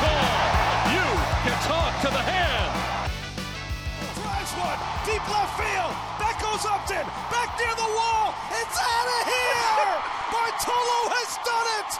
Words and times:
Call. 0.00 0.26
You 0.96 1.06
can 1.44 1.56
talk 1.68 1.92
to 2.04 2.08
the 2.08 2.24
hand. 2.24 2.72
Drives 4.16 4.52
one, 4.56 4.80
deep 5.04 5.24
left 5.28 5.54
field. 5.60 5.92
That 6.20 6.36
goes 6.40 6.64
Upton, 6.64 7.04
back 7.28 7.50
near 7.60 7.74
the 7.76 7.90
wall. 7.96 8.32
It's 8.60 8.78
out 8.80 9.08
of 9.16 9.22
here. 9.28 9.92
Bartolo 10.32 11.00
has 11.16 11.30
done 11.44 11.68
it. 11.80 11.90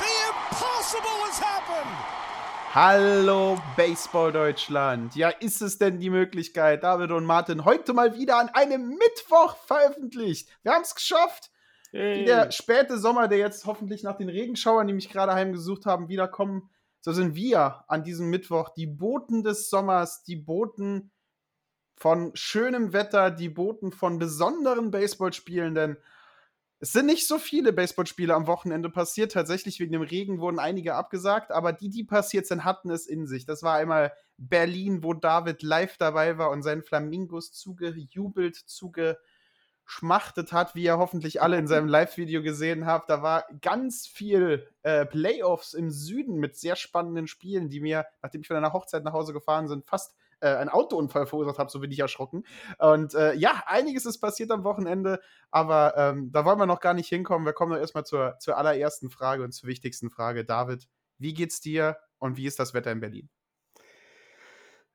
The 0.00 0.12
impossible 0.32 1.18
has 1.28 1.38
happened. 1.38 1.96
Hallo 2.72 3.58
Baseball 3.76 4.30
Deutschland. 4.30 5.16
Ja, 5.16 5.30
ist 5.30 5.60
es 5.60 5.78
denn 5.78 5.98
die 5.98 6.08
Möglichkeit, 6.08 6.84
David 6.84 7.10
und 7.10 7.24
Martin 7.24 7.64
heute 7.64 7.92
mal 7.92 8.14
wieder 8.16 8.36
an 8.36 8.48
einem 8.50 8.90
Mittwoch 8.90 9.56
veröffentlicht? 9.66 10.48
Wir 10.62 10.72
haben 10.72 10.82
es 10.82 10.94
geschafft. 10.94 11.49
Wie 11.92 12.24
der 12.24 12.52
späte 12.52 12.98
Sommer, 12.98 13.26
der 13.26 13.38
jetzt 13.38 13.66
hoffentlich 13.66 14.02
nach 14.02 14.16
den 14.16 14.28
Regenschauern, 14.28 14.86
die 14.86 14.92
mich 14.92 15.10
gerade 15.10 15.34
heimgesucht 15.34 15.86
haben, 15.86 16.08
wiederkommen, 16.08 16.70
so 17.00 17.12
sind 17.12 17.34
wir 17.34 17.84
an 17.88 18.04
diesem 18.04 18.28
Mittwoch 18.28 18.68
die 18.68 18.86
Boten 18.86 19.42
des 19.42 19.70
Sommers, 19.70 20.22
die 20.22 20.36
Boten 20.36 21.10
von 21.96 22.30
schönem 22.34 22.92
Wetter, 22.92 23.30
die 23.30 23.48
Boten 23.48 23.92
von 23.92 24.18
besonderen 24.18 24.90
Baseballspielen, 24.90 25.74
denn 25.74 25.96
es 26.82 26.92
sind 26.92 27.06
nicht 27.06 27.26
so 27.26 27.38
viele 27.38 27.74
Baseballspiele 27.74 28.34
am 28.34 28.46
Wochenende 28.46 28.88
passiert. 28.88 29.32
Tatsächlich 29.32 29.80
wegen 29.80 29.92
dem 29.92 30.00
Regen 30.00 30.40
wurden 30.40 30.58
einige 30.58 30.94
abgesagt, 30.94 31.52
aber 31.52 31.74
die, 31.74 31.90
die 31.90 32.04
passiert 32.04 32.46
sind, 32.46 32.64
hatten 32.64 32.90
es 32.90 33.06
in 33.06 33.26
sich. 33.26 33.44
Das 33.44 33.62
war 33.62 33.74
einmal 33.74 34.14
Berlin, 34.38 35.02
wo 35.02 35.12
David 35.12 35.62
live 35.62 35.98
dabei 35.98 36.38
war 36.38 36.50
und 36.50 36.62
seinen 36.62 36.82
Flamingos 36.82 37.52
zugejubelt, 37.52 38.56
zugeschmachtet 39.90 40.52
hat, 40.52 40.74
wie 40.74 40.84
ihr 40.84 40.98
hoffentlich 40.98 41.42
alle 41.42 41.58
in 41.58 41.66
seinem 41.66 41.88
Live-Video 41.88 42.42
gesehen 42.42 42.86
habt. 42.86 43.10
Da 43.10 43.22
war 43.22 43.44
ganz 43.60 44.06
viel 44.06 44.66
äh, 44.82 45.04
Playoffs 45.06 45.74
im 45.74 45.90
Süden 45.90 46.36
mit 46.36 46.56
sehr 46.56 46.76
spannenden 46.76 47.26
Spielen, 47.26 47.68
die 47.68 47.80
mir, 47.80 48.06
nachdem 48.22 48.40
ich 48.42 48.46
von 48.46 48.56
einer 48.56 48.72
Hochzeit 48.72 49.04
nach 49.04 49.12
Hause 49.12 49.32
gefahren 49.32 49.68
bin, 49.68 49.82
fast 49.82 50.14
äh, 50.40 50.48
einen 50.48 50.70
Autounfall 50.70 51.26
verursacht 51.26 51.58
habe, 51.58 51.70
so 51.70 51.80
bin 51.80 51.90
ich 51.90 51.98
erschrocken. 51.98 52.44
Und 52.78 53.14
äh, 53.14 53.34
ja, 53.34 53.62
einiges 53.66 54.06
ist 54.06 54.20
passiert 54.20 54.50
am 54.50 54.64
Wochenende, 54.64 55.20
aber 55.50 55.94
ähm, 55.96 56.30
da 56.32 56.44
wollen 56.44 56.58
wir 56.58 56.66
noch 56.66 56.80
gar 56.80 56.94
nicht 56.94 57.08
hinkommen. 57.08 57.46
Wir 57.46 57.52
kommen 57.52 57.72
doch 57.72 57.80
erstmal 57.80 58.04
zur, 58.04 58.36
zur 58.38 58.56
allerersten 58.56 59.10
Frage 59.10 59.42
und 59.42 59.52
zur 59.52 59.68
wichtigsten 59.68 60.10
Frage. 60.10 60.44
David, 60.44 60.88
wie 61.18 61.34
geht's 61.34 61.60
dir 61.60 61.98
und 62.18 62.36
wie 62.36 62.46
ist 62.46 62.58
das 62.58 62.74
Wetter 62.74 62.92
in 62.92 63.00
Berlin? 63.00 63.28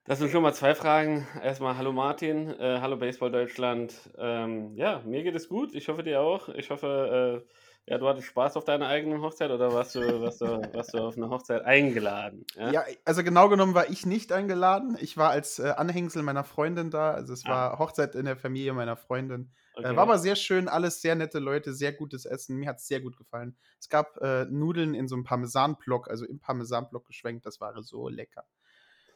Das 0.08 0.20
sind 0.20 0.30
schon 0.32 0.44
mal 0.44 0.54
zwei 0.54 0.76
Fragen. 0.76 1.28
Erstmal 1.42 1.78
hallo 1.78 1.92
Martin, 1.92 2.52
äh, 2.60 2.78
hallo 2.80 2.96
Baseball 2.96 3.32
Deutschland. 3.32 3.92
Ähm, 4.20 4.76
ja, 4.76 5.02
mir 5.04 5.24
geht 5.24 5.34
es 5.34 5.50
gut. 5.50 5.74
Ich 5.74 5.88
hoffe 5.88 6.04
dir 6.04 6.22
auch. 6.22 6.48
Ich 6.50 6.70
hoffe, 6.70 7.44
äh, 7.44 7.92
ja, 7.92 7.98
du 7.98 8.08
hattest 8.08 8.28
Spaß 8.28 8.56
auf 8.56 8.66
deiner 8.66 8.88
eigenen 8.88 9.24
Hochzeit 9.24 9.50
oder 9.50 9.74
warst 9.74 9.96
du, 9.96 10.22
warst 10.22 10.42
du, 10.42 10.46
warst 10.46 10.94
du 10.94 11.00
auf 11.00 11.18
eine 11.18 11.32
Hochzeit 11.32 11.64
eingeladen? 11.64 12.46
Ja? 12.56 12.72
ja? 12.72 12.84
also 13.04 13.24
genau 13.24 13.50
genommen 13.50 13.74
war 13.74 13.90
ich 13.90 14.06
nicht 14.06 14.32
eingeladen. 14.32 14.96
Ich 15.02 15.18
war 15.18 15.32
als 15.32 15.58
äh, 15.58 15.74
Anhängsel 15.76 16.22
meiner 16.22 16.44
Freundin 16.44 16.92
da. 16.92 17.10
Also 17.10 17.34
es 17.34 17.44
war 17.46 17.74
ah. 17.74 17.80
Hochzeit 17.80 18.14
in 18.14 18.26
der 18.26 18.38
Familie 18.38 18.74
meiner 18.74 18.98
Freundin. 18.98 19.50
Äh, 19.76 19.80
okay. 19.80 19.96
war 19.96 20.04
aber 20.04 20.20
sehr 20.20 20.36
schön, 20.36 20.68
alles 20.68 21.02
sehr 21.02 21.16
nette 21.16 21.40
Leute, 21.40 21.74
sehr 21.74 21.94
gutes 21.94 22.26
Essen. 22.26 22.58
Mir 22.58 22.70
hat 22.70 22.78
es 22.78 22.88
sehr 22.88 23.02
gut 23.02 23.18
gefallen. 23.18 23.58
Es 23.80 23.90
gab 23.90 24.18
äh, 24.22 24.46
Nudeln 24.46 24.94
in 24.94 25.08
so 25.08 25.16
einem 25.16 25.24
Parmesanblock, 25.24 26.12
also 26.12 26.26
im 26.26 26.40
Parmesanblock 26.40 27.08
geschwenkt. 27.08 27.48
Das 27.48 27.60
war 27.60 27.74
so 27.82 28.08
lecker. 28.08 28.46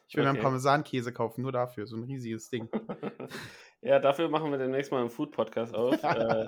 Ich 0.10 0.16
will 0.16 0.24
okay. 0.24 0.32
mir 0.32 0.40
einen 0.40 0.44
Parmesankäse 0.44 1.14
kaufen, 1.14 1.44
nur 1.44 1.52
dafür, 1.52 1.86
so 1.86 1.96
ein 1.96 2.04
riesiges 2.04 2.50
Ding. 2.50 2.68
ja, 3.82 4.00
dafür 4.00 4.28
machen 4.28 4.50
wir 4.50 4.58
demnächst 4.58 4.92
mal 4.92 5.02
einen 5.02 5.12
Food-Podcast 5.12 5.76
auf. 5.76 6.02
äh, 6.04 6.48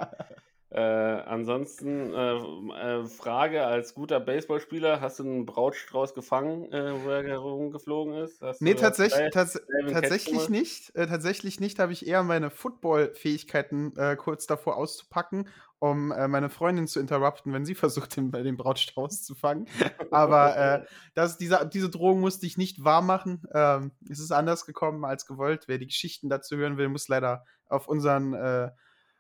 äh, 0.73 0.79
ansonsten, 0.79 2.13
äh, 2.13 2.35
äh, 2.37 3.05
Frage 3.05 3.65
als 3.65 3.93
guter 3.93 4.21
Baseballspieler, 4.21 5.01
hast 5.01 5.19
du 5.19 5.23
einen 5.23 5.45
Brautstrauß 5.45 6.13
gefangen, 6.13 6.71
äh, 6.71 6.93
wo 7.03 7.09
er 7.09 7.23
herumgeflogen 7.23 8.13
ist? 8.15 8.41
Hast 8.41 8.61
nee, 8.61 8.73
tatsächlich, 8.73 9.31
tats 9.31 9.61
tatsächlich 9.91 10.47
nicht. 10.47 10.95
Äh, 10.95 11.07
tatsächlich 11.07 11.59
nicht, 11.59 11.77
habe 11.79 11.91
ich 11.91 12.07
eher 12.07 12.23
meine 12.23 12.49
Football-Fähigkeiten 12.49 13.93
kurz 14.17 14.47
davor 14.47 14.77
auszupacken 14.77 15.49
um 15.83 16.09
meine 16.09 16.51
Freundin 16.51 16.87
zu 16.87 16.99
interrupten, 16.99 17.53
wenn 17.53 17.65
sie 17.65 17.73
versucht, 17.75 18.15
den, 18.15 18.31
den 18.31 18.55
Brautstrauß 18.55 19.23
zu 19.23 19.33
fangen. 19.33 19.67
Aber 20.11 20.55
äh, 20.55 20.85
das, 21.15 21.39
diese, 21.39 21.67
diese 21.73 21.89
Drohung 21.89 22.21
musste 22.21 22.45
ich 22.45 22.55
nicht 22.55 22.83
wahr 22.83 23.01
machen. 23.01 23.41
Ähm, 23.51 23.91
es 24.07 24.19
ist 24.19 24.31
anders 24.31 24.67
gekommen 24.67 25.03
als 25.05 25.25
gewollt. 25.25 25.63
Wer 25.65 25.79
die 25.79 25.87
Geschichten 25.87 26.29
dazu 26.29 26.55
hören 26.55 26.77
will, 26.77 26.87
muss 26.87 27.07
leider 27.07 27.45
auf 27.67 27.87
unseren 27.87 28.35
äh, 28.35 28.69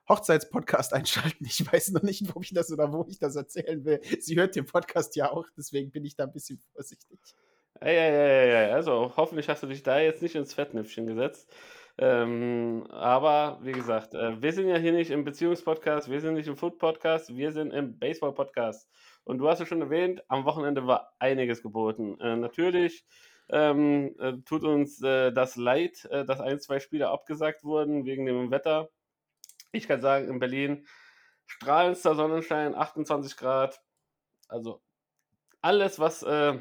Hochzeitspodcast 0.09 0.93
einschalten. 0.93 1.45
Ich 1.45 1.71
weiß 1.71 1.91
noch 1.91 2.03
nicht, 2.03 2.35
wo 2.35 2.41
ich 2.41 2.53
das 2.53 2.71
oder 2.71 2.91
wo 2.91 3.05
ich 3.09 3.19
das 3.19 3.35
erzählen 3.35 3.83
will. 3.85 4.01
Sie 4.19 4.35
hört 4.35 4.55
den 4.55 4.65
Podcast 4.65 5.15
ja 5.15 5.31
auch, 5.31 5.47
deswegen 5.57 5.91
bin 5.91 6.05
ich 6.05 6.15
da 6.15 6.23
ein 6.25 6.33
bisschen 6.33 6.59
vorsichtig. 6.73 7.19
Ja, 7.81 7.91
ja, 7.91 8.43
ja. 8.67 8.75
Also 8.75 9.13
hoffentlich 9.15 9.49
hast 9.49 9.63
du 9.63 9.67
dich 9.67 9.83
da 9.83 9.99
jetzt 9.99 10.21
nicht 10.21 10.35
ins 10.35 10.53
Fettnäpfchen 10.53 11.07
gesetzt. 11.07 11.51
Ähm, 11.97 12.85
aber 12.89 13.59
wie 13.63 13.73
gesagt, 13.73 14.13
äh, 14.13 14.41
wir 14.41 14.53
sind 14.53 14.67
ja 14.67 14.77
hier 14.77 14.93
nicht 14.93 15.11
im 15.11 15.23
Beziehungspodcast, 15.23 16.09
wir 16.09 16.21
sind 16.21 16.35
nicht 16.35 16.47
im 16.47 16.55
Food-Podcast, 16.55 17.35
wir 17.35 17.51
sind 17.51 17.71
im 17.71 17.99
Baseball-Podcast. 17.99 18.89
Und 19.23 19.39
du 19.39 19.49
hast 19.49 19.59
ja 19.59 19.65
schon 19.65 19.81
erwähnt, 19.81 20.23
am 20.27 20.45
Wochenende 20.45 20.87
war 20.87 21.13
einiges 21.19 21.61
geboten. 21.61 22.19
Äh, 22.19 22.37
natürlich 22.37 23.05
ähm, 23.49 24.15
äh, 24.19 24.33
tut 24.45 24.63
uns 24.63 25.01
äh, 25.03 25.31
das 25.31 25.57
leid, 25.57 26.05
äh, 26.09 26.25
dass 26.25 26.39
ein, 26.39 26.59
zwei 26.59 26.79
Spiele 26.79 27.09
abgesagt 27.09 27.63
wurden 27.63 28.05
wegen 28.05 28.25
dem 28.25 28.49
Wetter. 28.49 28.89
Ich 29.71 29.87
kann 29.87 30.01
sagen, 30.01 30.27
in 30.27 30.39
Berlin 30.39 30.85
strahlendster 31.45 32.15
Sonnenschein, 32.15 32.75
28 32.75 33.37
Grad. 33.37 33.81
Also 34.47 34.81
alles, 35.61 35.99
was 35.99 36.23
äh, 36.23 36.59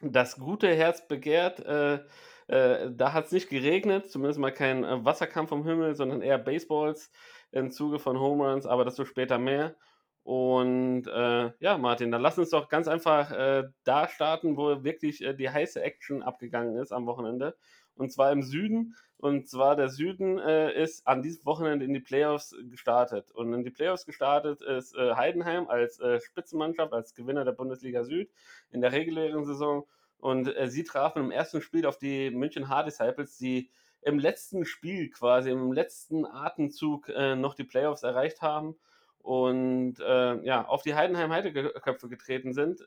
das 0.00 0.38
gute 0.38 0.74
Herz 0.74 1.06
begehrt, 1.08 1.60
äh, 1.60 2.00
da 2.48 3.12
hat 3.12 3.26
es 3.26 3.32
nicht 3.32 3.48
geregnet, 3.48 4.10
zumindest 4.10 4.38
mal 4.38 4.52
kein 4.52 4.84
äh, 4.84 5.04
Wasserkampf 5.04 5.48
vom 5.50 5.64
Himmel, 5.64 5.94
sondern 5.94 6.20
eher 6.22 6.38
Baseballs 6.38 7.10
im 7.50 7.70
Zuge 7.70 7.98
von 7.98 8.18
Home 8.18 8.44
Runs, 8.44 8.66
aber 8.66 8.84
dazu 8.84 9.04
später 9.04 9.38
mehr. 9.38 9.76
Und 10.24 11.06
äh, 11.08 11.50
ja, 11.58 11.78
Martin, 11.78 12.10
dann 12.10 12.22
lass 12.22 12.38
uns 12.38 12.50
doch 12.50 12.68
ganz 12.68 12.88
einfach 12.88 13.32
äh, 13.32 13.64
da 13.84 14.08
starten, 14.08 14.56
wo 14.56 14.84
wirklich 14.84 15.22
äh, 15.22 15.34
die 15.34 15.50
heiße 15.50 15.82
Action 15.82 16.22
abgegangen 16.22 16.76
ist 16.76 16.92
am 16.92 17.06
Wochenende. 17.06 17.56
Und 17.96 18.12
zwar 18.12 18.32
im 18.32 18.42
Süden. 18.42 18.96
Und 19.18 19.48
zwar 19.48 19.76
der 19.76 19.88
Süden 19.88 20.38
äh, 20.38 20.72
ist 20.82 21.06
an 21.06 21.22
diesem 21.22 21.44
Wochenende 21.44 21.84
in 21.84 21.94
die 21.94 22.00
Playoffs 22.00 22.56
gestartet. 22.70 23.30
Und 23.30 23.52
in 23.52 23.62
die 23.62 23.70
Playoffs 23.70 24.04
gestartet 24.04 24.62
ist 24.62 24.96
äh, 24.96 25.14
Heidenheim 25.14 25.68
als 25.68 26.00
äh, 26.00 26.20
Spitzenmannschaft, 26.20 26.92
als 26.92 27.14
Gewinner 27.14 27.44
der 27.44 27.52
Bundesliga 27.52 28.02
Süd 28.04 28.30
in 28.70 28.80
der 28.80 28.90
regulären 28.92 29.44
Saison. 29.44 29.86
Und 30.18 30.48
äh, 30.56 30.68
sie 30.68 30.82
trafen 30.82 31.22
im 31.22 31.30
ersten 31.30 31.62
Spiel 31.62 31.86
auf 31.86 31.98
die 31.98 32.30
München 32.30 32.68
Hard 32.68 32.88
Disciples, 32.88 33.38
die 33.38 33.70
im 34.02 34.18
letzten 34.18 34.64
Spiel 34.64 35.10
quasi, 35.10 35.50
im 35.50 35.72
letzten 35.72 36.26
Atemzug 36.26 37.08
äh, 37.08 37.36
noch 37.36 37.54
die 37.54 37.64
Playoffs 37.64 38.02
erreicht 38.02 38.42
haben 38.42 38.74
und 39.18 40.00
äh, 40.00 40.44
ja, 40.44 40.66
auf 40.66 40.82
die 40.82 40.94
Heidenheim 40.94 41.30
Heideköpfe 41.30 42.08
getreten 42.08 42.52
sind. 42.52 42.84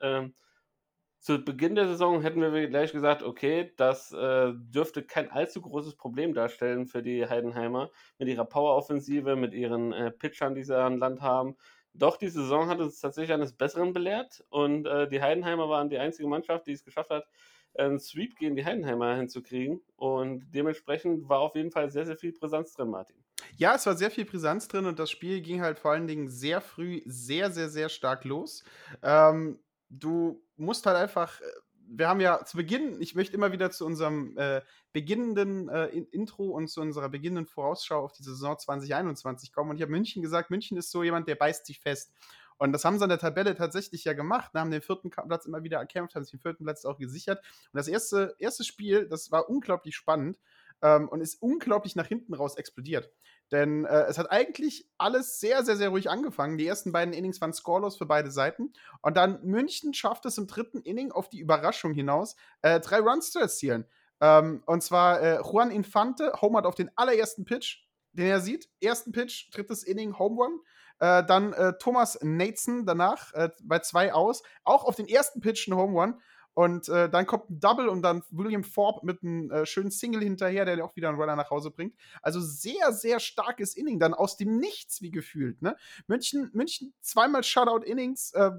Zu 1.26 1.44
Beginn 1.44 1.74
der 1.74 1.88
Saison 1.88 2.22
hätten 2.22 2.40
wir 2.40 2.68
gleich 2.68 2.92
gesagt, 2.92 3.24
okay, 3.24 3.74
das 3.78 4.12
äh, 4.12 4.54
dürfte 4.54 5.02
kein 5.02 5.32
allzu 5.32 5.60
großes 5.60 5.96
Problem 5.96 6.36
darstellen 6.36 6.86
für 6.86 7.02
die 7.02 7.28
Heidenheimer 7.28 7.90
mit 8.20 8.28
ihrer 8.28 8.46
Power-Offensive, 8.46 9.36
mit 9.36 9.56
ihren 9.56 9.92
äh, 9.92 10.12
Pitchern, 10.12 10.54
die 10.54 10.64
sie 10.64 10.78
an 10.78 11.00
Land 11.00 11.22
haben, 11.22 11.56
doch, 11.96 12.18
die 12.18 12.28
Saison 12.28 12.68
hat 12.68 12.80
uns 12.80 13.00
tatsächlich 13.00 13.34
eines 13.34 13.54
Besseren 13.54 13.92
belehrt 13.92 14.46
und 14.50 14.86
äh, 14.86 15.08
die 15.08 15.20
Heidenheimer 15.20 15.68
waren 15.68 15.90
die 15.90 15.98
einzige 15.98 16.28
Mannschaft, 16.28 16.68
die 16.68 16.74
es 16.74 16.84
geschafft 16.84 17.10
hat, 17.10 17.26
einen 17.74 17.98
Sweep 17.98 18.36
gegen 18.36 18.56
die 18.56 18.64
Heidenheimer 18.64 19.16
hinzukriegen 19.16 19.82
und 19.96 20.46
dementsprechend 20.54 21.28
war 21.28 21.40
auf 21.40 21.56
jeden 21.56 21.72
Fall 21.72 21.90
sehr, 21.90 22.06
sehr 22.06 22.18
viel 22.18 22.34
Brisanz 22.34 22.74
drin, 22.74 22.92
Martin. 22.92 23.16
Ja, 23.58 23.74
es 23.74 23.88
war 23.88 23.96
sehr 23.96 24.12
viel 24.12 24.26
Brisanz 24.26 24.68
drin 24.68 24.86
und 24.86 25.00
das 25.00 25.10
Spiel 25.10 25.42
ging 25.42 25.62
halt 25.62 25.80
vor 25.80 25.90
allen 25.90 26.06
Dingen 26.06 26.30
sehr 26.30 26.62
früh 26.62 27.02
sehr, 27.08 27.50
sehr, 27.50 27.70
sehr 27.70 27.90
stark 27.90 28.26
los. 28.26 28.64
Ähm, 29.02 29.58
du 29.90 30.45
musst 30.58 30.86
halt 30.86 30.98
einfach 30.98 31.40
äh, 31.42 31.44
wir 31.88 32.08
haben 32.08 32.22
ja 32.22 32.44
zu 32.44 32.58
Beginn, 32.58 33.02
ich 33.02 33.16
möchte 33.16 33.36
immer 33.36 33.52
wieder 33.52 33.72
zu 33.72 33.86
unserem 33.86 34.38
äh, 34.38 34.62
beginnenden 34.94 35.70
äh, 35.70 35.88
Intro 35.88 36.50
und 36.50 36.68
zu 36.68 36.82
unserer 36.82 37.10
beginnenden 37.10 37.46
Vorausschau 37.46 38.04
auf 38.04 38.12
die 38.12 38.24
Saison 38.24 38.58
2021 38.58 39.52
kommen. 39.52 39.72
Und 39.72 39.76
ich 39.78 39.82
habe 39.82 39.92
München 39.92 40.22
gesagt, 40.22 40.50
München 40.50 40.78
ist 40.78 40.92
so 40.92 41.04
jemand, 41.04 41.28
der 41.28 41.36
beißt 41.36 41.66
sich 41.66 41.80
fest. 41.80 42.14
Und 42.58 42.72
das 42.72 42.86
haben 42.86 42.98
sie 42.98 43.04
an 43.04 43.10
der 43.10 43.20
Tabelle 43.20 43.56
tatsächlich 43.56 44.06
ja 44.06 44.14
gemacht, 44.14 44.54
haben 44.54 44.72
den 44.72 44.82
vierten 44.82 45.10
Platz 45.10 45.46
immer 45.46 45.64
wieder 45.64 45.78
erkämpft, 45.78 46.16
haben 46.16 46.24
sich 46.24 46.32
den 46.32 46.40
vierten 46.40 46.64
Platz 46.64 46.86
auch 46.86 46.98
gesichert. 46.98 47.40
Und 47.74 47.78
das 47.78 47.88
erste, 47.88 48.36
erste 48.40 48.64
Spiel, 48.64 49.08
das 49.10 49.32
war 49.32 49.50
unglaublich 49.50 49.96
spannend 49.96 50.40
ähm, 50.82 51.10
und 51.10 51.22
ist 51.22 51.42
unglaublich 51.42 51.96
nach 51.96 52.08
hinten 52.08 52.34
raus 52.34 52.56
explodiert. 52.56 53.12
Denn 53.52 53.86
äh, 53.86 54.04
es 54.04 54.18
hat 54.18 54.32
eigentlich 54.32 54.90
alles 54.98 55.40
sehr, 55.40 55.64
sehr, 55.64 55.76
sehr 55.76 55.90
ruhig 55.90 56.10
angefangen. 56.10 56.58
Die 56.58 56.66
ersten 56.66 56.92
beiden 56.92 57.14
Innings 57.14 57.40
waren 57.42 57.54
scoreless 57.54 57.98
für 57.98 58.06
beide 58.06 58.32
Seiten. 58.32 58.74
Und 59.02 59.18
dann 59.18 59.44
München 59.44 59.94
schafft 59.94 60.26
es 60.26 60.38
im 60.38 60.48
dritten 60.48 60.82
Inning 60.82 61.12
auf 61.12 61.30
die 61.30 61.40
Überraschung 61.40 61.94
hinaus, 61.94 62.36
äh, 62.62 62.80
drei 62.80 63.00
Runs 63.00 63.32
zu 63.32 63.40
erzielen. 63.40 63.86
Ähm, 64.22 64.64
und 64.66 64.82
zwar 64.82 65.22
äh, 65.22 65.42
Juan 65.42 65.72
Infante 65.72 66.34
homert 66.42 66.66
auf 66.66 66.76
den 66.76 66.90
allerersten 66.96 67.46
Pitch, 67.46 67.84
den 68.14 68.28
er 68.28 68.40
sieht. 68.40 68.70
Ersten 68.82 69.12
Pitch, 69.12 69.54
drittes 69.54 69.84
Inning, 69.84 70.18
Home 70.18 70.42
Run. 70.42 70.60
Äh, 71.00 71.26
dann 71.26 71.54
äh, 71.54 71.74
Thomas 71.78 72.18
Nateson 72.22 72.86
danach 72.86 73.34
äh, 73.34 73.50
bei 73.64 73.80
zwei 73.80 74.14
aus, 74.14 74.44
auch 74.64 74.86
auf 74.86 74.96
den 74.96 75.08
ersten 75.08 75.42
Pitch 75.42 75.68
ein 75.68 75.76
Home 75.76 76.00
Run. 76.00 76.22
Und 76.56 76.88
äh, 76.88 77.10
dann 77.10 77.28
kommt 77.28 77.50
ein 77.50 77.60
Double 77.60 77.90
und 77.90 78.02
dann 78.02 78.24
William 78.32 78.64
Forbes 78.64 79.04
mit 79.04 79.22
einem 79.22 79.52
äh, 79.52 79.66
schönen 79.66 79.92
Single 79.92 80.22
hinterher, 80.22 80.64
der 80.64 80.84
auch 80.84 80.96
wieder 80.96 81.10
einen 81.10 81.20
Runner 81.20 81.36
nach 81.36 81.52
Hause 81.52 81.70
bringt. 81.70 81.96
Also 82.22 82.40
sehr, 82.40 82.94
sehr 82.94 83.20
starkes 83.20 83.76
Inning, 83.76 84.00
dann 84.00 84.14
aus 84.14 84.38
dem 84.38 84.58
Nichts 84.58 85.02
wie 85.02 85.12
gefühlt. 85.12 85.62
Ne? 85.62 85.76
München, 86.08 86.50
München 86.54 86.94
zweimal 87.02 87.44
Shutout-Innings, 87.44 88.32
äh, 88.32 88.52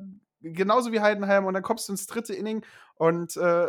genauso 0.43 0.93
wie 0.93 1.01
Heidenheim. 1.01 1.47
Und 1.47 1.55
dann 1.55 1.63
kommst 1.63 1.89
du 1.89 1.95
ins 1.95 2.07
dritte 2.07 2.35
Inning 2.35 2.65
und 2.97 3.35
äh, 3.39 3.69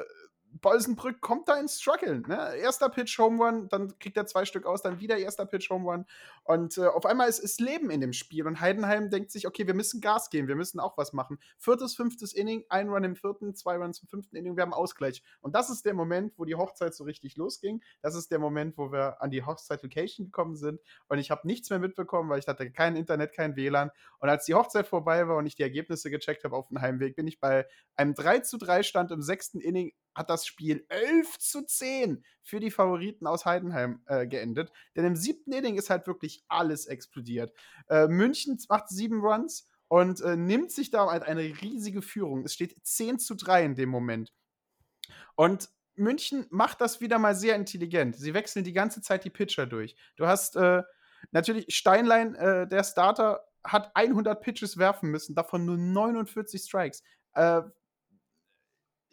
Bolsenbrück 0.62 1.22
kommt 1.22 1.48
da 1.48 1.60
ins 1.60 1.82
Struggle. 1.82 2.22
Ne? 2.28 2.56
Erster 2.58 2.90
Pitch 2.90 3.18
Home 3.20 3.44
Run, 3.44 3.70
dann 3.70 3.98
kriegt 4.00 4.18
er 4.18 4.26
zwei 4.26 4.46
Stück 4.46 4.66
aus, 4.66 4.82
dann 4.82 5.00
wieder 5.00 5.18
erster 5.18 5.46
Pitch 5.46 5.70
Home 5.70 5.90
Run. 5.90 6.06
Und 6.44 6.78
äh, 6.78 6.86
auf 6.88 7.06
einmal 7.06 7.30
ist, 7.30 7.40
ist 7.40 7.60
Leben 7.60 7.90
in 7.90 8.02
dem 8.02 8.14
Spiel. 8.14 8.48
Und 8.48 8.60
Heidenheim 8.60 9.10
denkt 9.10 9.32
sich, 9.32 9.48
okay, 9.48 9.68
wir 9.68 9.74
müssen 9.74 10.02
Gas 10.02 10.30
geben, 10.30 10.48
wir 10.48 10.56
müssen 10.56 10.80
auch 10.80 10.98
was 10.98 11.14
machen. 11.14 11.40
Viertes, 11.58 11.96
fünftes 11.96 12.34
Inning, 12.34 12.66
ein 12.70 12.90
Run 12.90 13.04
im 13.04 13.16
vierten, 13.16 13.56
zwei 13.56 13.78
Runs 13.78 14.00
im 14.00 14.08
fünften 14.08 14.36
Inning, 14.36 14.56
wir 14.56 14.64
haben 14.64 14.74
Ausgleich. 14.74 15.24
Und 15.42 15.56
das 15.56 15.70
ist 15.70 15.86
der 15.86 15.94
Moment, 15.94 16.34
wo 16.38 16.46
die 16.46 16.56
Hochzeit 16.56 16.94
so 16.96 17.04
richtig 17.04 17.36
losging. 17.38 17.82
Das 18.02 18.16
ist 18.16 18.32
der 18.32 18.40
Moment, 18.40 18.78
wo 18.78 18.92
wir 18.92 19.22
an 19.22 19.32
die 19.32 19.44
Hochzeit-Location 19.44 20.28
gekommen 20.28 20.56
sind. 20.56 20.80
Und 21.08 21.20
ich 21.20 21.32
habe 21.32 21.46
nichts 21.46 21.70
mehr 21.70 21.80
mitbekommen, 21.80 22.30
weil 22.30 22.40
ich 22.40 22.48
hatte 22.48 22.72
kein 22.72 22.96
Internet, 22.96 23.34
kein 23.34 23.56
WLAN. 23.56 23.92
Und 24.20 24.30
als 24.30 24.46
die 24.46 24.54
Hochzeit 24.54 24.88
vorbei 24.88 25.28
war 25.28 25.38
und 25.38 25.46
ich 25.46 25.56
die 25.56 25.64
Ergebnisse 25.64 26.10
gecheckt 26.10 26.44
habe 26.44 26.56
auf 26.56 26.68
dem 26.70 26.82
Heimweg, 26.82 27.16
bin 27.16 27.28
ich 27.28 27.40
bei 27.40 27.68
einem 27.96 28.14
3 28.14 28.40
zu 28.40 28.58
3 28.58 28.84
Stand 28.84 29.12
im 29.12 29.22
sechsten 29.22 29.60
Inning 29.60 29.94
hat 30.18 30.30
das 30.30 30.46
Spiel 30.46 30.86
11 30.90 31.40
zu 31.40 31.66
10 31.66 32.24
für 32.42 32.60
die 32.60 32.72
Favoriten 32.72 33.28
aus 33.28 33.46
Heidenheim 33.46 34.02
äh, 34.08 34.28
geendet. 34.28 34.72
Denn 34.96 35.06
im 35.06 35.16
siebten 35.16 35.52
Inning 35.52 35.78
ist 35.78 35.90
halt 35.90 36.08
wirklich 36.08 36.44
alles 36.48 36.86
explodiert. 36.88 37.54
Äh, 37.90 38.08
München 38.08 38.58
macht 38.70 38.90
sieben 38.90 39.22
Runs 39.22 39.70
und 39.88 40.22
äh, 40.22 40.36
nimmt 40.36 40.72
sich 40.72 40.92
da 40.92 41.10
halt 41.10 41.24
eine 41.24 41.42
riesige 41.42 42.02
Führung. 42.02 42.44
Es 42.46 42.54
steht 42.54 42.76
10 42.86 43.20
zu 43.20 43.36
3 43.36 43.66
in 43.66 43.76
dem 43.76 43.90
Moment. 43.90 44.34
Und 45.36 45.70
München 45.96 46.46
macht 46.50 46.82
das 46.82 47.02
wieder 47.02 47.20
mal 47.20 47.36
sehr 47.36 47.56
intelligent. 47.56 48.16
Sie 48.16 48.34
wechseln 48.34 48.64
die 48.64 48.74
ganze 48.74 49.02
Zeit 49.02 49.24
die 49.24 49.30
Pitcher 49.30 49.66
durch. 49.66 49.96
Du 50.16 50.28
hast 50.28 50.56
äh, 50.56 50.84
natürlich 51.32 51.76
Steinlein, 51.76 52.36
äh, 52.36 52.68
der 52.68 52.84
Starter, 52.84 53.44
hat 53.64 53.92
100 53.96 54.42
Pitches 54.42 54.78
werfen 54.78 55.10
müssen, 55.10 55.36
davon 55.36 55.66
nur 55.66 55.78
49 55.78 56.62
Strikes. 56.62 57.04
Äh, 57.34 57.64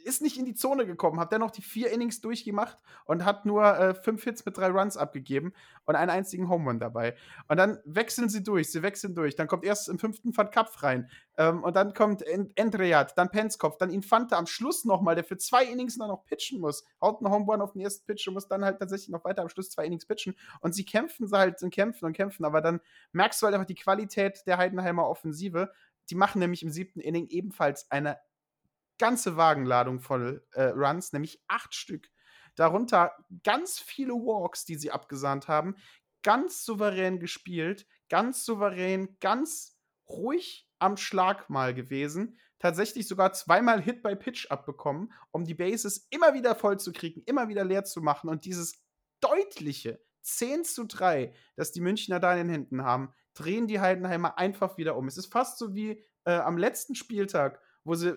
ist 0.04 0.22
nicht 0.22 0.38
in 0.38 0.44
die 0.44 0.54
Zone 0.54 0.86
gekommen, 0.86 1.18
hat 1.18 1.32
dennoch 1.32 1.50
die 1.50 1.62
vier 1.62 1.90
Innings 1.90 2.20
durchgemacht 2.20 2.78
und 3.04 3.24
hat 3.24 3.46
nur 3.46 3.64
äh, 3.64 3.94
fünf 3.94 4.22
Hits 4.24 4.44
mit 4.44 4.56
drei 4.56 4.68
Runs 4.68 4.96
abgegeben 4.96 5.52
und 5.84 5.96
einen 5.96 6.10
einzigen 6.10 6.48
Home 6.48 6.68
Run 6.68 6.78
dabei. 6.78 7.16
Und 7.48 7.56
dann 7.56 7.78
wechseln 7.84 8.28
sie 8.28 8.42
durch, 8.42 8.70
sie 8.70 8.82
wechseln 8.82 9.14
durch. 9.14 9.34
Dann 9.36 9.46
kommt 9.46 9.64
erst 9.64 9.88
im 9.88 9.98
fünften 9.98 10.36
Van 10.36 10.50
Kapf 10.50 10.82
rein 10.82 11.10
ähm, 11.36 11.62
und 11.62 11.74
dann 11.74 11.94
kommt 11.94 12.22
Endreat, 12.22 13.16
dann 13.16 13.30
Penskopf, 13.30 13.78
dann 13.78 13.90
Infante 13.90 14.36
am 14.36 14.46
Schluss 14.46 14.84
nochmal, 14.84 15.14
der 15.14 15.24
für 15.24 15.36
zwei 15.36 15.64
Innings 15.64 15.98
dann 15.98 16.08
noch 16.08 16.24
pitchen 16.24 16.60
muss. 16.60 16.84
Haut 17.00 17.20
einen 17.20 17.32
Home 17.32 17.46
Run 17.46 17.60
auf 17.60 17.72
den 17.72 17.80
ersten 17.80 18.04
Pitch 18.06 18.28
und 18.28 18.34
muss 18.34 18.48
dann 18.48 18.64
halt 18.64 18.78
tatsächlich 18.78 19.08
noch 19.08 19.24
weiter 19.24 19.42
am 19.42 19.48
Schluss 19.48 19.70
zwei 19.70 19.86
Innings 19.86 20.06
pitchen. 20.06 20.36
Und 20.60 20.74
sie 20.74 20.84
kämpfen 20.84 21.30
halt 21.32 21.62
und 21.62 21.72
kämpfen 21.72 22.04
und 22.04 22.12
kämpfen, 22.12 22.44
aber 22.44 22.60
dann 22.60 22.80
merkst 23.12 23.40
du 23.40 23.46
halt 23.46 23.54
einfach 23.54 23.66
die 23.66 23.74
Qualität 23.74 24.42
der 24.46 24.58
Heidenheimer 24.58 25.08
Offensive. 25.08 25.70
Die 26.10 26.14
machen 26.14 26.38
nämlich 26.38 26.62
im 26.62 26.70
siebten 26.70 27.00
Inning 27.00 27.26
ebenfalls 27.28 27.90
eine 27.90 28.18
ganze 28.98 29.36
Wagenladung 29.36 30.00
voll 30.00 30.46
äh, 30.52 30.64
Runs, 30.64 31.12
nämlich 31.12 31.42
acht 31.48 31.74
Stück. 31.74 32.10
Darunter 32.54 33.12
ganz 33.42 33.78
viele 33.78 34.12
Walks, 34.12 34.64
die 34.64 34.76
sie 34.76 34.90
abgesahnt 34.90 35.48
haben. 35.48 35.76
Ganz 36.22 36.64
souverän 36.64 37.18
gespielt, 37.18 37.86
ganz 38.08 38.44
souverän, 38.44 39.16
ganz 39.20 39.76
ruhig 40.08 40.68
am 40.78 40.96
Schlag 40.96 41.50
mal 41.50 41.74
gewesen. 41.74 42.38
Tatsächlich 42.58 43.08
sogar 43.08 43.32
zweimal 43.32 43.82
Hit 43.82 44.02
by 44.02 44.16
Pitch 44.16 44.50
abbekommen, 44.50 45.12
um 45.32 45.44
die 45.44 45.54
Bases 45.54 46.06
immer 46.10 46.32
wieder 46.34 46.54
voll 46.54 46.78
zu 46.78 46.92
kriegen, 46.92 47.22
immer 47.26 47.48
wieder 47.48 47.64
leer 47.64 47.84
zu 47.84 48.00
machen 48.00 48.30
und 48.30 48.44
dieses 48.44 48.82
deutliche 49.20 50.00
10 50.22 50.64
zu 50.64 50.84
3, 50.86 51.34
das 51.56 51.72
die 51.72 51.80
Münchner 51.80 52.20
da 52.20 52.32
in 52.32 52.46
den 52.46 52.50
Händen 52.50 52.84
haben, 52.84 53.12
drehen 53.34 53.66
die 53.66 53.80
Heidenheimer 53.80 54.38
einfach 54.38 54.78
wieder 54.78 54.96
um. 54.96 55.08
Es 55.08 55.18
ist 55.18 55.32
fast 55.32 55.58
so 55.58 55.74
wie 55.74 56.02
äh, 56.24 56.32
am 56.32 56.56
letzten 56.56 56.94
Spieltag, 56.94 57.60
wo 57.84 57.94
sie 57.94 58.16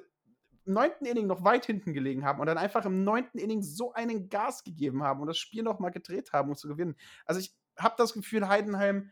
neunten 0.67 1.05
Inning 1.05 1.27
noch 1.27 1.43
weit 1.43 1.65
hinten 1.65 1.93
gelegen 1.93 2.25
haben 2.25 2.39
und 2.39 2.47
dann 2.47 2.57
einfach 2.57 2.85
im 2.85 3.03
neunten 3.03 3.39
Inning 3.39 3.61
so 3.61 3.93
einen 3.93 4.29
Gas 4.29 4.63
gegeben 4.63 5.03
haben 5.03 5.21
und 5.21 5.27
das 5.27 5.37
Spiel 5.37 5.63
noch 5.63 5.79
mal 5.79 5.89
gedreht 5.89 6.33
haben, 6.33 6.49
um 6.49 6.55
zu 6.55 6.67
gewinnen. 6.67 6.95
Also 7.25 7.39
ich 7.39 7.55
habe 7.77 7.95
das 7.97 8.13
Gefühl, 8.13 8.47
Heidenheim, 8.47 9.11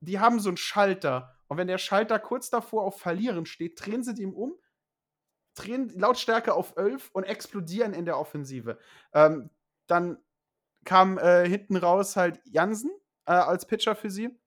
die 0.00 0.18
haben 0.18 0.40
so 0.40 0.50
einen 0.50 0.56
Schalter 0.56 1.36
und 1.48 1.58
wenn 1.58 1.68
der 1.68 1.78
Schalter 1.78 2.18
kurz 2.18 2.50
davor 2.50 2.82
auf 2.84 2.98
Verlieren 3.00 3.46
steht, 3.46 3.84
drehen 3.84 4.02
sie 4.02 4.14
den 4.14 4.34
um, 4.34 4.54
drehen 5.54 5.88
Lautstärke 5.98 6.54
auf 6.54 6.76
11 6.76 7.10
und 7.12 7.24
explodieren 7.24 7.92
in 7.92 8.04
der 8.04 8.18
Offensive. 8.18 8.78
Ähm, 9.12 9.50
dann 9.86 10.18
kam 10.84 11.18
äh, 11.18 11.48
hinten 11.48 11.76
raus 11.76 12.16
halt 12.16 12.40
Jansen 12.44 12.90
äh, 13.26 13.32
als 13.32 13.66
Pitcher 13.66 13.94
für 13.96 14.10
sie 14.10 14.38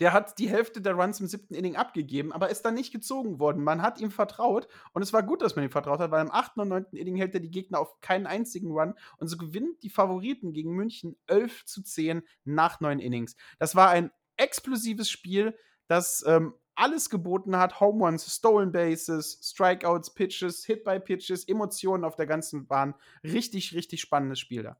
der 0.00 0.12
hat 0.12 0.38
die 0.38 0.48
Hälfte 0.48 0.80
der 0.80 0.94
Runs 0.94 1.20
im 1.20 1.26
siebten 1.26 1.54
Inning 1.54 1.76
abgegeben, 1.76 2.32
aber 2.32 2.50
ist 2.50 2.62
dann 2.62 2.74
nicht 2.74 2.92
gezogen 2.92 3.38
worden. 3.38 3.62
Man 3.62 3.82
hat 3.82 4.00
ihm 4.00 4.10
vertraut 4.10 4.66
und 4.92 5.02
es 5.02 5.12
war 5.12 5.22
gut, 5.22 5.42
dass 5.42 5.56
man 5.56 5.64
ihm 5.64 5.70
vertraut 5.70 6.00
hat, 6.00 6.10
weil 6.10 6.24
im 6.24 6.32
achten 6.32 6.60
und 6.60 6.68
neunten 6.68 6.96
Inning 6.96 7.16
hält 7.16 7.34
er 7.34 7.40
die 7.40 7.50
Gegner 7.50 7.78
auf 7.78 8.00
keinen 8.00 8.26
einzigen 8.26 8.72
Run 8.72 8.94
und 9.18 9.28
so 9.28 9.36
gewinnt 9.36 9.82
die 9.82 9.90
Favoriten 9.90 10.52
gegen 10.52 10.72
München 10.72 11.16
11 11.26 11.64
zu 11.64 11.82
10 11.82 12.22
nach 12.44 12.80
neun 12.80 12.98
Innings. 12.98 13.36
Das 13.58 13.76
war 13.76 13.90
ein 13.90 14.10
explosives 14.36 15.10
Spiel, 15.10 15.56
das 15.86 16.24
ähm, 16.26 16.54
alles 16.74 17.10
geboten 17.10 17.56
hat: 17.56 17.80
Home 17.80 18.04
Runs, 18.04 18.26
Stolen 18.34 18.72
Bases, 18.72 19.38
Strikeouts, 19.42 20.14
Pitches, 20.14 20.64
Hit 20.64 20.84
by 20.84 20.98
Pitches, 20.98 21.46
Emotionen 21.46 22.04
auf 22.04 22.16
der 22.16 22.26
ganzen 22.26 22.66
Bahn. 22.66 22.94
Richtig, 23.22 23.74
richtig 23.74 24.00
spannendes 24.00 24.40
Spiel 24.40 24.62
da. 24.64 24.76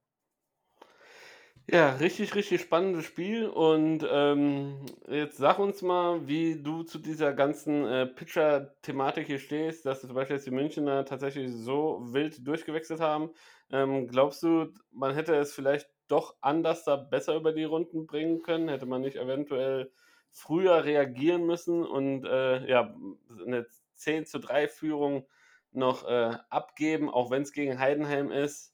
Ja, 1.66 1.94
richtig, 1.96 2.34
richtig 2.34 2.60
spannendes 2.60 3.06
Spiel. 3.06 3.46
Und 3.48 4.06
ähm, 4.10 4.84
jetzt 5.08 5.38
sag 5.38 5.58
uns 5.58 5.80
mal, 5.80 6.26
wie 6.28 6.62
du 6.62 6.82
zu 6.82 6.98
dieser 6.98 7.32
ganzen 7.32 7.86
äh, 7.86 8.06
Pitcher-Thematik 8.06 9.26
hier 9.26 9.38
stehst, 9.38 9.86
dass 9.86 10.02
zum 10.02 10.14
Beispiel 10.14 10.36
jetzt 10.36 10.46
die 10.46 10.50
Münchner 10.50 11.06
tatsächlich 11.06 11.50
so 11.50 12.00
wild 12.12 12.46
durchgewechselt 12.46 13.00
haben. 13.00 13.30
Ähm, 13.70 14.08
glaubst 14.08 14.42
du, 14.42 14.72
man 14.92 15.14
hätte 15.14 15.34
es 15.36 15.54
vielleicht 15.54 15.88
doch 16.08 16.36
anders 16.42 16.84
da 16.84 16.96
besser 16.96 17.34
über 17.34 17.52
die 17.52 17.64
Runden 17.64 18.06
bringen 18.06 18.42
können? 18.42 18.68
Hätte 18.68 18.84
man 18.86 19.00
nicht 19.00 19.16
eventuell 19.16 19.90
früher 20.30 20.84
reagieren 20.84 21.46
müssen 21.46 21.82
und 21.86 22.26
äh, 22.26 22.66
ja, 22.68 22.94
eine 23.46 23.66
10 23.94 24.26
zu 24.26 24.38
3 24.38 24.68
Führung 24.68 25.26
noch 25.72 26.06
äh, 26.06 26.36
abgeben, 26.50 27.08
auch 27.08 27.30
wenn 27.30 27.42
es 27.42 27.52
gegen 27.52 27.78
Heidenheim 27.78 28.30
ist? 28.30 28.73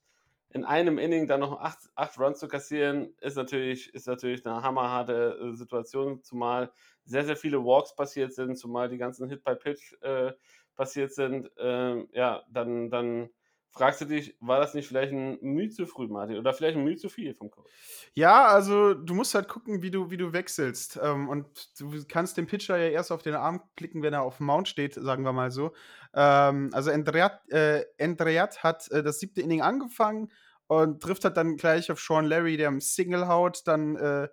In 0.52 0.64
einem 0.64 0.98
Inning 0.98 1.26
dann 1.26 1.40
noch 1.40 1.60
acht, 1.60 1.78
acht 1.94 2.18
Runs 2.18 2.38
zu 2.40 2.48
kassieren, 2.48 3.14
ist 3.20 3.36
natürlich, 3.36 3.94
ist 3.94 4.06
natürlich 4.06 4.44
eine 4.44 4.62
hammerharte 4.62 5.52
äh, 5.52 5.56
Situation, 5.56 6.22
zumal 6.22 6.72
sehr, 7.04 7.24
sehr 7.24 7.36
viele 7.36 7.64
Walks 7.64 7.94
passiert 7.94 8.32
sind, 8.34 8.56
zumal 8.56 8.88
die 8.88 8.98
ganzen 8.98 9.28
Hit 9.28 9.44
by 9.44 9.54
Pitch 9.54 9.94
äh, 10.02 10.32
passiert 10.74 11.12
sind. 11.12 11.50
Äh, 11.56 12.04
ja, 12.12 12.42
dann, 12.50 12.90
dann 12.90 13.30
fragst 13.72 14.00
du 14.00 14.04
dich, 14.04 14.36
war 14.40 14.60
das 14.60 14.74
nicht 14.74 14.88
vielleicht 14.88 15.12
ein 15.12 15.38
Mühe 15.40 15.70
zu 15.70 15.86
früh, 15.86 16.08
Martin, 16.08 16.38
oder 16.38 16.52
vielleicht 16.52 16.76
ein 16.76 16.84
Mühe 16.84 16.96
zu 16.96 17.08
viel 17.08 17.34
vom 17.34 17.50
Coach? 17.50 17.70
Ja, 18.14 18.46
also 18.46 18.94
du 18.94 19.14
musst 19.14 19.34
halt 19.34 19.48
gucken, 19.48 19.82
wie 19.82 19.90
du, 19.90 20.10
wie 20.10 20.16
du 20.16 20.32
wechselst. 20.32 20.98
Ähm, 21.02 21.28
und 21.28 21.46
du 21.80 21.92
kannst 22.08 22.36
den 22.36 22.46
Pitcher 22.46 22.76
ja 22.76 22.90
erst 22.90 23.12
auf 23.12 23.22
den 23.22 23.34
Arm 23.34 23.62
klicken, 23.76 24.02
wenn 24.02 24.12
er 24.12 24.22
auf 24.22 24.38
dem 24.38 24.46
Mount 24.46 24.68
steht, 24.68 24.94
sagen 24.94 25.24
wir 25.24 25.32
mal 25.32 25.50
so. 25.50 25.72
Ähm, 26.14 26.70
also 26.72 26.90
Endreat, 26.90 27.40
äh, 27.50 27.84
Endreat 27.96 28.62
hat 28.62 28.90
äh, 28.90 29.02
das 29.02 29.20
siebte 29.20 29.40
Inning 29.40 29.62
angefangen 29.62 30.32
und 30.66 31.02
trifft 31.02 31.24
halt 31.24 31.36
dann 31.36 31.56
gleich 31.56 31.90
auf 31.90 32.00
Sean 32.00 32.26
Larry, 32.26 32.56
der 32.56 32.68
im 32.68 32.80
Single 32.80 33.28
haut, 33.28 33.62
dann 33.66 33.96
äh, 33.96 34.28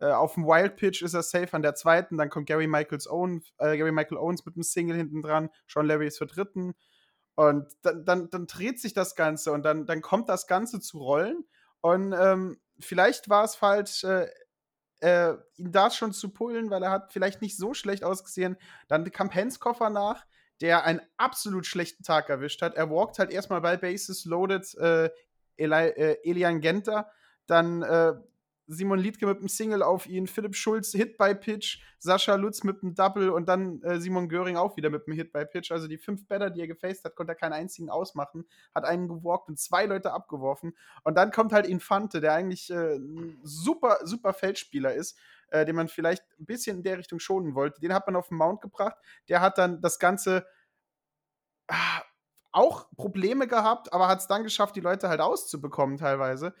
äh, 0.00 0.06
auf 0.06 0.34
dem 0.34 0.44
Wild 0.44 0.76
Pitch 0.76 1.02
ist 1.02 1.14
er 1.14 1.22
safe 1.22 1.52
an 1.52 1.62
der 1.62 1.74
zweiten, 1.74 2.18
dann 2.18 2.28
kommt 2.28 2.46
Gary 2.46 2.66
Michaels 2.66 3.08
Owen, 3.08 3.42
äh, 3.58 3.76
Gary 3.76 3.92
Michael 3.92 4.18
Owens 4.18 4.44
mit 4.44 4.56
dem 4.56 4.62
Single 4.62 4.96
hinten 4.96 5.22
dran, 5.22 5.50
Sean 5.66 5.86
Larry 5.86 6.06
ist 6.06 6.18
für 6.18 6.26
dritten 6.26 6.74
Und 7.36 7.66
dann, 7.82 8.04
dann, 8.04 8.30
dann 8.30 8.46
dreht 8.46 8.80
sich 8.80 8.92
das 8.92 9.16
Ganze 9.16 9.52
und 9.52 9.64
dann, 9.64 9.86
dann 9.86 10.02
kommt 10.02 10.28
das 10.28 10.46
Ganze 10.46 10.80
zu 10.80 10.98
rollen. 10.98 11.44
Und 11.80 12.12
ähm, 12.12 12.58
vielleicht 12.78 13.28
war 13.28 13.44
es 13.44 13.56
falsch, 13.56 14.04
äh, 14.04 14.28
äh, 15.00 15.36
ihn 15.56 15.72
da 15.72 15.90
schon 15.90 16.12
zu 16.12 16.30
pullen, 16.30 16.70
weil 16.70 16.82
er 16.82 16.90
hat 16.90 17.12
vielleicht 17.12 17.42
nicht 17.42 17.56
so 17.56 17.74
schlecht 17.74 18.04
ausgesehen. 18.04 18.56
Dann 18.88 19.10
kam 19.10 19.30
Henskoffer 19.30 19.90
nach, 19.90 20.24
der 20.60 20.84
einen 20.84 21.00
absolut 21.16 21.66
schlechten 21.66 22.04
Tag 22.04 22.30
erwischt 22.30 22.62
hat. 22.62 22.74
Er 22.74 22.90
walkt 22.90 23.18
halt 23.18 23.30
erstmal 23.30 23.60
bei 23.60 23.76
Bases 23.76 24.24
loaded 24.24 24.74
äh, 24.76 25.10
Eli, 25.56 25.88
äh, 25.88 26.18
Elian 26.24 26.60
Genter, 26.60 27.10
dann 27.46 27.82
äh, 27.82 28.14
Simon 28.66 28.98
Liedke 28.98 29.26
mit 29.26 29.38
einem 29.38 29.48
Single 29.48 29.82
auf 29.82 30.06
ihn, 30.06 30.26
Philipp 30.26 30.56
Schulz 30.56 30.92
Hit 30.92 31.18
by 31.18 31.34
Pitch, 31.34 31.82
Sascha 31.98 32.34
Lutz 32.34 32.64
mit 32.64 32.82
einem 32.82 32.94
Double 32.94 33.30
und 33.30 33.48
dann 33.48 33.82
äh, 33.82 34.00
Simon 34.00 34.28
Göring 34.28 34.56
auch 34.56 34.76
wieder 34.76 34.90
mit 34.90 35.06
einem 35.06 35.16
Hit 35.16 35.32
by 35.32 35.44
Pitch. 35.44 35.70
Also 35.70 35.86
die 35.86 35.98
fünf 35.98 36.26
Better, 36.26 36.50
die 36.50 36.60
er 36.60 36.66
gefaced 36.66 37.04
hat, 37.04 37.14
konnte 37.14 37.32
er 37.32 37.36
keinen 37.36 37.52
einzigen 37.52 37.90
ausmachen, 37.90 38.46
hat 38.74 38.84
einen 38.84 39.08
gewalkt 39.08 39.48
und 39.48 39.58
zwei 39.58 39.84
Leute 39.86 40.12
abgeworfen. 40.12 40.76
Und 41.02 41.16
dann 41.16 41.30
kommt 41.30 41.52
halt 41.52 41.66
Infante, 41.66 42.20
der 42.20 42.32
eigentlich 42.32 42.70
äh, 42.70 42.96
ein 42.96 43.38
super, 43.42 43.98
super 44.04 44.32
Feldspieler 44.32 44.94
ist, 44.94 45.18
äh, 45.48 45.64
den 45.64 45.76
man 45.76 45.88
vielleicht 45.88 46.24
ein 46.38 46.46
bisschen 46.46 46.78
in 46.78 46.82
der 46.82 46.98
Richtung 46.98 47.18
schonen 47.18 47.54
wollte. 47.54 47.80
Den 47.80 47.92
hat 47.92 48.06
man 48.06 48.16
auf 48.16 48.28
den 48.28 48.38
Mount 48.38 48.62
gebracht. 48.62 48.96
Der 49.28 49.40
hat 49.40 49.58
dann 49.58 49.82
das 49.82 49.98
Ganze 49.98 50.46
ah, 51.68 52.02
auch 52.52 52.86
Probleme 52.96 53.46
gehabt, 53.46 53.92
aber 53.92 54.08
hat 54.08 54.20
es 54.20 54.26
dann 54.26 54.42
geschafft, 54.42 54.76
die 54.76 54.80
Leute 54.80 55.08
halt 55.08 55.20
auszubekommen 55.20 55.98
teilweise. 55.98 56.54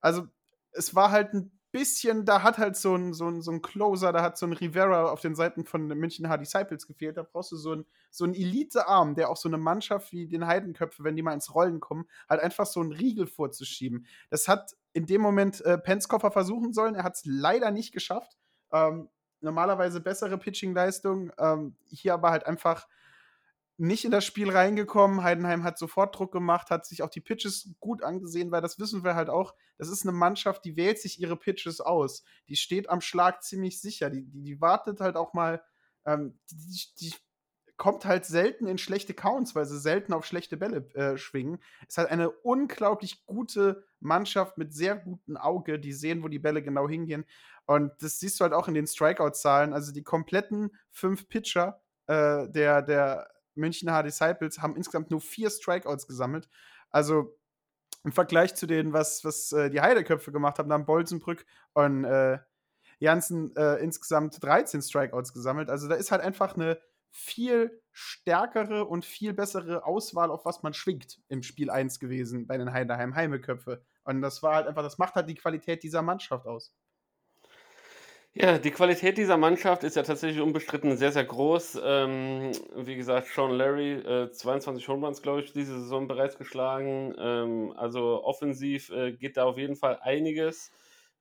Also 0.00 0.28
es 0.72 0.94
war 0.94 1.10
halt 1.10 1.34
ein 1.34 1.52
bisschen, 1.72 2.24
da 2.24 2.42
hat 2.42 2.58
halt 2.58 2.76
so 2.76 2.94
ein, 2.96 3.12
so 3.12 3.28
ein, 3.28 3.42
so 3.42 3.52
ein 3.52 3.62
Closer, 3.62 4.12
da 4.12 4.22
hat 4.22 4.36
so 4.36 4.46
ein 4.46 4.52
Rivera 4.52 5.10
auf 5.10 5.20
den 5.20 5.34
Seiten 5.34 5.64
von 5.64 5.86
München 5.86 6.28
H 6.28 6.36
Disciples 6.36 6.86
gefehlt. 6.86 7.16
Da 7.16 7.22
brauchst 7.22 7.52
du 7.52 7.56
so 7.56 7.72
einen 7.72 7.86
so 8.10 8.26
Elite-Arm, 8.26 9.14
der 9.14 9.30
auch 9.30 9.36
so 9.36 9.48
eine 9.48 9.58
Mannschaft 9.58 10.12
wie 10.12 10.26
den 10.26 10.46
Heidenköpfe, 10.46 11.04
wenn 11.04 11.16
die 11.16 11.22
mal 11.22 11.34
ins 11.34 11.54
Rollen 11.54 11.80
kommen, 11.80 12.06
halt 12.28 12.40
einfach 12.40 12.66
so 12.66 12.80
einen 12.80 12.92
Riegel 12.92 13.26
vorzuschieben. 13.26 14.06
Das 14.30 14.48
hat 14.48 14.76
in 14.92 15.06
dem 15.06 15.20
Moment 15.20 15.64
äh, 15.64 15.78
Penskoffer 15.78 16.32
versuchen 16.32 16.72
sollen. 16.72 16.96
Er 16.96 17.04
hat 17.04 17.14
es 17.14 17.22
leider 17.24 17.70
nicht 17.70 17.92
geschafft. 17.92 18.36
Ähm, 18.72 19.08
normalerweise 19.40 20.00
bessere 20.00 20.38
Pitching-Leistung. 20.38 21.30
Ähm, 21.38 21.76
hier 21.86 22.14
aber 22.14 22.30
halt 22.30 22.46
einfach 22.46 22.88
nicht 23.80 24.04
in 24.04 24.10
das 24.10 24.26
Spiel 24.26 24.50
reingekommen. 24.50 25.22
Heidenheim 25.22 25.64
hat 25.64 25.78
sofort 25.78 26.16
Druck 26.16 26.32
gemacht, 26.32 26.70
hat 26.70 26.84
sich 26.84 27.02
auch 27.02 27.08
die 27.08 27.22
Pitches 27.22 27.74
gut 27.80 28.02
angesehen, 28.02 28.50
weil 28.50 28.60
das 28.60 28.78
wissen 28.78 29.04
wir 29.04 29.14
halt 29.14 29.30
auch. 29.30 29.54
Das 29.78 29.88
ist 29.88 30.02
eine 30.02 30.12
Mannschaft, 30.12 30.66
die 30.66 30.76
wählt 30.76 30.98
sich 30.98 31.18
ihre 31.18 31.36
Pitches 31.36 31.80
aus. 31.80 32.22
Die 32.48 32.56
steht 32.56 32.90
am 32.90 33.00
Schlag 33.00 33.42
ziemlich 33.42 33.80
sicher. 33.80 34.10
Die, 34.10 34.22
die, 34.22 34.42
die 34.42 34.60
wartet 34.60 35.00
halt 35.00 35.16
auch 35.16 35.32
mal. 35.32 35.62
Ähm, 36.04 36.38
die, 36.50 36.84
die, 37.00 37.14
kommt 37.78 38.04
halt 38.04 38.26
selten 38.26 38.66
in 38.66 38.76
schlechte 38.76 39.14
Counts, 39.14 39.54
weil 39.54 39.64
sie 39.64 39.80
selten 39.80 40.12
auf 40.12 40.26
schlechte 40.26 40.58
Bälle 40.58 40.86
äh, 40.94 41.16
schwingen. 41.16 41.62
Es 41.88 41.96
hat 41.96 42.10
eine 42.10 42.28
unglaublich 42.28 43.24
gute 43.24 43.82
Mannschaft 44.00 44.58
mit 44.58 44.74
sehr 44.74 44.96
gutem 44.96 45.38
Auge, 45.38 45.78
die 45.78 45.94
sehen, 45.94 46.22
wo 46.22 46.28
die 46.28 46.38
Bälle 46.38 46.62
genau 46.62 46.86
hingehen. 46.86 47.24
Und 47.64 47.92
das 48.02 48.20
siehst 48.20 48.38
du 48.38 48.42
halt 48.42 48.52
auch 48.52 48.68
in 48.68 48.74
den 48.74 48.86
Strikeout-Zahlen. 48.86 49.72
Also 49.72 49.92
die 49.92 50.02
kompletten 50.02 50.76
fünf 50.90 51.26
Pitcher 51.30 51.80
äh, 52.06 52.50
der, 52.50 52.82
der 52.82 53.30
München 53.54 53.90
H 53.90 54.02
Disciples 54.02 54.60
haben 54.60 54.76
insgesamt 54.76 55.10
nur 55.10 55.20
vier 55.20 55.50
Strikeouts 55.50 56.06
gesammelt. 56.06 56.48
Also 56.90 57.38
im 58.04 58.12
Vergleich 58.12 58.54
zu 58.54 58.66
denen, 58.66 58.92
was, 58.92 59.24
was 59.24 59.52
äh, 59.52 59.70
die 59.70 59.80
Heideköpfe 59.80 60.32
gemacht 60.32 60.58
haben, 60.58 60.72
haben 60.72 60.86
Bolzenbrück 60.86 61.44
und 61.74 62.04
äh, 62.04 62.38
Janssen 62.98 63.54
äh, 63.56 63.76
insgesamt 63.76 64.42
13 64.42 64.82
Strikeouts 64.82 65.32
gesammelt. 65.32 65.70
Also 65.70 65.88
da 65.88 65.94
ist 65.94 66.10
halt 66.10 66.22
einfach 66.22 66.54
eine 66.54 66.78
viel 67.10 67.82
stärkere 67.92 68.84
und 68.84 69.04
viel 69.04 69.32
bessere 69.32 69.84
Auswahl, 69.84 70.30
auf 70.30 70.44
was 70.44 70.62
man 70.62 70.74
schwingt 70.74 71.20
im 71.28 71.42
Spiel 71.42 71.70
1 71.70 71.98
gewesen 71.98 72.46
bei 72.46 72.56
den 72.56 72.72
Heideheim 72.72 73.14
Heimeköpfe. 73.14 73.84
Und 74.04 74.22
das 74.22 74.42
war 74.42 74.54
halt 74.54 74.66
einfach, 74.66 74.82
das 74.82 74.98
macht 74.98 75.14
halt 75.14 75.28
die 75.28 75.34
Qualität 75.34 75.82
dieser 75.82 76.02
Mannschaft 76.02 76.46
aus. 76.46 76.72
Ja, 78.32 78.58
die 78.58 78.70
Qualität 78.70 79.18
dieser 79.18 79.36
Mannschaft 79.36 79.82
ist 79.82 79.96
ja 79.96 80.04
tatsächlich 80.04 80.40
unbestritten 80.40 80.96
sehr, 80.96 81.10
sehr 81.10 81.24
groß. 81.24 81.80
Ähm, 81.82 82.52
wie 82.76 82.94
gesagt, 82.94 83.26
Sean 83.26 83.50
Larry, 83.50 83.94
äh, 83.94 84.30
22 84.30 84.86
Home 84.88 85.04
Runs, 85.04 85.20
glaube 85.20 85.40
ich, 85.40 85.52
diese 85.52 85.80
Saison 85.80 86.06
bereits 86.06 86.38
geschlagen. 86.38 87.12
Ähm, 87.18 87.72
also 87.76 88.22
offensiv 88.22 88.90
äh, 88.90 89.12
geht 89.12 89.36
da 89.36 89.44
auf 89.44 89.58
jeden 89.58 89.74
Fall 89.74 89.98
einiges. 90.02 90.70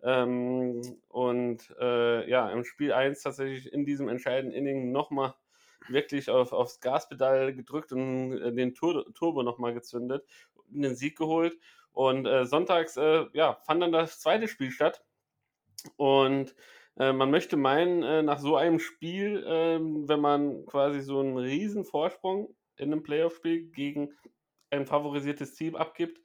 Ähm, 0.03 0.81
und 1.07 1.73
äh, 1.81 2.29
ja, 2.29 2.47
im 2.51 2.63
Spiel 2.63 2.93
1 2.93 3.23
tatsächlich 3.23 3.73
in 3.73 3.85
diesem 3.85 4.07
entscheidenden 4.07 4.55
Inning 4.55 4.91
nochmal 4.91 5.33
wirklich 5.87 6.29
auf, 6.29 6.53
aufs 6.53 6.79
Gaspedal 6.79 7.55
gedrückt 7.55 7.91
und 7.91 8.33
äh, 8.39 8.53
den 8.53 8.75
Tur 8.75 9.11
Turbo 9.15 9.41
nochmal 9.41 9.73
gezündet 9.73 10.23
und 10.71 10.83
den 10.83 10.95
Sieg 10.95 11.17
geholt. 11.17 11.57
Und 11.91 12.27
äh, 12.27 12.45
sonntags 12.45 12.97
äh, 12.97 13.25
ja, 13.33 13.55
fand 13.65 13.81
dann 13.81 13.91
das 13.91 14.19
zweite 14.19 14.47
Spiel 14.47 14.69
statt. 14.69 15.03
Und 15.97 16.55
äh, 16.99 17.13
man 17.13 17.31
möchte 17.31 17.57
meinen, 17.57 18.03
äh, 18.03 18.21
nach 18.21 18.39
so 18.39 18.55
einem 18.55 18.79
Spiel, 18.79 19.43
äh, 19.45 19.79
wenn 19.79 20.19
man 20.19 20.65
quasi 20.65 21.01
so 21.01 21.19
einen 21.19 21.37
riesen 21.37 21.85
Vorsprung 21.85 22.55
in 22.75 22.91
einem 22.91 23.03
Playoff-Spiel 23.03 23.71
gegen 23.71 24.09
ein 24.69 24.85
favorisiertes 24.85 25.55
Team 25.55 25.75
abgibt, 25.75 26.19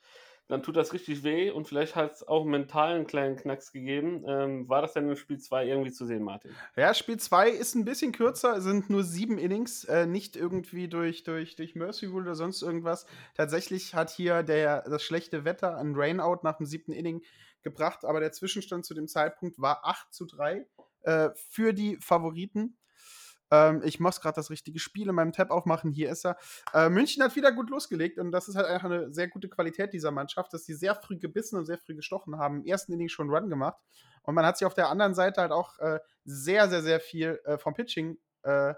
dann 0.48 0.62
tut 0.62 0.76
das 0.76 0.92
richtig 0.92 1.22
weh 1.22 1.50
und 1.50 1.66
vielleicht 1.66 1.96
hat 1.96 2.12
es 2.12 2.28
auch 2.28 2.44
mental 2.44 2.96
einen 2.96 3.06
kleinen 3.06 3.36
Knacks 3.36 3.72
gegeben. 3.72 4.24
Ähm, 4.28 4.68
war 4.68 4.82
das 4.82 4.92
denn 4.92 5.08
in 5.08 5.16
Spiel 5.16 5.38
2 5.38 5.66
irgendwie 5.66 5.90
zu 5.90 6.04
sehen, 6.04 6.22
Martin? 6.22 6.50
Ja, 6.76 6.92
Spiel 6.92 7.18
2 7.18 7.48
ist 7.48 7.74
ein 7.74 7.86
bisschen 7.86 8.12
kürzer, 8.12 8.60
sind 8.60 8.90
nur 8.90 9.04
sieben 9.04 9.38
Innings, 9.38 9.84
äh, 9.84 10.06
nicht 10.06 10.36
irgendwie 10.36 10.88
durch, 10.88 11.24
durch, 11.24 11.56
durch 11.56 11.74
Mercy 11.74 12.06
Rule 12.06 12.24
oder 12.24 12.34
sonst 12.34 12.60
irgendwas. 12.60 13.06
Tatsächlich 13.34 13.94
hat 13.94 14.10
hier 14.10 14.42
der, 14.42 14.82
das 14.82 15.02
schlechte 15.02 15.46
Wetter 15.46 15.78
ein 15.78 15.94
Rainout 15.96 16.40
nach 16.42 16.58
dem 16.58 16.66
siebten 16.66 16.92
Inning 16.92 17.22
gebracht, 17.64 18.04
aber 18.04 18.20
der 18.20 18.32
Zwischenstand 18.32 18.84
zu 18.84 18.94
dem 18.94 19.08
Zeitpunkt 19.08 19.58
war 19.58 19.84
8 19.84 20.12
zu 20.14 20.26
3 20.26 20.66
äh, 21.02 21.30
für 21.34 21.72
die 21.72 21.96
Favoriten. 21.96 22.78
Ähm, 23.50 23.82
ich 23.84 24.00
muss 24.00 24.20
gerade 24.20 24.36
das 24.36 24.50
richtige 24.50 24.78
Spiel 24.78 25.08
in 25.08 25.14
meinem 25.14 25.32
Tab 25.32 25.50
aufmachen. 25.50 25.90
Hier 25.90 26.10
ist 26.10 26.24
er. 26.24 26.36
Äh, 26.72 26.88
München 26.88 27.22
hat 27.22 27.36
wieder 27.36 27.52
gut 27.52 27.70
losgelegt 27.70 28.18
und 28.18 28.30
das 28.32 28.48
ist 28.48 28.56
halt 28.56 28.66
einfach 28.66 28.90
eine 28.90 29.12
sehr 29.12 29.28
gute 29.28 29.48
Qualität 29.48 29.92
dieser 29.92 30.10
Mannschaft, 30.10 30.52
dass 30.52 30.64
sie 30.64 30.74
sehr 30.74 30.94
früh 30.94 31.18
gebissen 31.18 31.58
und 31.58 31.66
sehr 31.66 31.78
früh 31.78 31.94
gestochen 31.94 32.38
haben. 32.38 32.60
Im 32.60 32.66
ersten 32.66 32.92
Inning 32.92 33.08
schon 33.08 33.30
Run 33.30 33.48
gemacht. 33.48 33.80
Und 34.22 34.34
man 34.34 34.46
hat 34.46 34.56
sich 34.56 34.66
auf 34.66 34.74
der 34.74 34.88
anderen 34.88 35.14
Seite 35.14 35.40
halt 35.40 35.52
auch 35.52 35.78
äh, 35.78 35.98
sehr, 36.24 36.68
sehr, 36.68 36.82
sehr 36.82 37.00
viel 37.00 37.40
äh, 37.44 37.58
vom 37.58 37.74
Pitching 37.74 38.18
äh, 38.42 38.74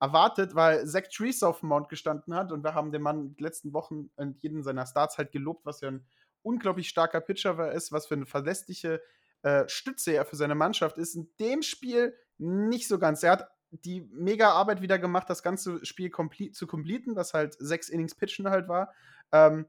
erwartet, 0.00 0.54
weil 0.54 0.86
Zach 0.86 1.08
Trees 1.12 1.42
auf 1.42 1.60
dem 1.60 1.68
Mount 1.68 1.88
gestanden 1.88 2.34
hat 2.34 2.52
und 2.52 2.64
wir 2.64 2.74
haben 2.74 2.90
den 2.90 3.02
Mann 3.02 3.34
die 3.34 3.42
letzten 3.42 3.74
Wochen 3.74 4.10
in 4.16 4.34
jedem 4.40 4.62
seiner 4.62 4.86
Starts 4.86 5.18
halt 5.18 5.30
gelobt, 5.30 5.66
was 5.66 5.82
ja 5.82 5.88
ein 5.88 6.06
unglaublich 6.42 6.88
starker 6.88 7.20
Pitcher 7.20 7.72
ist, 7.72 7.92
was 7.92 8.06
für 8.06 8.14
eine 8.14 8.26
verlässliche 8.26 9.02
äh, 9.42 9.68
Stütze 9.68 10.12
er 10.12 10.24
für 10.24 10.36
seine 10.36 10.54
Mannschaft 10.54 10.98
ist. 10.98 11.14
In 11.14 11.30
dem 11.38 11.62
Spiel 11.62 12.14
nicht 12.38 12.88
so 12.88 12.98
ganz. 12.98 13.22
Er 13.22 13.32
hat 13.32 13.48
die 13.70 14.02
mega 14.12 14.50
Arbeit 14.50 14.82
wieder 14.82 14.98
gemacht, 14.98 15.30
das 15.30 15.42
ganze 15.42 15.84
Spiel 15.84 16.10
zu 16.52 16.66
completen, 16.66 17.16
was 17.16 17.34
halt 17.34 17.54
sechs 17.58 17.88
Innings 17.88 18.14
Pitchen 18.14 18.48
halt 18.50 18.68
war. 18.68 18.92
Ähm, 19.32 19.66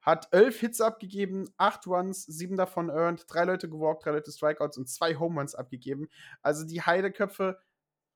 hat 0.00 0.28
elf 0.32 0.60
Hits 0.60 0.80
abgegeben, 0.80 1.50
acht 1.56 1.86
Runs, 1.86 2.24
sieben 2.24 2.56
davon 2.56 2.88
earned, 2.88 3.24
drei 3.28 3.44
Leute 3.44 3.68
gewalkt, 3.68 4.04
drei 4.04 4.12
Leute 4.12 4.30
Strikeouts 4.30 4.78
und 4.78 4.88
zwei 4.88 5.16
Home 5.16 5.38
Runs 5.38 5.54
abgegeben. 5.54 6.08
Also 6.42 6.64
die 6.64 6.82
Heideköpfe 6.82 7.60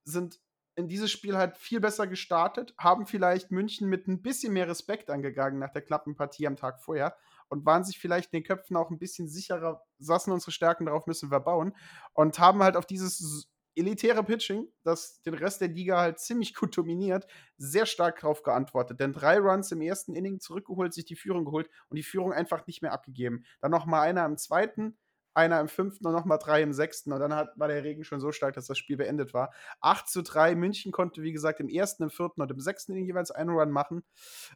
sind 0.05 0.39
in 0.75 0.87
dieses 0.87 1.11
Spiel 1.11 1.37
halt 1.37 1.57
viel 1.57 1.79
besser 1.79 2.07
gestartet, 2.07 2.73
haben 2.77 3.05
vielleicht 3.05 3.51
München 3.51 3.89
mit 3.89 4.07
ein 4.07 4.21
bisschen 4.21 4.53
mehr 4.53 4.67
Respekt 4.67 5.09
angegangen 5.09 5.59
nach 5.59 5.71
der 5.71 5.83
knappen 5.83 6.15
Partie 6.15 6.47
am 6.47 6.55
Tag 6.55 6.79
vorher 6.79 7.15
und 7.53 7.67
waren 7.67 7.83
sich 7.83 7.99
vielleicht 7.99 8.33
in 8.33 8.39
den 8.39 8.47
Köpfen 8.47 8.75
auch 8.75 8.89
ein 8.89 8.97
bisschen 8.97 9.27
sicherer, 9.27 9.83
saßen 9.99 10.33
unsere 10.33 10.51
Stärken, 10.51 10.87
darauf 10.87 11.05
müssen 11.05 11.29
wir 11.29 11.39
bauen 11.39 11.75
und 12.13 12.39
haben 12.39 12.63
halt 12.63 12.75
auf 12.75 12.87
dieses 12.87 13.47
elitäre 13.75 14.23
Pitching, 14.23 14.67
das 14.83 15.21
den 15.21 15.35
Rest 15.35 15.61
der 15.61 15.67
Liga 15.67 15.99
halt 15.99 16.19
ziemlich 16.19 16.55
gut 16.55 16.75
dominiert, 16.75 17.27
sehr 17.57 17.85
stark 17.85 18.21
darauf 18.21 18.41
geantwortet. 18.41 18.99
Denn 18.99 19.13
drei 19.13 19.37
Runs 19.37 19.71
im 19.71 19.81
ersten 19.81 20.15
Inning 20.15 20.39
zurückgeholt, 20.39 20.95
sich 20.95 21.05
die 21.05 21.15
Führung 21.15 21.45
geholt 21.45 21.69
und 21.89 21.97
die 21.97 22.03
Führung 22.03 22.33
einfach 22.33 22.65
nicht 22.65 22.81
mehr 22.81 22.91
abgegeben. 22.91 23.45
Dann 23.61 23.69
noch 23.69 23.85
mal 23.85 24.01
einer 24.01 24.25
im 24.25 24.37
zweiten, 24.37 24.97
einer 25.35 25.59
im 25.59 25.67
fünften 25.67 26.07
und 26.07 26.13
nochmal 26.13 26.39
drei 26.39 26.63
im 26.63 26.73
sechsten. 26.73 27.13
Und 27.13 27.19
dann 27.19 27.35
hat, 27.35 27.49
war 27.55 27.67
der 27.67 27.83
Regen 27.83 28.03
schon 28.03 28.19
so 28.19 28.31
stark, 28.31 28.55
dass 28.55 28.65
das 28.65 28.79
Spiel 28.79 28.97
beendet 28.97 29.33
war. 29.35 29.53
8 29.81 30.09
zu 30.09 30.23
3. 30.23 30.55
München 30.55 30.91
konnte, 30.91 31.21
wie 31.21 31.33
gesagt, 31.33 31.59
im 31.59 31.69
ersten, 31.69 32.03
im 32.03 32.09
vierten 32.09 32.41
und 32.41 32.49
im 32.49 32.59
sechsten 32.59 32.93
Inning 32.93 33.05
jeweils 33.05 33.29
einen 33.29 33.51
Run 33.51 33.71
machen. 33.71 34.03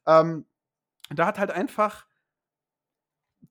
Ähm, 0.08 0.48
da 1.10 1.26
hat 1.26 1.40
halt 1.40 1.52
einfach 1.52 2.08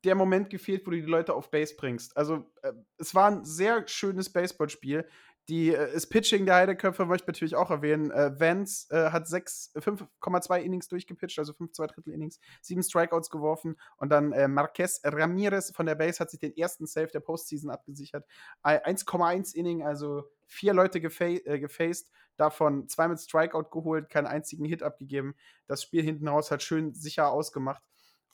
der 0.05 0.15
Moment 0.15 0.51
gefehlt, 0.51 0.87
wo 0.87 0.91
du 0.91 0.97
die 0.97 1.03
Leute 1.03 1.35
auf 1.35 1.51
Base 1.51 1.75
bringst. 1.77 2.17
Also, 2.17 2.51
äh, 2.63 2.73
es 2.99 3.15
war 3.15 3.31
ein 3.31 3.45
sehr 3.45 3.87
schönes 3.89 4.33
Baseballspiel. 4.33 5.07
die, 5.49 5.73
äh, 5.73 5.93
das 5.93 6.09
Pitching 6.09 6.45
der 6.45 6.57
Heideköpfe 6.57 7.05
möchte 7.05 7.25
ich 7.25 7.29
natürlich 7.29 7.57
auch 7.57 7.71
erwähnen. 7.71 8.11
Äh, 8.11 8.39
Vance 8.39 8.89
äh, 8.91 9.11
hat 9.11 9.27
5,2 9.27 10.59
Innings 10.61 10.89
durchgepitcht, 10.89 11.39
also 11.39 11.53
5, 11.53 11.73
2 11.73 11.87
Drittel 11.87 12.13
Innings, 12.13 12.41
7 12.63 12.83
Strikeouts 12.83 13.31
geworfen 13.31 13.77
und 13.97 14.11
dann 14.11 14.33
äh, 14.33 14.49
Marquez 14.49 15.01
Ramirez 15.05 15.71
von 15.71 15.87
der 15.87 15.95
Base 15.95 16.19
hat 16.19 16.31
sich 16.31 16.41
den 16.41 16.57
ersten 16.57 16.87
Save 16.87 17.09
der 17.09 17.21
Postseason 17.21 17.71
abgesichert. 17.71 18.27
1,1 18.65 19.55
Inning, 19.55 19.85
also 19.85 20.25
vier 20.47 20.75
Leute 20.75 21.01
gefa 21.01 21.25
äh, 21.25 21.61
gefaced, 21.61 22.11
davon 22.37 22.89
zwei 22.89 23.09
mit 23.09 23.21
Strikeout 23.21 23.71
geholt, 23.71 24.11
keinen 24.11 24.27
einzigen 24.27 24.65
Hit 24.65 24.83
abgegeben. 24.83 25.35
Das 25.67 25.83
Spiel 25.83 26.03
hinten 26.03 26.29
raus 26.29 26.51
hat 26.51 26.63
schön 26.63 26.95
sicher 26.95 27.31
ausgemacht. 27.31 27.83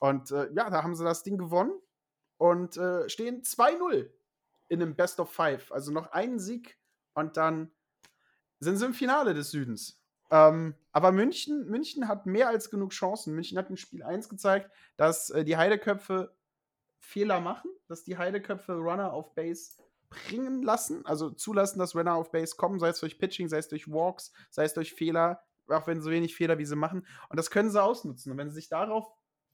Und 0.03 0.33
äh, 0.33 0.51
ja, 0.53 0.69
da 0.69 0.83
haben 0.83 0.97
sie 0.97 1.05
das 1.05 1.23
Ding 1.23 1.39
gewonnen 1.39 1.79
und 2.37 2.77
äh, 2.77 3.09
stehen 3.09 3.43
2-0 3.43 4.11
in 4.67 4.83
einem 4.83 4.97
Best 4.97 5.21
of 5.21 5.31
Five. 5.31 5.71
Also 5.71 5.93
noch 5.93 6.11
einen 6.11 6.41
Sieg 6.41 6.77
und 7.15 7.37
dann 7.37 7.71
sind 8.59 8.79
sie 8.79 8.87
im 8.87 8.95
Finale 8.95 9.33
des 9.33 9.53
Südens. 9.53 10.03
Ähm, 10.33 10.75
aber 10.91 11.13
München, 11.13 11.71
München 11.71 12.09
hat 12.09 12.27
mehr 12.27 12.49
als 12.49 12.69
genug 12.69 12.91
Chancen. 12.91 13.33
München 13.33 13.57
hat 13.57 13.71
in 13.71 13.77
Spiel 13.77 14.03
1 14.03 14.29
gezeigt, 14.29 14.73
dass 14.97 15.31
äh, 15.31 15.45
die 15.45 15.57
Heideköpfe 15.57 16.35
Fehler 16.99 17.39
machen, 17.39 17.71
dass 17.87 18.03
die 18.03 18.19
Heideköpfe 18.19 18.75
Runner 18.75 19.13
auf 19.13 19.37
Base 19.37 19.77
bringen 20.11 20.65
lassen, 20.65 21.07
also 21.07 21.31
zulassen, 21.31 21.79
dass 21.79 21.95
Runner 21.95 22.17
auf 22.17 22.33
Base 22.33 22.57
kommen, 22.57 22.81
sei 22.81 22.89
es 22.89 22.99
durch 22.99 23.21
Pitching, 23.21 23.49
sei 23.49 23.59
es 23.59 23.69
durch 23.69 23.89
Walks, 23.89 24.33
sei 24.51 24.65
es 24.65 24.75
durch 24.75 24.95
Fehler, 24.95 25.45
auch 25.69 25.87
wenn 25.87 26.03
so 26.03 26.11
wenig 26.11 26.35
Fehler 26.35 26.59
wie 26.59 26.67
sie 26.67 26.75
machen. 26.75 27.07
Und 27.29 27.37
das 27.37 27.53
können 27.53 27.71
sie 27.71 27.81
ausnutzen. 27.81 28.33
Und 28.33 28.39
wenn 28.39 28.51
sie 28.51 28.57
sich 28.57 28.69
darauf 28.69 29.07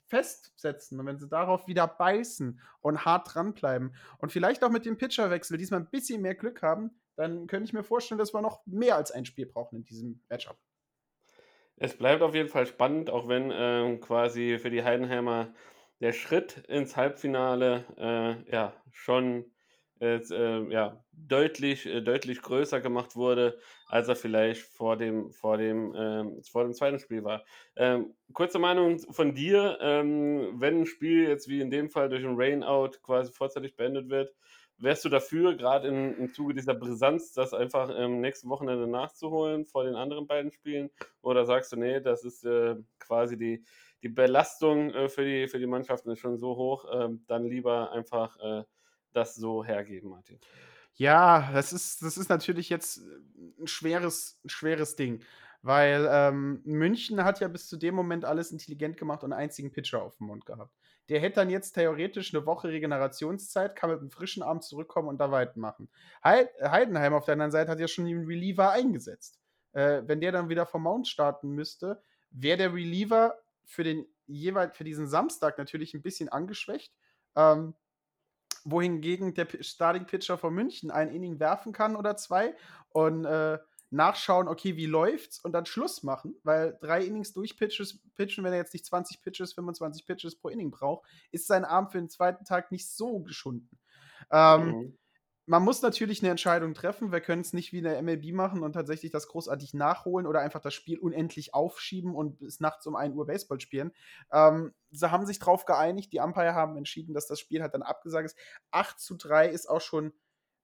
festsetzen 0.08 0.98
und 0.98 1.06
wenn 1.06 1.18
sie 1.18 1.28
darauf 1.28 1.66
wieder 1.68 1.86
beißen 1.86 2.60
und 2.80 3.04
hart 3.04 3.34
dranbleiben 3.34 3.94
und 4.18 4.32
vielleicht 4.32 4.64
auch 4.64 4.70
mit 4.70 4.84
dem 4.86 4.98
Pitcherwechsel 4.98 5.58
diesmal 5.58 5.80
ein 5.80 5.90
bisschen 5.90 6.22
mehr 6.22 6.34
Glück 6.34 6.62
haben, 6.62 6.90
dann 7.16 7.46
könnte 7.46 7.64
ich 7.64 7.72
mir 7.72 7.84
vorstellen, 7.84 8.18
dass 8.18 8.32
wir 8.32 8.40
noch 8.40 8.64
mehr 8.66 8.96
als 8.96 9.10
ein 9.10 9.24
Spiel 9.24 9.46
brauchen 9.46 9.76
in 9.76 9.84
diesem 9.84 10.22
Matchup. 10.28 10.56
Es 11.76 11.96
bleibt 11.96 12.22
auf 12.22 12.34
jeden 12.34 12.48
Fall 12.48 12.66
spannend, 12.66 13.10
auch 13.10 13.28
wenn 13.28 13.52
ähm, 13.54 14.00
quasi 14.00 14.58
für 14.58 14.70
die 14.70 14.82
Heidenheimer 14.82 15.54
der 16.00 16.12
Schritt 16.12 16.58
ins 16.68 16.96
Halbfinale 16.96 17.84
äh, 17.96 18.50
ja 18.50 18.72
schon 18.90 19.44
äh, 20.00 20.72
ja, 20.72 21.04
deutlich, 21.12 21.86
äh, 21.86 22.00
deutlich 22.00 22.42
größer 22.42 22.80
gemacht 22.80 23.16
wurde, 23.16 23.58
als 23.86 24.08
er 24.08 24.16
vielleicht 24.16 24.62
vor 24.62 24.96
dem, 24.96 25.30
vor 25.32 25.56
dem, 25.56 25.94
ähm, 25.96 26.42
vor 26.42 26.64
dem 26.64 26.72
zweiten 26.72 26.98
Spiel 26.98 27.24
war. 27.24 27.44
Ähm, 27.76 28.14
kurze 28.32 28.58
Meinung 28.58 28.98
von 28.98 29.34
dir, 29.34 29.78
ähm, 29.80 30.54
wenn 30.60 30.82
ein 30.82 30.86
Spiel 30.86 31.28
jetzt 31.28 31.48
wie 31.48 31.60
in 31.60 31.70
dem 31.70 31.90
Fall 31.90 32.08
durch 32.08 32.24
ein 32.24 32.36
Rainout 32.36 32.92
quasi 33.02 33.32
vorzeitig 33.32 33.76
beendet 33.76 34.08
wird, 34.08 34.34
wärst 34.78 35.04
du 35.04 35.08
dafür, 35.08 35.56
gerade 35.56 35.88
im 35.88 36.32
Zuge 36.32 36.54
dieser 36.54 36.74
Brisanz, 36.74 37.32
das 37.32 37.52
einfach 37.52 37.90
ähm, 37.96 38.20
nächste 38.20 38.48
Wochenende 38.48 38.86
nachzuholen 38.86 39.66
vor 39.66 39.84
den 39.84 39.94
anderen 39.94 40.26
beiden 40.26 40.52
Spielen? 40.52 40.90
Oder 41.20 41.44
sagst 41.44 41.72
du, 41.72 41.76
nee, 41.76 42.00
das 42.00 42.24
ist 42.24 42.44
äh, 42.44 42.76
quasi 42.98 43.36
die, 43.36 43.64
die 44.02 44.08
Belastung 44.08 44.90
äh, 44.94 45.08
für, 45.08 45.24
die, 45.24 45.48
für 45.48 45.58
die 45.58 45.66
Mannschaften 45.66 46.10
ist 46.10 46.20
schon 46.20 46.38
so 46.38 46.56
hoch, 46.56 46.84
äh, 46.92 47.08
dann 47.26 47.46
lieber 47.46 47.90
einfach 47.92 48.38
äh, 48.38 48.64
das 49.12 49.34
so 49.34 49.64
hergeben, 49.64 50.10
Martin? 50.10 50.38
Ja, 50.94 51.50
das 51.52 51.72
ist, 51.72 52.02
das 52.02 52.16
ist 52.16 52.28
natürlich 52.28 52.68
jetzt 52.68 53.00
ein 53.60 53.66
schweres, 53.66 54.40
ein 54.44 54.48
schweres 54.48 54.96
Ding. 54.96 55.22
Weil 55.62 56.08
ähm, 56.10 56.60
München 56.64 57.24
hat 57.24 57.40
ja 57.40 57.48
bis 57.48 57.68
zu 57.68 57.76
dem 57.76 57.94
Moment 57.94 58.24
alles 58.24 58.52
intelligent 58.52 58.96
gemacht 58.96 59.24
und 59.24 59.32
einen 59.32 59.42
einzigen 59.42 59.72
Pitcher 59.72 60.02
auf 60.02 60.16
dem 60.16 60.28
Mund 60.28 60.46
gehabt. 60.46 60.72
Der 61.08 61.20
hätte 61.20 61.36
dann 61.36 61.50
jetzt 61.50 61.72
theoretisch 61.72 62.34
eine 62.34 62.46
Woche 62.46 62.68
Regenerationszeit, 62.68 63.74
kann 63.74 63.90
mit 63.90 63.98
einem 64.00 64.10
frischen 64.10 64.42
Arm 64.42 64.60
zurückkommen 64.60 65.08
und 65.08 65.18
da 65.18 65.30
weitermachen. 65.30 65.88
Heidenheim 66.22 67.14
auf 67.14 67.24
der 67.24 67.32
anderen 67.32 67.50
Seite 67.50 67.70
hat 67.70 67.80
ja 67.80 67.88
schon 67.88 68.04
den 68.04 68.24
Reliever 68.24 68.70
eingesetzt. 68.70 69.40
Äh, 69.72 70.02
wenn 70.06 70.20
der 70.20 70.32
dann 70.32 70.48
wieder 70.48 70.66
vom 70.66 70.82
Mount 70.82 71.08
starten 71.08 71.50
müsste, 71.50 72.02
wäre 72.30 72.58
der 72.58 72.74
Reliever 72.74 73.38
für 73.64 73.84
den 73.84 74.06
jeweils 74.26 74.76
für 74.76 74.84
diesen 74.84 75.08
Samstag 75.08 75.58
natürlich 75.58 75.94
ein 75.94 76.02
bisschen 76.02 76.28
angeschwächt. 76.28 76.92
Ähm, 77.36 77.74
wohingegen 78.64 79.34
der 79.34 79.46
Starting 79.60 80.06
Pitcher 80.06 80.38
von 80.38 80.54
München 80.54 80.90
ein 80.90 81.10
Inning 81.10 81.38
werfen 81.40 81.72
kann 81.72 81.96
oder 81.96 82.16
zwei 82.16 82.54
und 82.90 83.24
äh, 83.24 83.58
nachschauen, 83.90 84.48
okay, 84.48 84.76
wie 84.76 84.86
läuft's 84.86 85.38
und 85.40 85.52
dann 85.52 85.66
Schluss 85.66 86.02
machen, 86.02 86.34
weil 86.42 86.76
drei 86.80 87.04
Innings 87.04 87.32
durchpitchen, 87.32 87.86
pitchen, 88.16 88.44
wenn 88.44 88.52
er 88.52 88.58
jetzt 88.58 88.74
nicht 88.74 88.84
20 88.84 89.22
Pitches, 89.22 89.54
25 89.54 90.06
Pitches 90.06 90.36
pro 90.36 90.48
Inning 90.48 90.70
braucht, 90.70 91.06
ist 91.30 91.46
sein 91.46 91.64
Arm 91.64 91.88
für 91.88 91.98
den 91.98 92.10
zweiten 92.10 92.44
Tag 92.44 92.70
nicht 92.70 92.88
so 92.88 93.20
geschunden. 93.20 93.78
Ähm, 94.30 94.66
mhm. 94.66 94.98
Man 95.50 95.62
muss 95.62 95.80
natürlich 95.80 96.20
eine 96.22 96.30
Entscheidung 96.30 96.74
treffen. 96.74 97.10
Wir 97.10 97.22
können 97.22 97.40
es 97.40 97.54
nicht 97.54 97.72
wie 97.72 97.78
in 97.78 97.84
der 97.84 98.02
MLB 98.02 98.34
machen 98.34 98.62
und 98.62 98.74
tatsächlich 98.74 99.10
das 99.10 99.28
großartig 99.28 99.72
nachholen 99.72 100.26
oder 100.26 100.40
einfach 100.40 100.60
das 100.60 100.74
Spiel 100.74 100.98
unendlich 100.98 101.54
aufschieben 101.54 102.14
und 102.14 102.38
bis 102.38 102.60
nachts 102.60 102.86
um 102.86 102.94
1 102.94 103.16
Uhr 103.16 103.24
Baseball 103.24 103.58
spielen. 103.58 103.92
Ähm, 104.30 104.74
sie 104.90 105.10
haben 105.10 105.24
sich 105.24 105.38
darauf 105.38 105.64
geeinigt, 105.64 106.12
die 106.12 106.18
Umpire 106.18 106.54
haben 106.54 106.76
entschieden, 106.76 107.14
dass 107.14 107.26
das 107.26 107.40
Spiel 107.40 107.62
halt 107.62 107.72
dann 107.72 107.80
abgesagt 107.80 108.26
ist. 108.26 108.36
8 108.72 109.00
zu 109.00 109.16
3 109.16 109.48
ist 109.48 109.70
auch 109.70 109.80
schon 109.80 110.12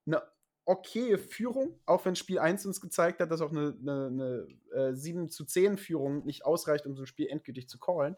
eine 0.07 0.23
okaye 0.66 1.16
Führung, 1.16 1.81
auch 1.87 2.05
wenn 2.05 2.14
Spiel 2.14 2.38
1 2.38 2.66
uns 2.66 2.83
gezeigt 2.83 3.20
hat, 3.20 3.31
dass 3.31 3.40
auch 3.40 3.53
eine, 3.53 3.75
eine, 3.81 4.47
eine 4.75 4.88
äh, 4.90 4.94
7 4.94 5.31
zu 5.31 5.47
10 5.47 5.79
Führung 5.79 6.27
nicht 6.27 6.44
ausreicht, 6.44 6.85
um 6.85 6.94
so 6.94 7.05
ein 7.05 7.07
Spiel 7.07 7.29
endgültig 7.29 7.70
zu 7.70 7.79
callen. 7.79 8.16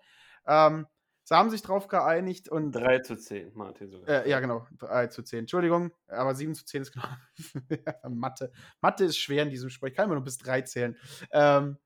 Ähm, 0.49 0.89
sie 1.27 1.35
haben 1.35 1.51
sich 1.51 1.63
darauf 1.63 1.89
geeinigt 1.89 2.49
und. 2.49 2.73
3 2.73 3.01
zu 3.01 3.17
10, 3.17 3.53
Martin 3.55 3.91
sogar. 3.91 4.25
Äh, 4.25 4.31
ja, 4.31 4.39
genau. 4.39 4.67
3 4.79 5.09
zu 5.09 5.23
10. 5.23 5.41
Entschuldigung, 5.41 5.93
aber 6.07 6.35
7 6.35 6.55
zu 6.55 6.65
10 6.65 6.83
ist 6.83 6.93
genau. 6.93 7.07
Mathe. 8.09 8.53
Mathe 8.81 9.05
ist 9.05 9.19
schwer 9.19 9.43
in 9.43 9.51
diesem 9.51 9.69
Spiel. 9.69 9.89
Ich 9.89 9.95
kann 9.97 10.05
immer 10.05 10.15
nur 10.15 10.25
bis 10.25 10.39
3 10.39 10.63
zählen. 10.63 10.97
Ähm, 11.33 11.79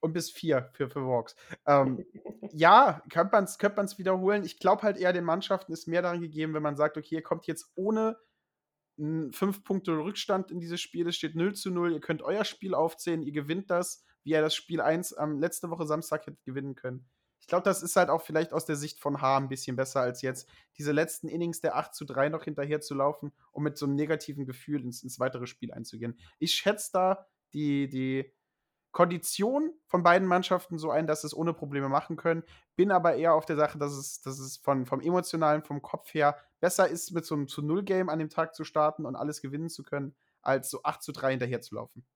und 0.00 0.12
bis 0.12 0.30
4 0.30 0.70
für, 0.74 0.88
für 0.88 1.06
Walks. 1.06 1.34
Ähm, 1.66 2.04
ja, 2.52 3.02
könnte 3.10 3.32
man 3.32 3.44
es 3.44 3.58
könnt 3.58 3.98
wiederholen. 3.98 4.44
Ich 4.44 4.58
glaube 4.58 4.82
halt 4.82 4.96
eher, 4.96 5.12
den 5.12 5.24
Mannschaften 5.24 5.72
ist 5.72 5.88
mehr 5.88 6.02
daran 6.02 6.20
gegeben, 6.20 6.54
wenn 6.54 6.62
man 6.62 6.76
sagt, 6.76 6.96
okay, 6.96 7.16
ihr 7.16 7.22
kommt 7.22 7.46
jetzt 7.46 7.72
ohne 7.74 8.16
fünf 8.96 9.64
Punkte 9.64 9.92
Rückstand 9.96 10.52
in 10.52 10.60
dieses 10.60 10.80
Spiel. 10.80 11.08
Es 11.08 11.16
steht 11.16 11.34
0 11.34 11.54
zu 11.54 11.70
0. 11.70 11.92
Ihr 11.92 12.00
könnt 12.00 12.22
euer 12.22 12.44
Spiel 12.44 12.74
aufzählen. 12.74 13.22
Ihr 13.22 13.32
gewinnt 13.32 13.70
das, 13.70 14.04
wie 14.22 14.30
ihr 14.30 14.40
das 14.40 14.54
Spiel 14.54 14.80
1 14.80 15.14
am 15.14 15.40
letzte 15.40 15.70
Woche 15.70 15.84
Samstag 15.86 16.26
hättet 16.26 16.44
gewinnen 16.44 16.76
können. 16.76 17.08
Ich 17.44 17.48
glaube, 17.48 17.64
das 17.64 17.82
ist 17.82 17.96
halt 17.96 18.08
auch 18.08 18.22
vielleicht 18.22 18.54
aus 18.54 18.64
der 18.64 18.76
Sicht 18.76 19.00
von 19.00 19.20
H 19.20 19.36
ein 19.36 19.50
bisschen 19.50 19.76
besser 19.76 20.00
als 20.00 20.22
jetzt 20.22 20.48
diese 20.78 20.92
letzten 20.92 21.28
Innings 21.28 21.60
der 21.60 21.76
8 21.76 21.94
zu 21.94 22.06
3 22.06 22.30
noch 22.30 22.44
hinterher 22.44 22.80
zu 22.80 22.94
laufen, 22.94 23.32
um 23.52 23.62
mit 23.62 23.76
so 23.76 23.84
einem 23.84 23.96
negativen 23.96 24.46
Gefühl 24.46 24.82
ins, 24.82 25.02
ins 25.02 25.20
weitere 25.20 25.46
Spiel 25.46 25.70
einzugehen. 25.70 26.18
Ich 26.38 26.54
schätze 26.54 26.88
da 26.94 27.26
die, 27.52 27.86
die, 27.86 28.32
Kondition 28.92 29.72
von 29.88 30.04
beiden 30.04 30.26
Mannschaften 30.26 30.78
so 30.78 30.90
ein, 30.90 31.08
dass 31.08 31.22
sie 31.22 31.26
es 31.26 31.36
ohne 31.36 31.52
Probleme 31.52 31.88
machen 31.88 32.16
können. 32.16 32.44
Bin 32.76 32.92
aber 32.92 33.16
eher 33.16 33.34
auf 33.34 33.44
der 33.44 33.56
Sache, 33.56 33.76
dass 33.76 33.92
es, 33.92 34.22
dass 34.22 34.38
es 34.38 34.56
von, 34.56 34.86
vom 34.86 35.00
emotionalen, 35.00 35.64
vom 35.64 35.82
Kopf 35.82 36.14
her 36.14 36.36
besser 36.60 36.88
ist, 36.88 37.10
mit 37.10 37.26
so 37.26 37.34
einem 37.34 37.48
zu 37.48 37.60
Null 37.60 37.82
Game 37.82 38.08
an 38.08 38.20
dem 38.20 38.30
Tag 38.30 38.54
zu 38.54 38.62
starten 38.62 39.04
und 39.04 39.16
alles 39.16 39.42
gewinnen 39.42 39.68
zu 39.68 39.82
können, 39.82 40.14
als 40.42 40.70
so 40.70 40.84
8 40.84 41.02
zu 41.02 41.10
3 41.10 41.32
hinterher 41.32 41.60
zu 41.60 41.74
laufen. 41.74 42.06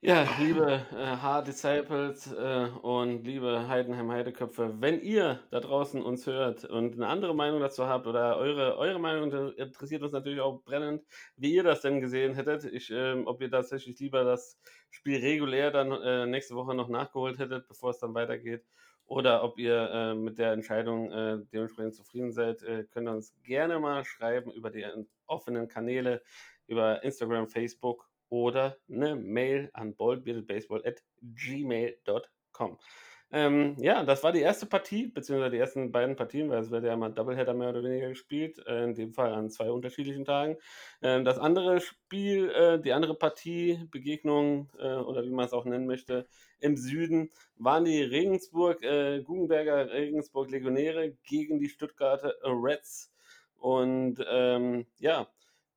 Ja, 0.00 0.28
liebe 0.38 0.86
äh, 0.92 1.16
H-Disciples 1.16 2.32
äh, 2.32 2.68
und 2.82 3.24
liebe 3.24 3.66
Heidenheim-Heideköpfe, 3.66 4.80
wenn 4.80 5.00
ihr 5.02 5.40
da 5.50 5.58
draußen 5.58 6.00
uns 6.02 6.24
hört 6.26 6.64
und 6.64 6.94
eine 6.94 7.08
andere 7.08 7.34
Meinung 7.34 7.58
dazu 7.60 7.86
habt 7.88 8.06
oder 8.06 8.36
eure, 8.36 8.78
eure 8.78 9.00
Meinung 9.00 9.32
interessiert 9.56 10.02
uns 10.04 10.12
natürlich 10.12 10.40
auch 10.40 10.62
brennend, 10.62 11.04
wie 11.36 11.52
ihr 11.52 11.64
das 11.64 11.80
denn 11.80 12.00
gesehen 12.00 12.34
hättet, 12.34 12.62
ich, 12.64 12.90
äh, 12.92 13.14
ob 13.24 13.42
ihr 13.42 13.50
tatsächlich 13.50 13.98
lieber 13.98 14.22
das 14.22 14.60
Spiel 14.90 15.18
regulär 15.18 15.72
dann 15.72 15.90
äh, 15.90 16.26
nächste 16.26 16.54
Woche 16.54 16.74
noch 16.76 16.88
nachgeholt 16.88 17.40
hättet, 17.40 17.66
bevor 17.66 17.90
es 17.90 17.98
dann 17.98 18.14
weitergeht, 18.14 18.64
oder 19.04 19.42
ob 19.42 19.58
ihr 19.58 19.90
äh, 19.90 20.14
mit 20.14 20.38
der 20.38 20.52
Entscheidung 20.52 21.10
äh, 21.10 21.38
dementsprechend 21.52 21.96
zufrieden 21.96 22.30
seid, 22.30 22.60
könnt 22.92 23.08
ihr 23.08 23.12
uns 23.12 23.34
gerne 23.42 23.80
mal 23.80 24.04
schreiben 24.04 24.52
über 24.52 24.70
die 24.70 24.86
offenen 25.26 25.66
Kanäle, 25.66 26.22
über 26.68 27.02
Instagram, 27.02 27.48
Facebook 27.48 28.07
oder 28.30 28.76
eine 28.90 29.16
Mail 29.16 29.70
an 29.72 29.94
boldbeardedbaseball.gmail.com. 29.94 32.78
Ähm, 33.30 33.76
ja, 33.78 34.04
das 34.04 34.22
war 34.22 34.32
die 34.32 34.40
erste 34.40 34.64
Partie, 34.64 35.08
beziehungsweise 35.08 35.50
die 35.50 35.58
ersten 35.58 35.92
beiden 35.92 36.16
Partien, 36.16 36.48
weil 36.48 36.62
es 36.62 36.70
wird 36.70 36.84
ja 36.84 36.94
immer 36.94 37.10
Doubleheader 37.10 37.52
mehr 37.52 37.68
oder 37.68 37.82
weniger 37.82 38.08
gespielt, 38.08 38.58
äh, 38.66 38.84
in 38.84 38.94
dem 38.94 39.12
Fall 39.12 39.34
an 39.34 39.50
zwei 39.50 39.70
unterschiedlichen 39.70 40.24
Tagen. 40.24 40.56
Ähm, 41.02 41.26
das 41.26 41.38
andere 41.38 41.82
Spiel, 41.82 42.48
äh, 42.50 42.80
die 42.80 42.94
andere 42.94 43.14
Partie, 43.14 43.86
Begegnung 43.90 44.70
äh, 44.78 44.94
oder 44.94 45.24
wie 45.24 45.30
man 45.30 45.44
es 45.44 45.52
auch 45.52 45.66
nennen 45.66 45.86
möchte, 45.86 46.26
im 46.58 46.78
Süden 46.78 47.30
waren 47.56 47.84
die 47.84 48.02
Regensburg, 48.02 48.82
äh, 48.82 49.20
Guggenberger 49.22 49.92
Regensburg 49.92 50.50
Legionäre 50.50 51.12
gegen 51.24 51.58
die 51.58 51.68
Stuttgarter 51.68 52.32
Reds. 52.42 53.12
Und 53.58 54.24
ähm, 54.26 54.86
ja, 55.00 55.28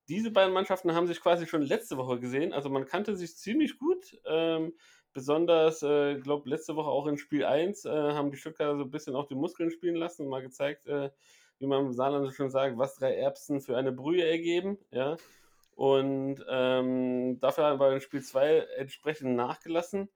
diese 0.08 0.30
beiden 0.30 0.52
Mannschaften 0.52 0.94
haben 0.94 1.06
sich 1.06 1.20
quasi 1.20 1.46
schon 1.46 1.62
letzte 1.62 1.96
Woche 1.96 2.18
gesehen. 2.18 2.52
Also 2.52 2.68
man 2.70 2.86
kannte 2.86 3.16
sich 3.16 3.36
ziemlich 3.36 3.78
gut. 3.78 4.18
Ähm, 4.26 4.74
besonders, 5.12 5.82
äh, 5.82 6.16
glaube 6.16 6.48
letzte 6.48 6.76
Woche 6.76 6.90
auch 6.90 7.06
in 7.06 7.18
Spiel 7.18 7.44
1 7.44 7.84
äh, 7.84 7.90
haben 7.90 8.30
die 8.30 8.36
Stuttgarter 8.36 8.76
so 8.76 8.84
ein 8.84 8.90
bisschen 8.90 9.14
auch 9.14 9.26
die 9.26 9.34
Muskeln 9.34 9.70
spielen 9.70 9.96
lassen 9.96 10.22
und 10.22 10.28
mal 10.28 10.42
gezeigt, 10.42 10.86
äh, 10.86 11.10
wie 11.58 11.66
man 11.66 11.86
im 11.86 11.92
Saarland 11.92 12.32
schon 12.34 12.50
sagt, 12.50 12.78
was 12.78 12.96
drei 12.96 13.14
Erbsen 13.14 13.60
für 13.60 13.76
eine 13.76 13.92
Brühe 13.92 14.24
ergeben. 14.24 14.78
Ja. 14.90 15.16
Und 15.74 16.44
ähm, 16.48 17.38
dafür 17.40 17.64
haben 17.64 17.80
wir 17.80 17.92
in 17.92 18.00
Spiel 18.00 18.22
2 18.22 18.58
entsprechend 18.76 19.36
nachgelassen. 19.36 20.08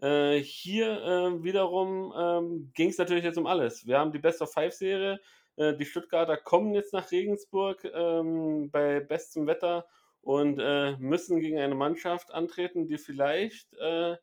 Äh, 0.00 0.38
hier 0.38 1.02
äh, 1.02 1.42
wiederum 1.42 2.12
ähm, 2.16 2.70
ging 2.74 2.88
es 2.88 2.98
natürlich 2.98 3.24
jetzt 3.24 3.38
um 3.38 3.46
alles. 3.46 3.86
Wir 3.86 3.98
haben 3.98 4.12
die 4.12 4.18
Best 4.18 4.40
of 4.40 4.52
Five-Serie. 4.52 5.20
Äh, 5.60 5.76
die 5.76 5.84
Stuttgarter 5.84 6.38
kommen 6.38 6.74
jetzt 6.74 6.94
nach 6.94 7.10
Regensburg 7.10 7.84
ähm, 7.84 8.70
bei 8.70 9.00
bestem 9.00 9.46
Wetter 9.46 9.86
und 10.22 10.58
äh, 10.58 10.96
müssen 10.96 11.38
gegen 11.40 11.58
eine 11.58 11.74
Mannschaft 11.74 12.32
antreten, 12.32 12.86
die 12.86 12.96
vielleicht 12.96 13.74
äh, 13.74 14.16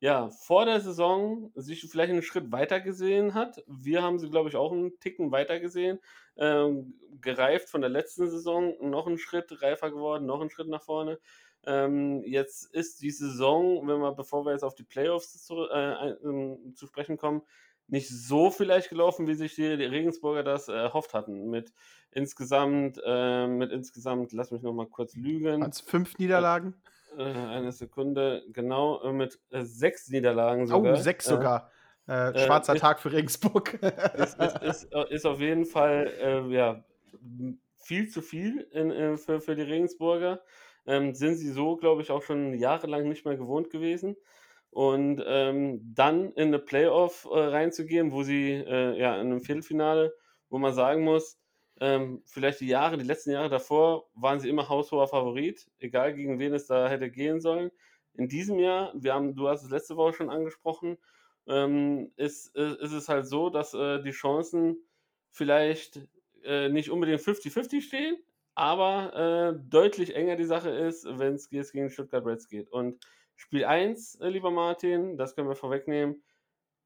ja, 0.00 0.30
vor 0.30 0.64
der 0.64 0.80
Saison 0.80 1.52
sich 1.54 1.88
vielleicht 1.88 2.10
einen 2.10 2.22
Schritt 2.22 2.50
weiter 2.50 2.80
gesehen 2.80 3.34
hat. 3.34 3.62
Wir 3.66 4.02
haben 4.02 4.18
sie, 4.18 4.30
glaube 4.30 4.48
ich, 4.48 4.56
auch 4.56 4.72
einen 4.72 4.98
Ticken 4.98 5.30
weiter 5.30 5.60
gesehen. 5.60 6.00
Ähm, 6.36 6.94
gereift 7.20 7.68
von 7.68 7.82
der 7.82 7.90
letzten 7.90 8.28
Saison, 8.30 8.74
noch 8.80 9.06
einen 9.06 9.18
Schritt 9.18 9.62
reifer 9.62 9.90
geworden, 9.90 10.26
noch 10.26 10.40
einen 10.40 10.50
Schritt 10.50 10.68
nach 10.68 10.82
vorne. 10.82 11.20
Ähm, 11.66 12.22
jetzt 12.24 12.64
ist 12.74 13.02
die 13.02 13.10
Saison, 13.10 13.86
wenn 13.86 13.98
wir, 13.98 14.12
bevor 14.12 14.46
wir 14.46 14.52
jetzt 14.52 14.64
auf 14.64 14.74
die 14.74 14.84
Playoffs 14.84 15.44
zu, 15.44 15.68
äh, 15.68 16.16
zu 16.74 16.86
sprechen 16.86 17.18
kommen, 17.18 17.42
nicht 17.90 18.08
so 18.08 18.50
vielleicht 18.50 18.88
gelaufen, 18.88 19.26
wie 19.26 19.34
sich 19.34 19.54
die, 19.54 19.66
Regensburger 19.66 20.42
das 20.42 20.68
erhofft 20.68 21.14
hatten. 21.14 21.50
Mit 21.50 21.72
insgesamt, 22.12 23.00
äh, 23.04 23.46
mit 23.46 23.72
insgesamt, 23.72 24.32
lass 24.32 24.50
mich 24.50 24.62
noch 24.62 24.72
mal 24.72 24.86
kurz 24.86 25.14
lügen. 25.14 25.62
Als 25.62 25.80
fünf 25.80 26.18
Niederlagen? 26.18 26.74
Äh, 27.16 27.22
eine 27.24 27.72
Sekunde, 27.72 28.44
genau, 28.52 29.02
äh, 29.02 29.12
mit 29.12 29.40
äh, 29.50 29.64
sechs 29.64 30.08
Niederlagen 30.08 30.66
sogar. 30.66 30.94
Oh, 30.94 30.96
sechs 30.96 31.24
sogar. 31.26 31.70
Äh, 32.06 32.38
schwarzer 32.46 32.74
ist, 32.74 32.80
Tag 32.80 33.00
für 33.00 33.12
Regensburg. 33.12 33.74
ist, 34.14 34.38
ist, 34.38 34.62
ist, 34.62 34.94
ist, 35.10 35.26
auf 35.26 35.40
jeden 35.40 35.64
Fall 35.64 36.46
ja, 36.50 36.84
viel 37.76 38.08
zu 38.08 38.22
viel 38.22 38.60
in, 38.72 39.18
für, 39.18 39.40
für 39.40 39.54
die 39.54 39.62
Regensburger. 39.62 40.40
Ähm, 40.86 41.14
sind 41.14 41.36
sie 41.36 41.50
so, 41.50 41.76
glaube 41.76 42.02
ich, 42.02 42.10
auch 42.10 42.22
schon 42.22 42.54
jahrelang 42.54 43.08
nicht 43.08 43.24
mehr 43.24 43.36
gewohnt 43.36 43.70
gewesen. 43.70 44.16
Und 44.70 45.22
ähm, 45.26 45.80
dann 45.94 46.32
in 46.32 46.48
eine 46.48 46.60
Playoff 46.60 47.26
äh, 47.30 47.38
reinzugehen, 47.38 48.12
wo 48.12 48.22
sie 48.22 48.52
äh, 48.52 48.98
ja 48.98 49.14
in 49.16 49.26
einem 49.26 49.40
Viertelfinale, 49.40 50.14
wo 50.48 50.58
man 50.58 50.72
sagen 50.72 51.02
muss, 51.02 51.40
ähm, 51.80 52.22
vielleicht 52.26 52.60
die 52.60 52.68
Jahre, 52.68 52.98
die 52.98 53.04
letzten 53.04 53.30
Jahre 53.30 53.48
davor, 53.48 54.08
waren 54.14 54.38
sie 54.38 54.48
immer 54.48 54.68
haushoher 54.68 55.08
Favorit, 55.08 55.68
egal 55.78 56.14
gegen 56.14 56.38
wen 56.38 56.54
es 56.54 56.66
da 56.66 56.88
hätte 56.88 57.10
gehen 57.10 57.40
sollen. 57.40 57.70
In 58.14 58.28
diesem 58.28 58.58
Jahr, 58.58 58.92
wir 58.94 59.14
haben, 59.14 59.34
du 59.34 59.48
hast 59.48 59.64
es 59.64 59.70
letzte 59.70 59.96
Woche 59.96 60.12
schon 60.12 60.30
angesprochen, 60.30 60.98
ähm, 61.48 62.12
ist, 62.16 62.54
ist, 62.54 62.80
ist, 62.80 62.92
es 62.92 63.08
halt 63.08 63.26
so, 63.26 63.50
dass 63.50 63.74
äh, 63.74 64.02
die 64.02 64.10
Chancen 64.10 64.76
vielleicht 65.30 66.00
äh, 66.44 66.68
nicht 66.68 66.90
unbedingt 66.90 67.20
50-50 67.20 67.80
stehen, 67.80 68.16
aber 68.54 69.54
äh, 69.56 69.68
deutlich 69.70 70.14
enger 70.14 70.36
die 70.36 70.44
Sache 70.44 70.70
ist, 70.70 71.06
wenn 71.06 71.34
es 71.34 71.48
gegen 71.48 71.90
Stuttgart 71.90 72.26
Reds 72.26 72.48
geht. 72.48 72.70
Und 72.70 73.02
Spiel 73.40 73.64
1, 73.64 74.16
äh, 74.16 74.28
lieber 74.28 74.50
Martin, 74.50 75.16
das 75.16 75.34
können 75.34 75.48
wir 75.48 75.56
vorwegnehmen, 75.56 76.22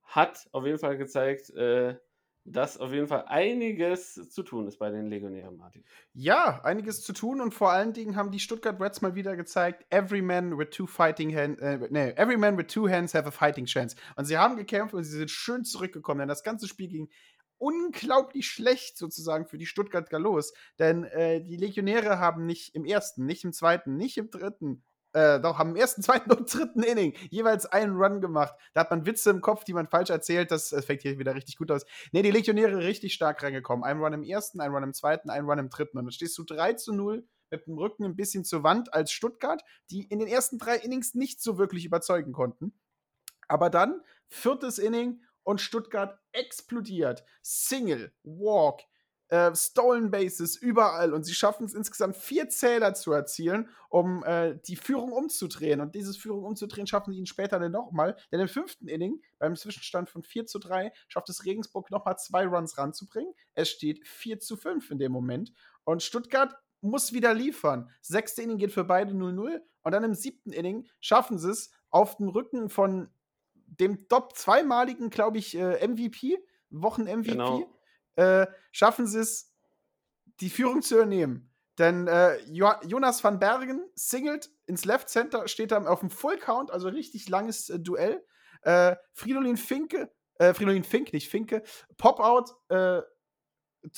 hat 0.04 0.46
auf 0.52 0.64
jeden 0.64 0.78
Fall 0.78 0.96
gezeigt, 0.96 1.50
äh, 1.50 1.96
dass 2.44 2.78
auf 2.78 2.92
jeden 2.92 3.08
Fall 3.08 3.24
einiges 3.26 4.30
zu 4.30 4.44
tun 4.44 4.68
ist 4.68 4.78
bei 4.78 4.90
den 4.90 5.06
Legionären, 5.06 5.56
Martin. 5.56 5.84
Ja, 6.12 6.60
einiges 6.62 7.02
zu 7.02 7.12
tun 7.12 7.40
und 7.40 7.54
vor 7.54 7.72
allen 7.72 7.92
Dingen 7.92 8.14
haben 8.14 8.30
die 8.30 8.38
Stuttgart 8.38 8.80
Reds 8.80 9.02
mal 9.02 9.16
wieder 9.16 9.34
gezeigt, 9.34 9.84
every 9.90 10.22
man 10.22 10.56
with 10.56 10.68
two 10.70 10.86
fighting 10.86 11.34
hands, 11.34 11.60
äh, 11.60 11.88
nee, 11.90 12.12
every 12.12 12.36
man 12.36 12.56
with 12.56 12.68
two 12.68 12.88
hands 12.88 13.14
have 13.14 13.26
a 13.26 13.32
fighting 13.32 13.64
chance. 13.64 13.96
Und 14.14 14.26
sie 14.26 14.38
haben 14.38 14.56
gekämpft 14.56 14.94
und 14.94 15.02
sie 15.02 15.18
sind 15.18 15.32
schön 15.32 15.64
zurückgekommen, 15.64 16.20
denn 16.20 16.28
das 16.28 16.44
ganze 16.44 16.68
Spiel 16.68 16.88
ging 16.88 17.10
unglaublich 17.58 18.46
schlecht 18.46 18.96
sozusagen 18.96 19.46
für 19.46 19.58
die 19.58 19.66
Stuttgart 19.66 20.08
Galos, 20.08 20.52
denn 20.78 21.02
äh, 21.02 21.42
die 21.42 21.56
Legionäre 21.56 22.20
haben 22.20 22.46
nicht 22.46 22.76
im 22.76 22.84
ersten, 22.84 23.26
nicht 23.26 23.42
im 23.42 23.52
zweiten, 23.52 23.96
nicht 23.96 24.18
im 24.18 24.30
dritten 24.30 24.84
äh, 25.14 25.40
doch, 25.40 25.58
haben 25.58 25.70
im 25.70 25.76
ersten, 25.76 26.02
zweiten 26.02 26.30
und 26.32 26.52
dritten 26.52 26.82
Inning 26.82 27.14
jeweils 27.30 27.66
einen 27.66 27.96
Run 27.96 28.20
gemacht. 28.20 28.54
Da 28.74 28.80
hat 28.80 28.90
man 28.90 29.06
Witze 29.06 29.30
im 29.30 29.40
Kopf, 29.40 29.64
die 29.64 29.72
man 29.72 29.86
falsch 29.86 30.10
erzählt. 30.10 30.50
Das, 30.50 30.70
das 30.70 30.84
fängt 30.84 31.02
hier 31.02 31.18
wieder 31.18 31.34
richtig 31.34 31.56
gut 31.56 31.70
aus. 31.70 31.86
Ne, 32.12 32.22
die 32.22 32.30
Legionäre 32.30 32.78
richtig 32.78 33.14
stark 33.14 33.42
reingekommen. 33.42 33.84
Ein 33.84 33.98
Run 33.98 34.12
im 34.12 34.22
ersten, 34.24 34.60
ein 34.60 34.72
Run 34.72 34.82
im 34.82 34.92
zweiten, 34.92 35.30
ein 35.30 35.44
Run 35.44 35.58
im 35.58 35.70
dritten. 35.70 35.98
Und 35.98 36.04
dann 36.04 36.12
stehst 36.12 36.36
du 36.36 36.44
3 36.44 36.74
zu 36.74 36.92
0 36.92 37.26
mit 37.50 37.66
dem 37.66 37.78
Rücken 37.78 38.04
ein 38.04 38.16
bisschen 38.16 38.44
zur 38.44 38.64
Wand 38.64 38.92
als 38.92 39.12
Stuttgart, 39.12 39.62
die 39.90 40.02
in 40.02 40.18
den 40.18 40.28
ersten 40.28 40.58
drei 40.58 40.76
Innings 40.76 41.14
nicht 41.14 41.40
so 41.40 41.58
wirklich 41.58 41.84
überzeugen 41.84 42.32
konnten. 42.32 42.74
Aber 43.46 43.70
dann, 43.70 44.02
viertes 44.28 44.78
Inning 44.78 45.22
und 45.44 45.60
Stuttgart 45.60 46.18
explodiert. 46.32 47.24
Single, 47.42 48.12
Walk, 48.24 48.82
äh, 49.28 49.54
Stolen 49.54 50.10
Bases 50.10 50.56
überall 50.56 51.14
und 51.14 51.24
sie 51.24 51.34
schaffen 51.34 51.64
es 51.64 51.74
insgesamt 51.74 52.16
vier 52.16 52.48
Zähler 52.48 52.94
zu 52.94 53.12
erzielen, 53.12 53.68
um 53.88 54.22
äh, 54.24 54.58
die 54.66 54.76
Führung 54.76 55.12
umzudrehen. 55.12 55.80
Und 55.80 55.94
diese 55.94 56.12
Führung 56.14 56.44
umzudrehen 56.44 56.86
schaffen 56.86 57.12
sie 57.12 57.18
ihnen 57.18 57.26
später 57.26 57.58
dann 57.58 57.72
nochmal. 57.72 58.16
Denn 58.30 58.40
im 58.40 58.48
fünften 58.48 58.86
Inning, 58.86 59.22
beim 59.38 59.56
Zwischenstand 59.56 60.10
von 60.10 60.22
4 60.22 60.46
zu 60.46 60.58
3, 60.58 60.92
schafft 61.08 61.28
es 61.30 61.44
Regensburg 61.44 61.90
nochmal 61.90 62.18
zwei 62.18 62.46
Runs 62.46 62.76
ranzubringen. 62.76 63.32
Es 63.54 63.70
steht 63.70 64.06
4 64.06 64.40
zu 64.40 64.56
5 64.56 64.90
in 64.90 64.98
dem 64.98 65.12
Moment. 65.12 65.52
Und 65.84 66.02
Stuttgart 66.02 66.56
muss 66.80 67.12
wieder 67.12 67.32
liefern. 67.32 67.90
Sechste 68.02 68.42
Inning 68.42 68.58
geht 68.58 68.72
für 68.72 68.84
beide 68.84 69.14
0-0. 69.14 69.60
Und 69.82 69.92
dann 69.92 70.04
im 70.04 70.14
siebten 70.14 70.52
Inning 70.52 70.86
schaffen 71.00 71.38
sie 71.38 71.50
es 71.50 71.70
auf 71.90 72.16
dem 72.16 72.28
Rücken 72.28 72.68
von 72.68 73.08
dem 73.66 74.08
Top 74.08 74.36
zweimaligen, 74.36 75.10
glaube 75.10 75.38
ich, 75.38 75.56
äh, 75.56 75.86
MVP, 75.86 76.38
Wochen-MVP. 76.70 77.30
Genau 77.30 77.74
äh, 78.16 78.46
schaffen 78.72 79.06
sie 79.06 79.20
es, 79.20 79.52
die 80.40 80.50
Führung 80.50 80.82
zu 80.82 80.96
übernehmen. 80.96 81.50
Denn 81.78 82.06
äh, 82.06 82.38
jo 82.44 82.70
Jonas 82.86 83.22
van 83.24 83.40
Bergen 83.40 83.84
singelt 83.94 84.50
ins 84.66 84.84
Left 84.84 85.08
Center, 85.08 85.48
steht 85.48 85.72
dann 85.72 85.86
auf 85.86 86.00
dem 86.00 86.10
Full 86.10 86.38
Count, 86.38 86.70
also 86.70 86.88
richtig 86.88 87.28
langes 87.28 87.68
äh, 87.68 87.80
Duell. 87.80 88.24
Äh, 88.62 88.96
Fridolin 89.12 89.56
Finke, 89.56 90.10
äh, 90.38 90.54
Fridolin 90.54 90.84
Fink, 90.84 91.12
nicht 91.12 91.28
Finke, 91.28 91.62
Pop-Out 91.96 92.54
äh, 92.68 93.02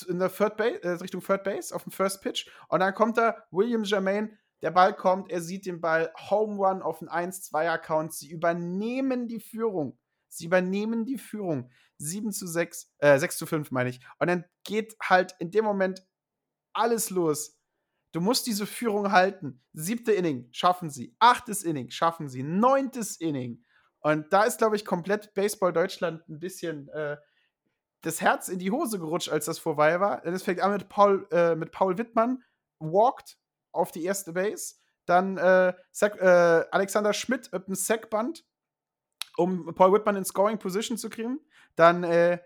in 0.07 0.19
der 0.19 0.33
Third 0.33 0.57
Base, 0.57 1.01
Richtung 1.01 1.21
Third 1.21 1.43
Base 1.43 1.73
auf 1.73 1.83
dem 1.83 1.91
First 1.91 2.21
Pitch. 2.21 2.49
Und 2.67 2.81
dann 2.81 2.93
kommt 2.93 3.17
da 3.17 3.45
William 3.51 3.83
Germain, 3.83 4.37
der 4.61 4.71
Ball 4.71 4.93
kommt, 4.93 5.31
er 5.31 5.41
sieht 5.41 5.65
den 5.65 5.79
Ball, 5.79 6.11
Home 6.29 6.55
Run 6.55 6.81
auf 6.81 6.99
den 6.99 7.09
1-2-Account. 7.09 8.13
Sie 8.13 8.29
übernehmen 8.29 9.27
die 9.27 9.39
Führung. 9.39 9.97
Sie 10.37 10.45
übernehmen 10.45 11.05
die 11.05 11.17
Führung. 11.17 11.69
7 11.99 12.31
zu 12.31 12.47
6, 12.47 12.93
äh, 12.99 13.17
6 13.17 13.37
zu 13.37 13.45
5 13.45 13.71
meine 13.71 13.89
ich. 13.89 13.99
Und 14.19 14.27
dann 14.27 14.45
geht 14.63 14.95
halt 15.01 15.35
in 15.39 15.51
dem 15.51 15.65
Moment 15.65 16.05
alles 16.73 17.09
los. 17.09 17.57
Du 18.11 18.21
musst 18.21 18.47
diese 18.47 18.65
Führung 18.65 19.11
halten. 19.11 19.61
Siebte 19.73 20.11
Inning 20.11 20.47
schaffen 20.51 20.89
sie. 20.89 21.15
Achtes 21.19 21.63
Inning 21.63 21.89
schaffen 21.89 22.29
sie. 22.29 22.43
Neuntes 22.43 23.17
Inning. 23.17 23.63
Und 23.99 24.31
da 24.31 24.43
ist, 24.43 24.59
glaube 24.59 24.75
ich, 24.75 24.85
komplett 24.85 25.33
Baseball 25.33 25.73
Deutschland 25.73 26.27
ein 26.29 26.39
bisschen 26.39 26.87
äh, 26.89 27.17
das 28.01 28.21
Herz 28.21 28.47
in 28.47 28.59
die 28.59 28.71
Hose 28.71 28.99
gerutscht, 28.99 29.29
als 29.29 29.45
das 29.45 29.59
vorbei 29.59 29.99
war. 29.99 30.21
Denn 30.21 30.33
es 30.33 30.43
fängt 30.43 30.61
an 30.61 30.71
mit 30.71 30.87
Paul, 30.87 31.27
äh, 31.31 31.55
mit 31.55 31.71
Paul 31.71 31.97
Wittmann, 31.97 32.43
walked 32.79 33.37
auf 33.71 33.91
die 33.91 34.03
erste 34.03 34.33
Base. 34.33 34.75
Dann 35.05 35.37
äh, 35.37 35.73
äh 36.01 36.65
Alexander 36.71 37.13
Schmidt 37.13 37.51
mit 37.51 37.65
einem 37.65 37.75
Sackband 37.75 38.45
um 39.37 39.73
Paul 39.73 39.93
Whitman 39.93 40.17
in 40.17 40.25
Scoring 40.25 40.57
Position 40.57 40.97
zu 40.97 41.09
kriegen. 41.09 41.39
Dann 41.75 42.03
äh, 42.03 42.39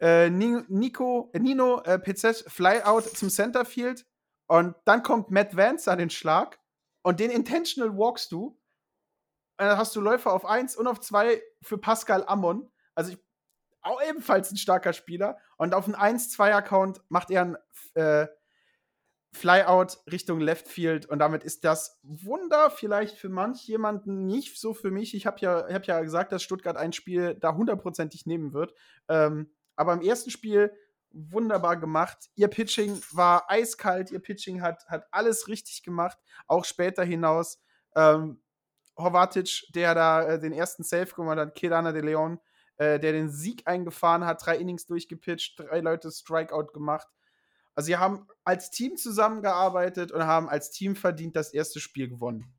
äh, 0.00 0.30
Nico, 0.30 1.30
äh, 1.32 1.38
Nino 1.38 1.80
äh, 1.82 1.98
PZ 1.98 2.44
Flyout 2.48 3.02
zum 3.02 3.30
Centerfield. 3.30 4.06
Und 4.46 4.74
dann 4.84 5.02
kommt 5.02 5.30
Matt 5.30 5.56
Vance 5.56 5.90
an 5.90 5.98
den 5.98 6.10
Schlag. 6.10 6.58
Und 7.02 7.20
den 7.20 7.30
Intentional 7.30 7.96
walkst 7.96 8.32
du. 8.32 8.58
Und 9.58 9.66
dann 9.66 9.78
hast 9.78 9.94
du 9.96 10.00
Läufer 10.00 10.32
auf 10.32 10.44
1 10.44 10.76
und 10.76 10.86
auf 10.86 11.00
2 11.00 11.42
für 11.62 11.78
Pascal 11.78 12.24
Ammon. 12.26 12.70
Also 12.94 13.12
ich, 13.12 13.18
auch 13.82 14.02
ebenfalls 14.02 14.50
ein 14.50 14.56
starker 14.56 14.92
Spieler. 14.92 15.38
Und 15.56 15.74
auf 15.74 15.86
einen 15.86 16.18
1-2-Account 16.18 17.02
macht 17.08 17.30
er 17.30 17.42
ein 17.42 17.56
äh, 17.94 18.26
Flyout 19.32 19.98
Richtung 20.10 20.40
Left 20.40 20.66
Field 20.66 21.06
und 21.06 21.20
damit 21.20 21.44
ist 21.44 21.64
das 21.64 22.00
Wunder 22.02 22.70
vielleicht 22.70 23.16
für 23.16 23.28
manch 23.28 23.66
jemanden 23.66 24.26
nicht 24.26 24.58
so 24.58 24.74
für 24.74 24.90
mich. 24.90 25.14
Ich 25.14 25.24
habe 25.26 25.38
ja, 25.40 25.66
hab 25.72 25.86
ja 25.86 26.00
gesagt, 26.00 26.32
dass 26.32 26.42
Stuttgart 26.42 26.76
ein 26.76 26.92
Spiel 26.92 27.36
da 27.36 27.54
hundertprozentig 27.54 28.26
nehmen 28.26 28.52
wird. 28.52 28.74
Ähm, 29.08 29.52
aber 29.76 29.92
im 29.92 30.02
ersten 30.02 30.30
Spiel 30.30 30.72
wunderbar 31.12 31.76
gemacht. 31.78 32.30
Ihr 32.34 32.48
Pitching 32.48 33.00
war 33.12 33.50
eiskalt, 33.50 34.10
ihr 34.10 34.20
Pitching 34.20 34.62
hat, 34.62 34.84
hat 34.88 35.06
alles 35.10 35.48
richtig 35.48 35.82
gemacht, 35.82 36.18
auch 36.46 36.64
später 36.64 37.04
hinaus. 37.04 37.60
Ähm, 37.94 38.40
Horvatic, 38.96 39.66
der 39.74 39.94
da 39.94 40.22
äh, 40.22 40.38
den 40.38 40.52
ersten 40.52 40.82
Save 40.82 41.06
gemacht 41.06 41.38
hat, 41.38 41.54
Kedana 41.54 41.92
de 41.92 42.02
Leon, 42.02 42.38
äh, 42.76 42.98
der 42.98 43.12
den 43.12 43.30
Sieg 43.30 43.66
eingefahren 43.66 44.24
hat, 44.24 44.44
drei 44.44 44.56
Innings 44.58 44.86
durchgepitcht, 44.86 45.58
drei 45.58 45.80
Leute 45.80 46.10
Strikeout 46.10 46.72
gemacht. 46.72 47.08
Also 47.74 47.86
sie 47.86 47.96
haben 47.96 48.26
als 48.44 48.70
Team 48.70 48.96
zusammengearbeitet 48.96 50.12
und 50.12 50.24
haben 50.24 50.48
als 50.48 50.70
Team 50.70 50.96
verdient 50.96 51.36
das 51.36 51.52
erste 51.52 51.80
Spiel 51.80 52.08
gewonnen. 52.08 52.52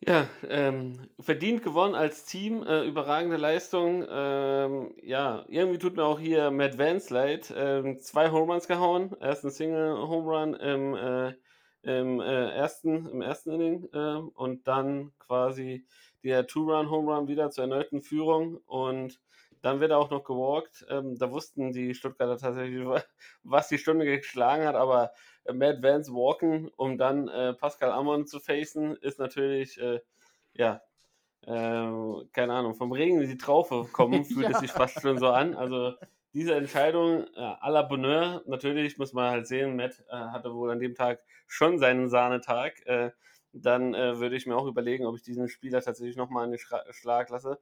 Ja, 0.00 0.28
ähm, 0.48 1.08
verdient 1.18 1.62
gewonnen 1.62 1.94
als 1.94 2.26
Team, 2.26 2.62
äh, 2.62 2.84
überragende 2.84 3.38
Leistung. 3.38 4.06
Ähm, 4.08 4.94
ja, 5.02 5.44
irgendwie 5.48 5.78
tut 5.78 5.96
mir 5.96 6.04
auch 6.04 6.20
hier 6.20 6.50
Matt 6.50 6.78
Vance 6.78 7.12
leid. 7.12 7.52
Ähm, 7.56 7.98
zwei 7.98 8.30
Home 8.30 8.52
Runs 8.52 8.68
gehauen. 8.68 9.16
Erst 9.20 9.44
ein 9.44 9.50
Single 9.50 9.96
Home 9.96 10.30
Run 10.30 10.54
im, 10.54 10.94
äh, 10.94 11.32
im, 11.82 12.20
äh, 12.20 12.50
ersten, 12.50 13.06
im 13.08 13.22
ersten 13.22 13.50
Inning 13.52 13.88
äh, 13.92 14.16
und 14.34 14.68
dann 14.68 15.12
quasi 15.18 15.86
der 16.24 16.46
Two-Run-Home-Run 16.46 17.28
wieder 17.28 17.50
zur 17.50 17.64
erneuten 17.64 18.02
Führung 18.02 18.56
und 18.66 19.20
dann 19.66 19.80
wird 19.80 19.90
er 19.90 19.98
auch 19.98 20.10
noch 20.10 20.22
gewalkt. 20.22 20.86
Ähm, 20.88 21.18
da 21.18 21.28
wussten 21.32 21.72
die 21.72 21.92
Stuttgarter 21.92 22.38
tatsächlich, 22.38 22.86
was 23.42 23.66
die 23.66 23.78
Stunde 23.78 24.04
geschlagen 24.04 24.64
hat, 24.64 24.76
aber 24.76 25.10
äh, 25.44 25.52
Matt 25.52 25.82
Vance 25.82 26.12
walken, 26.12 26.70
um 26.76 26.96
dann 26.98 27.26
äh, 27.26 27.52
Pascal 27.52 27.90
Amon 27.90 28.28
zu 28.28 28.38
facen, 28.38 28.94
ist 28.94 29.18
natürlich, 29.18 29.80
äh, 29.80 29.98
ja, 30.54 30.82
äh, 31.42 31.48
keine 32.32 32.52
Ahnung, 32.52 32.76
vom 32.76 32.92
Regen 32.92 33.20
in 33.20 33.28
die 33.28 33.36
Traufe 33.36 33.88
kommen, 33.92 34.24
fühlt 34.24 34.48
ja. 34.48 34.52
es 34.52 34.60
sich 34.60 34.70
fast 34.70 35.00
schon 35.00 35.18
so 35.18 35.30
an. 35.30 35.56
Also 35.56 35.94
diese 36.32 36.54
Entscheidung 36.54 37.24
äh, 37.34 37.40
à 37.40 37.68
la 37.68 37.82
Bonheur, 37.82 38.44
natürlich 38.46 38.98
muss 38.98 39.12
man 39.12 39.32
halt 39.32 39.48
sehen, 39.48 39.74
Matt 39.74 40.04
äh, 40.08 40.16
hatte 40.16 40.54
wohl 40.54 40.70
an 40.70 40.78
dem 40.78 40.94
Tag 40.94 41.24
schon 41.48 41.80
seinen 41.80 42.08
Sahnetag. 42.08 42.74
Dann 43.52 43.94
würde 43.94 44.36
ich 44.36 44.46
mir 44.46 44.56
auch 44.56 44.66
überlegen, 44.66 45.06
ob 45.06 45.16
ich 45.16 45.22
diesen 45.22 45.48
Spieler 45.48 45.80
tatsächlich 45.80 46.16
nochmal 46.16 46.44
in 46.44 46.50
den 46.50 46.58
Schra 46.58 46.82
Schlag 46.90 47.30
lasse. 47.30 47.58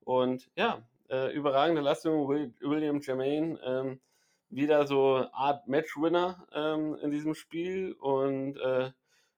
Und 0.00 0.50
ja, 0.56 0.82
äh, 1.10 1.32
überragende 1.32 1.82
Leistung. 1.82 2.28
Will, 2.28 2.54
William 2.60 3.00
Jermaine, 3.00 3.58
ähm, 3.64 4.00
wieder 4.48 4.86
so 4.86 5.26
Art 5.32 5.66
Matchwinner 5.68 6.46
ähm, 6.52 6.96
in 7.02 7.10
diesem 7.10 7.34
Spiel. 7.34 7.92
Und 7.94 8.58
äh, 8.58 8.90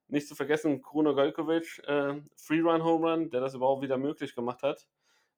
nicht 0.09 0.29
zu 0.29 0.35
vergessen, 0.35 0.83
Kruno 0.83 1.15
Golkovic, 1.15 1.83
äh, 1.87 2.21
Free-Run 2.37 2.83
Home 2.85 3.11
Run, 3.11 3.31
der 3.31 3.41
das 3.41 3.55
überhaupt 3.55 3.83
wieder 3.83 3.99
möglich 3.99 4.35
gemacht 4.35 4.63
hat, 4.63 4.87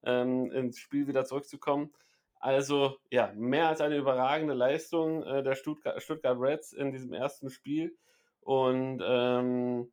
ähm, 0.05 0.51
ins 0.53 0.79
Spiel 0.79 1.07
wieder 1.07 1.25
zurückzukommen. 1.25 1.93
Also 2.39 2.97
ja, 3.11 3.33
mehr 3.35 3.69
als 3.69 3.81
eine 3.81 3.97
überragende 3.97 4.55
Leistung 4.55 5.23
äh, 5.25 5.43
der 5.43 5.55
Stuttgart, 5.55 6.03
Stuttgart, 6.03 6.39
Reds 6.41 6.73
in 6.73 6.91
diesem 6.91 7.13
ersten 7.13 7.51
Spiel. 7.51 7.97
Und 8.41 9.03
ähm, 9.05 9.93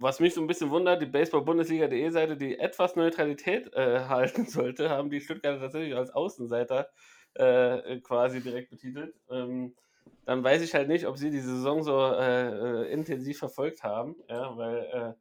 was 0.00 0.18
mich 0.18 0.34
so 0.34 0.40
ein 0.40 0.46
bisschen 0.46 0.70
wundert, 0.70 1.02
die 1.02 1.06
Baseball-Bundesliga.de 1.06 2.10
Seite, 2.10 2.36
die 2.36 2.58
etwas 2.58 2.96
Neutralität 2.96 3.72
äh, 3.74 4.00
halten 4.08 4.46
sollte, 4.46 4.88
haben 4.90 5.10
die 5.10 5.20
Stuttgarter 5.20 5.60
tatsächlich 5.60 5.94
als 5.94 6.10
Außenseiter 6.10 6.88
äh, 7.34 8.00
quasi 8.00 8.40
direkt 8.40 8.70
betitelt. 8.70 9.14
Ähm, 9.30 9.76
dann 10.24 10.42
weiß 10.42 10.62
ich 10.62 10.74
halt 10.74 10.88
nicht, 10.88 11.06
ob 11.06 11.18
sie 11.18 11.30
die 11.30 11.40
Saison 11.40 11.82
so 11.82 11.98
äh, 12.00 12.48
äh 12.48 12.92
intensiv 12.92 13.38
verfolgt 13.38 13.84
haben, 13.84 14.16
ja, 14.28 14.56
weil 14.56 14.78
äh, 14.92 15.12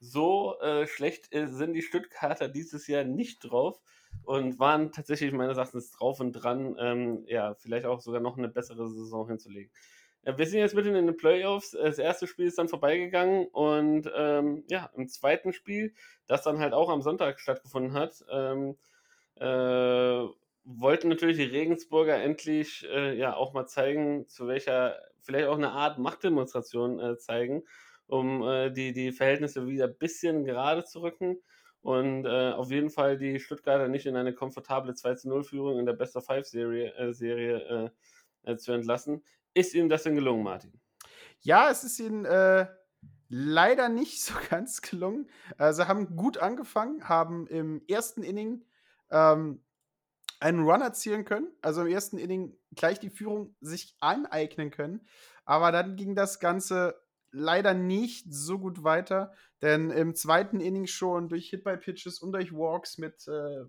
so 0.00 0.58
äh, 0.60 0.86
schlecht 0.86 1.30
sind 1.32 1.72
die 1.72 1.82
Stuttgarter 1.82 2.48
dieses 2.48 2.86
Jahr 2.86 3.04
nicht 3.04 3.40
drauf 3.40 3.80
und 4.24 4.58
waren 4.58 4.92
tatsächlich 4.92 5.32
meines 5.32 5.56
Erachtens 5.56 5.90
drauf 5.90 6.20
und 6.20 6.32
dran, 6.32 6.76
ähm, 6.78 7.24
ja, 7.26 7.54
vielleicht 7.54 7.86
auch 7.86 8.00
sogar 8.00 8.20
noch 8.20 8.36
eine 8.36 8.48
bessere 8.48 8.88
Saison 8.88 9.26
hinzulegen. 9.28 9.72
Wir 10.36 10.46
sind 10.46 10.60
jetzt 10.60 10.74
mitten 10.74 10.94
in 10.94 11.06
den 11.06 11.16
Playoffs. 11.16 11.70
Das 11.70 11.98
erste 11.98 12.26
Spiel 12.26 12.46
ist 12.46 12.58
dann 12.58 12.68
vorbeigegangen 12.68 13.46
und 13.46 14.10
ähm, 14.14 14.64
ja, 14.68 14.90
im 14.94 15.08
zweiten 15.08 15.54
Spiel, 15.54 15.94
das 16.26 16.42
dann 16.42 16.58
halt 16.58 16.74
auch 16.74 16.90
am 16.90 17.00
Sonntag 17.00 17.40
stattgefunden 17.40 17.94
hat, 17.94 18.24
ähm, 18.30 18.76
äh, 19.36 20.26
wollten 20.64 21.08
natürlich 21.08 21.38
die 21.38 21.44
Regensburger 21.44 22.22
endlich 22.22 22.86
äh, 22.90 23.16
ja 23.16 23.34
auch 23.34 23.54
mal 23.54 23.66
zeigen, 23.66 24.28
zu 24.28 24.46
welcher, 24.46 24.98
vielleicht 25.22 25.48
auch 25.48 25.56
eine 25.56 25.70
Art 25.70 25.98
Machtdemonstration 25.98 27.00
äh, 27.00 27.16
zeigen, 27.16 27.62
um 28.06 28.42
äh, 28.42 28.70
die, 28.70 28.92
die 28.92 29.12
Verhältnisse 29.12 29.66
wieder 29.66 29.86
ein 29.86 29.96
bisschen 29.96 30.44
gerade 30.44 30.84
zu 30.84 31.00
rücken 31.00 31.38
und 31.80 32.26
äh, 32.26 32.52
auf 32.52 32.70
jeden 32.70 32.90
Fall 32.90 33.16
die 33.16 33.40
Stuttgarter 33.40 33.88
nicht 33.88 34.04
in 34.04 34.16
eine 34.16 34.34
komfortable 34.34 34.92
2 34.92 35.16
0 35.24 35.42
Führung 35.44 35.78
in 35.78 35.86
der 35.86 35.94
Best 35.94 36.16
of 36.16 36.26
Five 36.26 36.44
Serie, 36.46 36.92
äh, 36.96 37.14
Serie 37.14 37.92
zu 38.56 38.72
entlassen. 38.72 39.22
Ist 39.54 39.74
Ihnen 39.74 39.88
das 39.88 40.02
denn 40.02 40.14
gelungen, 40.14 40.42
Martin? 40.42 40.80
Ja, 41.40 41.70
es 41.70 41.84
ist 41.84 41.98
Ihnen 42.00 42.24
äh, 42.24 42.66
leider 43.28 43.88
nicht 43.88 44.22
so 44.22 44.34
ganz 44.50 44.80
gelungen. 44.80 45.28
Äh, 45.58 45.72
sie 45.72 45.88
haben 45.88 46.16
gut 46.16 46.38
angefangen, 46.38 47.08
haben 47.08 47.46
im 47.46 47.82
ersten 47.88 48.22
Inning 48.22 48.64
ähm, 49.10 49.62
einen 50.40 50.62
Run 50.62 50.82
erzielen 50.82 51.24
können, 51.24 51.48
also 51.62 51.82
im 51.82 51.88
ersten 51.88 52.18
Inning 52.18 52.56
gleich 52.74 53.00
die 53.00 53.10
Führung 53.10 53.56
sich 53.60 53.96
aneignen 54.00 54.70
können. 54.70 55.06
Aber 55.44 55.72
dann 55.72 55.96
ging 55.96 56.14
das 56.14 56.38
Ganze 56.38 57.00
leider 57.32 57.74
nicht 57.74 58.32
so 58.32 58.58
gut 58.58 58.84
weiter, 58.84 59.32
denn 59.60 59.90
im 59.90 60.14
zweiten 60.14 60.60
Inning 60.60 60.86
schon 60.86 61.28
durch 61.28 61.50
Hit-by-Pitches 61.50 62.20
und 62.20 62.32
durch 62.32 62.52
Walks 62.52 62.98
mit 62.98 63.26
äh, 63.26 63.64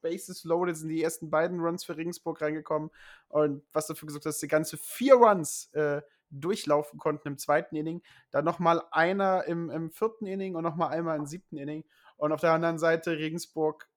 Bases 0.00 0.44
loaded 0.44 0.76
sind 0.76 0.88
die 0.88 1.02
ersten 1.02 1.30
beiden 1.30 1.60
Runs 1.60 1.84
für 1.84 1.96
Regensburg 1.96 2.40
reingekommen 2.40 2.90
und 3.28 3.62
was 3.72 3.86
dafür 3.86 4.06
gesorgt 4.06 4.26
hat, 4.26 4.30
dass 4.30 4.40
sie 4.40 4.48
ganze 4.48 4.76
vier 4.76 5.14
Runs 5.14 5.66
äh, 5.72 6.02
durchlaufen 6.30 6.98
konnten 6.98 7.28
im 7.28 7.38
zweiten 7.38 7.76
Inning. 7.76 8.02
Dann 8.30 8.44
nochmal 8.44 8.82
einer 8.90 9.44
im, 9.44 9.70
im 9.70 9.90
vierten 9.90 10.26
Inning 10.26 10.54
und 10.54 10.62
nochmal 10.62 10.90
einmal 10.90 11.16
im 11.18 11.26
siebten 11.26 11.58
Inning. 11.58 11.84
Und 12.16 12.32
auf 12.32 12.40
der 12.40 12.52
anderen 12.52 12.78
Seite 12.78 13.18
Regensburg 13.18 13.88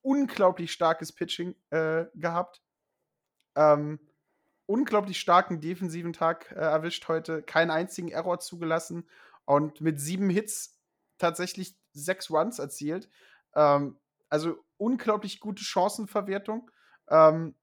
unglaublich 0.00 0.72
starkes 0.72 1.12
Pitching 1.12 1.54
äh, 1.70 2.06
gehabt. 2.14 2.62
Ähm, 3.56 3.98
unglaublich 4.66 5.18
starken 5.18 5.60
defensiven 5.60 6.12
Tag 6.12 6.52
äh, 6.52 6.56
erwischt 6.56 7.08
heute, 7.08 7.42
keinen 7.42 7.70
einzigen 7.70 8.08
Error 8.08 8.38
zugelassen 8.38 9.08
und 9.44 9.80
mit 9.80 10.00
sieben 10.00 10.30
Hits 10.30 10.80
tatsächlich 11.18 11.76
sechs 11.92 12.30
Runs 12.30 12.58
erzielt. 12.58 13.08
Ähm, 13.54 13.98
also 14.28 14.56
unglaublich 14.76 15.40
gute 15.40 15.64
Chancenverwertung. 15.64 16.70
Ähm, 17.08 17.54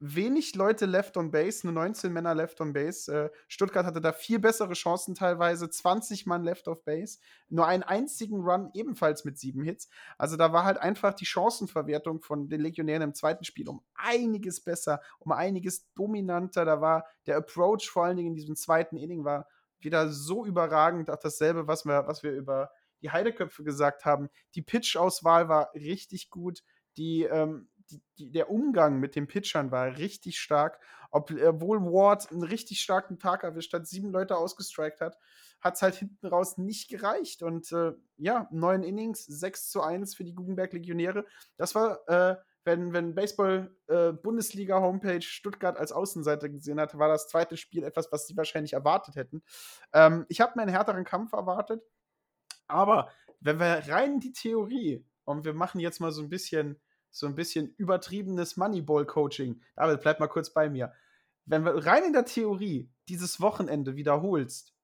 wenig 0.00 0.54
Leute 0.54 0.86
left 0.86 1.16
on 1.16 1.30
base, 1.30 1.66
nur 1.66 1.74
19 1.74 2.12
Männer 2.12 2.34
left 2.34 2.60
on 2.60 2.72
base. 2.72 3.12
Äh, 3.12 3.30
Stuttgart 3.48 3.84
hatte 3.84 4.00
da 4.00 4.12
vier 4.12 4.40
bessere 4.40 4.74
Chancen 4.74 5.14
teilweise, 5.14 5.68
20 5.68 6.26
Mann 6.26 6.44
left 6.44 6.68
of 6.68 6.84
base, 6.84 7.18
nur 7.48 7.66
einen 7.66 7.82
einzigen 7.82 8.40
Run 8.42 8.70
ebenfalls 8.74 9.24
mit 9.24 9.38
sieben 9.38 9.62
Hits. 9.62 9.88
Also 10.16 10.36
da 10.36 10.52
war 10.52 10.64
halt 10.64 10.78
einfach 10.78 11.14
die 11.14 11.26
Chancenverwertung 11.26 12.22
von 12.22 12.48
den 12.48 12.60
Legionären 12.60 13.02
im 13.02 13.14
zweiten 13.14 13.44
Spiel 13.44 13.68
um 13.68 13.82
einiges 13.94 14.60
besser, 14.60 15.00
um 15.18 15.32
einiges 15.32 15.92
dominanter. 15.94 16.64
Da 16.64 16.80
war 16.80 17.04
der 17.26 17.36
Approach 17.36 17.88
vor 17.90 18.04
allen 18.04 18.16
Dingen 18.16 18.30
in 18.30 18.36
diesem 18.36 18.56
zweiten 18.56 18.96
Inning 18.96 19.24
war 19.24 19.48
wieder 19.80 20.08
so 20.10 20.44
überragend. 20.44 21.10
Auch 21.10 21.18
dasselbe, 21.18 21.66
was 21.66 21.84
wir, 21.84 22.06
was 22.06 22.22
wir 22.22 22.32
über 22.32 22.70
die 23.02 23.10
Heideköpfe 23.10 23.64
gesagt 23.64 24.04
haben. 24.04 24.28
Die 24.54 24.62
Pitch-Auswahl 24.62 25.48
war 25.48 25.72
richtig 25.74 26.30
gut. 26.30 26.62
Die, 26.96 27.22
ähm, 27.22 27.68
die, 27.90 28.02
die, 28.18 28.30
der 28.30 28.50
Umgang 28.50 28.98
mit 28.98 29.16
den 29.16 29.26
Pitchern 29.26 29.70
war 29.70 29.98
richtig 29.98 30.38
stark. 30.38 30.80
Obwohl 31.10 31.80
Ward 31.80 32.30
einen 32.30 32.42
richtig 32.42 32.80
starken 32.80 33.18
Tag 33.18 33.42
erwischt 33.42 33.72
hat, 33.72 33.86
sieben 33.86 34.10
Leute 34.10 34.36
ausgestrikt 34.36 35.00
hat, 35.00 35.16
hat 35.60 35.76
es 35.76 35.82
halt 35.82 35.94
hinten 35.94 36.26
raus 36.26 36.58
nicht 36.58 36.90
gereicht. 36.90 37.42
Und 37.42 37.72
äh, 37.72 37.92
ja, 38.16 38.46
neun 38.50 38.82
Innings, 38.82 39.24
6 39.24 39.70
zu 39.70 39.80
1 39.82 40.14
für 40.14 40.24
die 40.24 40.34
Guggenberg-Legionäre. 40.34 41.24
Das 41.56 41.74
war, 41.74 42.06
äh, 42.08 42.36
wenn, 42.64 42.92
wenn 42.92 43.14
Baseball-Bundesliga-Homepage 43.14 45.16
äh, 45.16 45.22
Stuttgart 45.22 45.78
als 45.78 45.92
Außenseiter 45.92 46.50
gesehen 46.50 46.78
hat, 46.78 46.98
war 46.98 47.08
das 47.08 47.28
zweite 47.28 47.56
Spiel 47.56 47.84
etwas, 47.84 48.12
was 48.12 48.26
sie 48.26 48.36
wahrscheinlich 48.36 48.74
erwartet 48.74 49.16
hätten. 49.16 49.42
Ähm, 49.94 50.26
ich 50.28 50.42
habe 50.42 50.52
mir 50.56 50.62
einen 50.62 50.70
härteren 50.70 51.04
Kampf 51.04 51.32
erwartet. 51.32 51.82
Aber 52.68 53.10
wenn 53.40 53.58
wir 53.58 53.82
rein 53.88 54.20
die 54.20 54.32
Theorie 54.32 55.04
und 55.24 55.44
wir 55.44 55.54
machen 55.54 55.80
jetzt 55.80 56.00
mal 56.00 56.12
so 56.12 56.22
ein 56.22 56.28
bisschen 56.28 56.80
so 57.10 57.26
ein 57.26 57.34
bisschen 57.34 57.74
übertriebenes 57.76 58.56
Moneyball-Coaching. 58.56 59.60
David, 59.76 60.00
bleib 60.00 60.20
mal 60.20 60.28
kurz 60.28 60.52
bei 60.52 60.68
mir. 60.68 60.92
Wenn 61.46 61.64
wir 61.64 61.86
rein 61.86 62.04
in 62.04 62.12
der 62.12 62.26
Theorie 62.26 62.90
dieses 63.08 63.40
Wochenende 63.40 63.96
wiederholst, 63.96 64.74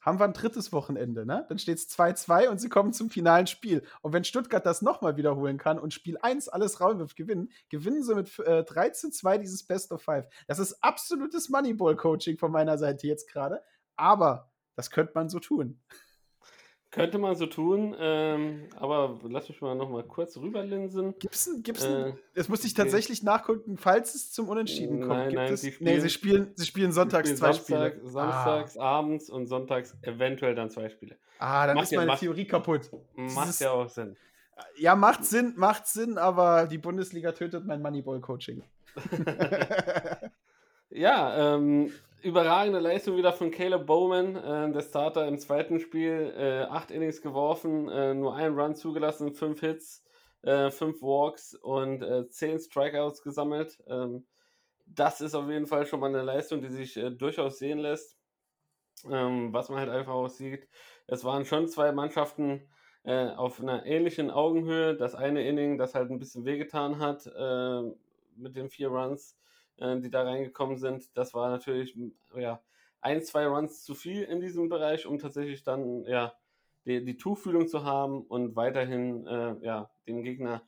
haben 0.00 0.20
wir 0.20 0.24
ein 0.24 0.34
drittes 0.34 0.70
Wochenende, 0.72 1.24
ne? 1.24 1.46
Dann 1.48 1.58
steht 1.58 1.78
es 1.78 1.88
2-2 1.88 2.48
und 2.48 2.60
sie 2.60 2.68
kommen 2.68 2.92
zum 2.92 3.08
finalen 3.08 3.46
Spiel. 3.46 3.82
Und 4.02 4.12
wenn 4.12 4.22
Stuttgart 4.22 4.64
das 4.64 4.82
nochmal 4.82 5.16
wiederholen 5.16 5.56
kann 5.56 5.78
und 5.78 5.94
Spiel 5.94 6.18
1 6.20 6.48
alles 6.50 6.80
rauswirft, 6.80 7.16
gewinnen, 7.16 7.50
gewinnen 7.70 8.02
sie 8.02 8.14
mit 8.14 8.38
äh, 8.40 8.64
3 8.64 8.90
2 8.90 9.38
dieses 9.38 9.66
Best 9.66 9.92
of 9.92 10.02
Five. 10.02 10.26
Das 10.46 10.58
ist 10.58 10.74
absolutes 10.84 11.48
Moneyball-Coaching 11.48 12.36
von 12.36 12.52
meiner 12.52 12.76
Seite 12.76 13.06
jetzt 13.06 13.32
gerade. 13.32 13.62
Aber 13.96 14.52
das 14.76 14.90
könnte 14.90 15.12
man 15.14 15.30
so 15.30 15.40
tun. 15.40 15.80
Könnte 16.94 17.18
man 17.18 17.34
so 17.34 17.46
tun, 17.46 17.96
ähm, 17.98 18.68
aber 18.76 19.18
lass 19.28 19.48
mich 19.48 19.60
mal 19.60 19.74
noch 19.74 19.90
mal 19.90 20.04
kurz 20.04 20.36
rüberlinsen. 20.36 21.18
Gibt's 21.18 21.48
ein, 21.48 21.64
gibt's 21.64 21.84
ein, 21.84 21.92
äh, 21.92 22.12
das 22.34 22.48
muss 22.48 22.64
ich 22.64 22.72
tatsächlich 22.72 23.18
okay. 23.18 23.26
nachgucken, 23.26 23.78
falls 23.78 24.14
es 24.14 24.30
zum 24.30 24.48
Unentschieden 24.48 25.00
kommt. 25.00 25.08
Nein, 25.08 25.34
nein, 25.34 25.56
sie 25.56 25.72
spielen, 25.72 25.92
nee, 25.92 26.00
sie 26.00 26.08
spielen, 26.08 26.52
sie 26.54 26.64
spielen 26.64 26.92
sonntags 26.92 27.28
sie 27.28 27.36
spielen 27.36 27.52
zwei 27.52 27.58
Samstag, 27.58 27.94
Spiele. 27.94 28.10
Samstags, 28.10 28.78
ah. 28.78 28.98
abends 28.98 29.28
und 29.28 29.46
sonntags 29.48 29.96
eventuell 30.02 30.54
dann 30.54 30.70
zwei 30.70 30.88
Spiele. 30.88 31.16
Ah, 31.40 31.66
dann 31.66 31.74
macht 31.74 31.90
ist 31.90 31.96
meine 31.96 32.12
ja, 32.12 32.16
Theorie 32.16 32.46
kaputt. 32.46 32.88
Macht 33.16 33.48
Dieses, 33.48 33.58
ja 33.58 33.72
auch 33.72 33.88
Sinn. 33.88 34.16
Ja, 34.76 34.94
macht 34.94 35.24
Sinn, 35.24 35.54
macht 35.56 35.88
Sinn, 35.88 36.16
aber 36.16 36.66
die 36.68 36.78
Bundesliga 36.78 37.32
tötet 37.32 37.66
mein 37.66 37.82
Moneyball-Coaching. 37.82 38.62
ja, 40.90 41.56
ähm, 41.56 41.90
überragende 42.24 42.80
Leistung 42.80 43.16
wieder 43.16 43.32
von 43.32 43.50
Caleb 43.50 43.86
Bowman, 43.86 44.36
äh, 44.36 44.72
der 44.72 44.80
Starter 44.82 45.26
im 45.28 45.38
zweiten 45.38 45.78
Spiel. 45.80 46.32
Äh, 46.36 46.62
acht 46.64 46.90
Innings 46.90 47.20
geworfen, 47.22 47.88
äh, 47.88 48.14
nur 48.14 48.34
einen 48.34 48.58
Run 48.58 48.74
zugelassen, 48.74 49.34
fünf 49.34 49.60
Hits, 49.60 50.04
äh, 50.42 50.70
fünf 50.70 51.02
Walks 51.02 51.54
und 51.54 52.02
äh, 52.02 52.28
zehn 52.28 52.58
Strikeouts 52.58 53.22
gesammelt. 53.22 53.78
Ähm, 53.88 54.26
das 54.86 55.20
ist 55.20 55.34
auf 55.34 55.48
jeden 55.48 55.66
Fall 55.66 55.86
schon 55.86 56.00
mal 56.00 56.08
eine 56.08 56.22
Leistung, 56.22 56.62
die 56.62 56.68
sich 56.68 56.96
äh, 56.96 57.10
durchaus 57.10 57.58
sehen 57.58 57.78
lässt. 57.78 58.18
ähm, 59.10 59.52
was 59.52 59.68
man 59.68 59.78
halt 59.80 59.90
einfach 59.90 60.12
auch 60.12 60.28
sieht. 60.28 60.68
Es 61.06 61.24
waren 61.24 61.44
schon 61.44 61.68
zwei 61.68 61.92
Mannschaften 61.92 62.68
äh, 63.04 63.28
auf 63.30 63.60
einer 63.60 63.84
ähnlichen 63.86 64.30
Augenhöhe. 64.30 64.96
Das 64.96 65.14
eine 65.14 65.46
Inning, 65.46 65.78
das 65.78 65.94
halt 65.94 66.10
ein 66.10 66.18
bisschen 66.18 66.44
wehgetan 66.44 66.98
hat 66.98 67.26
äh, 67.26 67.82
mit 68.36 68.56
den 68.56 68.68
vier 68.70 68.88
Runs, 68.88 69.36
äh, 69.78 69.98
die 70.00 70.10
da 70.10 70.22
reingekommen 70.22 70.76
sind. 70.78 71.16
Das 71.16 71.34
war 71.34 71.50
natürlich 71.50 71.96
ja, 72.36 72.62
ein, 73.00 73.22
zwei 73.22 73.46
Runs 73.46 73.84
zu 73.84 73.94
viel 73.94 74.22
in 74.22 74.40
diesem 74.40 74.68
Bereich, 74.68 75.06
um 75.06 75.18
tatsächlich 75.18 75.62
dann 75.62 76.04
ja, 76.04 76.34
die, 76.86 77.04
die 77.04 77.16
Tuchfühlung 77.16 77.68
zu 77.68 77.84
haben 77.84 78.22
und 78.22 78.56
weiterhin 78.56 79.26
äh, 79.26 79.56
ja, 79.62 79.90
dem 80.06 80.22
Gegner 80.22 80.62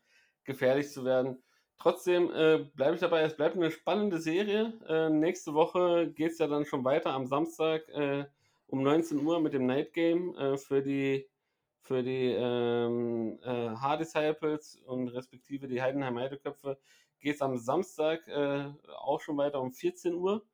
gefährlich 0.44 0.90
zu 0.90 1.04
werden. 1.04 1.42
Trotzdem 1.78 2.30
äh, 2.30 2.66
bleibe 2.74 2.94
ich 2.94 3.00
dabei, 3.00 3.22
es 3.22 3.36
bleibt 3.36 3.56
eine 3.56 3.70
spannende 3.70 4.18
Serie. 4.18 4.72
Äh, 4.88 5.10
nächste 5.10 5.52
Woche 5.54 6.10
geht 6.10 6.32
es 6.32 6.38
ja 6.38 6.46
dann 6.46 6.64
schon 6.64 6.84
weiter 6.84 7.10
am 7.10 7.26
Samstag 7.26 7.88
äh, 7.90 8.24
um 8.66 8.82
19 8.82 9.24
Uhr 9.24 9.40
mit 9.40 9.52
dem 9.52 9.66
Night 9.66 9.92
Game 9.92 10.34
äh, 10.36 10.56
für 10.56 10.82
die, 10.82 11.28
für 11.82 12.02
die 12.02 12.32
ähm, 12.32 13.38
äh, 13.42 13.70
Hard 13.76 14.00
Disciples 14.00 14.76
und 14.86 15.08
respektive 15.08 15.68
die 15.68 15.82
Heidenheim 15.82 16.18
Heideköpfe. 16.18 16.78
Geht 17.20 17.36
es 17.36 17.42
am 17.42 17.56
Samstag 17.56 18.26
äh, 18.28 18.70
auch 18.98 19.20
schon 19.20 19.36
weiter 19.36 19.60
um 19.60 19.72
14 19.72 20.14
Uhr. 20.14 20.46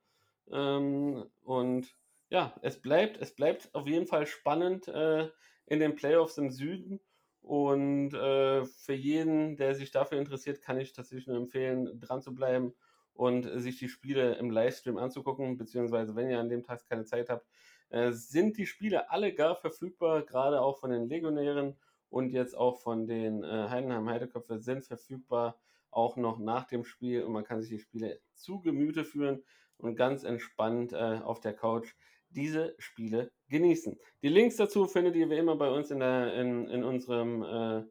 Ähm, 0.51 1.25
und 1.43 1.95
ja, 2.29 2.55
es 2.63 2.81
bleibt, 2.81 3.19
es 3.19 3.35
bleibt 3.35 3.75
auf 3.75 3.87
jeden 3.87 4.07
Fall 4.07 4.27
spannend 4.27 4.89
in 4.89 5.81
den 5.81 5.95
Playoffs 5.95 6.39
im 6.39 6.51
Süden. 6.51 7.01
Und 7.43 8.15
äh, 8.15 8.65
für 8.65 8.95
jeden, 8.95 9.57
der 9.57 9.75
sich 9.75 9.91
dafür 9.91 10.19
interessiert, 10.19 10.63
kann 10.63 10.79
ich 10.79 10.93
tatsächlich 10.93 11.27
nur 11.27 11.37
empfehlen, 11.37 12.01
dran 12.01 12.23
zu 12.23 12.35
bleiben 12.35 12.73
und 13.15 13.45
sich 13.61 13.79
die 13.79 13.89
Spiele 13.89 14.37
im 14.37 14.51
Livestream 14.51 14.97
anzugucken, 14.97 15.57
beziehungsweise 15.57 16.15
wenn 16.15 16.31
ihr 16.31 16.39
an 16.39 16.49
dem 16.49 16.63
Tag 16.63 16.87
keine 16.87 17.05
Zeit 17.05 17.29
habt, 17.29 17.47
äh, 17.91 18.13
sind 18.13 18.57
die 18.59 18.67
Spiele 18.67 19.11
alle 19.11 19.35
gar 19.35 19.57
verfügbar, 19.57 20.23
gerade 20.23 20.61
auch 20.61 20.79
von 20.79 20.91
den 20.91 21.09
Legionären 21.09 21.77
und 22.11 22.31
jetzt 22.31 22.57
auch 22.57 22.81
von 22.81 23.07
den 23.07 23.43
äh, 23.43 23.69
Heidenheim 23.69 24.09
Heideköpfe 24.09 24.59
sind 24.61 24.85
verfügbar, 24.85 25.59
auch 25.93 26.17
noch 26.17 26.39
nach 26.39 26.67
dem 26.67 26.85
Spiel 26.85 27.23
und 27.23 27.33
man 27.33 27.45
kann 27.45 27.61
sich 27.61 27.71
die 27.71 27.79
Spiele 27.79 28.21
zu 28.35 28.61
Gemüte 28.61 29.05
führen 29.05 29.43
und 29.77 29.97
ganz 29.97 30.25
entspannt 30.25 30.93
äh, 30.93 31.21
auf 31.23 31.41
der 31.41 31.55
Couch 31.55 31.95
diese 32.31 32.75
Spiele 32.79 33.31
genießen. 33.49 33.99
Die 34.23 34.29
Links 34.29 34.57
dazu 34.57 34.87
findet 34.87 35.17
ihr 35.17 35.29
wie 35.29 35.37
immer 35.37 35.57
bei 35.57 35.71
uns 35.71 35.91
in, 35.91 36.01
der, 36.01 36.35
in, 36.35 36.69
in 36.69 36.83
unserem 36.83 37.43
äh, 37.43 37.85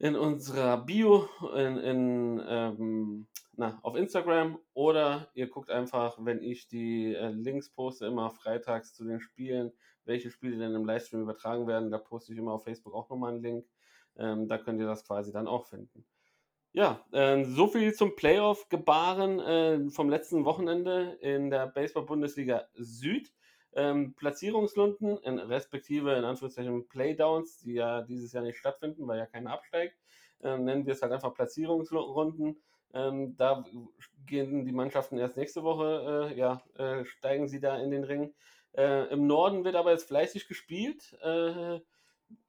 in 0.00 0.14
unserer 0.14 0.84
Bio 0.84 1.28
in, 1.56 1.76
in 1.76 2.42
ähm, 2.46 3.26
na, 3.56 3.80
auf 3.82 3.96
Instagram 3.96 4.58
oder 4.72 5.28
ihr 5.34 5.48
guckt 5.48 5.70
einfach, 5.70 6.16
wenn 6.20 6.40
ich 6.42 6.68
die 6.68 7.14
äh, 7.14 7.30
Links 7.30 7.70
poste, 7.70 8.06
immer 8.06 8.30
freitags 8.30 8.94
zu 8.94 9.04
den 9.04 9.20
Spielen, 9.20 9.72
welche 10.04 10.30
Spiele 10.30 10.56
denn 10.56 10.74
im 10.74 10.84
Livestream 10.84 11.22
übertragen 11.22 11.66
werden. 11.66 11.90
Da 11.90 11.98
poste 11.98 12.32
ich 12.32 12.38
immer 12.38 12.52
auf 12.52 12.62
Facebook 12.62 12.94
auch 12.94 13.10
nochmal 13.10 13.32
einen 13.32 13.42
Link. 13.42 13.66
Ähm, 14.16 14.46
da 14.46 14.58
könnt 14.58 14.80
ihr 14.80 14.86
das 14.86 15.04
quasi 15.04 15.32
dann 15.32 15.48
auch 15.48 15.66
finden. 15.66 16.04
Ja, 16.72 17.04
äh, 17.12 17.44
so 17.44 17.66
viel 17.66 17.94
zum 17.94 18.14
Playoff-Gebaren 18.14 19.40
äh, 19.40 19.90
vom 19.90 20.10
letzten 20.10 20.44
Wochenende 20.44 21.18
in 21.20 21.50
der 21.50 21.66
Baseball-Bundesliga 21.66 22.68
Süd. 22.74 23.32
Ähm, 23.74 24.14
Platzierungsrunden, 24.14 25.18
in, 25.18 25.38
respektive 25.38 26.14
in 26.14 26.24
Anführungszeichen 26.24 26.88
Playdowns, 26.88 27.58
die 27.58 27.74
ja 27.74 28.02
dieses 28.02 28.32
Jahr 28.32 28.42
nicht 28.42 28.58
stattfinden, 28.58 29.06
weil 29.06 29.18
ja 29.18 29.26
keiner 29.26 29.52
absteigt, 29.52 29.96
ähm, 30.42 30.64
nennen 30.64 30.86
wir 30.86 30.94
es 30.94 31.02
halt 31.02 31.12
einfach 31.12 31.34
Platzierungsrunden. 31.34 32.60
Ähm, 32.94 33.36
da 33.36 33.64
gehen 34.26 34.64
die 34.64 34.72
Mannschaften 34.72 35.18
erst 35.18 35.36
nächste 35.36 35.62
Woche, 35.62 36.30
äh, 36.32 36.38
ja, 36.38 36.62
äh, 36.76 37.04
steigen 37.04 37.48
sie 37.48 37.60
da 37.60 37.78
in 37.78 37.90
den 37.90 38.04
Ring. 38.04 38.34
Äh, 38.72 39.12
Im 39.12 39.26
Norden 39.26 39.64
wird 39.64 39.74
aber 39.76 39.92
jetzt 39.92 40.08
fleißig 40.08 40.48
gespielt. 40.48 41.16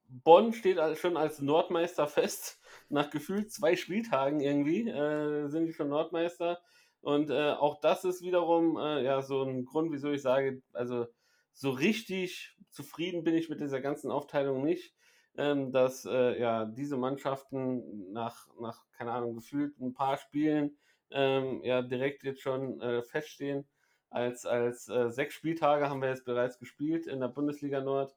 Bonn 0.10 0.54
steht 0.54 0.80
schon 0.98 1.18
als 1.18 1.42
Nordmeister 1.42 2.08
fest. 2.08 2.60
Nach 2.90 3.10
gefühlt 3.10 3.52
zwei 3.52 3.76
Spieltagen 3.76 4.42
irgendwie 4.42 4.90
äh, 4.90 5.48
sind 5.48 5.68
die 5.68 5.74
schon 5.74 5.90
Nordmeister. 5.90 6.60
Und 7.02 7.30
äh, 7.30 7.52
auch 7.52 7.80
das 7.80 8.04
ist 8.04 8.22
wiederum 8.22 8.78
äh, 8.78 9.04
ja 9.04 9.22
so 9.22 9.44
ein 9.44 9.66
Grund, 9.66 9.92
wieso 9.92 10.12
ich 10.12 10.22
sage, 10.22 10.62
also 10.74 11.08
so 11.54 11.70
richtig 11.72 12.58
zufrieden 12.70 13.24
bin 13.24 13.36
ich 13.36 13.50
mit 13.50 13.62
dieser 13.62 13.82
ganzen 13.82 14.12
Aufteilung 14.12 14.64
nicht, 14.64 14.94
ähm, 15.38 15.72
dass 15.72 16.06
äh, 16.06 16.40
ja 16.40 16.66
diese 16.66 16.98
Mannschaften 16.98 18.12
nach, 18.12 18.48
nach, 18.60 18.84
keine 18.98 19.12
Ahnung, 19.12 19.36
gefühlt 19.36 19.80
ein 19.80 19.94
paar 19.94 20.18
Spielen 20.18 20.78
ähm, 21.12 21.62
ja 21.64 21.82
direkt 21.82 22.24
jetzt 22.24 22.42
schon 22.42 22.82
äh, 22.82 23.02
feststehen. 23.04 23.68
Als, 24.10 24.46
als 24.46 24.90
äh, 24.90 25.12
sechs 25.12 25.36
Spieltage 25.36 25.90
haben 25.90 26.02
wir 26.02 26.10
jetzt 26.10 26.26
bereits 26.26 26.58
gespielt 26.58 27.06
in 27.06 27.20
der 27.20 27.28
Bundesliga 27.28 27.80
Nord. 27.80 28.16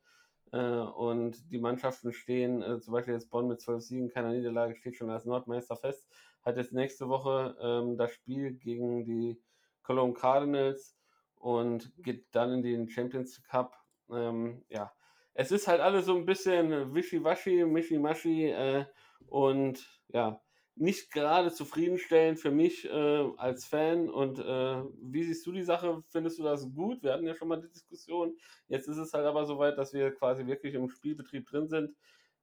Äh, 0.52 0.58
und 0.58 1.50
die 1.50 1.58
Mannschaften 1.58 2.12
stehen, 2.12 2.62
äh, 2.62 2.80
zum 2.80 2.92
Beispiel 2.92 3.14
jetzt 3.14 3.30
Bonn 3.30 3.48
mit 3.48 3.60
12 3.60 3.82
Siegen, 3.82 4.08
keiner 4.08 4.32
Niederlage, 4.32 4.76
steht 4.76 4.96
schon 4.96 5.10
als 5.10 5.24
Nordmeister 5.24 5.76
fest. 5.76 6.06
Hat 6.42 6.56
jetzt 6.56 6.72
nächste 6.72 7.08
Woche 7.08 7.56
ähm, 7.60 7.96
das 7.96 8.12
Spiel 8.12 8.52
gegen 8.52 9.04
die 9.04 9.40
Cologne 9.82 10.14
Cardinals 10.14 10.96
und 11.36 11.92
geht 12.02 12.26
dann 12.32 12.52
in 12.52 12.62
den 12.62 12.88
Champions 12.88 13.42
Cup. 13.44 13.76
Ähm, 14.10 14.64
ja, 14.68 14.92
es 15.34 15.50
ist 15.50 15.68
halt 15.68 15.80
alles 15.80 16.06
so 16.06 16.16
ein 16.16 16.26
bisschen 16.26 16.94
wischiwaschi, 16.94 17.64
mischimaschi 17.64 18.50
äh, 18.50 18.84
und 19.26 19.86
ja, 20.08 20.40
nicht 20.74 21.12
gerade 21.12 21.52
zufriedenstellend 21.52 22.38
für 22.38 22.50
mich 22.50 22.86
äh, 22.86 23.30
als 23.36 23.64
Fan. 23.64 24.08
Und 24.08 24.38
äh, 24.38 24.82
wie 25.02 25.22
siehst 25.22 25.46
du 25.46 25.52
die 25.52 25.62
Sache? 25.62 26.02
Findest 26.08 26.38
du 26.38 26.42
das 26.42 26.72
gut? 26.72 27.02
Wir 27.02 27.12
hatten 27.12 27.26
ja 27.26 27.34
schon 27.34 27.48
mal 27.48 27.60
die 27.60 27.68
Diskussion. 27.68 28.36
Jetzt 28.68 28.88
ist 28.88 28.96
es 28.96 29.12
halt 29.12 29.26
aber 29.26 29.44
soweit, 29.44 29.76
dass 29.76 29.92
wir 29.92 30.12
quasi 30.12 30.46
wirklich 30.46 30.74
im 30.74 30.88
Spielbetrieb 30.88 31.46
drin 31.46 31.68
sind. 31.68 31.94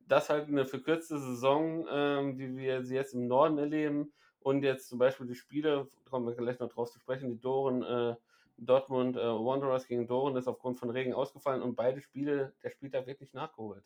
Das 0.08 0.30
halt 0.30 0.48
eine 0.48 0.66
verkürzte 0.66 1.20
Saison, 1.20 1.86
ähm, 1.90 2.38
wie 2.38 2.56
wir 2.56 2.84
sie 2.84 2.96
jetzt 2.96 3.14
im 3.14 3.28
Norden 3.28 3.58
erleben. 3.58 4.14
Und 4.42 4.64
jetzt 4.64 4.88
zum 4.88 5.00
Beispiel 5.00 5.28
die 5.28 5.36
Spiele, 5.36 5.88
kommen 6.10 6.26
wir 6.26 6.36
gleich 6.36 6.60
noch 6.60 6.70
drauf 6.70 6.92
zu 6.92 7.00
sprechen, 7.00 7.30
die 7.30 7.40
Doren, 7.40 7.84
äh, 7.84 8.16
Dortmund 8.58 9.16
äh, 9.16 9.22
Wanderers 9.22 9.88
gegen 9.88 10.08
Doren 10.08 10.36
ist 10.36 10.48
aufgrund 10.48 10.80
von 10.80 10.90
Regen 10.90 11.14
ausgefallen 11.14 11.62
und 11.62 11.76
beide 11.76 12.02
Spiele, 12.02 12.54
der 12.64 12.70
Spieltag 12.70 13.08
wird 13.08 13.22
nicht 13.22 13.34
nachgeholt. 13.34 13.84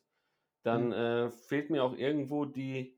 Dann 0.63 0.87
mhm. 0.87 0.93
Äh, 0.93 1.29
fehlt 1.31 1.69
mir 1.69 1.83
auch 1.83 1.95
irgendwo 1.95 2.45
die, 2.45 2.97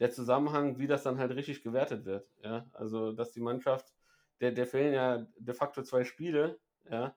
der 0.00 0.10
Zusammenhang, 0.10 0.78
wie 0.78 0.86
das 0.86 1.02
dann 1.02 1.18
halt 1.18 1.32
richtig 1.32 1.62
gewertet 1.62 2.04
wird. 2.04 2.28
Ja, 2.42 2.66
also 2.72 3.12
dass 3.12 3.32
die 3.32 3.40
Mannschaft, 3.40 3.92
der, 4.40 4.52
der 4.52 4.66
fehlen 4.66 4.94
ja 4.94 5.26
de 5.38 5.54
facto 5.54 5.82
zwei 5.82 6.04
Spiele, 6.04 6.58
ja. 6.90 7.16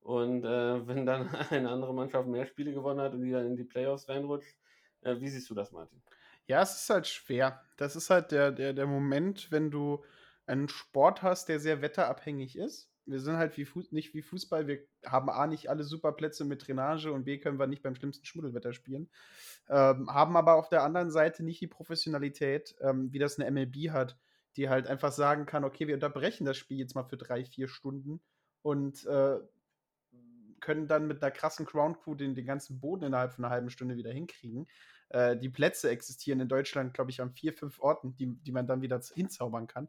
Und 0.00 0.44
äh, 0.44 0.86
wenn 0.86 1.06
dann 1.06 1.28
eine 1.50 1.70
andere 1.70 1.94
Mannschaft 1.94 2.28
mehr 2.28 2.46
Spiele 2.46 2.72
gewonnen 2.72 3.00
hat 3.00 3.12
und 3.14 3.22
die 3.22 3.32
dann 3.32 3.46
in 3.46 3.56
die 3.56 3.64
Playoffs 3.64 4.08
reinrutscht, 4.08 4.56
äh, 5.02 5.20
wie 5.20 5.28
siehst 5.28 5.50
du 5.50 5.54
das, 5.54 5.72
Martin? 5.72 6.02
Ja, 6.46 6.62
es 6.62 6.82
ist 6.82 6.90
halt 6.90 7.06
schwer. 7.06 7.62
Das 7.76 7.94
ist 7.94 8.08
halt 8.08 8.32
der, 8.32 8.52
der, 8.52 8.72
der 8.72 8.86
Moment, 8.86 9.50
wenn 9.50 9.70
du 9.70 10.02
einen 10.46 10.68
Sport 10.68 11.22
hast, 11.22 11.48
der 11.48 11.60
sehr 11.60 11.82
wetterabhängig 11.82 12.56
ist. 12.56 12.90
Wir 13.10 13.20
sind 13.20 13.36
halt 13.36 13.56
wie 13.56 13.66
nicht 13.90 14.14
wie 14.14 14.22
Fußball. 14.22 14.66
Wir 14.66 14.80
haben 15.04 15.30
A 15.30 15.46
nicht 15.46 15.70
alle 15.70 15.84
super 15.84 16.12
Plätze 16.12 16.44
mit 16.44 16.66
Drainage 16.66 17.12
und 17.12 17.24
B 17.24 17.38
können 17.38 17.58
wir 17.58 17.66
nicht 17.66 17.82
beim 17.82 17.94
schlimmsten 17.94 18.24
Schmuddelwetter 18.24 18.72
spielen. 18.72 19.08
Ähm, 19.68 20.12
haben 20.12 20.36
aber 20.36 20.54
auf 20.54 20.68
der 20.68 20.82
anderen 20.82 21.10
Seite 21.10 21.44
nicht 21.44 21.60
die 21.60 21.66
Professionalität, 21.66 22.76
ähm, 22.80 23.12
wie 23.12 23.18
das 23.18 23.38
eine 23.38 23.50
MLB 23.50 23.90
hat, 23.90 24.18
die 24.56 24.68
halt 24.68 24.86
einfach 24.86 25.12
sagen 25.12 25.46
kann, 25.46 25.64
okay, 25.64 25.86
wir 25.86 25.94
unterbrechen 25.94 26.44
das 26.44 26.56
Spiel 26.56 26.78
jetzt 26.78 26.94
mal 26.94 27.04
für 27.04 27.16
drei, 27.16 27.44
vier 27.44 27.68
Stunden 27.68 28.20
und 28.62 29.06
äh, 29.06 29.38
können 30.60 30.86
dann 30.86 31.06
mit 31.06 31.22
einer 31.22 31.30
krassen 31.30 31.66
Ground 31.66 32.00
Crew 32.00 32.14
den, 32.14 32.34
den 32.34 32.46
ganzen 32.46 32.80
Boden 32.80 33.04
innerhalb 33.04 33.32
von 33.32 33.44
einer 33.44 33.52
halben 33.52 33.70
Stunde 33.70 33.96
wieder 33.96 34.10
hinkriegen. 34.10 34.66
Äh, 35.10 35.36
die 35.36 35.48
Plätze 35.48 35.90
existieren 35.90 36.40
in 36.40 36.48
Deutschland, 36.48 36.94
glaube 36.94 37.10
ich, 37.10 37.20
an 37.20 37.32
vier, 37.32 37.52
fünf 37.52 37.80
Orten, 37.80 38.16
die, 38.16 38.36
die 38.42 38.52
man 38.52 38.66
dann 38.66 38.82
wieder 38.82 39.00
hinzaubern 39.14 39.66
kann. 39.66 39.88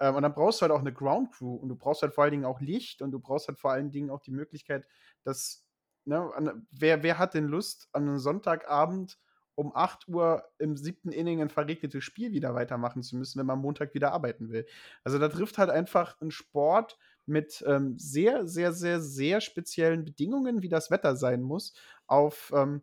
Ähm, 0.00 0.14
und 0.16 0.22
dann 0.22 0.34
brauchst 0.34 0.60
du 0.60 0.62
halt 0.62 0.72
auch 0.72 0.80
eine 0.80 0.92
Ground 0.92 1.32
Crew 1.32 1.54
und 1.54 1.68
du 1.68 1.76
brauchst 1.76 2.02
halt 2.02 2.14
vor 2.14 2.24
allen 2.24 2.32
Dingen 2.32 2.44
auch 2.44 2.60
Licht 2.60 3.02
und 3.02 3.12
du 3.12 3.20
brauchst 3.20 3.48
halt 3.48 3.58
vor 3.58 3.72
allen 3.72 3.90
Dingen 3.90 4.10
auch 4.10 4.20
die 4.20 4.32
Möglichkeit, 4.32 4.86
dass 5.24 5.66
Ne, 6.06 6.32
an, 6.34 6.66
wer, 6.70 7.02
wer 7.02 7.18
hat 7.18 7.34
denn 7.34 7.48
Lust, 7.48 7.88
an 7.92 8.04
einem 8.04 8.18
Sonntagabend 8.18 9.18
um 9.56 9.74
8 9.74 10.06
Uhr 10.06 10.44
im 10.58 10.76
siebten 10.76 11.10
Inning 11.10 11.42
ein 11.42 11.48
verregnetes 11.50 12.04
Spiel 12.04 12.30
wieder 12.30 12.54
weitermachen 12.54 13.02
zu 13.02 13.16
müssen, 13.16 13.40
wenn 13.40 13.46
man 13.46 13.58
Montag 13.58 13.92
wieder 13.92 14.12
arbeiten 14.12 14.50
will? 14.50 14.66
Also 15.02 15.18
da 15.18 15.28
trifft 15.28 15.58
halt 15.58 15.68
einfach 15.68 16.20
ein 16.20 16.30
Sport 16.30 16.96
mit 17.26 17.64
ähm, 17.66 17.98
sehr, 17.98 18.46
sehr, 18.46 18.72
sehr, 18.72 19.00
sehr 19.00 19.40
speziellen 19.40 20.04
Bedingungen, 20.04 20.62
wie 20.62 20.68
das 20.68 20.90
Wetter 20.90 21.16
sein 21.16 21.42
muss, 21.42 21.74
auf 22.06 22.52
ähm, 22.54 22.82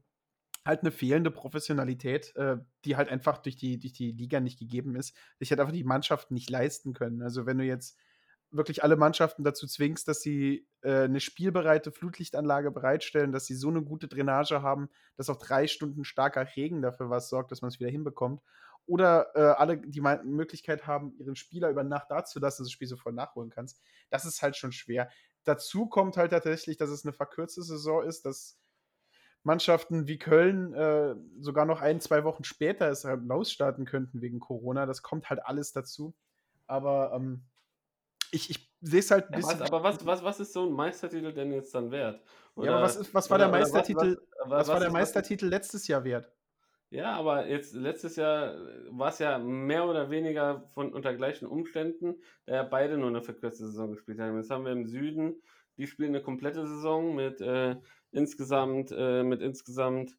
halt 0.66 0.82
eine 0.82 0.92
fehlende 0.92 1.32
Professionalität, 1.32 2.36
äh, 2.36 2.58
die 2.86 2.96
halt 2.96 3.10
einfach 3.10 3.40
durch 3.40 3.56
die, 3.56 3.80
durch 3.80 3.94
die 3.94 4.12
Liga 4.12 4.40
nicht 4.40 4.60
gegeben 4.60 4.96
ist, 4.96 5.16
sich 5.40 5.52
halt 5.52 5.60
einfach 5.60 5.74
die 5.74 5.84
Mannschaften 5.84 6.34
nicht 6.34 6.50
leisten 6.50 6.94
können. 6.94 7.22
Also 7.22 7.46
wenn 7.46 7.58
du 7.58 7.66
jetzt 7.66 7.98
wirklich 8.54 8.84
alle 8.84 8.96
Mannschaften 8.96 9.44
dazu 9.44 9.68
zwingst, 9.68 10.08
dass 10.08 10.22
sie 10.22 10.68
äh, 10.82 11.04
eine 11.04 11.20
spielbereite 11.20 11.92
Flutlichtanlage 11.92 12.72
bereitstellen, 12.72 13.32
dass 13.32 13.46
sie 13.46 13.56
so 13.56 13.70
eine 13.70 13.82
gute 13.82 14.08
Drainage 14.08 14.62
haben, 14.62 14.90
dass 15.18 15.30
auch 15.30 15.38
drei 15.38 15.68
Stunden 15.68 16.04
starker 16.04 16.48
Regen 16.56 16.82
dafür 16.82 17.10
was 17.10 17.30
sorgt, 17.30 17.52
dass 17.52 17.62
man 17.62 17.70
es 17.70 17.80
wieder 17.80 17.90
hinbekommt. 17.90 18.42
Oder 18.86 19.28
äh, 19.36 19.40
alle 19.58 19.78
die 19.78 20.02
Möglichkeit 20.02 20.86
haben, 20.88 21.16
ihren 21.18 21.36
Spieler 21.36 21.70
über 21.70 21.84
Nacht 21.84 22.12
da 22.12 22.26
zu 22.26 22.40
lassen, 22.40 22.42
dass 22.42 22.58
du 22.58 22.64
das 22.64 22.72
Spiel 22.72 22.88
sofort 22.88 23.16
nachholen 23.16 23.50
kannst. 23.50 23.82
Das 24.10 24.26
ist 24.26 24.42
halt 24.42 24.56
schon 24.58 24.72
schwer. 24.72 25.10
dazu 25.46 25.88
kommt 25.88 26.16
halt 26.18 26.32
tatsächlich, 26.32 26.78
dass 26.78 26.90
es 26.90 27.04
eine 27.06 27.14
verkürzte 27.14 27.64
Saison 27.64 28.04
ist, 28.04 28.26
dass 28.26 28.58
Mannschaften 29.44 30.08
wie 30.08 30.18
Köln 30.18 30.74
äh, 30.74 31.16
sogar 31.40 31.66
noch 31.66 31.82
ein, 31.82 32.00
zwei 32.00 32.24
Wochen 32.24 32.44
später 32.46 32.90
es 32.90 33.04
halt 33.04 33.24
losstarten 33.26 33.86
könnten 33.86 34.22
wegen 34.22 34.40
Corona. 34.40 34.86
Das 34.86 35.02
kommt 35.02 35.30
halt 35.30 35.46
alles 35.46 35.74
dazu. 35.74 36.16
Aber 36.66 37.12
ähm, 37.14 37.44
ich, 38.32 38.50
ich 38.50 38.74
sehe 38.82 39.00
es 39.02 39.12
halt 39.12 39.28
ein 39.30 39.34
Ja, 39.34 39.38
bisschen. 39.40 39.60
was, 39.60 39.68
aber 39.70 39.84
was, 39.84 40.06
was, 40.06 40.24
was 40.24 40.40
ist 40.40 40.54
so 40.54 40.66
ein 40.66 40.72
Meistertitel 40.72 41.34
denn 41.34 41.52
jetzt 41.52 41.76
dann 41.76 41.92
wert? 41.92 42.22
ja, 42.56 42.72
aber 42.74 42.84
was, 42.84 42.96
ist, 42.96 43.14
was 43.14 43.30
war 43.30 43.36
oder- 43.38 43.46
der 43.48 43.54
oder 43.54 43.62
was- 43.64 43.72
Meistertitel? 43.74 44.18
was- 44.40 44.50
Was, 44.50 44.68
war 44.70 44.80
der 44.80 44.88
ist- 44.88 44.94
Meistertitel 44.94 45.46
letztes 45.48 45.88
Jahr 45.88 46.04
wert? 46.06 46.32
Ja, 46.94 47.14
aber 47.14 47.48
jetzt 47.48 47.74
letztes 47.74 48.18
Jahr 48.18 48.56
war 48.92 49.10
es 49.10 49.18
ja 49.18 49.40
mehr 49.40 49.90
oder 49.90 50.12
weniger 50.12 50.70
von 50.76 50.94
unter 50.94 51.16
gleichen 51.16 51.48
Umständen, 51.48 52.22
da 52.46 52.54
ja 52.54 52.64
beide 52.64 53.00
nur 53.00 53.08
eine 53.08 53.24
verkürzte 53.24 53.66
Saison 53.66 53.94
gespielt 53.94 54.20
haben. 54.20 54.38
Jetzt 54.38 54.52
haben 54.52 54.64
wir 54.64 54.74
im 54.74 54.86
Süden, 54.86 55.42
die 55.78 55.88
spielen 55.88 56.10
eine 56.10 56.22
komplette 56.22 56.68
Saison 56.68 57.16
mit 57.16 57.42
äh, 57.42 57.78
insgesamt 58.12 58.94
äh, 58.96 59.24
mit 59.24 59.42
insgesamt 59.42 60.12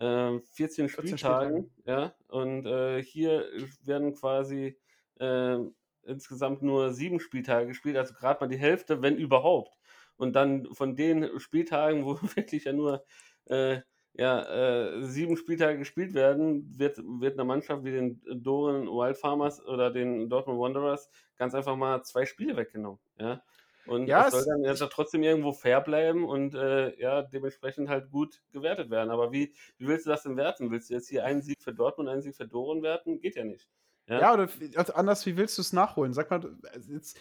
äh, 0.00 0.38
14 0.38 0.88
14 0.88 0.88
Spieltagen, 0.88 1.70
ja, 1.84 2.14
und 2.28 2.64
äh, 2.64 3.02
hier 3.02 3.44
werden 3.84 4.14
quasi 4.14 4.78
äh, 5.20 5.58
insgesamt 6.04 6.62
nur 6.62 6.94
sieben 6.94 7.20
Spieltage 7.20 7.66
gespielt, 7.66 7.98
also 7.98 8.14
gerade 8.14 8.40
mal 8.40 8.48
die 8.48 8.56
Hälfte, 8.56 9.02
wenn 9.02 9.18
überhaupt. 9.18 9.76
Und 10.16 10.32
dann 10.32 10.66
von 10.72 10.96
den 10.96 11.38
Spieltagen, 11.38 12.06
wo 12.06 12.14
wirklich 12.36 12.64
ja 12.64 12.72
nur 12.72 13.04
äh, 13.44 13.80
ja, 14.14 14.42
äh, 14.42 15.02
sieben 15.02 15.36
Spieltage 15.36 15.78
gespielt 15.78 16.14
werden, 16.14 16.78
wird, 16.78 16.98
wird 16.98 17.34
einer 17.34 17.44
Mannschaft 17.44 17.84
wie 17.84 17.92
den 17.92 18.22
Doren 18.42 18.86
Wild 18.86 19.16
Farmers 19.16 19.64
oder 19.64 19.90
den 19.90 20.28
Dortmund 20.28 20.60
Wanderers 20.60 21.08
ganz 21.36 21.54
einfach 21.54 21.76
mal 21.76 22.02
zwei 22.02 22.26
Spiele 22.26 22.56
weggenommen. 22.56 23.00
Ja, 23.18 23.42
und 23.86 24.06
Ja, 24.06 24.26
es 24.26 24.32
soll 24.32 24.44
dann 24.44 24.62
ja 24.62 24.74
trotzdem 24.74 25.22
irgendwo 25.22 25.52
fair 25.52 25.80
bleiben 25.80 26.24
und 26.28 26.54
äh, 26.54 26.98
ja, 27.00 27.22
dementsprechend 27.22 27.88
halt 27.88 28.10
gut 28.10 28.42
gewertet 28.52 28.90
werden. 28.90 29.10
Aber 29.10 29.32
wie, 29.32 29.54
wie 29.78 29.88
willst 29.88 30.06
du 30.06 30.10
das 30.10 30.22
denn 30.22 30.36
werten? 30.36 30.70
Willst 30.70 30.90
du 30.90 30.94
jetzt 30.94 31.08
hier 31.08 31.24
einen 31.24 31.42
Sieg 31.42 31.62
für 31.62 31.74
Dortmund, 31.74 32.08
einen 32.08 32.22
Sieg 32.22 32.36
für 32.36 32.46
Doren 32.46 32.82
werten? 32.82 33.20
Geht 33.20 33.36
ja 33.36 33.44
nicht. 33.44 33.68
Ja? 34.06 34.20
Ja, 34.20 34.34
oder 34.34 34.48
also 34.76 34.94
anders, 34.94 35.26
wie 35.26 35.36
willst 35.36 35.58
du 35.58 35.62
es 35.62 35.72
nachholen? 35.72 36.12
Sag 36.12 36.30
mal, 36.30 36.56
also 36.72 36.92
jetzt 36.92 37.18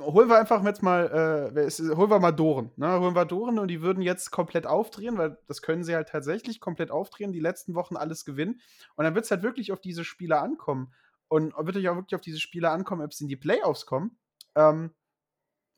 holen 0.00 0.28
wir 0.28 0.38
einfach 0.38 0.64
jetzt 0.64 0.82
mal, 0.82 1.52
äh, 1.54 1.66
ist, 1.66 1.80
holen 1.80 2.10
wir 2.10 2.18
mal 2.18 2.32
Doren. 2.32 2.70
Ne? 2.76 2.98
Holen 3.00 3.14
wir 3.14 3.24
Doren 3.24 3.58
und 3.58 3.68
die 3.68 3.82
würden 3.82 4.02
jetzt 4.02 4.30
komplett 4.30 4.66
aufdrehen, 4.66 5.18
weil 5.18 5.38
das 5.46 5.62
können 5.62 5.84
sie 5.84 5.94
halt 5.94 6.08
tatsächlich 6.08 6.60
komplett 6.60 6.90
aufdrehen, 6.90 7.32
die 7.32 7.40
letzten 7.40 7.74
Wochen 7.74 7.96
alles 7.96 8.24
gewinnen. 8.24 8.60
Und 8.96 9.04
dann 9.04 9.14
wird 9.14 9.24
es 9.24 9.30
halt 9.30 9.42
wirklich 9.42 9.72
auf 9.72 9.80
diese 9.80 10.04
Spieler 10.04 10.42
ankommen. 10.42 10.92
Und 11.28 11.52
wird 11.58 11.76
euch 11.76 11.88
auch 11.88 11.96
wirklich 11.96 12.14
auf 12.14 12.22
diese 12.22 12.40
Spieler 12.40 12.72
ankommen, 12.72 13.02
ob 13.02 13.12
sie 13.12 13.24
in 13.24 13.28
die 13.28 13.36
Playoffs 13.36 13.84
kommen. 13.84 14.18
Ähm, 14.54 14.92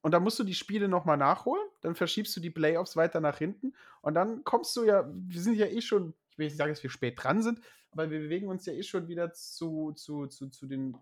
und 0.03 0.13
dann 0.13 0.23
musst 0.23 0.39
du 0.39 0.45
die 0.45 0.55
Spiele 0.55 0.89
nochmal 0.89 1.17
nachholen, 1.17 1.67
dann 1.83 1.95
verschiebst 1.95 2.35
du 2.37 2.41
die 2.41 2.51
Playoffs 2.51 2.97
weiter 2.97 3.21
nach 3.21 3.37
hinten 3.37 3.75
und 4.01 4.15
dann 4.15 4.45
kommst 4.45 4.75
du 4.77 4.85
ja, 4.85 5.07
wir 5.13 5.41
sind 5.41 5.57
ja 5.57 5.67
eh 5.67 5.83
schon, 5.83 6.15
ich 6.31 6.39
will 6.39 6.47
nicht 6.47 6.57
sagen, 6.57 6.73
dass 6.73 6.83
wir 6.83 6.91
spät 6.91 7.23
dran 7.23 7.43
sind, 7.43 7.61
aber 7.91 8.11
wir 8.11 8.21
bewegen 8.21 8.49
uns 8.49 8.65
ja 8.65 8.73
eh 8.73 8.83
schon 8.83 9.09
wieder 9.09 9.33
zu, 9.33 9.93
zu, 9.93 10.27
zu, 10.27 10.49
zu 10.49 10.67
den, 10.67 10.97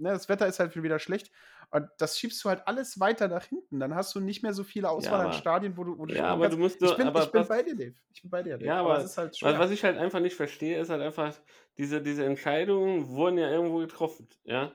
ne, 0.00 0.10
das 0.10 0.28
Wetter 0.28 0.46
ist 0.46 0.58
halt 0.60 0.80
wieder 0.82 0.98
schlecht 0.98 1.30
und 1.70 1.86
das 1.98 2.18
schiebst 2.18 2.42
du 2.44 2.48
halt 2.48 2.66
alles 2.66 2.98
weiter 2.98 3.28
nach 3.28 3.44
hinten, 3.44 3.78
dann 3.80 3.94
hast 3.94 4.14
du 4.14 4.20
nicht 4.20 4.42
mehr 4.42 4.52
so 4.52 4.64
viele 4.64 4.88
Auswahl 4.90 5.20
an 5.20 5.26
aber- 5.26 5.32
Stadien, 5.34 5.76
wo 5.76 5.84
du, 5.84 5.98
wo 5.98 6.06
du 6.06 6.14
Ja, 6.14 6.24
aber 6.26 6.42
kannst. 6.44 6.56
du 6.56 6.60
musst 6.62 6.82
ich 6.82 6.88
doch- 6.88 6.96
bin, 6.96 7.06
aber 7.06 7.22
ich 7.22 7.30
bin 7.30 7.40
was- 7.42 7.48
bei 7.48 7.62
dir, 7.62 7.76
Dave, 7.76 7.94
ich 8.12 8.22
bin 8.22 8.30
bei 8.30 8.42
dir, 8.42 8.54
Dave. 8.58 8.64
Ja, 8.66 8.80
aber 8.80 8.98
es 8.98 9.04
ist 9.04 9.18
halt 9.18 9.30
Was, 9.30 9.38
schwer. 9.38 9.58
was 9.58 9.70
ich 9.70 9.84
halt 9.84 9.96
einfach 9.98 10.20
nicht 10.20 10.34
verstehe, 10.36 10.80
ist 10.80 10.90
halt 10.90 11.02
einfach, 11.02 11.34
diese, 11.78 12.02
diese 12.02 12.24
Entscheidungen 12.24 13.08
wurden 13.08 13.38
ja 13.38 13.50
irgendwo 13.50 13.78
getroffen, 13.78 14.28
ja. 14.44 14.72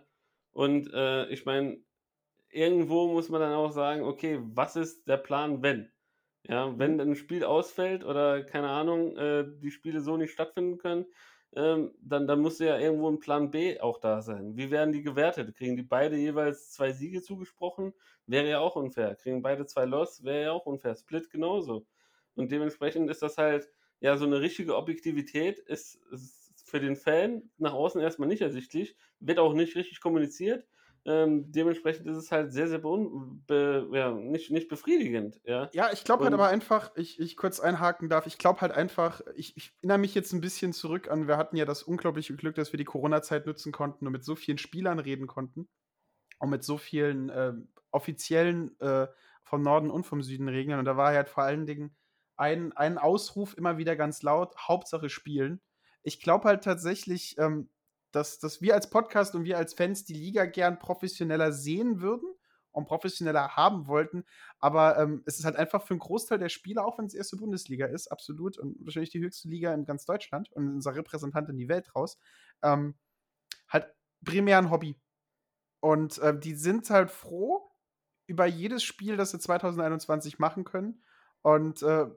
Und 0.52 0.90
äh, 0.94 1.28
ich 1.28 1.46
meine, 1.46 1.80
irgendwo 2.50 3.08
muss 3.12 3.30
man 3.30 3.42
dann 3.42 3.54
auch 3.54 3.72
sagen, 3.72 4.04
okay, 4.04 4.40
was 4.42 4.76
ist 4.76 5.08
der 5.08 5.18
Plan, 5.18 5.62
wenn? 5.62 5.92
Ja, 6.48 6.78
wenn 6.78 7.02
ein 7.02 7.16
Spiel 7.16 7.44
ausfällt 7.44 8.04
oder 8.06 8.44
keine 8.44 8.70
Ahnung, 8.70 9.18
äh, 9.18 9.46
die 9.60 9.72
Spiele 9.72 10.00
so 10.00 10.16
nicht 10.16 10.32
stattfinden 10.32 10.78
können, 10.78 11.06
ähm, 11.56 11.94
dann, 12.02 12.28
dann 12.28 12.42
muss 12.42 12.60
ja 12.60 12.78
irgendwo 12.78 13.10
ein 13.10 13.20
Plan 13.20 13.52
B 13.52 13.80
auch 13.80 14.00
da 14.00 14.22
sein. 14.22 14.58
Wie 14.58 14.72
werden 14.72 14.92
die 14.92 15.02
gewertet? 15.04 15.56
Kriegen 15.56 15.76
die 15.78 15.84
beide 15.84 16.18
jeweils 16.18 16.72
zwei 16.72 16.92
Siege 16.92 17.22
zugesprochen? 17.22 17.94
Wäre 18.28 18.50
ja 18.50 18.60
auch 18.60 18.76
unfair. 18.76 19.16
Kriegen 19.16 19.42
beide 19.42 19.66
zwei 19.66 19.86
Loss? 19.86 20.24
Wäre 20.24 20.44
ja 20.44 20.52
auch 20.52 20.66
unfair. 20.66 20.96
Split 20.96 21.30
genauso. 21.30 21.88
Und 22.36 22.52
dementsprechend 22.52 23.10
ist 23.10 23.22
das 23.22 23.38
halt, 23.38 23.70
ja, 24.02 24.18
so 24.18 24.26
eine 24.26 24.42
richtige 24.42 24.76
Objektivität 24.76 25.60
ist, 25.60 25.96
ist 26.12 26.54
für 26.66 26.80
den 26.80 26.96
Fan 26.96 27.50
nach 27.58 27.74
außen 27.74 28.02
erstmal 28.02 28.28
nicht 28.28 28.42
ersichtlich, 28.42 28.98
wird 29.20 29.40
auch 29.40 29.54
nicht 29.54 29.76
richtig 29.76 30.02
kommuniziert. 30.02 30.68
Ähm, 31.08 31.52
dementsprechend 31.52 32.08
ist 32.08 32.18
es 32.18 32.32
halt 32.32 32.52
sehr, 32.52 32.68
sehr 32.68 32.80
be 32.80 33.88
ja, 33.94 34.12
nicht, 34.12 34.50
nicht 34.50 34.68
befriedigend. 34.68 35.40
Ja. 35.44 35.70
Ja, 35.72 35.92
ich 35.94 36.04
glaube 36.04 36.24
halt 36.24 36.34
aber 36.34 36.48
einfach, 36.48 36.92
ich, 36.96 37.20
ich 37.20 37.38
kurz 37.38 37.60
einhaken 37.60 38.10
darf, 38.10 38.26
ich 38.26 38.40
glaube 38.40 38.62
halt 38.62 38.72
einfach, 38.72 39.22
ich, 39.36 39.56
ich 39.56 39.74
erinnere 39.82 40.00
mich 40.00 40.16
jetzt 40.16 40.34
ein 40.34 40.42
bisschen 40.42 40.74
zurück 40.74 41.10
an, 41.10 41.28
wir 41.28 41.38
hatten 41.38 41.58
ja 41.58 41.66
das 41.66 41.84
unglaubliche 41.84 42.36
Glück, 42.36 42.56
dass 42.56 42.74
wir 42.74 42.80
die 42.80 42.86
Corona-Zeit 42.86 43.46
nutzen 43.46 43.72
konnten 43.72 44.08
und 44.08 44.14
mit 44.14 44.24
so 44.24 44.36
vielen 44.36 44.58
Spielern 44.58 44.98
reden 44.98 45.28
konnten 45.28 45.68
und 46.40 46.50
mit 46.50 46.64
so 46.64 46.80
vielen 46.80 47.32
ähm, 47.34 47.68
offiziellen 47.92 48.80
äh, 48.80 49.08
vom 49.44 49.62
Norden 49.62 49.92
und 49.92 50.08
vom 50.08 50.24
Süden 50.24 50.50
regeln. 50.50 50.80
Und 50.80 50.86
da 50.86 50.98
war 50.98 51.14
halt 51.14 51.30
vor 51.30 51.44
allen 51.44 51.68
Dingen 51.68 51.96
ein, 52.36 52.74
ein 52.74 52.98
Ausruf 52.98 53.56
immer 53.56 53.78
wieder 53.78 53.96
ganz 53.96 54.24
laut, 54.24 54.56
Hauptsache 54.58 55.10
spielen. 55.10 55.62
Ich 56.02 56.20
glaube 56.20 56.46
halt 56.46 56.64
tatsächlich, 56.64 57.38
ähm, 57.38 57.70
dass, 58.16 58.40
dass 58.40 58.62
wir 58.62 58.74
als 58.74 58.90
Podcast 58.90 59.36
und 59.36 59.44
wir 59.44 59.58
als 59.58 59.74
Fans 59.74 60.06
die 60.06 60.14
Liga 60.14 60.46
gern 60.46 60.80
professioneller 60.80 61.52
sehen 61.52 62.02
würden 62.02 62.30
und 62.72 62.88
professioneller 62.88 63.56
haben 63.56 63.88
wollten. 63.88 64.26
Aber 64.60 64.98
ähm, 64.98 65.24
es 65.26 65.40
ist 65.40 65.46
halt 65.46 65.58
einfach 65.58 65.84
für 65.84 65.94
einen 65.94 66.00
Großteil 66.00 66.40
der 66.40 66.50
Spieler, 66.50 66.86
auch 66.86 66.98
wenn 66.98 67.06
es 67.06 67.14
erste 67.14 67.36
Bundesliga 67.36 67.88
ist, 67.88 68.08
absolut 68.08 68.58
und 68.58 68.78
wahrscheinlich 68.86 69.12
die 69.12 69.20
höchste 69.20 69.50
Liga 69.50 69.74
in 69.74 69.86
ganz 69.86 70.06
Deutschland 70.06 70.52
und 70.54 70.68
unser 70.76 70.96
Repräsentant 70.96 71.50
in 71.50 71.58
die 71.58 71.68
Welt 71.68 71.94
raus, 71.96 72.18
ähm, 72.62 72.96
halt 73.68 73.94
primär 74.24 74.58
ein 74.58 74.72
Hobby. 74.72 74.96
Und 75.82 76.18
äh, 76.20 76.38
die 76.38 76.56
sind 76.56 76.90
halt 76.90 77.12
froh 77.12 77.70
über 78.28 78.46
jedes 78.46 78.84
Spiel, 78.84 79.18
das 79.18 79.32
sie 79.32 79.40
2021 79.40 80.40
machen 80.40 80.64
können. 80.64 81.04
Und 81.42 81.84
äh, 81.84 82.08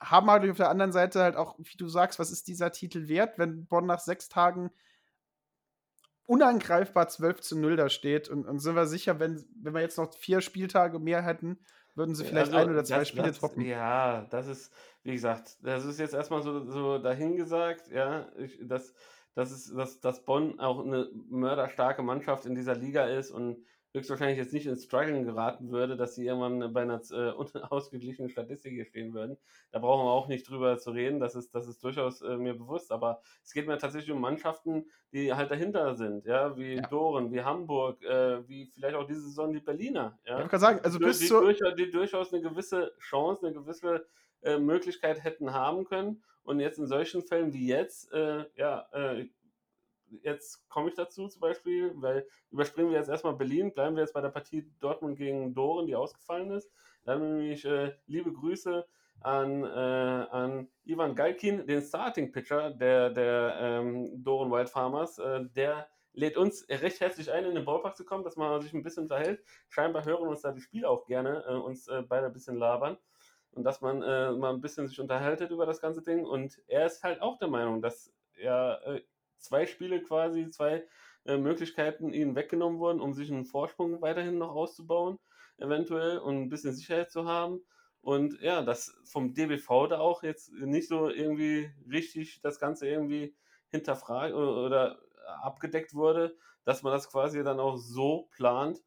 haben 0.00 0.30
halt 0.30 0.48
auf 0.50 0.56
der 0.56 0.68
anderen 0.70 0.92
Seite 0.92 1.22
halt 1.22 1.36
auch, 1.36 1.58
wie 1.58 1.76
du 1.76 1.88
sagst, 1.88 2.18
was 2.18 2.30
ist 2.30 2.48
dieser 2.48 2.70
Titel 2.70 3.08
wert, 3.08 3.38
wenn 3.38 3.66
Bonn 3.66 3.86
nach 3.86 4.00
sechs 4.00 4.28
Tagen 4.28 4.70
unangreifbar 6.28 7.08
12 7.08 7.40
zu 7.40 7.58
0 7.58 7.76
da 7.76 7.88
steht. 7.88 8.28
Und, 8.28 8.46
und 8.46 8.58
sind 8.60 8.76
wir 8.76 8.86
sicher, 8.86 9.18
wenn, 9.18 9.44
wenn 9.62 9.74
wir 9.74 9.80
jetzt 9.80 9.96
noch 9.98 10.14
vier 10.14 10.40
Spieltage 10.40 10.98
mehr 10.98 11.22
hätten, 11.22 11.58
würden 11.94 12.14
sie 12.14 12.24
vielleicht 12.24 12.52
Also, 12.52 12.58
ein 12.58 12.70
oder 12.70 12.84
zwei 12.84 12.98
das- 13.00 13.08
Spiele 13.08 13.26
das, 13.28 13.38
droppen. 13.40 13.64
Ja, 13.64 14.26
das 14.30 14.46
ist, 14.46 14.72
wie 15.02 15.12
gesagt, 15.12 15.56
das 15.62 15.84
ist 15.84 15.98
jetzt 15.98 16.14
erstmal 16.14 16.42
so, 16.42 16.64
so 16.70 16.98
dahingesagt, 16.98 17.88
ja, 17.90 18.28
ich, 18.36 18.58
dass, 18.62 18.94
dass, 19.34 19.50
es, 19.50 19.74
dass, 19.74 20.00
dass 20.00 20.24
Bonn 20.24 20.60
auch 20.60 20.84
eine 20.84 21.08
mörderstarke 21.28 22.02
Mannschaft 22.02 22.44
in 22.46 22.54
dieser 22.54 22.74
Liga 22.76 23.06
ist 23.06 23.30
und 23.30 23.64
höchstwahrscheinlich 23.94 24.38
jetzt 24.38 24.52
nicht 24.52 24.66
ins 24.66 24.84
Struggeln 24.84 25.24
geraten 25.24 25.70
würde, 25.70 25.96
dass 25.96 26.14
sie 26.14 26.26
irgendwann 26.26 26.72
bei 26.72 26.82
einer 26.82 27.00
äh, 27.10 27.32
unausgeglichenen 27.32 28.30
Statistik 28.30 28.72
hier 28.72 28.84
stehen 28.84 29.14
würden. 29.14 29.36
Da 29.70 29.78
brauchen 29.78 30.04
wir 30.04 30.10
auch 30.10 30.28
nicht 30.28 30.48
drüber 30.48 30.78
zu 30.78 30.90
reden, 30.90 31.20
das 31.20 31.34
ist, 31.34 31.54
das 31.54 31.66
ist 31.68 31.82
durchaus 31.82 32.22
äh, 32.22 32.36
mir 32.36 32.54
bewusst, 32.54 32.92
aber 32.92 33.20
es 33.42 33.52
geht 33.52 33.66
mir 33.66 33.78
tatsächlich 33.78 34.10
um 34.12 34.20
Mannschaften, 34.20 34.86
die 35.12 35.32
halt 35.32 35.50
dahinter 35.50 35.94
sind, 35.94 36.26
ja, 36.26 36.56
wie 36.56 36.76
Ja. 36.76 36.82
Doren, 36.82 37.32
wie 37.32 37.42
Hamburg, 37.42 38.02
äh, 38.04 38.46
wie 38.48 38.66
vielleicht 38.66 38.94
auch 38.94 39.06
diese 39.06 39.22
Saison 39.22 39.52
die 39.52 39.60
Berliner, 39.60 40.18
ja. 40.24 40.42
Ich 40.42 40.48
gerade 40.48 40.60
sagen, 40.60 40.80
also 40.82 40.98
die, 40.98 41.04
bis 41.04 41.18
die, 41.20 41.28
durchaus, 41.28 41.74
die 41.76 41.90
durchaus 41.90 42.32
eine 42.32 42.42
gewisse 42.42 42.92
Chance, 42.98 43.46
eine 43.46 43.54
gewisse 43.54 44.06
äh, 44.42 44.58
Möglichkeit 44.58 45.24
hätten 45.24 45.52
haben 45.52 45.84
können. 45.84 46.22
Und 46.44 46.60
jetzt 46.60 46.78
in 46.78 46.86
solchen 46.86 47.22
Fällen 47.22 47.52
wie 47.52 47.66
jetzt, 47.66 48.10
äh, 48.12 48.46
ja, 48.54 48.88
äh, 48.92 49.28
jetzt 50.22 50.68
komme 50.68 50.88
ich 50.88 50.94
dazu 50.94 51.28
zum 51.28 51.40
Beispiel, 51.40 51.92
weil 51.96 52.26
überspringen 52.50 52.90
wir 52.90 52.98
jetzt 52.98 53.08
erstmal 53.08 53.34
Berlin, 53.34 53.72
bleiben 53.72 53.96
wir 53.96 54.02
jetzt 54.02 54.14
bei 54.14 54.20
der 54.20 54.30
Partie 54.30 54.70
Dortmund 54.80 55.16
gegen 55.16 55.54
Doren, 55.54 55.86
die 55.86 55.96
ausgefallen 55.96 56.50
ist. 56.50 56.70
Dann 57.04 57.20
nämlich 57.20 57.64
äh, 57.64 57.92
liebe 58.06 58.32
Grüße 58.32 58.86
an, 59.20 59.64
äh, 59.64 59.66
an 59.66 60.68
Ivan 60.84 61.14
Galkin, 61.14 61.66
den 61.66 61.82
Starting 61.82 62.32
Pitcher 62.32 62.70
der, 62.70 63.10
der 63.10 63.56
ähm, 63.60 64.22
Doren 64.22 64.50
Wild 64.50 64.68
Farmers. 64.68 65.18
Äh, 65.18 65.46
der 65.56 65.88
lädt 66.12 66.36
uns 66.36 66.66
recht 66.68 67.00
herzlich 67.00 67.30
ein, 67.32 67.44
in 67.44 67.54
den 67.54 67.64
Ballpark 67.64 67.96
zu 67.96 68.04
kommen, 68.04 68.24
dass 68.24 68.36
man 68.36 68.60
sich 68.60 68.72
ein 68.72 68.82
bisschen 68.82 69.04
unterhält. 69.04 69.42
Scheinbar 69.68 70.04
hören 70.04 70.28
uns 70.28 70.42
da 70.42 70.52
die 70.52 70.60
Spieler 70.60 70.90
auch 70.90 71.06
gerne, 71.06 71.44
äh, 71.48 71.54
uns 71.54 71.88
äh, 71.88 72.02
beide 72.02 72.26
ein 72.26 72.32
bisschen 72.32 72.56
labern. 72.56 72.98
Und 73.52 73.64
dass 73.64 73.80
man 73.80 74.02
äh, 74.02 74.32
mal 74.32 74.52
ein 74.52 74.60
bisschen 74.60 74.86
sich 74.88 75.00
unterhaltet 75.00 75.50
über 75.50 75.66
das 75.66 75.80
ganze 75.80 76.02
Ding. 76.02 76.24
Und 76.24 76.60
er 76.66 76.86
ist 76.86 77.02
halt 77.02 77.20
auch 77.22 77.38
der 77.38 77.48
Meinung, 77.48 77.82
dass 77.82 78.12
ja 78.36 78.74
äh, 78.82 79.02
zwei 79.38 79.66
Spiele 79.66 80.02
quasi, 80.02 80.50
zwei 80.50 80.86
äh, 81.24 81.36
Möglichkeiten 81.36 82.12
ihnen 82.12 82.34
weggenommen 82.36 82.78
wurden, 82.78 83.00
um 83.00 83.14
sich 83.14 83.30
einen 83.30 83.44
Vorsprung 83.44 84.00
weiterhin 84.02 84.38
noch 84.38 84.54
auszubauen, 84.54 85.18
eventuell, 85.58 86.18
und 86.18 86.36
ein 86.42 86.48
bisschen 86.48 86.74
Sicherheit 86.74 87.10
zu 87.10 87.26
haben. 87.26 87.60
Und 88.00 88.40
ja, 88.40 88.62
dass 88.62 88.96
vom 89.04 89.34
DBV 89.34 89.88
da 89.88 89.98
auch 89.98 90.22
jetzt 90.22 90.52
nicht 90.52 90.88
so 90.88 91.08
irgendwie 91.10 91.70
richtig 91.90 92.40
das 92.42 92.58
Ganze 92.58 92.88
irgendwie 92.88 93.36
hinterfragt 93.70 94.34
oder 94.34 94.98
abgedeckt 95.42 95.94
wurde, 95.94 96.36
dass 96.64 96.82
man 96.82 96.92
das 96.92 97.10
quasi 97.10 97.42
dann 97.42 97.60
auch 97.60 97.76
so 97.76 98.28
plant, 98.36 98.82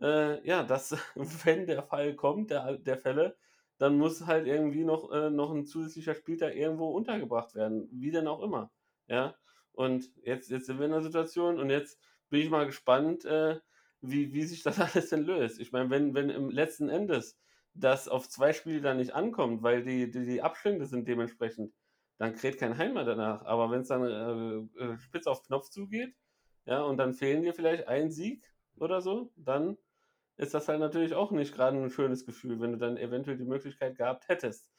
äh, 0.00 0.46
ja, 0.46 0.62
dass, 0.62 0.96
wenn 1.44 1.66
der 1.66 1.82
Fall 1.82 2.14
kommt, 2.14 2.50
der, 2.50 2.78
der 2.78 2.96
Fälle, 2.98 3.36
dann 3.78 3.98
muss 3.98 4.26
halt 4.26 4.46
irgendwie 4.46 4.84
noch, 4.84 5.10
äh, 5.12 5.30
noch 5.30 5.52
ein 5.52 5.66
zusätzlicher 5.66 6.14
Spieltag 6.14 6.54
irgendwo 6.54 6.90
untergebracht 6.90 7.54
werden, 7.54 7.88
wie 7.92 8.10
denn 8.10 8.28
auch 8.28 8.40
immer. 8.42 8.70
Ja, 9.08 9.34
und 9.74 10.10
jetzt, 10.22 10.50
jetzt 10.50 10.66
sind 10.66 10.78
wir 10.78 10.86
in 10.86 10.92
der 10.92 11.02
Situation 11.02 11.58
und 11.58 11.70
jetzt 11.70 11.98
bin 12.30 12.40
ich 12.40 12.50
mal 12.50 12.66
gespannt, 12.66 13.24
äh, 13.24 13.60
wie, 14.00 14.32
wie 14.32 14.44
sich 14.44 14.62
das 14.62 14.80
alles 14.80 15.10
denn 15.10 15.24
löst. 15.24 15.60
Ich 15.60 15.72
meine, 15.72 15.90
wenn, 15.90 16.14
wenn 16.14 16.30
im 16.30 16.50
letzten 16.50 16.88
Endes 16.88 17.38
das 17.74 18.08
auf 18.08 18.28
zwei 18.28 18.52
Spiele 18.52 18.80
dann 18.80 18.98
nicht 18.98 19.14
ankommt, 19.14 19.62
weil 19.62 19.82
die, 19.82 20.10
die, 20.10 20.24
die 20.24 20.42
Abstände 20.42 20.86
sind 20.86 21.08
dementsprechend, 21.08 21.74
dann 22.18 22.34
kräht 22.34 22.58
kein 22.58 22.78
Heim 22.78 22.94
mehr 22.94 23.04
danach. 23.04 23.44
Aber 23.44 23.70
wenn 23.70 23.80
es 23.80 23.88
dann 23.88 24.04
äh, 24.04 24.82
äh, 24.84 24.98
spitz 24.98 25.26
auf 25.26 25.42
Knopf 25.42 25.68
zugeht, 25.70 26.14
ja, 26.66 26.82
und 26.82 26.96
dann 26.96 27.12
fehlen 27.12 27.42
dir 27.42 27.52
vielleicht 27.52 27.88
ein 27.88 28.10
Sieg 28.10 28.44
oder 28.76 29.00
so, 29.00 29.32
dann 29.36 29.76
ist 30.36 30.54
das 30.54 30.68
halt 30.68 30.80
natürlich 30.80 31.14
auch 31.14 31.30
nicht 31.30 31.54
gerade 31.54 31.76
ein 31.76 31.90
schönes 31.90 32.24
Gefühl, 32.24 32.60
wenn 32.60 32.72
du 32.72 32.78
dann 32.78 32.96
eventuell 32.96 33.36
die 33.36 33.44
Möglichkeit 33.44 33.96
gehabt 33.96 34.28
hättest. 34.28 34.70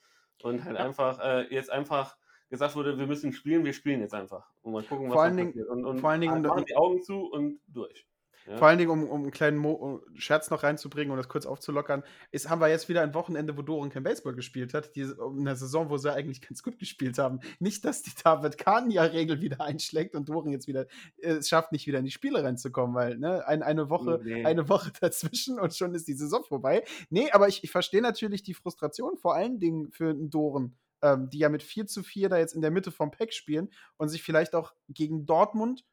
Und 0.42 0.64
halt 0.64 0.76
ja. 0.76 0.84
einfach, 0.84 1.18
äh, 1.20 1.54
jetzt 1.54 1.70
einfach 1.70 2.16
gesagt 2.48 2.76
wurde, 2.76 2.98
wir 2.98 3.06
müssen 3.06 3.32
spielen, 3.32 3.64
wir 3.64 3.72
spielen 3.72 4.00
jetzt 4.00 4.14
einfach. 4.14 4.50
Und 4.62 4.72
mal 4.72 4.82
gucken, 4.82 5.08
was 5.08 5.14
vor 5.14 5.22
allen 5.22 5.36
Dingen, 5.36 5.52
passiert. 5.52 5.68
Und, 5.68 5.84
und 5.84 6.00
vor 6.00 6.10
allen 6.10 6.20
Dingen, 6.20 6.42
machen 6.42 6.64
die 6.66 6.76
Augen 6.76 7.02
zu 7.02 7.26
und 7.26 7.60
durch. 7.68 8.06
Ja. 8.46 8.58
Vor 8.58 8.68
allen 8.68 8.78
Dingen, 8.78 8.90
um, 8.90 9.08
um 9.08 9.22
einen 9.22 9.30
kleinen 9.32 9.56
Mo 9.56 10.02
Scherz 10.14 10.50
noch 10.50 10.62
reinzubringen 10.62 11.10
und 11.10 11.16
das 11.16 11.28
kurz 11.28 11.46
aufzulockern, 11.46 12.04
ist, 12.30 12.48
haben 12.48 12.60
wir 12.60 12.68
jetzt 12.68 12.88
wieder 12.88 13.02
ein 13.02 13.12
Wochenende, 13.12 13.56
wo 13.56 13.62
Doren 13.62 13.90
kein 13.90 14.04
Baseball 14.04 14.34
gespielt 14.34 14.72
hat. 14.72 14.94
Die, 14.94 15.00
in 15.00 15.40
einer 15.40 15.56
Saison, 15.56 15.90
wo 15.90 15.96
sie 15.96 16.12
eigentlich 16.12 16.40
ganz 16.40 16.62
gut 16.62 16.78
gespielt 16.78 17.18
haben. 17.18 17.40
Nicht, 17.58 17.84
dass 17.84 18.02
die 18.02 18.12
David 18.22 18.56
Kahn-Regel 18.58 19.40
wieder 19.40 19.60
einschlägt 19.60 20.14
und 20.14 20.28
Doren 20.28 20.52
jetzt 20.52 20.68
wieder 20.68 20.86
äh, 21.18 21.32
es 21.32 21.48
schafft, 21.48 21.72
nicht 21.72 21.86
wieder 21.86 21.98
in 21.98 22.04
die 22.04 22.10
Spiele 22.12 22.42
reinzukommen, 22.42 22.94
weil 22.94 23.18
ne, 23.18 23.46
ein, 23.48 23.62
eine, 23.62 23.90
Woche, 23.90 24.20
nee. 24.22 24.44
eine 24.44 24.68
Woche 24.68 24.92
dazwischen 25.00 25.58
und 25.58 25.74
schon 25.74 25.94
ist 25.94 26.06
die 26.06 26.14
Saison 26.14 26.44
vorbei. 26.44 26.84
Nee, 27.10 27.30
aber 27.32 27.48
ich, 27.48 27.64
ich 27.64 27.70
verstehe 27.72 28.02
natürlich 28.02 28.44
die 28.44 28.54
Frustration, 28.54 29.16
vor 29.16 29.34
allen 29.34 29.58
Dingen 29.58 29.90
für 29.90 30.10
einen 30.10 30.30
Doren. 30.30 30.76
Ähm, 31.02 31.28
die 31.28 31.38
ja 31.38 31.48
mit 31.48 31.62
4 31.62 31.86
zu 31.86 32.02
4 32.02 32.28
da 32.30 32.38
jetzt 32.38 32.54
in 32.54 32.62
der 32.62 32.70
Mitte 32.70 32.90
vom 32.90 33.10
Pack 33.10 33.34
spielen 33.34 33.70
und 33.98 34.08
sich 34.08 34.22
vielleicht 34.22 34.54
auch 34.54 34.72
gegen 34.88 35.26
Dortmund 35.26 35.84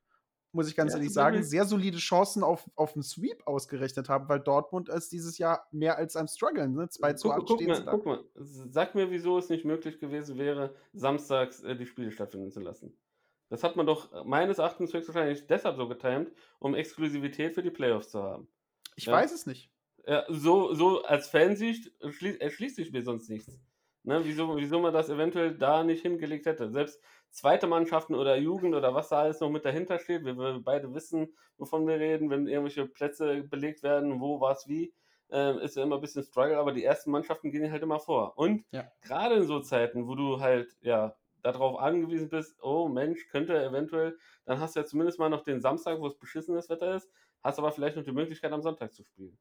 muss 0.53 0.69
ich 0.69 0.75
ganz 0.75 0.93
ja, 0.93 0.99
ehrlich 0.99 1.11
sagen, 1.11 1.43
sehr 1.43 1.65
solide 1.65 1.97
Chancen 1.97 2.43
auf, 2.43 2.69
auf 2.75 2.93
einen 2.93 3.03
Sweep 3.03 3.45
ausgerechnet 3.47 4.07
haben, 4.07 4.29
weil 4.29 4.39
Dortmund 4.39 4.87
ist 4.87 5.11
dieses 5.11 5.37
Jahr 5.39 5.67
mehr 5.71 5.97
als 5.97 6.15
am 6.15 6.27
Struggeln. 6.27 6.73
Ne? 6.73 6.87
2 6.89 7.13
zu 7.13 7.31
8 7.31 7.49
stehen 7.49 7.67
mal, 7.67 7.85
Guck 7.85 8.05
mal, 8.05 8.23
sag 8.35 8.93
mir, 8.93 9.09
wieso 9.09 9.37
es 9.39 9.49
nicht 9.49 9.65
möglich 9.65 9.99
gewesen 9.99 10.37
wäre, 10.37 10.75
samstags 10.93 11.63
äh, 11.63 11.75
die 11.75 11.87
Spiele 11.87 12.11
stattfinden 12.11 12.51
zu 12.51 12.59
lassen. 12.59 12.95
Das 13.49 13.63
hat 13.63 13.75
man 13.75 13.85
doch 13.85 14.25
meines 14.25 14.59
Erachtens 14.59 14.93
höchstwahrscheinlich 14.93 15.47
deshalb 15.47 15.75
so 15.75 15.87
getimt, 15.87 16.31
um 16.59 16.75
Exklusivität 16.75 17.53
für 17.55 17.63
die 17.63 17.71
Playoffs 17.71 18.09
zu 18.09 18.21
haben. 18.21 18.47
Ich 18.95 19.05
ja? 19.05 19.13
weiß 19.13 19.31
es 19.31 19.45
nicht. 19.45 19.71
Ja, 20.05 20.25
so, 20.29 20.73
so 20.73 21.03
als 21.03 21.27
Fansicht 21.29 21.91
erschließt 22.01 22.75
sich 22.75 22.91
mir 22.91 23.03
sonst 23.03 23.29
nichts. 23.29 23.59
Ne, 24.05 24.19
wieso, 24.25 24.55
wieso 24.57 24.79
man 24.79 24.93
das 24.93 25.09
eventuell 25.09 25.57
da 25.57 25.83
nicht 25.83 26.01
hingelegt 26.01 26.45
hätte. 26.45 26.69
Selbst 26.69 27.01
zweite 27.29 27.67
Mannschaften 27.67 28.15
oder 28.15 28.35
Jugend 28.35 28.75
oder 28.75 28.93
was 28.93 29.09
da 29.09 29.21
alles 29.21 29.39
noch 29.39 29.49
mit 29.49 29.63
dahinter 29.63 29.97
steht. 29.97 30.25
Wir, 30.25 30.37
wir 30.37 30.59
beide 30.61 30.93
wissen, 30.93 31.33
wovon 31.57 31.87
wir 31.87 31.99
reden, 31.99 32.29
wenn 32.29 32.47
irgendwelche 32.47 32.85
Plätze 32.85 33.43
belegt 33.43 33.81
werden, 33.81 34.19
wo, 34.19 34.41
was, 34.41 34.67
wie. 34.67 34.93
Äh, 35.31 35.63
ist 35.63 35.77
ja 35.77 35.83
immer 35.83 35.95
ein 35.95 36.01
bisschen 36.01 36.23
Struggle, 36.23 36.57
aber 36.57 36.73
die 36.73 36.83
ersten 36.83 37.11
Mannschaften 37.11 37.49
gehen 37.49 37.71
halt 37.71 37.81
immer 37.81 37.99
vor. 37.99 38.37
Und 38.37 38.65
ja. 38.71 38.83
gerade 39.01 39.35
in 39.35 39.47
so 39.47 39.61
Zeiten, 39.61 40.07
wo 40.07 40.15
du 40.15 40.41
halt, 40.41 40.75
ja, 40.81 41.15
darauf 41.41 41.79
angewiesen 41.79 42.29
bist, 42.29 42.57
oh 42.61 42.87
Mensch, 42.87 43.27
könnte 43.29 43.61
eventuell, 43.63 44.17
dann 44.45 44.59
hast 44.59 44.75
du 44.75 44.81
ja 44.81 44.85
zumindest 44.85 45.17
mal 45.19 45.29
noch 45.29 45.43
den 45.43 45.61
Samstag, 45.61 45.99
wo 45.99 46.07
es 46.07 46.17
beschissenes 46.17 46.69
Wetter 46.69 46.95
ist, 46.95 47.09
hast 47.41 47.59
aber 47.59 47.71
vielleicht 47.71 47.95
noch 47.95 48.03
die 48.03 48.11
Möglichkeit, 48.11 48.51
am 48.51 48.61
Sonntag 48.61 48.93
zu 48.93 49.03
spielen. 49.03 49.37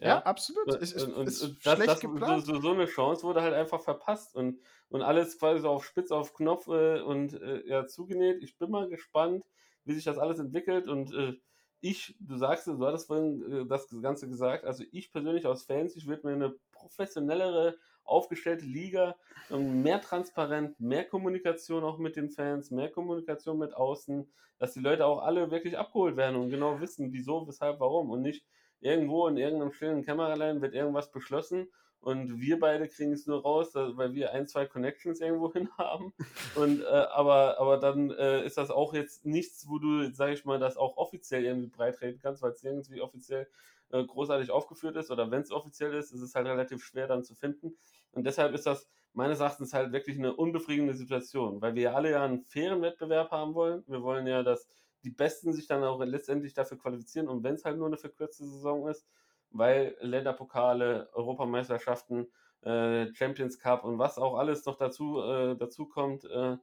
Ja, 0.00 0.08
ja 0.08 0.22
absolut. 0.22 0.66
Und, 0.66 0.82
es 0.82 0.92
ist, 0.92 1.04
und, 1.06 1.28
ist 1.28 1.42
und 1.42 1.62
schlecht 1.62 1.86
das, 1.86 2.00
geplant. 2.00 2.44
So, 2.44 2.60
so, 2.60 2.72
eine 2.72 2.86
Chance 2.86 3.22
wurde 3.22 3.42
halt 3.42 3.54
einfach 3.54 3.80
verpasst 3.80 4.34
und, 4.34 4.58
und 4.88 5.02
alles 5.02 5.38
quasi 5.38 5.60
so 5.60 5.68
auf 5.68 5.84
Spitz 5.84 6.10
auf 6.10 6.34
Knopf 6.34 6.66
äh, 6.68 7.00
und 7.00 7.34
äh, 7.34 7.66
ja, 7.66 7.86
zugenäht. 7.86 8.42
Ich 8.42 8.58
bin 8.58 8.70
mal 8.70 8.88
gespannt, 8.88 9.44
wie 9.84 9.94
sich 9.94 10.04
das 10.04 10.18
alles 10.18 10.38
entwickelt 10.38 10.88
und 10.88 11.14
äh, 11.14 11.34
ich, 11.82 12.14
du 12.20 12.36
sagst, 12.36 12.66
du 12.66 12.84
hattest 12.84 13.06
vorhin 13.06 13.52
äh, 13.52 13.66
das 13.66 13.88
Ganze 14.02 14.28
gesagt, 14.28 14.64
also 14.64 14.84
ich 14.92 15.10
persönlich 15.12 15.46
aus 15.46 15.64
Fans, 15.64 15.96
ich 15.96 16.06
würde 16.06 16.26
mir 16.26 16.34
eine 16.34 16.54
professionellere, 16.72 17.76
aufgestellte 18.04 18.64
Liga, 18.64 19.16
mehr 19.50 20.00
transparent, 20.00 20.80
mehr 20.80 21.04
Kommunikation 21.04 21.84
auch 21.84 21.98
mit 21.98 22.16
den 22.16 22.30
Fans, 22.30 22.70
mehr 22.70 22.90
Kommunikation 22.90 23.58
mit 23.58 23.74
außen, 23.74 24.28
dass 24.58 24.72
die 24.72 24.80
Leute 24.80 25.06
auch 25.06 25.22
alle 25.22 25.50
wirklich 25.50 25.78
abgeholt 25.78 26.16
werden 26.16 26.36
und 26.36 26.50
genau 26.50 26.80
wissen, 26.80 27.12
wieso, 27.12 27.46
weshalb, 27.46 27.78
warum 27.78 28.10
und 28.10 28.22
nicht 28.22 28.44
irgendwo 28.80 29.28
in 29.28 29.36
irgendeinem 29.36 29.72
stillen 29.72 30.04
Kämmerlein 30.04 30.62
wird 30.62 30.74
irgendwas 30.74 31.10
beschlossen 31.10 31.68
und 32.00 32.40
wir 32.40 32.58
beide 32.58 32.88
kriegen 32.88 33.12
es 33.12 33.26
nur 33.26 33.42
raus, 33.42 33.74
weil 33.74 34.14
wir 34.14 34.32
ein, 34.32 34.46
zwei 34.46 34.66
Connections 34.66 35.20
irgendwo 35.20 35.52
hin 35.52 35.68
haben. 35.76 36.14
Und, 36.54 36.80
äh, 36.82 36.86
aber, 36.86 37.58
aber 37.58 37.76
dann 37.76 38.10
äh, 38.10 38.44
ist 38.44 38.56
das 38.56 38.70
auch 38.70 38.94
jetzt 38.94 39.26
nichts, 39.26 39.68
wo 39.68 39.78
du, 39.78 40.10
sag 40.12 40.30
ich 40.30 40.44
mal, 40.44 40.58
das 40.58 40.76
auch 40.76 40.96
offiziell 40.96 41.44
irgendwie 41.44 41.68
breitreden 41.68 42.18
kannst, 42.20 42.42
weil 42.42 42.52
es 42.52 42.64
irgendwie 42.64 43.02
offiziell 43.02 43.46
äh, 43.90 44.02
großartig 44.02 44.50
aufgeführt 44.50 44.96
ist 44.96 45.10
oder 45.10 45.30
wenn 45.30 45.42
es 45.42 45.50
offiziell 45.50 45.92
ist, 45.94 46.12
ist 46.12 46.22
es 46.22 46.34
halt 46.34 46.46
relativ 46.46 46.82
schwer 46.82 47.06
dann 47.06 47.22
zu 47.22 47.34
finden. 47.34 47.76
Und 48.12 48.24
deshalb 48.24 48.54
ist 48.54 48.66
das 48.66 48.88
meines 49.12 49.40
Erachtens 49.40 49.74
halt 49.74 49.92
wirklich 49.92 50.16
eine 50.16 50.34
unbefriedigende 50.34 50.94
Situation, 50.94 51.60
weil 51.60 51.74
wir 51.74 51.94
alle 51.94 52.12
ja 52.12 52.24
einen 52.24 52.44
fairen 52.44 52.80
Wettbewerb 52.80 53.30
haben 53.30 53.54
wollen. 53.54 53.84
Wir 53.86 54.02
wollen 54.02 54.26
ja, 54.26 54.42
dass 54.42 54.68
die 55.04 55.10
Besten 55.10 55.52
sich 55.52 55.66
dann 55.66 55.84
auch 55.84 56.02
letztendlich 56.02 56.54
dafür 56.54 56.78
qualifizieren 56.78 57.28
und 57.28 57.42
wenn 57.42 57.54
es 57.54 57.64
halt 57.64 57.78
nur 57.78 57.86
eine 57.86 57.96
verkürzte 57.96 58.44
Saison 58.44 58.88
ist, 58.88 59.06
weil 59.50 59.96
Länderpokale, 60.00 61.10
Europameisterschaften, 61.12 62.28
äh, 62.62 63.12
Champions 63.14 63.58
Cup 63.58 63.84
und 63.84 63.98
was 63.98 64.18
auch 64.18 64.36
alles 64.36 64.64
noch 64.66 64.76
dazu, 64.76 65.20
äh, 65.20 65.56
dazu 65.56 65.86
kommt, 65.86 66.24
äh, 66.24 66.56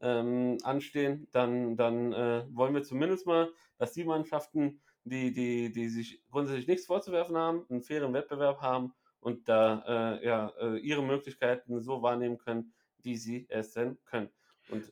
ähm, 0.00 0.58
anstehen, 0.62 1.28
dann, 1.32 1.76
dann 1.76 2.12
äh, 2.12 2.46
wollen 2.50 2.74
wir 2.74 2.82
zumindest 2.82 3.26
mal, 3.26 3.52
dass 3.76 3.92
die 3.92 4.04
Mannschaften, 4.04 4.80
die, 5.04 5.32
die, 5.32 5.72
die 5.72 5.88
sich 5.88 6.22
grundsätzlich 6.30 6.68
nichts 6.68 6.86
vorzuwerfen 6.86 7.36
haben, 7.36 7.66
einen 7.68 7.82
fairen 7.82 8.14
Wettbewerb 8.14 8.60
haben 8.60 8.94
und 9.20 9.48
da 9.48 10.18
äh, 10.20 10.26
ja, 10.26 10.52
äh, 10.60 10.78
ihre 10.78 11.02
Möglichkeiten 11.02 11.80
so 11.80 12.02
wahrnehmen 12.02 12.38
können, 12.38 12.72
wie 13.02 13.16
sie 13.16 13.46
es 13.50 13.72
denn 13.72 13.98
können. 14.04 14.30
Und 14.70 14.90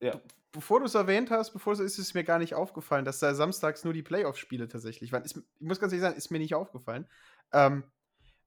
ja. 0.00 0.20
Bevor 0.56 0.80
du 0.80 0.86
es 0.86 0.94
erwähnt 0.94 1.30
hast, 1.30 1.52
bevor 1.52 1.74
es 1.74 1.80
ist 1.80 1.98
es 1.98 2.14
mir 2.14 2.24
gar 2.24 2.38
nicht 2.38 2.54
aufgefallen, 2.54 3.04
dass 3.04 3.18
da 3.18 3.34
samstags 3.34 3.84
nur 3.84 3.92
die 3.92 4.02
Playoff-Spiele 4.02 4.68
tatsächlich 4.68 5.12
waren. 5.12 5.22
Ist, 5.22 5.36
ich 5.36 5.66
muss 5.66 5.78
ganz 5.78 5.92
ehrlich 5.92 6.00
sagen, 6.00 6.16
ist 6.16 6.30
mir 6.30 6.38
nicht 6.38 6.54
aufgefallen. 6.54 7.06
Ähm, 7.52 7.84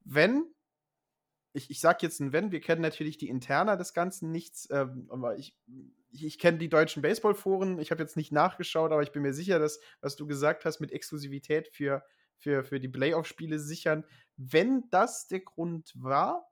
wenn, 0.06 0.44
ich, 1.54 1.70
ich 1.70 1.80
sag 1.80 2.02
jetzt 2.02 2.20
ein 2.20 2.34
Wenn, 2.34 2.52
wir 2.52 2.62
kennen 2.62 2.82
natürlich 2.82 3.20
die 3.20 3.30
Interna 3.30 3.76
des 3.76 3.94
Ganzen 3.94 4.32
nichts, 4.32 4.68
ähm, 4.72 5.06
aber 5.10 5.38
ich, 5.38 5.56
ich, 6.10 6.26
ich 6.26 6.40
kenne 6.40 6.58
die 6.58 6.68
deutschen 6.68 7.04
Baseballforen, 7.04 7.78
ich 7.78 7.92
habe 7.92 8.02
jetzt 8.02 8.18
nicht 8.18 8.32
nachgeschaut, 8.32 8.92
aber 8.92 9.04
ich 9.04 9.12
bin 9.12 9.22
mir 9.22 9.34
sicher, 9.34 9.60
dass, 9.60 9.80
was 10.02 10.16
du 10.16 10.26
gesagt 10.26 10.66
hast, 10.66 10.80
mit 10.80 10.92
Exklusivität 10.92 11.68
für, 11.68 12.04
für, 12.38 12.64
für 12.64 12.80
die 12.80 12.90
Playoff-Spiele 12.90 13.60
sichern, 13.60 14.04
wenn 14.36 14.90
das 14.90 15.28
der 15.28 15.42
Grund 15.42 15.94
war, 15.96 16.49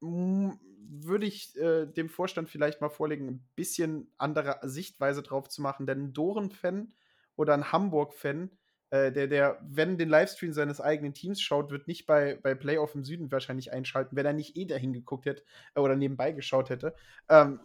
würde 0.00 1.26
ich 1.26 1.56
äh, 1.56 1.86
dem 1.86 2.08
Vorstand 2.08 2.48
vielleicht 2.48 2.80
mal 2.80 2.88
vorlegen, 2.88 3.28
ein 3.28 3.48
bisschen 3.56 4.10
andere 4.16 4.58
Sichtweise 4.62 5.22
drauf 5.22 5.48
zu 5.48 5.62
machen. 5.62 5.86
Denn 5.86 6.04
ein 6.04 6.12
Doren-Fan 6.12 6.92
oder 7.36 7.54
ein 7.54 7.72
Hamburg-Fan, 7.72 8.50
äh, 8.90 9.12
der, 9.12 9.26
der, 9.26 9.60
wenn 9.62 9.98
den 9.98 10.08
Livestream 10.08 10.52
seines 10.52 10.80
eigenen 10.80 11.14
Teams 11.14 11.40
schaut, 11.40 11.70
wird 11.70 11.88
nicht 11.88 12.06
bei, 12.06 12.38
bei 12.42 12.54
Playoff 12.54 12.94
im 12.94 13.04
Süden 13.04 13.30
wahrscheinlich 13.30 13.72
einschalten, 13.72 14.16
wenn 14.16 14.26
er 14.26 14.32
nicht 14.32 14.56
eh 14.56 14.64
dahin 14.64 14.92
geguckt 14.92 15.26
hätte 15.26 15.44
äh, 15.74 15.80
oder 15.80 15.96
nebenbei 15.96 16.32
geschaut 16.32 16.70
hätte. 16.70 16.94
Ähm, 17.28 17.60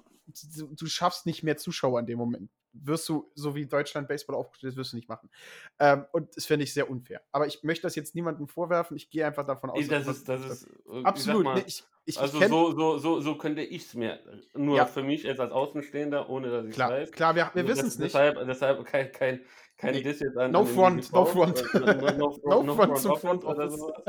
du, 0.57 0.73
du, 0.75 0.85
schaffst 0.85 1.25
nicht 1.25 1.43
mehr 1.43 1.57
Zuschauer 1.57 1.99
in 2.01 2.05
dem 2.07 2.17
Moment 2.17 2.51
wirst 2.73 3.07
du, 3.07 3.31
so 3.35 3.55
wie 3.55 3.65
Deutschland 3.65 4.07
Baseball 4.07 4.35
aufgestellt 4.35 4.73
ist, 4.73 4.77
wirst 4.77 4.93
du 4.93 4.97
nicht 4.97 5.09
machen. 5.09 5.29
Ähm, 5.79 6.05
und 6.11 6.35
das 6.35 6.45
finde 6.45 6.63
ich 6.63 6.73
sehr 6.73 6.89
unfair. 6.89 7.21
Aber 7.31 7.47
ich 7.47 7.63
möchte 7.63 7.83
das 7.83 7.95
jetzt 7.95 8.15
niemandem 8.15 8.47
vorwerfen. 8.47 8.97
Ich 8.97 9.09
gehe 9.09 9.25
einfach 9.25 9.45
davon 9.45 9.69
aus, 9.69 9.87
das 9.87 10.07
ist, 10.07 10.27
das 10.27 10.45
ist 10.45 10.67
absolut. 11.03 11.43
Mal, 11.43 11.63
ich, 11.65 11.83
ich, 12.05 12.19
also 12.19 12.41
ich 12.41 12.47
so, 12.47 12.71
so, 12.71 12.97
so, 12.97 13.21
so 13.21 13.37
könnte 13.37 13.61
ich 13.61 13.85
es 13.85 13.93
mir 13.93 14.19
nur 14.53 14.77
ja. 14.77 14.85
für 14.85 15.03
mich 15.03 15.23
jetzt 15.23 15.39
als 15.39 15.51
Außenstehender, 15.51 16.29
ohne 16.29 16.51
dass 16.51 16.65
ich 16.65 16.73
klar, 16.73 16.89
weiß. 16.89 17.11
Klar, 17.11 17.35
wir, 17.35 17.51
wir 17.53 17.67
wissen 17.67 17.87
es 17.87 17.97
nicht. 17.97 18.13
Deshalb, 18.13 18.45
deshalb 18.45 18.85
kein, 18.85 19.11
kein, 19.11 19.41
kein 19.77 19.93
nee. 19.93 20.01
Diss 20.01 20.19
jetzt 20.19 20.37
an. 20.37 20.51
No 20.51 20.65
front, 20.65 21.13
no 21.13 21.25
front. 21.25 21.63
no, 21.73 22.31
front, 22.31 22.99
front, 22.99 23.19
front 23.19 23.45
oder 23.45 23.69
sowas. 23.69 24.01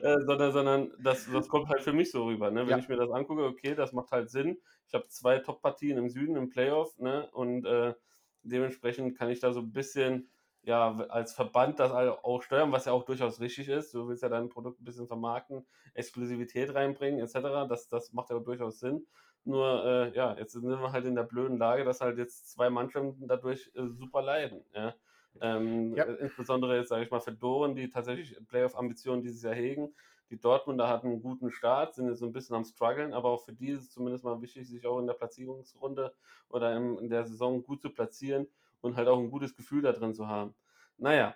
äh, 0.00 0.16
sondern, 0.26 0.52
sondern 0.52 0.92
das, 1.00 1.26
das 1.32 1.48
kommt 1.48 1.68
halt 1.68 1.82
für 1.82 1.92
mich 1.92 2.10
so 2.10 2.24
rüber. 2.24 2.50
Ne? 2.50 2.62
Wenn 2.62 2.70
ja. 2.70 2.78
ich 2.78 2.88
mir 2.88 2.96
das 2.96 3.10
angucke, 3.10 3.44
okay, 3.44 3.74
das 3.74 3.92
macht 3.92 4.10
halt 4.10 4.30
Sinn. 4.30 4.58
Ich 4.86 4.94
habe 4.94 5.06
zwei 5.08 5.38
Top-Partien 5.38 5.98
im 5.98 6.10
Süden 6.10 6.36
im 6.36 6.50
Playoff 6.50 6.98
ne? 6.98 7.28
und 7.32 7.64
äh, 7.64 7.94
Dementsprechend 8.42 9.16
kann 9.18 9.30
ich 9.30 9.40
da 9.40 9.52
so 9.52 9.60
ein 9.60 9.72
bisschen 9.72 10.28
ja, 10.62 10.94
als 11.08 11.32
Verband 11.34 11.78
das 11.78 11.92
auch 11.92 12.42
steuern, 12.42 12.72
was 12.72 12.84
ja 12.84 12.92
auch 12.92 13.04
durchaus 13.04 13.40
richtig 13.40 13.68
ist. 13.68 13.94
Du 13.94 14.08
willst 14.08 14.22
ja 14.22 14.28
dein 14.28 14.48
Produkt 14.48 14.80
ein 14.80 14.84
bisschen 14.84 15.06
vermarkten, 15.06 15.66
Exklusivität 15.94 16.74
reinbringen, 16.74 17.20
etc. 17.20 17.66
Das, 17.68 17.88
das 17.88 18.12
macht 18.12 18.30
ja 18.30 18.38
durchaus 18.38 18.80
Sinn. 18.80 19.06
Nur, 19.44 19.84
äh, 19.84 20.14
ja, 20.14 20.36
jetzt 20.36 20.52
sind 20.52 20.68
wir 20.68 20.92
halt 20.92 21.06
in 21.06 21.14
der 21.14 21.22
blöden 21.22 21.58
Lage, 21.58 21.84
dass 21.84 22.00
halt 22.00 22.18
jetzt 22.18 22.50
zwei 22.50 22.70
Mannschaften 22.70 23.26
dadurch 23.28 23.70
äh, 23.74 23.86
super 23.88 24.20
leiden. 24.20 24.64
Ja. 24.74 24.94
Ähm, 25.40 25.94
Ja. 25.94 26.04
äh, 26.04 26.14
Insbesondere 26.16 26.76
jetzt, 26.76 26.88
sage 26.88 27.04
ich 27.04 27.10
mal, 27.10 27.20
für 27.20 27.32
Doren, 27.32 27.74
die 27.74 27.88
tatsächlich 27.88 28.36
Playoff-Ambitionen 28.48 29.22
dieses 29.22 29.42
Jahr 29.42 29.54
hegen. 29.54 29.94
Die 30.30 30.38
Dortmunder 30.38 30.88
hatten 30.88 31.08
einen 31.08 31.22
guten 31.22 31.50
Start, 31.50 31.94
sind 31.94 32.08
jetzt 32.08 32.18
so 32.18 32.26
ein 32.26 32.32
bisschen 32.32 32.56
am 32.56 32.64
struggeln, 32.64 33.14
aber 33.14 33.30
auch 33.30 33.44
für 33.44 33.52
die 33.52 33.70
ist 33.70 33.82
es 33.82 33.90
zumindest 33.90 34.24
mal 34.24 34.40
wichtig, 34.42 34.68
sich 34.68 34.86
auch 34.86 34.98
in 34.98 35.06
der 35.06 35.14
Platzierungsrunde 35.14 36.14
oder 36.48 36.76
in 36.76 37.08
der 37.08 37.24
Saison 37.24 37.62
gut 37.62 37.80
zu 37.80 37.90
platzieren 37.90 38.46
und 38.80 38.96
halt 38.96 39.08
auch 39.08 39.18
ein 39.18 39.30
gutes 39.30 39.56
Gefühl 39.56 39.82
da 39.82 39.92
drin 39.92 40.14
zu 40.14 40.28
haben. 40.28 40.54
Naja, 40.98 41.34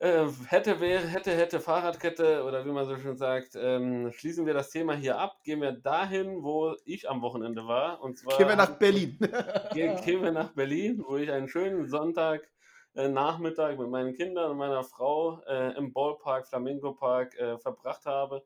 äh, 0.00 0.26
hätte, 0.46 0.80
wäre, 0.80 1.06
hätte, 1.06 1.32
hätte, 1.32 1.58
Fahrradkette 1.58 2.44
oder 2.44 2.64
wie 2.64 2.70
man 2.70 2.86
so 2.86 2.96
schön 2.96 3.16
sagt, 3.16 3.56
ähm, 3.56 4.12
schließen 4.12 4.46
wir 4.46 4.54
das 4.54 4.70
Thema 4.70 4.94
hier 4.94 5.18
ab, 5.18 5.38
gehen 5.42 5.60
wir 5.60 5.72
dahin, 5.72 6.42
wo 6.44 6.76
ich 6.84 7.10
am 7.10 7.20
Wochenende 7.20 7.66
war. 7.66 8.00
Und 8.00 8.16
zwar 8.16 8.36
Gehen 8.38 8.46
wir 8.46 8.54
nach 8.54 8.78
Berlin. 8.78 9.18
Ge 9.72 10.00
gehen 10.04 10.22
wir 10.22 10.30
nach 10.30 10.52
Berlin, 10.52 11.02
wo 11.04 11.16
ich 11.16 11.30
einen 11.32 11.48
schönen 11.48 11.88
Sonntag 11.88 12.48
Nachmittag 13.06 13.78
mit 13.78 13.88
meinen 13.88 14.14
Kindern 14.14 14.50
und 14.50 14.56
meiner 14.56 14.82
Frau 14.82 15.40
äh, 15.46 15.76
im 15.76 15.92
Ballpark, 15.92 16.48
Flamingo 16.48 16.94
Park 16.94 17.38
äh, 17.38 17.56
verbracht 17.58 18.04
habe. 18.06 18.44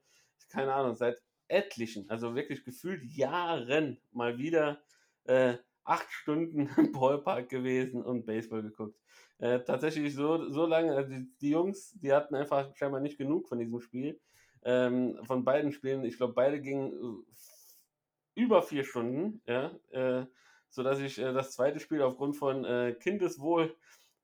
Keine 0.51 0.75
Ahnung, 0.75 0.95
seit 0.95 1.23
etlichen, 1.49 2.09
also 2.11 2.35
wirklich 2.35 2.65
gefühlt 2.65 3.03
Jahren 3.05 3.99
mal 4.11 4.37
wieder 4.37 4.83
äh, 5.25 5.55
acht 5.85 6.11
Stunden 6.11 6.69
im 6.77 6.93
Ballpark 6.93 7.49
gewesen 7.49 8.03
und 8.03 8.27
Baseball 8.27 8.63
geguckt. 8.63 8.99
Äh, 9.39 9.61
tatsächlich 9.61 10.15
so, 10.15 10.51
so 10.51 10.67
lange, 10.67 10.95
also 10.95 11.11
die, 11.11 11.29
die 11.41 11.51
Jungs, 11.51 11.93
die 12.01 12.13
hatten 12.13 12.35
einfach 12.35 12.77
scheinbar 12.77 13.01
nicht 13.01 13.19
genug 13.19 13.49
von 13.49 13.59
diesem 13.59 13.81
Spiel. 13.81 14.21
Ähm, 14.65 15.19
von 15.25 15.45
beiden 15.45 15.73
Spielen, 15.73 16.05
ich 16.05 16.17
glaube, 16.17 16.35
beide 16.35 16.61
gingen 16.61 16.93
äh, 16.93 18.41
über 18.43 18.63
vier 18.63 18.85
Stunden, 18.85 19.43
ja, 19.47 19.73
äh, 19.91 20.27
sodass 20.69 21.01
ich 21.01 21.19
äh, 21.19 21.33
das 21.33 21.53
zweite 21.53 21.81
Spiel 21.81 22.03
aufgrund 22.03 22.37
von 22.37 22.65
äh, 22.65 22.95
Kindeswohl 23.01 23.75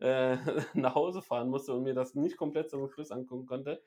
äh, 0.01 0.37
nach 0.75 0.95
Hause 0.95 1.23
fahren 1.23 1.49
musste 1.49 1.75
und 1.75 1.83
mir 1.83 1.95
das 1.95 2.15
nicht 2.15 2.37
komplett 2.37 2.71
zum 2.71 2.89
Schluss 2.91 3.11
angucken 3.11 3.47
konnte. 3.47 3.83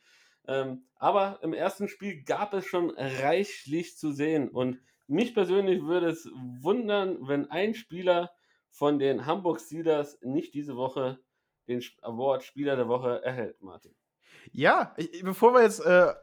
Ähm, 0.48 0.86
aber 0.96 1.40
im 1.44 1.54
ersten 1.54 1.88
Spiel 1.88 2.24
gab 2.24 2.54
es 2.54 2.66
schon 2.66 2.90
reichlich 2.92 3.98
zu 3.98 4.12
sehen 4.12 4.50
und 4.50 4.80
mich 5.08 5.34
persönlich 5.34 5.84
würde 5.84 6.08
es 6.08 6.28
wundern, 6.62 7.18
wenn 7.28 7.52
ein 7.52 7.74
Spieler 7.74 8.32
von 8.70 8.98
den 8.98 9.26
Hamburg 9.26 9.60
Steelers 9.60 10.18
nicht 10.22 10.54
diese 10.54 10.78
Woche 10.78 11.20
den 11.68 11.84
Award 12.02 12.44
Spieler 12.44 12.76
der 12.76 12.88
Woche 12.88 13.22
erhält, 13.24 13.62
Martin. 13.62 13.94
Ja, 14.52 14.94
ich, 14.98 15.24
bevor 15.24 15.54
wir 15.54 15.62
jetzt 15.62 15.82
äh, 15.86 16.14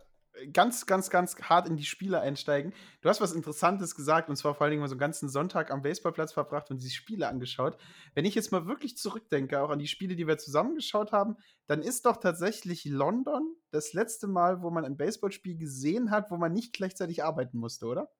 ganz, 0.52 0.86
ganz, 0.86 1.10
ganz 1.10 1.36
hart 1.42 1.68
in 1.68 1.76
die 1.76 1.84
Spiele 1.84 2.20
einsteigen, 2.20 2.72
du 3.00 3.08
hast 3.08 3.20
was 3.20 3.32
Interessantes 3.32 3.94
gesagt 3.94 4.28
und 4.28 4.36
zwar 4.36 4.54
vor 4.54 4.64
allen 4.64 4.72
Dingen 4.72 4.80
mal 4.80 4.88
so 4.88 4.94
einen 4.94 5.00
ganzen 5.00 5.28
Sonntag 5.28 5.70
am 5.70 5.82
Baseballplatz 5.82 6.32
verbracht 6.32 6.70
und 6.70 6.82
die 6.82 6.90
Spiele 6.90 7.28
angeschaut. 7.28 7.76
Wenn 8.14 8.24
ich 8.24 8.34
jetzt 8.34 8.52
mal 8.52 8.66
wirklich 8.66 8.96
zurückdenke, 8.96 9.60
auch 9.60 9.70
an 9.70 9.78
die 9.78 9.88
Spiele, 9.88 10.16
die 10.16 10.26
wir 10.26 10.38
zusammengeschaut 10.38 11.12
haben, 11.12 11.36
dann 11.66 11.82
ist 11.82 12.06
doch 12.06 12.16
tatsächlich 12.16 12.84
London 12.84 13.54
das 13.70 13.92
letzte 13.92 14.26
Mal, 14.26 14.62
wo 14.62 14.70
man 14.70 14.84
ein 14.84 14.96
Baseballspiel 14.96 15.56
gesehen 15.56 16.10
hat, 16.10 16.30
wo 16.30 16.36
man 16.36 16.52
nicht 16.52 16.72
gleichzeitig 16.72 17.24
arbeiten 17.24 17.58
musste, 17.58 17.86
oder? 17.86 18.10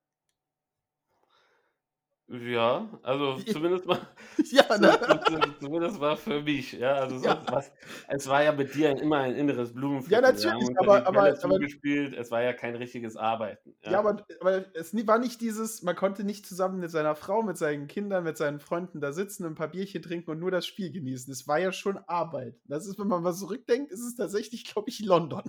Ja, 2.31 2.87
also 3.03 3.37
zumindest 3.47 3.87
mal, 3.87 3.99
ja, 4.51 4.77
ne? 4.77 4.99
zumindest 5.61 5.99
war 5.99 6.15
für 6.17 6.43
mich, 6.43 6.73
ja, 6.73 6.95
also 6.97 7.25
Ja. 7.25 7.43
was, 7.51 7.73
es 8.09 8.29
war 8.29 8.43
ja 8.43 8.53
mit 8.53 8.75
dir 8.75 8.91
immer 9.01 9.19
ein 9.21 9.35
inneres 9.35 9.73
Blumenpflücken. 9.73 10.13
Ja, 10.25 10.31
natürlich, 10.31 10.69
aber- 10.79 10.99
ja 10.99 11.07
aber- 11.07 11.25
aber- 11.25 11.35
zugespielt, 11.37 12.13
es 12.15 12.31
war 12.31 12.43
ja 12.43 12.53
kein 12.53 12.75
richtiges 12.77 13.17
Arbeiten. 13.17 13.75
Ja, 13.83 13.99
aber, 14.01 14.27
aber 14.41 14.65
es 14.77 14.95
war 15.07 15.19
nicht 15.19 15.41
dieses, 15.41 15.83
man 15.83 15.97
konnte 15.97 16.23
nicht 16.23 16.45
zusammen 16.47 16.81
mit 16.81 16.91
seiner 16.91 17.15
Frau, 17.15 17.43
mit 17.43 17.57
seinen 17.57 17.87
Kindern, 17.87 18.25
mit 18.25 18.37
seinen 18.37 18.61
Freunden 18.61 19.01
da 19.01 19.13
sitzen, 19.13 19.47
ein 19.47 19.55
paar 19.55 19.69
Bierchen 19.69 20.03
trinken 20.03 20.31
und 20.31 20.39
nur 20.39 20.51
das 20.51 20.67
Spiel 20.67 20.93
genießen. 20.93 21.33
Es 21.33 21.49
war 21.49 21.59
ja 21.59 21.73
schon 21.73 21.97
Arbeit. 22.07 22.57
Das 22.67 22.87
ist, 22.87 22.99
wenn 22.99 23.09
man 23.09 23.23
mal 23.23 23.33
zurückdenkt, 23.33 23.91
ist 23.91 24.01
es 24.05 24.17
tatsächlich, 24.17 24.65
glaube 24.67 24.91
ich, 24.91 25.01
London. 25.01 25.45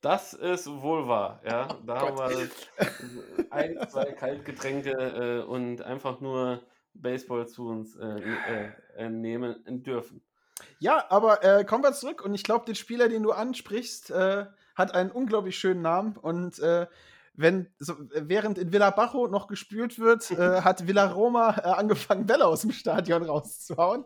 Das 0.00 0.32
ist 0.32 0.68
wohl 0.68 1.08
wahr, 1.08 1.40
ja. 1.44 1.68
Da 1.84 2.00
haben 2.00 2.16
Gott. 2.16 2.30
wir 2.30 3.46
ein, 3.50 3.88
zwei 3.88 4.12
Kaltgetränke 4.12 4.90
äh, 4.90 5.42
und 5.44 5.82
einfach 5.82 6.20
nur 6.20 6.62
Baseball 6.94 7.48
zu 7.48 7.68
uns 7.68 7.96
äh, 7.96 8.06
äh, 8.06 8.72
äh, 8.96 9.08
nehmen 9.08 9.56
dürfen. 9.66 10.22
Ja, 10.78 11.04
aber 11.08 11.42
äh, 11.42 11.64
kommen 11.64 11.82
wir 11.82 11.92
zurück 11.92 12.24
und 12.24 12.34
ich 12.34 12.44
glaube, 12.44 12.64
der 12.66 12.74
Spieler, 12.74 13.08
den 13.08 13.24
du 13.24 13.32
ansprichst, 13.32 14.10
äh, 14.10 14.46
hat 14.76 14.94
einen 14.94 15.10
unglaublich 15.10 15.58
schönen 15.58 15.82
Namen 15.82 16.16
und 16.16 16.60
wenn, 17.40 17.72
so, 17.78 17.94
während 18.14 18.58
in 18.58 18.72
Villa 18.72 18.90
Bajo 18.90 19.28
noch 19.28 19.46
gespült 19.46 19.98
wird, 20.00 20.30
hat 20.30 20.86
Villa 20.86 21.06
Roma 21.06 21.50
angefangen, 21.50 22.26
Bälle 22.26 22.46
aus 22.46 22.62
dem 22.62 22.72
Stadion 22.72 23.22
rauszuhauen. 23.24 24.04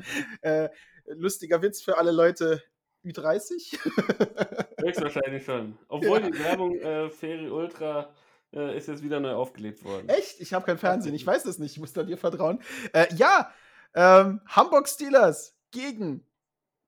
Lustiger 1.07 1.61
Witz 1.63 1.83
für 1.83 1.99
alle 1.99 2.11
Leute 2.11 2.63
Ü30. 3.05 3.79
Höchstwahrscheinlich 4.81 5.45
schon. 5.45 5.79
Obwohl 5.89 6.21
Ja. 6.21 6.31
die 6.31 6.39
Werbung 6.39 6.77
äh, 6.79 7.11
Feri 7.11 7.49
Ultra 7.51 8.13
äh, 8.53 8.77
ist 8.77 8.89
jetzt 8.89 9.03
wieder 9.03 9.21
neu 9.21 9.33
aufgelegt 9.35 9.83
worden. 9.85 10.09
Echt? 10.09 10.41
Ich 10.41 10.53
habe 10.53 10.65
kein 10.67 10.79
Fernsehen, 10.79 11.15
ich 11.15 11.27
weiß 11.27 11.43
das 11.45 11.59
nicht, 11.59 11.73
ich 11.73 11.79
muss 11.81 11.93
da 11.93 12.03
dir 12.03 12.19
vertrauen. 12.19 12.61
Äh, 12.93 13.07
ja, 13.15 13.53
ähm, 13.95 14.41
Hamburg 14.47 14.89
Steelers 14.89 15.57
gegen 15.71 16.27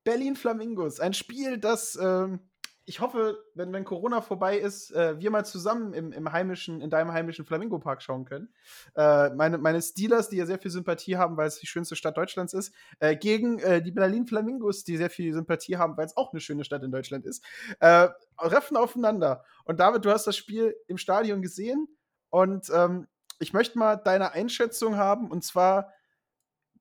Berlin 0.05 0.37
Flamingos. 0.37 1.01
Ein 1.01 1.15
Spiel, 1.15 1.59
das 1.59 1.97
ähm, 2.01 2.41
ich 2.87 3.01
hoffe, 3.01 3.43
wenn, 3.55 3.73
wenn 3.73 3.85
Corona 3.85 4.21
vorbei 4.21 4.59
ist, 4.59 4.91
äh, 4.91 5.19
wir 5.19 5.31
mal 5.31 5.45
zusammen 5.45 5.95
im, 5.95 6.13
im 6.13 6.31
heimischen, 6.33 6.81
in 6.83 6.91
deinem 6.91 7.13
heimischen 7.13 7.47
Flamingo-Park 7.47 8.03
schauen 8.03 8.27
können. 8.27 8.53
Äh, 8.95 9.31
meine, 9.31 9.57
meine 9.59 9.81
Steelers, 9.81 10.29
die 10.29 10.37
ja 10.37 10.45
sehr 10.45 10.59
viel 10.59 10.71
Sympathie 10.71 11.17
haben, 11.17 11.37
weil 11.37 11.49
es 11.49 11.59
die 11.59 11.67
schönste 11.67 11.97
Stadt 11.97 12.17
Deutschlands 12.17 12.53
ist, 12.53 12.75
äh, 12.99 13.17
gegen 13.17 13.59
äh, 13.59 13.81
die 13.83 13.91
Berlin 13.91 14.27
Flamingos, 14.27 14.85
die 14.85 14.99
sehr 14.99 15.11
viel 15.11 15.33
Sympathie 15.33 15.79
haben, 15.79 15.97
weil 15.97 16.07
es 16.07 16.17
auch 16.17 16.33
eine 16.33 16.41
schöne 16.41 16.65
Stadt 16.65 16.83
in 16.83 16.91
Deutschland 16.91 17.25
ist, 17.25 17.43
äh, 17.81 18.09
treffen 18.39 18.77
aufeinander. 18.77 19.45
Und 19.65 19.81
David, 19.81 20.05
du 20.05 20.11
hast 20.11 20.27
das 20.27 20.37
Spiel 20.37 20.77
im 20.87 20.99
Stadion 20.99 21.41
gesehen 21.41 21.89
und 22.29 22.71
ähm, 22.75 23.09
ich 23.39 23.53
möchte 23.53 23.79
mal 23.79 23.97
deine 23.97 24.33
Einschätzung 24.33 24.97
haben 24.97 25.31
und 25.31 25.43
zwar 25.43 25.91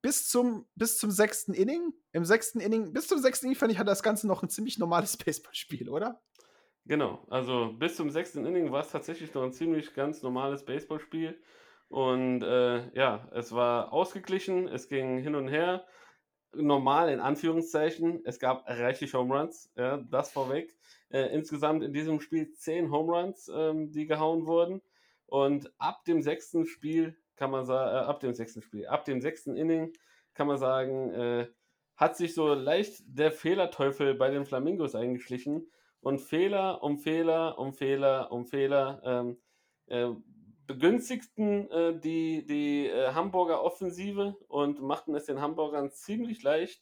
bis 0.04 0.28
zum, 0.28 0.68
bis 0.76 0.98
zum 1.00 1.10
sechsten 1.10 1.54
Inning. 1.54 1.94
Im 2.12 2.26
sechsten 2.26 2.60
Inning, 2.60 2.94
bis 2.94 3.08
zum 3.08 3.20
sechsten 3.20 3.48
Inning 3.48 3.58
fand 3.58 3.72
ich, 3.72 3.80
hat 3.80 3.88
das 3.88 4.04
Ganze 4.04 4.28
noch 4.28 4.44
ein 4.44 4.50
ziemlich 4.50 4.78
normales 4.78 5.18
Baseballspiel, 5.26 5.90
oder? 5.90 6.22
Genau, 6.86 7.26
also 7.30 7.74
bis 7.80 7.96
zum 7.96 8.12
sechsten 8.12 8.46
Inning 8.46 8.72
war 8.72 8.82
es 8.82 8.92
tatsächlich 8.92 9.34
noch 9.34 9.44
ein 9.44 9.54
ziemlich 9.54 9.94
ganz 9.94 10.22
normales 10.22 10.66
Baseballspiel. 10.66 11.42
Und 11.88 12.44
äh, 12.44 12.94
ja, 12.94 13.30
es 13.34 13.54
war 13.54 13.94
ausgeglichen, 13.94 14.68
es 14.68 14.90
ging 14.90 15.20
hin 15.20 15.36
und 15.36 15.48
her. 15.48 15.86
Normal 16.54 17.10
in 17.10 17.22
Anführungszeichen. 17.22 18.22
Es 18.26 18.40
gab 18.40 18.68
reichlich 18.68 19.14
Home 19.14 19.34
Runs, 19.34 19.72
ja, 19.76 19.98
das 19.98 20.34
vorweg. 20.34 20.76
Äh, 21.10 21.34
insgesamt 21.34 21.82
in 21.82 21.94
diesem 21.94 22.20
Spiel 22.20 22.52
zehn 22.52 22.92
Home 22.92 23.14
Runs, 23.14 23.50
ähm, 23.56 23.92
die 23.92 24.06
gehauen 24.06 24.46
wurden. 24.46 24.82
Und 25.28 25.72
ab 25.80 26.04
dem 26.04 26.22
sechsten 26.22 26.66
Spiel 26.66 27.16
kann 27.36 27.52
man 27.52 27.66
sagen, 27.66 27.96
äh, 27.96 28.00
ab 28.00 28.20
dem 28.20 28.34
sechsten 28.34 28.62
Spiel, 28.62 28.88
ab 28.88 29.06
dem 29.06 29.22
sechsten 29.22 29.56
Inning 29.56 29.94
kann 30.34 30.48
man 30.48 30.58
sagen, 30.58 31.12
äh, 31.12 31.48
hat 31.96 32.18
sich 32.18 32.34
so 32.34 32.54
leicht 32.54 33.04
der 33.06 33.32
Fehlerteufel 33.32 34.16
bei 34.16 34.30
den 34.30 34.46
Flamingos 34.46 34.96
eingeschlichen. 34.96 35.70
Und 36.02 36.20
Fehler 36.20 36.84
um 36.84 36.98
Fehler 36.98 37.58
um 37.58 37.74
Fehler 37.74 38.32
um 38.32 38.46
Fehler 38.46 39.02
ähm, 39.06 39.38
äh, 39.88 40.10
begünstigten 40.68 41.70
äh, 41.72 42.00
die, 42.00 42.46
die 42.46 42.88
äh, 42.88 43.14
Hamburger 43.14 43.64
Offensive 43.64 44.36
und 44.48 44.82
machten 44.82 45.16
es 45.16 45.26
den 45.26 45.40
Hamburgern 45.40 45.92
ziemlich 45.92 46.44
leicht, 46.44 46.82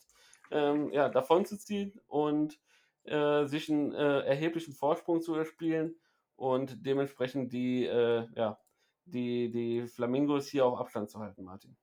ähm, 0.50 0.92
ja, 0.92 1.10
davonzuziehen 1.10 2.00
und 2.08 2.60
äh, 3.04 3.46
sich 3.46 3.70
einen 3.70 3.94
äh, 3.94 4.22
erheblichen 4.22 4.74
Vorsprung 4.74 5.22
zu 5.22 5.36
erspielen 5.36 5.96
und 6.36 6.86
dementsprechend 6.86 7.54
die, 7.54 7.84
ja, 7.84 8.58
die, 9.06 9.52
die 9.52 9.88
Flamingos 9.88 10.48
hier 10.48 10.66
auf 10.66 10.80
Abstand 10.80 11.10
zu 11.10 11.20
halten, 11.20 11.44
Martin. 11.44 11.76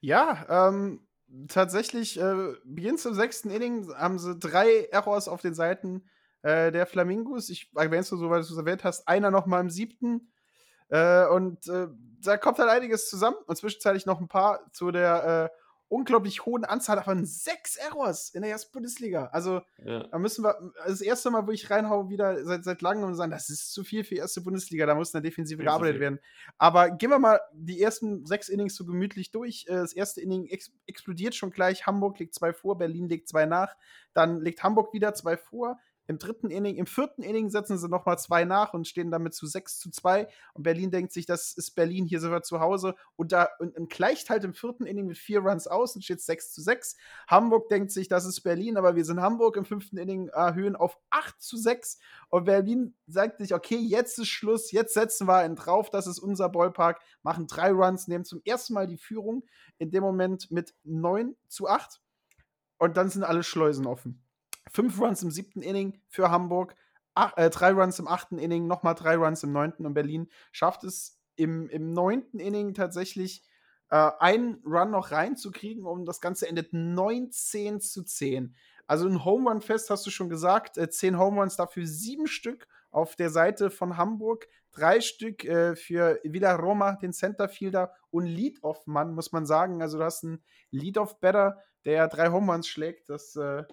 Ja, 0.00 0.68
ähm, 0.68 1.06
tatsächlich, 1.48 2.18
äh, 2.18 2.54
beginnt 2.64 3.00
zum 3.00 3.14
sechsten 3.14 3.50
Inning, 3.50 3.92
haben 3.94 4.18
sie 4.18 4.38
drei 4.38 4.84
Errors 4.90 5.28
auf 5.28 5.42
den 5.42 5.54
Seiten 5.54 6.04
äh, 6.42 6.72
der 6.72 6.86
Flamingos. 6.86 7.50
Ich 7.50 7.70
erwähne 7.74 8.00
es 8.00 8.08
so, 8.08 8.30
weil 8.30 8.42
du 8.42 8.46
es 8.46 8.56
erwähnt 8.56 8.84
hast, 8.84 9.06
einer 9.06 9.30
noch 9.30 9.46
mal 9.46 9.60
im 9.60 9.70
siebten. 9.70 10.32
Äh, 10.88 11.26
und 11.26 11.68
äh, 11.68 11.88
da 12.22 12.36
kommt 12.36 12.58
halt 12.58 12.70
einiges 12.70 13.08
zusammen 13.08 13.36
und 13.46 13.56
zwischenzeitlich 13.56 14.06
noch 14.06 14.20
ein 14.20 14.28
paar 14.28 14.70
zu 14.72 14.90
der 14.90 15.50
äh, 15.52 15.59
unglaublich 15.90 16.46
hohen 16.46 16.64
Anzahl 16.64 17.02
von 17.02 17.24
sechs 17.26 17.76
Errors 17.76 18.30
in 18.30 18.42
der 18.42 18.50
ersten 18.52 18.72
Bundesliga. 18.72 19.26
Also 19.32 19.60
Ja. 19.84 20.04
da 20.06 20.18
müssen 20.18 20.44
wir, 20.44 20.72
das 20.86 21.00
erste 21.00 21.30
Mal, 21.30 21.46
wo 21.46 21.50
ich 21.50 21.68
reinhaue, 21.68 22.08
wieder 22.08 22.44
seit, 22.44 22.64
seit 22.64 22.80
langem 22.80 23.04
und 23.04 23.16
sagen, 23.16 23.32
das 23.32 23.50
ist 23.50 23.72
zu 23.72 23.82
viel 23.84 24.04
für 24.04 24.14
die 24.14 24.20
erste 24.20 24.40
Bundesliga, 24.40 24.86
da 24.86 24.94
muss 24.94 25.12
in 25.12 25.20
der 25.20 25.28
Defensive 25.30 25.62
gearbeitet 25.62 26.00
werden. 26.00 26.20
Aber 26.58 26.90
gehen 26.90 27.10
wir 27.10 27.18
mal 27.18 27.40
die 27.52 27.82
ersten 27.82 28.24
sechs 28.24 28.48
Innings 28.48 28.76
so 28.76 28.86
gemütlich 28.86 29.32
durch. 29.32 29.66
Äh, 29.68 29.74
Das 29.74 29.92
erste 29.92 30.20
Inning 30.20 30.46
ex 30.46 30.70
explodiert 30.86 31.34
schon 31.34 31.50
gleich. 31.50 31.86
Hamburg 31.86 32.18
legt 32.20 32.34
zwei 32.34 32.52
vor, 32.52 32.78
Berlin 32.78 33.08
legt 33.08 33.28
zwei 33.28 33.44
nach. 33.46 33.74
Dann 34.14 34.40
legt 34.40 34.62
Hamburg 34.62 34.92
wieder 34.94 35.12
zwei 35.14 35.36
vor. 35.36 35.78
Im 36.10 36.18
dritten 36.18 36.50
Inning, 36.50 36.74
im 36.74 36.86
vierten 36.86 37.22
Inning 37.22 37.50
setzen 37.50 37.78
sie 37.78 37.88
nochmal 37.88 38.18
zwei 38.18 38.44
nach 38.44 38.74
und 38.74 38.88
stehen 38.88 39.12
damit 39.12 39.32
zu 39.32 39.46
6 39.46 39.78
zu 39.78 39.92
2. 39.92 40.26
Und 40.54 40.64
Berlin 40.64 40.90
denkt 40.90 41.12
sich, 41.12 41.24
das 41.24 41.52
ist 41.52 41.76
Berlin, 41.76 42.04
hier 42.04 42.18
sind 42.18 42.32
wir 42.32 42.42
zu 42.42 42.58
Hause. 42.58 42.96
Und 43.14 43.30
da 43.30 43.48
und, 43.60 43.78
und 43.78 43.88
gleicht 43.90 44.28
halt 44.28 44.42
im 44.42 44.52
vierten 44.52 44.86
Inning 44.86 45.06
mit 45.06 45.18
vier 45.18 45.38
Runs 45.38 45.68
aus 45.68 45.94
und 45.94 46.02
steht 46.02 46.20
6 46.20 46.52
zu 46.52 46.62
6. 46.62 46.96
Hamburg 47.28 47.68
denkt 47.68 47.92
sich, 47.92 48.08
das 48.08 48.26
ist 48.26 48.40
Berlin, 48.40 48.76
aber 48.76 48.96
wir 48.96 49.04
sind 49.04 49.20
Hamburg 49.20 49.56
im 49.56 49.64
fünften 49.64 49.98
Inning 49.98 50.26
erhöhen 50.30 50.74
auf 50.74 50.98
8 51.10 51.40
zu 51.40 51.56
6. 51.56 52.00
Und 52.28 52.42
Berlin 52.42 52.96
sagt 53.06 53.38
sich, 53.38 53.54
okay, 53.54 53.78
jetzt 53.78 54.18
ist 54.18 54.30
Schluss, 54.30 54.72
jetzt 54.72 54.94
setzen 54.94 55.28
wir 55.28 55.36
einen 55.36 55.54
drauf, 55.54 55.90
das 55.90 56.08
ist 56.08 56.18
unser 56.18 56.48
Ballpark, 56.48 57.00
machen 57.22 57.46
drei 57.46 57.70
Runs, 57.70 58.08
nehmen 58.08 58.24
zum 58.24 58.42
ersten 58.44 58.74
Mal 58.74 58.88
die 58.88 58.98
Führung. 58.98 59.44
In 59.78 59.92
dem 59.92 60.02
Moment 60.02 60.50
mit 60.50 60.74
9 60.82 61.36
zu 61.46 61.68
8. 61.68 62.00
Und 62.78 62.96
dann 62.96 63.10
sind 63.10 63.22
alle 63.22 63.44
Schleusen 63.44 63.86
offen. 63.86 64.24
Fünf 64.70 65.00
Runs 65.00 65.22
im 65.22 65.30
siebten 65.30 65.62
Inning 65.62 66.00
für 66.08 66.30
Hamburg, 66.30 66.74
ach, 67.14 67.36
äh, 67.36 67.50
drei 67.50 67.72
Runs 67.72 67.98
im 67.98 68.08
achten 68.08 68.38
Inning, 68.38 68.66
nochmal 68.66 68.94
drei 68.94 69.16
Runs 69.16 69.42
im 69.42 69.52
neunten 69.52 69.86
und 69.86 69.94
Berlin 69.94 70.28
schafft 70.52 70.84
es 70.84 71.20
im, 71.36 71.68
im 71.68 71.92
neunten 71.92 72.38
Inning 72.38 72.74
tatsächlich 72.74 73.44
äh, 73.90 74.10
einen 74.18 74.62
Run 74.64 74.90
noch 74.90 75.10
reinzukriegen 75.10 75.84
und 75.84 76.06
das 76.06 76.20
Ganze 76.20 76.48
endet 76.48 76.72
19 76.72 77.80
zu 77.80 78.02
10. 78.02 78.54
Also 78.86 79.06
ein 79.06 79.24
Home 79.24 79.48
Run 79.48 79.60
Fest 79.60 79.90
hast 79.90 80.06
du 80.06 80.10
schon 80.10 80.28
gesagt, 80.28 80.78
äh, 80.78 80.88
zehn 80.90 81.18
Home 81.18 81.40
Runs 81.40 81.56
dafür 81.56 81.86
sieben 81.86 82.26
Stück 82.26 82.66
auf 82.90 83.14
der 83.16 83.30
Seite 83.30 83.70
von 83.70 83.96
Hamburg, 83.96 84.48
drei 84.72 85.00
Stück 85.00 85.44
äh, 85.44 85.76
für 85.76 86.20
Villaroma, 86.24 86.96
den 86.96 87.12
Centerfielder 87.12 87.94
und 88.10 88.26
Lead-Off-Mann, 88.26 89.14
muss 89.14 89.32
man 89.32 89.46
sagen. 89.46 89.82
Also 89.82 89.98
du 89.98 90.04
hast 90.04 90.24
einen 90.24 90.42
Lead-Off-Better, 90.70 91.58
der 91.84 92.08
drei 92.08 92.30
Home 92.30 92.52
Runs 92.52 92.68
schlägt. 92.68 93.08
Das 93.08 93.36
äh, 93.36 93.64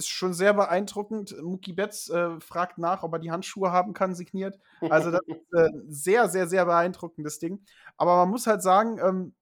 ist 0.00 0.08
schon 0.08 0.32
sehr 0.32 0.54
beeindruckend. 0.54 1.36
Mookie 1.42 1.72
Betts 1.72 2.08
äh, 2.08 2.40
fragt 2.40 2.78
nach, 2.78 3.02
ob 3.02 3.12
er 3.12 3.18
die 3.18 3.30
Handschuhe 3.30 3.70
haben 3.70 3.92
kann, 3.92 4.14
signiert. 4.14 4.58
Also 4.80 5.10
das 5.10 5.20
ist 5.26 5.52
äh, 5.52 5.68
sehr, 5.88 6.28
sehr, 6.28 6.48
sehr 6.48 6.64
beeindruckendes 6.64 7.38
Ding. 7.38 7.64
Aber 7.96 8.16
man 8.16 8.30
muss 8.30 8.46
halt 8.46 8.62
sagen, 8.62 8.98
ähm, 8.98 9.34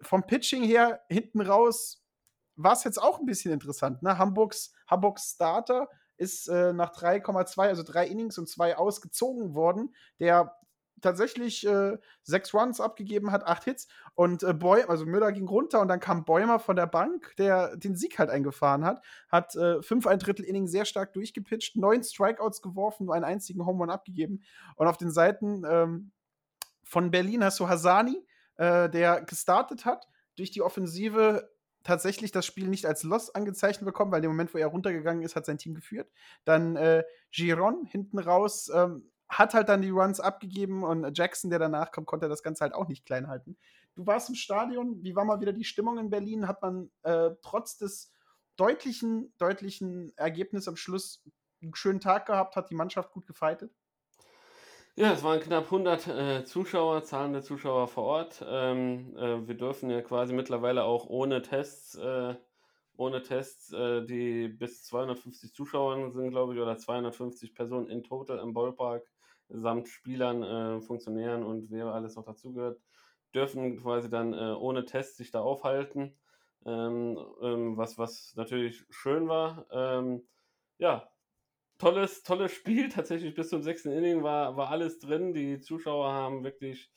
vom 0.00 0.26
Pitching 0.26 0.62
her 0.62 1.00
hinten 1.08 1.40
raus 1.40 2.02
war 2.54 2.72
es 2.72 2.84
jetzt 2.84 3.02
auch 3.02 3.18
ein 3.18 3.26
bisschen 3.26 3.52
interessant. 3.52 4.02
Ne? 4.02 4.16
Hamburgs, 4.16 4.72
Hamburgs 4.86 5.32
Starter 5.34 5.88
ist 6.16 6.48
äh, 6.48 6.72
nach 6.72 6.92
3,2, 6.92 7.60
also 7.60 7.82
drei 7.82 8.06
Innings 8.06 8.38
und 8.38 8.48
zwei 8.48 8.76
ausgezogen 8.76 9.54
worden, 9.54 9.94
der 10.20 10.56
tatsächlich 11.00 11.66
äh, 11.66 11.98
sechs 12.22 12.54
Runs 12.54 12.80
abgegeben 12.80 13.32
hat, 13.32 13.46
acht 13.46 13.64
Hits 13.64 13.88
und 14.14 14.42
äh, 14.42 14.54
Boy, 14.54 14.82
also 14.82 15.04
Müller 15.04 15.32
ging 15.32 15.46
runter 15.46 15.80
und 15.80 15.88
dann 15.88 16.00
kam 16.00 16.24
Bäumer 16.24 16.58
von 16.58 16.76
der 16.76 16.86
Bank, 16.86 17.34
der 17.38 17.76
den 17.76 17.96
Sieg 17.96 18.18
halt 18.18 18.30
eingefahren 18.30 18.84
hat, 18.84 19.02
hat 19.28 19.54
äh, 19.56 19.82
fünf 19.82 20.06
ein 20.06 20.18
Drittel 20.18 20.44
Inning 20.44 20.66
sehr 20.66 20.84
stark 20.84 21.12
durchgepitcht, 21.12 21.76
neun 21.76 22.02
Strikeouts 22.02 22.62
geworfen, 22.62 23.06
nur 23.06 23.14
einen 23.14 23.24
einzigen 23.24 23.66
Home 23.66 23.80
Run 23.80 23.90
abgegeben 23.90 24.42
und 24.76 24.86
auf 24.86 24.96
den 24.96 25.10
Seiten 25.10 25.64
ähm, 25.68 26.12
von 26.84 27.10
Berlin 27.10 27.44
hast 27.44 27.60
du 27.60 27.68
Hasani, 27.68 28.24
äh, 28.56 28.88
der 28.88 29.22
gestartet 29.22 29.84
hat, 29.84 30.06
durch 30.36 30.50
die 30.50 30.62
Offensive 30.62 31.50
tatsächlich 31.86 32.32
das 32.32 32.44
Spiel 32.44 32.68
nicht 32.68 32.84
als 32.84 33.04
Loss 33.04 33.34
angezeichnet 33.34 33.84
bekommen, 33.84 34.10
weil 34.10 34.24
im 34.24 34.30
Moment, 34.30 34.52
wo 34.52 34.58
er 34.58 34.66
runtergegangen 34.66 35.22
ist, 35.22 35.36
hat 35.36 35.46
sein 35.46 35.58
Team 35.58 35.74
geführt. 35.74 36.10
Dann 36.44 36.74
äh, 36.76 37.04
Giron 37.30 37.84
hinten 37.86 38.18
raus 38.18 38.70
ähm, 38.74 39.08
hat 39.28 39.54
halt 39.54 39.68
dann 39.68 39.82
die 39.82 39.90
Runs 39.90 40.20
abgegeben 40.20 40.84
und 40.84 41.16
Jackson, 41.16 41.50
der 41.50 41.58
danach 41.58 41.90
kommt, 41.90 42.06
konnte 42.06 42.28
das 42.28 42.42
Ganze 42.42 42.62
halt 42.62 42.74
auch 42.74 42.88
nicht 42.88 43.04
klein 43.04 43.28
halten. 43.28 43.56
Du 43.94 44.06
warst 44.06 44.28
im 44.28 44.34
Stadion, 44.34 45.02
wie 45.02 45.16
war 45.16 45.24
mal 45.24 45.40
wieder 45.40 45.52
die 45.52 45.64
Stimmung 45.64 45.98
in 45.98 46.10
Berlin? 46.10 46.46
Hat 46.46 46.62
man 46.62 46.90
äh, 47.02 47.30
trotz 47.42 47.78
des 47.78 48.12
deutlichen, 48.56 49.32
deutlichen 49.38 50.12
Ergebnisses 50.16 50.68
am 50.68 50.76
Schluss 50.76 51.24
einen 51.62 51.74
schönen 51.74 52.00
Tag 52.00 52.26
gehabt? 52.26 52.56
Hat 52.56 52.70
die 52.70 52.74
Mannschaft 52.74 53.10
gut 53.12 53.26
gefeitet? 53.26 53.72
Ja, 54.98 55.12
es 55.12 55.22
waren 55.22 55.40
knapp 55.40 55.64
100 55.64 56.08
äh, 56.08 56.44
Zuschauer, 56.44 57.02
zahlende 57.04 57.42
Zuschauer 57.42 57.86
vor 57.88 58.04
Ort. 58.04 58.44
Ähm, 58.46 59.14
äh, 59.16 59.46
wir 59.46 59.54
dürfen 59.54 59.90
ja 59.90 60.00
quasi 60.00 60.32
mittlerweile 60.32 60.84
auch 60.84 61.06
ohne 61.06 61.42
Tests, 61.42 61.96
äh, 61.96 62.34
ohne 62.96 63.22
Tests, 63.22 63.72
äh, 63.72 64.06
die 64.06 64.48
bis 64.48 64.84
250 64.84 65.52
Zuschauer 65.52 66.10
sind, 66.12 66.30
glaube 66.30 66.54
ich, 66.54 66.60
oder 66.60 66.78
250 66.78 67.54
Personen 67.54 67.88
in 67.88 68.04
total 68.04 68.38
im 68.38 68.54
Ballpark 68.54 69.06
samt 69.48 69.88
Spielern, 69.88 70.42
äh, 70.42 70.80
Funktionären 70.80 71.44
und 71.44 71.70
wer 71.70 71.86
alles 71.86 72.16
noch 72.16 72.24
dazugehört, 72.24 72.80
dürfen 73.34 73.78
quasi 73.78 74.10
dann 74.10 74.32
äh, 74.32 74.54
ohne 74.58 74.84
Tests 74.84 75.16
sich 75.16 75.30
da 75.30 75.40
aufhalten. 75.40 76.16
Ähm, 76.64 77.18
ähm, 77.42 77.76
was, 77.76 77.96
was 77.98 78.34
natürlich 78.36 78.84
schön 78.90 79.28
war. 79.28 79.66
Ähm, 79.70 80.26
ja, 80.78 81.08
tolles, 81.78 82.22
tolles 82.22 82.52
Spiel. 82.52 82.88
Tatsächlich 82.90 83.34
bis 83.34 83.50
zum 83.50 83.62
sechsten 83.62 83.92
Inning 83.92 84.22
war, 84.22 84.56
war 84.56 84.70
alles 84.70 84.98
drin. 84.98 85.32
Die 85.32 85.60
Zuschauer 85.60 86.12
haben 86.12 86.44
wirklich 86.44 86.90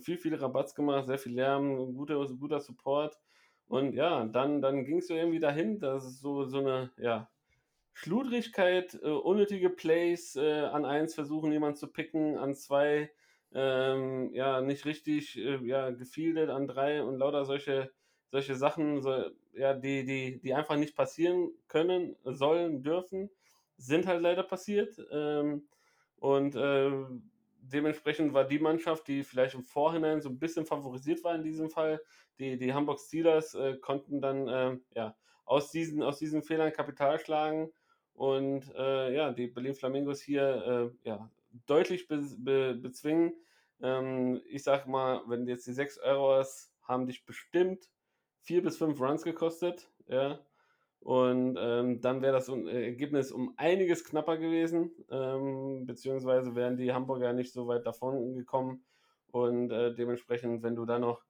viel, 0.00 0.18
viel 0.18 0.34
Rabatz 0.34 0.74
gemacht, 0.74 1.06
sehr 1.06 1.18
viel 1.18 1.34
Lärm, 1.34 1.94
guter, 1.94 2.24
guter 2.38 2.60
Support. 2.60 3.18
Und 3.66 3.94
ja, 3.94 4.24
dann, 4.24 4.62
dann 4.62 4.84
ging 4.84 4.98
es 4.98 5.08
so 5.08 5.14
irgendwie 5.14 5.40
dahin, 5.40 5.78
dass 5.78 6.04
es 6.04 6.20
so, 6.20 6.44
so 6.44 6.58
eine 6.58 6.92
ja, 6.96 7.28
Schludrigkeit, 7.92 8.94
äh, 9.02 9.08
unnötige 9.08 9.70
Plays 9.70 10.36
äh, 10.36 10.60
an 10.60 10.84
eins 10.84 11.14
versuchen, 11.14 11.52
jemanden 11.52 11.76
zu 11.76 11.88
picken, 11.88 12.38
an 12.38 12.54
zwei 12.54 13.10
ähm, 13.52 14.32
ja, 14.32 14.60
nicht 14.60 14.84
richtig 14.84 15.36
äh, 15.36 15.56
ja, 15.66 15.90
gefieldet, 15.90 16.50
an 16.50 16.68
drei 16.68 17.02
und 17.02 17.18
lauter 17.18 17.44
solche, 17.44 17.90
solche 18.30 18.54
Sachen, 18.54 19.02
so, 19.02 19.24
ja, 19.54 19.74
die, 19.74 20.04
die, 20.04 20.40
die 20.40 20.54
einfach 20.54 20.76
nicht 20.76 20.94
passieren 20.96 21.50
können, 21.68 22.16
sollen, 22.24 22.82
dürfen 22.82 23.30
sind 23.80 24.06
halt 24.06 24.22
leider 24.22 24.42
passiert. 24.42 24.94
Ähm, 25.10 25.68
und 26.16 26.54
äh, 26.54 26.90
dementsprechend 27.60 28.34
war 28.34 28.44
die 28.44 28.58
Mannschaft, 28.58 29.08
die 29.08 29.24
vielleicht 29.24 29.54
im 29.54 29.64
Vorhinein 29.64 30.20
so 30.20 30.28
ein 30.28 30.38
bisschen 30.38 30.66
favorisiert 30.66 31.24
war 31.24 31.34
in 31.34 31.42
diesem 31.42 31.70
Fall, 31.70 32.00
die, 32.38 32.58
die 32.58 32.74
Hamburg 32.74 33.00
Steelers, 33.00 33.54
äh, 33.54 33.76
konnten 33.78 34.20
dann 34.20 34.48
äh, 34.48 34.76
ja, 34.94 35.16
aus, 35.44 35.70
diesen, 35.70 36.02
aus 36.02 36.18
diesen 36.18 36.42
Fehlern 36.42 36.72
Kapital 36.72 37.18
schlagen 37.18 37.72
und 38.20 38.70
äh, 38.74 39.14
ja, 39.14 39.32
die 39.32 39.46
Berlin 39.46 39.74
Flamingos 39.74 40.20
hier 40.20 40.92
äh, 41.04 41.08
ja, 41.08 41.30
deutlich 41.64 42.06
be, 42.06 42.22
be, 42.36 42.74
bezwingen. 42.74 43.32
Ähm, 43.80 44.42
ich 44.46 44.62
sag 44.62 44.86
mal, 44.86 45.22
wenn 45.26 45.46
jetzt 45.46 45.66
die 45.66 45.72
sechs 45.72 45.96
Euros 45.96 46.70
haben 46.82 47.06
dich 47.06 47.24
bestimmt 47.24 47.88
vier 48.42 48.62
bis 48.62 48.76
fünf 48.76 49.00
Runs 49.00 49.22
gekostet, 49.22 49.88
ja, 50.06 50.38
und 50.98 51.56
ähm, 51.58 52.02
dann 52.02 52.20
wäre 52.20 52.34
das 52.34 52.50
äh, 52.50 52.88
Ergebnis 52.88 53.32
um 53.32 53.54
einiges 53.56 54.04
knapper 54.04 54.36
gewesen, 54.36 54.90
ähm, 55.10 55.86
beziehungsweise 55.86 56.54
wären 56.54 56.76
die 56.76 56.92
Hamburger 56.92 57.32
nicht 57.32 57.54
so 57.54 57.68
weit 57.68 57.86
davon 57.86 58.34
gekommen. 58.34 58.84
Und 59.28 59.70
äh, 59.70 59.94
dementsprechend, 59.94 60.62
wenn 60.62 60.76
du 60.76 60.84
dann 60.84 61.00
noch 61.00 61.22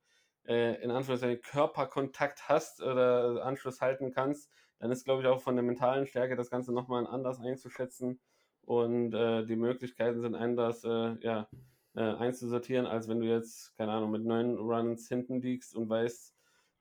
äh, 0.45 0.83
in 0.83 0.91
Anführungszeichen 0.91 1.41
Körperkontakt 1.41 2.49
hast 2.49 2.83
oder 2.83 3.45
Anschluss 3.45 3.81
halten 3.81 4.11
kannst, 4.11 4.51
dann 4.81 4.91
ist, 4.91 5.05
glaube 5.05 5.23
ich, 5.23 5.29
auch 5.29 5.41
von 5.41 5.55
der 5.55 5.63
mentalen 5.63 6.07
Stärke 6.07 6.37
das 6.37 6.51
Ganze 6.51 6.73
nochmal 6.73 7.07
anders 7.07 7.39
einzuschätzen. 7.41 8.19
Und 8.63 9.15
äh, 9.15 9.45
die 9.45 9.57
Möglichkeiten 9.57 10.21
sind 10.21 10.35
anders 10.35 10.85
äh, 10.85 11.17
ja, 11.21 11.49
äh, 11.95 12.01
einzusortieren, 12.01 12.87
als 12.87 13.09
wenn 13.09 13.21
du 13.21 13.27
jetzt, 13.27 13.77
keine 13.77 13.93
Ahnung, 13.93 14.11
mit 14.11 14.25
neun 14.25 14.57
Runs 14.57 15.09
hinten 15.09 15.41
liegst 15.41 15.75
und 15.75 15.89
weißt, 15.89 16.35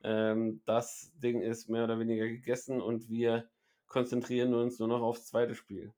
ähm, 0.03 0.61
das 0.65 1.11
Ding 1.17 1.41
ist 1.41 1.69
mehr 1.69 1.83
oder 1.83 1.99
weniger 1.99 2.27
gegessen 2.27 2.81
und 2.81 3.09
wir 3.09 3.49
konzentrieren 3.87 4.53
uns 4.53 4.79
nur 4.79 4.87
noch 4.87 5.01
aufs 5.01 5.25
zweite 5.25 5.55
Spiel. 5.55 5.93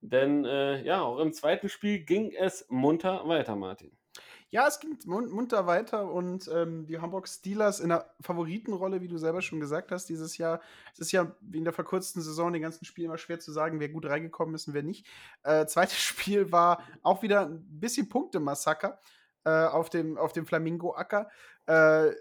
Denn 0.00 0.44
äh, 0.44 0.82
ja, 0.82 1.02
auch 1.02 1.18
im 1.18 1.32
zweiten 1.32 1.68
Spiel 1.68 2.04
ging 2.04 2.32
es 2.32 2.66
munter 2.68 3.26
weiter, 3.26 3.56
Martin. 3.56 3.96
Ja, 4.50 4.68
es 4.68 4.78
ging 4.78 4.96
mun 5.06 5.30
munter 5.30 5.66
weiter 5.66 6.10
und 6.10 6.48
ähm, 6.52 6.86
die 6.86 7.00
Hamburg 7.00 7.28
Steelers 7.28 7.80
in 7.80 7.88
der 7.88 8.14
Favoritenrolle, 8.20 9.00
wie 9.00 9.08
du 9.08 9.18
selber 9.18 9.42
schon 9.42 9.58
gesagt 9.58 9.90
hast, 9.90 10.08
dieses 10.08 10.38
Jahr. 10.38 10.60
Es 10.92 11.00
ist 11.00 11.12
ja 11.12 11.34
wegen 11.40 11.64
der 11.64 11.72
verkürzten 11.72 12.22
Saison 12.22 12.52
den 12.52 12.62
ganzen 12.62 12.84
Spiel 12.84 13.06
immer 13.06 13.18
schwer 13.18 13.40
zu 13.40 13.50
sagen, 13.50 13.80
wer 13.80 13.88
gut 13.88 14.06
reingekommen 14.06 14.54
ist 14.54 14.68
und 14.68 14.74
wer 14.74 14.84
nicht. 14.84 15.06
Äh, 15.42 15.66
zweites 15.66 15.98
Spiel 16.00 16.52
war 16.52 16.84
auch 17.02 17.22
wieder 17.22 17.46
ein 17.46 17.64
bisschen 17.80 18.08
Punktemassaker 18.08 19.00
äh, 19.44 19.50
auf 19.50 19.90
dem, 19.90 20.16
auf 20.16 20.32
dem 20.32 20.46
Flamingo-Acker. 20.46 21.28
Äh, 21.66 22.12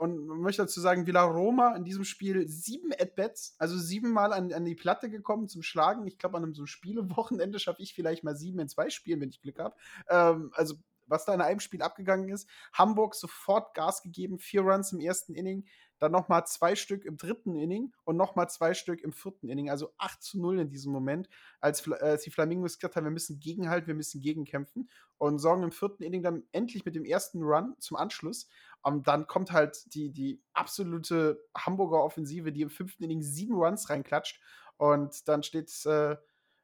und 0.00 0.26
man 0.26 0.40
möchte 0.40 0.62
dazu 0.62 0.80
sagen, 0.80 1.06
Villa 1.06 1.24
Roma 1.24 1.76
in 1.76 1.84
diesem 1.84 2.04
Spiel 2.04 2.48
sieben 2.48 2.90
At-Bats, 2.90 3.54
also 3.58 3.76
siebenmal 3.76 4.32
an, 4.32 4.50
an 4.50 4.64
die 4.64 4.74
Platte 4.74 5.10
gekommen 5.10 5.46
zum 5.46 5.62
Schlagen. 5.62 6.06
Ich 6.06 6.16
glaube, 6.16 6.38
an 6.38 6.44
einem 6.44 6.54
so 6.54 6.64
Spielewochenende 6.64 7.58
schaffe 7.58 7.82
ich 7.82 7.92
vielleicht 7.92 8.24
mal 8.24 8.34
sieben 8.34 8.60
in 8.60 8.68
zwei 8.70 8.88
Spielen, 8.88 9.20
wenn 9.20 9.28
ich 9.28 9.42
Glück 9.42 9.58
habe. 9.58 9.76
Ähm, 10.08 10.52
also, 10.54 10.76
was 11.10 11.24
da 11.24 11.34
in 11.34 11.40
einem 11.40 11.60
Spiel 11.60 11.82
abgegangen 11.82 12.28
ist. 12.28 12.48
Hamburg 12.72 13.14
sofort 13.14 13.74
Gas 13.74 14.02
gegeben, 14.02 14.38
vier 14.38 14.62
Runs 14.62 14.92
im 14.92 15.00
ersten 15.00 15.34
Inning, 15.34 15.66
dann 16.00 16.12
nochmal 16.12 16.46
zwei 16.46 16.74
Stück 16.74 17.04
im 17.04 17.18
dritten 17.18 17.54
Inning 17.56 17.92
und 18.04 18.16
nochmal 18.16 18.48
zwei 18.48 18.72
Stück 18.72 19.02
im 19.02 19.12
vierten 19.12 19.48
Inning. 19.48 19.68
Also 19.70 19.92
8 19.98 20.22
zu 20.22 20.40
0 20.40 20.60
in 20.60 20.68
diesem 20.70 20.92
Moment, 20.92 21.28
als, 21.60 21.86
als 21.92 22.22
die 22.22 22.30
Flamingos 22.30 22.78
gesagt 22.78 22.96
haben, 22.96 23.04
wir 23.04 23.10
müssen 23.10 23.38
gegenhalten, 23.38 23.86
wir 23.86 23.94
müssen 23.94 24.20
gegenkämpfen 24.20 24.88
und 25.18 25.38
sorgen 25.38 25.62
im 25.62 25.72
vierten 25.72 26.02
Inning 26.02 26.22
dann 26.22 26.44
endlich 26.52 26.86
mit 26.86 26.94
dem 26.94 27.04
ersten 27.04 27.42
Run 27.42 27.74
zum 27.78 27.98
Anschluss. 27.98 28.48
Und 28.82 29.06
dann 29.06 29.26
kommt 29.26 29.52
halt 29.52 29.94
die, 29.94 30.10
die 30.10 30.42
absolute 30.54 31.46
Hamburger 31.54 32.02
Offensive, 32.02 32.50
die 32.50 32.62
im 32.62 32.70
fünften 32.70 33.04
Inning 33.04 33.20
sieben 33.20 33.54
Runs 33.54 33.90
reinklatscht. 33.90 34.40
Und 34.78 35.28
dann 35.28 35.42
steht 35.42 35.70
äh, 35.84 36.16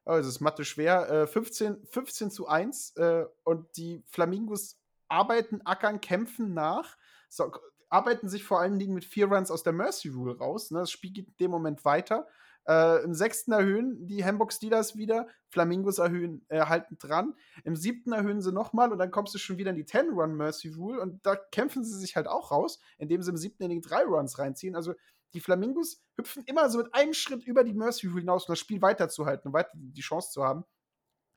oh, 0.07 0.15
es 0.15 0.27
ist 0.27 0.41
Mathe 0.41 0.65
schwer, 0.65 1.11
äh, 1.11 1.27
15, 1.27 1.85
15 1.87 2.31
zu 2.31 2.47
1 2.47 2.97
äh, 2.97 3.27
und 3.45 3.77
die 3.77 4.03
Flamingos 4.07 4.79
arbeiten, 5.09 5.61
ackern, 5.65 6.01
kämpfen 6.01 6.55
nach, 6.55 6.97
so, 7.29 7.53
arbeiten 7.89 8.29
sich 8.29 8.45
vor 8.45 8.61
allen 8.61 8.79
Dingen 8.79 8.95
mit 8.95 9.05
vier 9.05 9.27
Runs 9.27 9.51
aus 9.51 9.63
der 9.63 9.73
Mercy 9.73 10.09
Rule 10.09 10.39
raus. 10.39 10.71
Ne? 10.71 10.81
Das 10.81 10.91
Spiel 10.91 11.13
geht 11.13 11.29
in 11.29 11.37
dem 11.39 11.51
Moment 11.51 11.85
weiter. 11.85 12.27
Äh, 12.67 13.05
Im 13.05 13.15
sechsten 13.15 13.53
erhöhen 13.53 14.07
die 14.07 14.25
Hamburg 14.25 14.53
Steelers 14.53 14.97
wieder, 14.97 15.29
Flamingos 15.51 15.99
erhöhen, 15.99 16.45
äh, 16.49 16.63
halten 16.63 16.99
dran. 16.99 17.35
Im 17.63 17.77
siebten 17.77 18.13
erhöhen 18.13 18.41
sie 18.41 18.53
nochmal 18.53 18.91
und 18.91 18.99
dann 18.99 19.13
kommst 19.13 19.35
du 19.35 19.39
schon 19.39 19.59
wieder 19.59 19.71
in 19.71 19.77
die 19.77 19.85
10-Run 19.85 20.35
Mercy 20.35 20.71
Rule 20.71 21.01
und 21.01 21.25
da 21.25 21.37
kämpfen 21.37 21.85
sie 21.85 21.97
sich 21.97 22.17
halt 22.17 22.27
auch 22.27 22.51
raus, 22.51 22.81
indem 22.99 23.23
sie 23.23 23.31
im 23.31 23.37
siebten 23.37 23.63
Inning 23.63 23.83
drei 23.83 24.03
Runs 24.03 24.39
reinziehen. 24.39 24.75
Also 24.75 24.95
die 25.35 25.41
Flamingos 25.41 26.03
hüpfen 26.17 26.45
immer 26.47 26.71
so 26.71 26.79
mit 26.79 26.95
einem 26.95 27.13
Schritt 27.13 27.45
über 27.45 27.65
die 27.65 27.75
Mercy 27.75 28.07
Rule 28.07 28.21
hinaus, 28.21 28.49
um 28.49 28.53
das 28.53 28.59
Spiel 28.59 28.81
weiterzuhalten 28.81 29.49
und 29.49 29.55
weiter 29.55 29.73
die 29.75 30.01
Chance 30.01 30.31
zu 30.31 30.45
haben. 30.45 30.65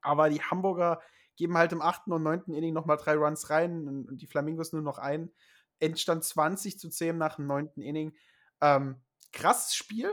Aber 0.02 0.30
die 0.30 0.42
Hamburger 0.42 1.02
geben 1.36 1.58
halt 1.58 1.72
im 1.72 1.82
achten 1.82 2.12
und 2.12 2.24
neunten 2.24 2.54
Inning 2.54 2.74
nochmal 2.74 2.98
drei 2.98 3.16
Runs 3.16 3.50
rein 3.50 3.88
und 3.88 4.22
die 4.22 4.28
Flamingos 4.28 4.74
nur 4.74 4.82
noch 4.82 4.98
einen. 4.98 5.32
Endstand 5.80 6.24
20 6.24 6.80
zu 6.80 6.90
10 6.90 7.18
nach 7.18 7.38
dem 7.38 7.48
neunten 7.48 7.82
Inning. 7.82 8.14
Ähm, 8.62 9.02
krasses 9.32 9.76
Spiel, 9.76 10.12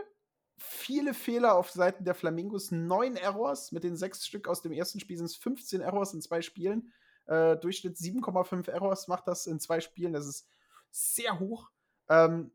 viele 0.58 1.14
Fehler 1.14 1.56
auf 1.56 1.70
Seiten 1.70 2.04
der 2.04 2.14
Flamingos, 2.14 2.70
neun 2.70 3.16
Errors. 3.16 3.72
Mit 3.72 3.84
den 3.84 3.96
sechs 3.96 4.26
Stück 4.26 4.48
aus 4.48 4.62
dem 4.62 4.72
ersten 4.72 5.00
Spiel 5.00 5.16
sind 5.16 5.26
es 5.26 5.36
15 5.36 5.80
Errors 5.80 6.14
in 6.14 6.22
zwei 6.22 6.42
Spielen. 6.42 6.92
Äh, 7.26 7.56
Durchschnitt 7.56 7.96
7,5 7.96 8.70
Errors 8.70 9.08
macht 9.08 9.26
das 9.26 9.46
in 9.46 9.58
zwei 9.58 9.80
Spielen. 9.80 10.12
Das 10.12 10.26
ist 10.26 10.48
sehr 10.90 11.40
hoch. 11.40 11.70
Ähm, 12.08 12.52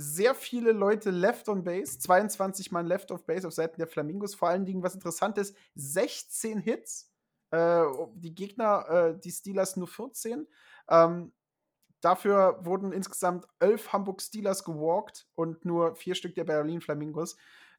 sehr 0.00 0.34
viele 0.34 0.72
Leute 0.72 1.10
left 1.10 1.48
on 1.48 1.64
base, 1.64 1.98
22 1.98 2.70
Mann 2.70 2.86
left 2.86 3.10
of 3.10 3.24
base 3.24 3.46
auf 3.46 3.52
Seiten 3.52 3.78
der 3.78 3.88
Flamingos. 3.88 4.34
Vor 4.34 4.48
allen 4.48 4.64
Dingen, 4.64 4.82
was 4.82 4.94
interessant 4.94 5.38
ist, 5.38 5.56
16 5.74 6.60
Hits. 6.60 7.12
Äh, 7.50 7.84
die 8.14 8.34
Gegner, 8.34 8.88
äh, 8.88 9.18
die 9.18 9.32
Steelers 9.32 9.76
nur 9.76 9.88
14. 9.88 10.46
Ähm, 10.88 11.32
Dafür 12.00 12.60
wurden 12.64 12.92
insgesamt 12.92 13.46
elf 13.58 13.92
Hamburg 13.92 14.22
Steelers 14.22 14.64
gewalkt 14.64 15.26
und 15.34 15.64
nur 15.64 15.96
vier 15.96 16.14
Stück 16.14 16.34
der 16.34 16.44
Berlin 16.44 16.80
Flamingos. 16.80 17.36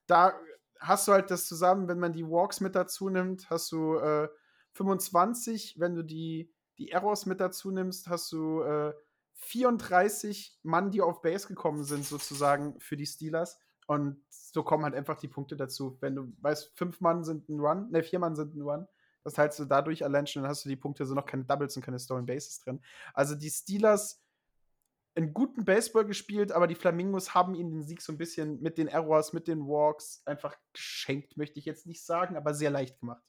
Da 0.08 0.34
hast 0.80 1.08
du 1.08 1.14
halt 1.14 1.32
das 1.32 1.46
zusammen, 1.46 1.88
wenn 1.88 2.00
man 2.00 2.14
die 2.14 2.28
Walks 2.28 2.60
mit 2.60 2.76
dazu 2.76 3.10
nimmt, 3.10 3.50
hast 3.50 3.72
du 3.72 3.96
äh, 3.96 4.28
25. 4.74 5.80
Wenn 5.80 5.96
du 5.96 6.04
die, 6.04 6.52
die 6.78 6.92
Errors 6.92 7.26
mit 7.26 7.40
dazu 7.40 7.72
nimmst, 7.72 8.10
hast 8.10 8.32
du 8.34 8.62
äh, 8.62 8.94
34 9.40 10.60
Mann, 10.64 10.92
die 10.92 11.02
auf 11.02 11.22
Base 11.22 11.48
gekommen 11.48 11.84
sind, 11.84 12.06
sozusagen 12.06 12.80
für 12.80 12.98
die 12.98 13.06
Steelers. 13.06 13.60
Und 13.88 14.22
so 14.30 14.64
kommen 14.64 14.84
halt 14.84 14.96
einfach 14.96 15.18
die 15.18 15.28
Punkte 15.28 15.56
dazu. 15.58 15.98
Wenn 16.02 16.16
du 16.16 16.34
weißt, 16.42 16.74
fünf 16.76 17.02
Mann 17.02 17.24
sind 17.24 17.50
ein 17.50 17.60
Run, 17.60 17.90
ne, 17.90 18.04
vier 18.04 18.20
Mann 18.20 18.36
sind 18.36 18.56
ein 18.56 18.62
Run, 18.62 18.88
das 19.24 19.34
teilst 19.34 19.60
du 19.60 19.66
dadurch 19.66 20.04
allein 20.04 20.28
schon, 20.28 20.44
dann 20.44 20.50
hast 20.50 20.66
du 20.66 20.70
die 20.70 20.76
Punkte, 20.76 21.06
so 21.06 21.16
noch 21.16 21.26
keine 21.26 21.46
Doubles 21.46 21.76
und 21.76 21.84
keine 21.84 22.00
Stolen 22.00 22.26
Bases 22.26 22.60
drin. 22.60 22.82
Also 23.14 23.36
die 23.36 23.50
Steelers 23.50 24.24
einen 25.16 25.34
guten 25.34 25.66
Baseball 25.66 26.06
gespielt, 26.06 26.52
aber 26.52 26.68
die 26.68 26.76
Flamingos 26.76 27.34
haben 27.34 27.56
ihnen 27.56 27.72
den 27.72 27.84
Sieg 27.84 28.02
so 28.02 28.14
ein 28.14 28.18
bisschen 28.18 28.62
mit 28.62 28.78
den 28.78 28.88
Errors, 28.88 29.34
mit 29.34 29.48
den 29.48 29.68
Walks 29.68 30.22
einfach 30.26 30.56
geschenkt, 30.74 31.36
möchte 31.36 31.60
ich 31.60 31.66
jetzt 31.66 31.86
nicht 31.86 32.06
sagen, 32.06 32.38
aber 32.38 32.54
sehr 32.54 32.70
leicht 32.70 33.00
gemacht. 33.00 33.24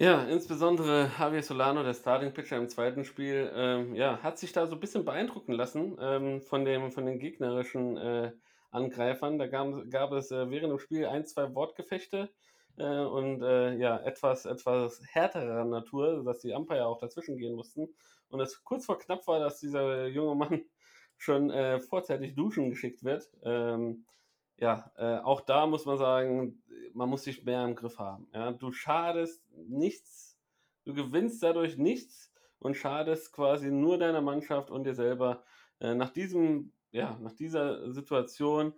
Ja, 0.00 0.22
insbesondere 0.26 1.10
Javier 1.18 1.42
Solano, 1.42 1.82
der 1.82 1.92
Starting 1.92 2.32
Pitcher 2.32 2.56
im 2.56 2.68
zweiten 2.68 3.04
Spiel, 3.04 3.50
ähm, 3.52 3.96
ja, 3.96 4.22
hat 4.22 4.38
sich 4.38 4.52
da 4.52 4.64
so 4.68 4.76
ein 4.76 4.80
bisschen 4.80 5.04
beeindrucken 5.04 5.52
lassen 5.52 5.96
ähm, 6.00 6.40
von, 6.40 6.64
dem, 6.64 6.92
von 6.92 7.04
den 7.04 7.18
gegnerischen 7.18 7.96
äh, 7.96 8.30
Angreifern. 8.70 9.40
Da 9.40 9.48
gab, 9.48 9.90
gab 9.90 10.12
es 10.12 10.30
äh, 10.30 10.50
während 10.50 10.70
dem 10.70 10.78
Spiel 10.78 11.06
ein, 11.06 11.26
zwei 11.26 11.52
Wortgefechte 11.52 12.30
äh, 12.76 13.00
und 13.00 13.42
äh, 13.42 13.74
ja, 13.74 13.98
etwas, 13.98 14.44
etwas 14.44 15.02
härterer 15.04 15.64
Natur, 15.64 16.22
dass 16.22 16.42
die 16.42 16.52
Umpire 16.52 16.86
auch 16.86 17.00
dazwischen 17.00 17.36
gehen 17.36 17.56
mussten. 17.56 17.88
Und 18.28 18.38
es 18.38 18.62
kurz 18.62 18.86
vor 18.86 19.00
knapp 19.00 19.26
war, 19.26 19.40
dass 19.40 19.58
dieser 19.58 20.06
junge 20.06 20.36
Mann 20.36 20.62
schon 21.16 21.50
äh, 21.50 21.80
vorzeitig 21.80 22.36
duschen 22.36 22.70
geschickt 22.70 23.02
wird. 23.02 23.28
Ähm, 23.42 24.04
ja, 24.58 24.90
äh, 24.96 25.18
auch 25.18 25.40
da 25.40 25.66
muss 25.66 25.86
man 25.86 25.98
sagen, 25.98 26.62
man 26.92 27.08
muss 27.08 27.24
sich 27.24 27.44
mehr 27.44 27.64
im 27.64 27.76
Griff 27.76 27.98
haben. 27.98 28.28
Ja? 28.34 28.50
Du 28.52 28.72
schadest 28.72 29.42
nichts, 29.54 30.38
du 30.84 30.94
gewinnst 30.94 31.42
dadurch 31.42 31.76
nichts 31.76 32.32
und 32.58 32.76
schadest 32.76 33.32
quasi 33.32 33.70
nur 33.70 33.98
deiner 33.98 34.20
Mannschaft 34.20 34.70
und 34.70 34.84
dir 34.84 34.94
selber. 34.94 35.44
Äh, 35.80 35.94
nach 35.94 36.10
diesem, 36.10 36.72
ja, 36.90 37.16
nach 37.20 37.32
dieser 37.32 37.92
Situation 37.92 38.74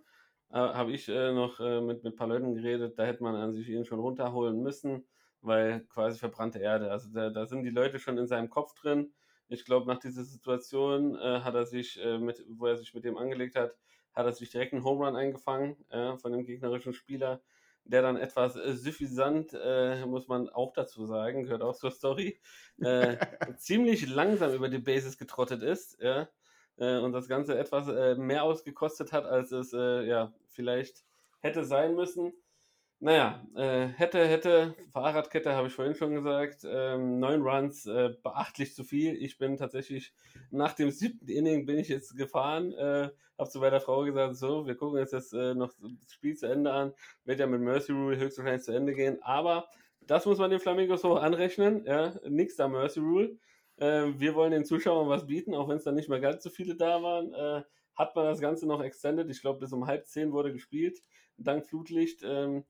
äh, 0.49 0.57
habe 0.57 0.91
ich 0.91 1.09
äh, 1.09 1.33
noch 1.33 1.59
äh, 1.59 1.81
mit, 1.81 2.03
mit 2.03 2.13
ein 2.13 2.15
paar 2.15 2.27
Leuten 2.27 2.53
geredet, 2.53 2.99
da 2.99 3.05
hätte 3.05 3.23
man 3.23 3.35
an 3.35 3.53
sich 3.53 3.67
ihn 3.69 3.85
schon 3.85 3.99
runterholen 3.99 4.61
müssen, 4.61 5.07
weil 5.41 5.81
quasi 5.87 6.19
verbrannte 6.19 6.59
Erde. 6.59 6.91
Also 6.91 7.09
da, 7.11 7.31
da 7.31 7.47
sind 7.47 7.63
die 7.63 7.71
Leute 7.71 7.97
schon 7.97 8.19
in 8.19 8.27
seinem 8.27 8.49
Kopf 8.49 8.75
drin. 8.75 9.13
Ich 9.47 9.65
glaube, 9.65 9.87
nach 9.87 9.99
dieser 9.99 10.23
Situation 10.23 11.15
äh, 11.15 11.41
hat 11.41 11.55
er 11.55 11.65
sich, 11.65 11.99
mit, 12.19 12.45
wo 12.47 12.67
er 12.67 12.77
sich 12.77 12.93
mit 12.93 13.03
dem 13.03 13.17
angelegt 13.17 13.55
hat, 13.55 13.75
hat 14.13 14.25
er 14.25 14.33
sich 14.33 14.49
direkt 14.49 14.73
einen 14.73 14.83
Home 14.83 15.05
Run 15.05 15.15
eingefangen 15.15 15.75
äh, 15.89 16.17
von 16.17 16.31
dem 16.31 16.45
gegnerischen 16.45 16.93
Spieler, 16.93 17.41
der 17.83 18.01
dann 18.01 18.17
etwas 18.17 18.55
äh, 18.55 18.73
suffisant, 18.73 19.53
äh, 19.53 20.05
muss 20.05 20.27
man 20.27 20.49
auch 20.49 20.73
dazu 20.73 21.05
sagen, 21.05 21.43
gehört 21.43 21.61
auch 21.61 21.75
zur 21.75 21.91
Story, 21.91 22.39
äh, 22.79 23.17
ziemlich 23.57 24.07
langsam 24.07 24.53
über 24.53 24.69
die 24.69 24.79
Bases 24.79 25.17
getrottet 25.17 25.63
ist. 25.63 25.99
Ja? 26.01 26.27
äh, 26.77 26.97
und 26.97 27.13
das 27.13 27.27
Ganze 27.27 27.57
etwas 27.57 27.87
äh, 27.87 28.15
mehr 28.15 28.43
ausgekostet 28.43 29.11
hat, 29.11 29.25
als 29.25 29.51
es 29.51 29.71
ja 29.71 30.33
vielleicht 30.47 31.03
hätte 31.39 31.63
sein 31.63 31.95
müssen. 31.95 32.33
Naja, 33.03 33.43
äh, 33.55 33.87
hätte, 33.87 34.27
hätte, 34.27 34.75
Fahrradkette 34.93 35.55
habe 35.55 35.69
ich 35.69 35.73
vorhin 35.73 35.95
schon 35.95 36.13
gesagt, 36.13 36.59
ähm, 36.69 37.17
neun 37.17 37.41
Runs, 37.41 37.87
äh, 37.87 38.13
beachtlich 38.21 38.75
zu 38.75 38.83
viel. 38.83 39.15
Ich 39.15 39.39
bin 39.39 39.57
tatsächlich 39.57 40.13
nach 40.51 40.73
dem 40.73 40.91
siebten 40.91 41.27
Inning 41.27 41.65
bin 41.65 41.79
ich 41.79 41.87
jetzt 41.87 42.15
gefahren, 42.15 42.73
äh, 42.73 43.09
habe 43.39 43.49
zu 43.49 43.59
meiner 43.59 43.79
Frau 43.81 44.03
gesagt, 44.03 44.35
so, 44.35 44.67
wir 44.67 44.75
gucken 44.75 44.99
jetzt 44.99 45.13
das, 45.13 45.33
äh, 45.33 45.55
noch 45.55 45.73
das 45.81 46.13
Spiel 46.13 46.37
zu 46.37 46.45
Ende 46.45 46.71
an, 46.71 46.93
wird 47.25 47.39
ja 47.39 47.47
mit 47.47 47.61
Mercy 47.61 47.91
Rule 47.91 48.17
höchstwahrscheinlich 48.17 48.65
zu 48.65 48.71
Ende 48.71 48.93
gehen, 48.93 49.17
aber 49.23 49.67
das 50.01 50.27
muss 50.27 50.37
man 50.37 50.51
den 50.51 50.59
Flamingos 50.59 51.03
hoch 51.03 51.19
anrechnen, 51.19 51.83
ja, 51.85 52.13
nix 52.29 52.55
da 52.55 52.67
Mercy 52.67 52.99
Rule. 52.99 53.35
Äh, 53.77 54.09
wir 54.19 54.35
wollen 54.35 54.51
den 54.51 54.63
Zuschauern 54.63 55.09
was 55.09 55.25
bieten, 55.25 55.55
auch 55.55 55.67
wenn 55.67 55.77
es 55.77 55.85
dann 55.85 55.95
nicht 55.95 56.09
mehr 56.09 56.19
ganz 56.19 56.43
so 56.43 56.51
viele 56.51 56.75
da 56.75 57.01
waren. 57.01 57.33
Äh, 57.33 57.63
hat 57.95 58.15
man 58.15 58.25
das 58.25 58.39
Ganze 58.39 58.67
noch 58.67 58.83
extended. 58.83 59.27
Ich 59.31 59.41
glaube, 59.41 59.59
bis 59.59 59.73
um 59.73 59.87
halb 59.87 60.05
zehn 60.05 60.31
wurde 60.31 60.53
gespielt, 60.53 61.01
dank 61.37 61.65
Flutlicht. 61.65 62.21
Ähm, 62.23 62.63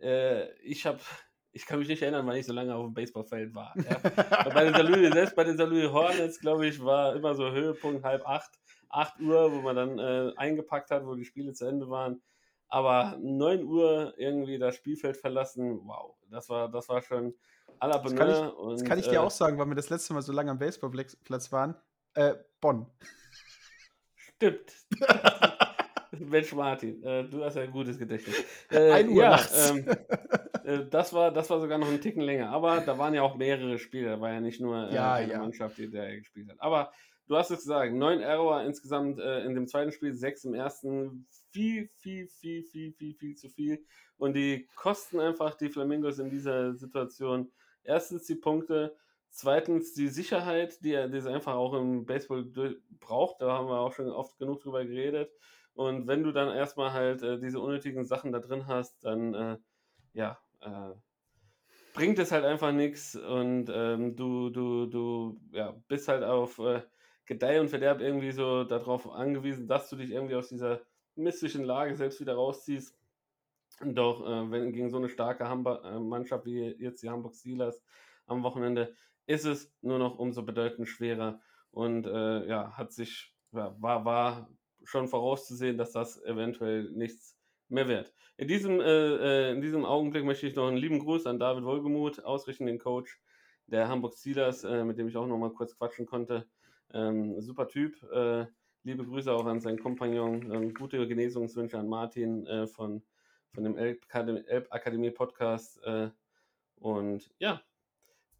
äh, 0.00 0.50
ich 0.60 0.86
habe 0.86 1.00
ich 1.52 1.66
kann 1.66 1.78
mich 1.78 1.88
nicht 1.88 2.02
erinnern, 2.02 2.26
weil 2.26 2.38
ich 2.38 2.46
so 2.46 2.52
lange 2.52 2.74
auf 2.74 2.86
dem 2.86 2.94
Baseballfeld 2.94 3.54
war. 3.54 3.74
Ja. 3.76 3.98
bei 4.54 4.64
den 4.64 4.74
Salui, 4.74 5.10
selbst 5.12 5.34
bei 5.34 5.44
den 5.44 5.56
Salui 5.56 5.84
Hornets, 5.84 6.38
glaube 6.38 6.66
ich, 6.66 6.82
war 6.82 7.16
immer 7.16 7.34
so 7.34 7.50
Höhepunkt 7.50 8.04
halb 8.04 8.26
acht, 8.26 8.50
acht 8.88 9.20
Uhr, 9.20 9.52
wo 9.52 9.60
man 9.60 9.76
dann 9.76 9.98
äh, 9.98 10.32
eingepackt 10.36 10.90
hat, 10.90 11.04
wo 11.04 11.14
die 11.14 11.24
Spiele 11.24 11.52
zu 11.52 11.66
Ende 11.66 11.90
waren. 11.90 12.22
Aber 12.68 13.18
9 13.20 13.64
Uhr 13.64 14.14
irgendwie 14.16 14.58
das 14.58 14.76
Spielfeld 14.76 15.16
verlassen, 15.16 15.80
wow, 15.82 16.14
das 16.30 16.48
war, 16.48 16.70
das 16.70 16.88
war 16.88 17.02
schon 17.02 17.34
la 17.80 17.98
das 17.98 18.14
kann, 18.14 18.30
ich, 18.30 18.58
und, 18.58 18.72
das 18.72 18.84
kann 18.84 18.98
ich 18.98 19.08
dir 19.08 19.14
äh, 19.14 19.18
auch 19.18 19.30
sagen, 19.30 19.58
weil 19.58 19.66
wir 19.66 19.74
das 19.74 19.90
letzte 19.90 20.14
Mal 20.14 20.22
so 20.22 20.32
lange 20.32 20.52
am 20.52 20.58
Baseballplatz 20.58 21.50
waren. 21.50 21.74
Äh, 22.14 22.34
Bonn. 22.60 22.86
Stimmt. 24.14 24.72
Mensch 26.18 26.52
Martin, 26.54 27.02
äh, 27.02 27.24
du 27.28 27.44
hast 27.44 27.56
ja 27.56 27.62
ein 27.62 27.70
gutes 27.70 27.98
Gedächtnis. 27.98 28.36
Äh, 28.70 28.92
ein 28.92 29.08
Uhr 29.08 29.22
ja, 29.22 29.30
nachts. 29.30 29.70
Ähm, 29.70 29.86
äh, 30.64 30.86
das, 30.90 31.12
war, 31.12 31.32
das 31.32 31.50
war 31.50 31.60
sogar 31.60 31.78
noch 31.78 31.88
ein 31.88 32.00
Ticken 32.00 32.22
länger. 32.22 32.50
Aber 32.50 32.80
da 32.80 32.98
waren 32.98 33.14
ja 33.14 33.22
auch 33.22 33.36
mehrere 33.36 33.78
Spiele. 33.78 34.10
Da 34.10 34.20
war 34.20 34.32
ja 34.32 34.40
nicht 34.40 34.60
nur 34.60 34.88
äh, 34.88 34.94
ja, 34.94 35.14
eine 35.14 35.32
ja. 35.32 35.38
Mannschaft, 35.38 35.78
die 35.78 35.90
da 35.90 36.08
gespielt 36.14 36.50
hat. 36.50 36.60
Aber 36.60 36.92
du 37.26 37.36
hast 37.36 37.50
es 37.50 37.58
gesagt, 37.58 37.92
neun 37.92 38.20
Error 38.20 38.62
insgesamt 38.62 39.18
äh, 39.18 39.44
in 39.44 39.54
dem 39.54 39.66
zweiten 39.66 39.92
Spiel, 39.92 40.14
sechs 40.14 40.44
im 40.44 40.54
ersten. 40.54 41.26
Viel, 41.52 41.90
viel, 41.96 42.28
viel, 42.28 42.62
viel, 42.62 42.92
viel, 42.92 43.14
viel 43.14 43.34
zu 43.34 43.48
viel. 43.48 43.84
Und 44.16 44.34
die 44.34 44.68
kosten 44.76 45.18
einfach 45.18 45.54
die 45.54 45.68
Flamingos 45.68 46.18
in 46.18 46.30
dieser 46.30 46.74
Situation 46.74 47.50
erstens 47.82 48.24
die 48.26 48.34
Punkte, 48.34 48.96
zweitens 49.30 49.94
die 49.94 50.08
Sicherheit, 50.08 50.82
die, 50.84 50.90
die 50.92 51.16
es 51.16 51.26
einfach 51.26 51.54
auch 51.54 51.74
im 51.74 52.04
Baseball 52.06 52.44
braucht. 53.00 53.40
Da 53.40 53.52
haben 53.52 53.68
wir 53.68 53.80
auch 53.80 53.92
schon 53.92 54.08
oft 54.08 54.38
genug 54.38 54.60
drüber 54.60 54.84
geredet. 54.84 55.30
Und 55.74 56.06
wenn 56.06 56.22
du 56.22 56.32
dann 56.32 56.54
erstmal 56.54 56.92
halt 56.92 57.22
äh, 57.22 57.38
diese 57.38 57.60
unnötigen 57.60 58.04
Sachen 58.04 58.32
da 58.32 58.38
drin 58.38 58.66
hast, 58.66 59.04
dann 59.04 59.34
äh, 59.34 59.56
ja, 60.12 60.38
äh, 60.60 60.92
bringt 61.94 62.18
es 62.18 62.32
halt 62.32 62.44
einfach 62.44 62.72
nichts 62.72 63.16
und 63.16 63.70
ähm, 63.72 64.16
du, 64.16 64.50
du, 64.50 64.86
du 64.86 65.40
ja, 65.52 65.72
bist 65.88 66.08
halt 66.08 66.22
auf 66.22 66.58
äh, 66.58 66.82
Gedeih 67.26 67.60
und 67.60 67.68
Verderb 67.68 68.00
irgendwie 68.00 68.32
so 68.32 68.64
darauf 68.64 69.08
angewiesen, 69.10 69.66
dass 69.66 69.88
du 69.90 69.96
dich 69.96 70.10
irgendwie 70.10 70.34
aus 70.34 70.48
dieser 70.48 70.80
mystischen 71.14 71.64
Lage 71.64 71.94
selbst 71.96 72.20
wieder 72.20 72.34
rausziehst. 72.34 72.96
Doch 73.84 74.26
äh, 74.26 74.50
wenn 74.50 74.72
gegen 74.72 74.90
so 74.90 74.98
eine 74.98 75.08
starke 75.08 75.48
Hamburg, 75.48 75.84
äh, 75.84 75.98
Mannschaft 75.98 76.44
wie 76.46 76.74
jetzt 76.78 77.02
die 77.02 77.10
Hamburg 77.10 77.34
Steelers 77.34 77.82
am 78.26 78.42
Wochenende 78.42 78.94
ist 79.26 79.44
es 79.44 79.72
nur 79.80 79.98
noch 79.98 80.18
umso 80.18 80.42
bedeutend 80.42 80.88
schwerer 80.88 81.40
und 81.70 82.04
ja, 82.04 82.72
hat 82.76 82.92
sich, 82.92 83.32
war, 83.52 84.04
war 84.04 84.50
schon 84.84 85.08
vorauszusehen, 85.08 85.78
dass 85.78 85.92
das 85.92 86.22
eventuell 86.24 86.90
nichts 86.90 87.36
mehr 87.68 87.88
wert. 87.88 88.12
In 88.36 88.48
diesem, 88.48 88.80
äh, 88.80 88.84
äh, 88.84 89.52
in 89.52 89.60
diesem 89.60 89.84
Augenblick 89.84 90.24
möchte 90.24 90.46
ich 90.46 90.54
noch 90.54 90.68
einen 90.68 90.76
lieben 90.76 90.98
Gruß 90.98 91.26
an 91.26 91.38
David 91.38 91.64
Wohlgemuth 91.64 92.24
ausrichten, 92.24 92.66
den 92.66 92.78
Coach 92.78 93.20
der 93.66 93.88
Hamburg 93.88 94.14
Steelers, 94.14 94.64
äh, 94.64 94.84
mit 94.84 94.98
dem 94.98 95.08
ich 95.08 95.16
auch 95.16 95.26
noch 95.26 95.38
mal 95.38 95.52
kurz 95.52 95.76
quatschen 95.76 96.06
konnte. 96.06 96.48
Ähm, 96.92 97.40
super 97.40 97.68
Typ. 97.68 98.02
Äh, 98.12 98.46
liebe 98.82 99.04
Grüße 99.04 99.32
auch 99.32 99.46
an 99.46 99.60
seinen 99.60 99.78
Kompagnon. 99.78 100.52
Ähm, 100.52 100.74
gute 100.74 101.06
Genesungswünsche 101.06 101.78
an 101.78 101.88
Martin 101.88 102.46
äh, 102.46 102.66
von, 102.66 103.02
von 103.52 103.64
dem 103.64 103.76
Elb 103.76 104.04
Akademie, 104.08 105.08
Elb. 105.08 105.20
Äh, 105.84 106.10
und 106.76 107.30
ja, 107.38 107.62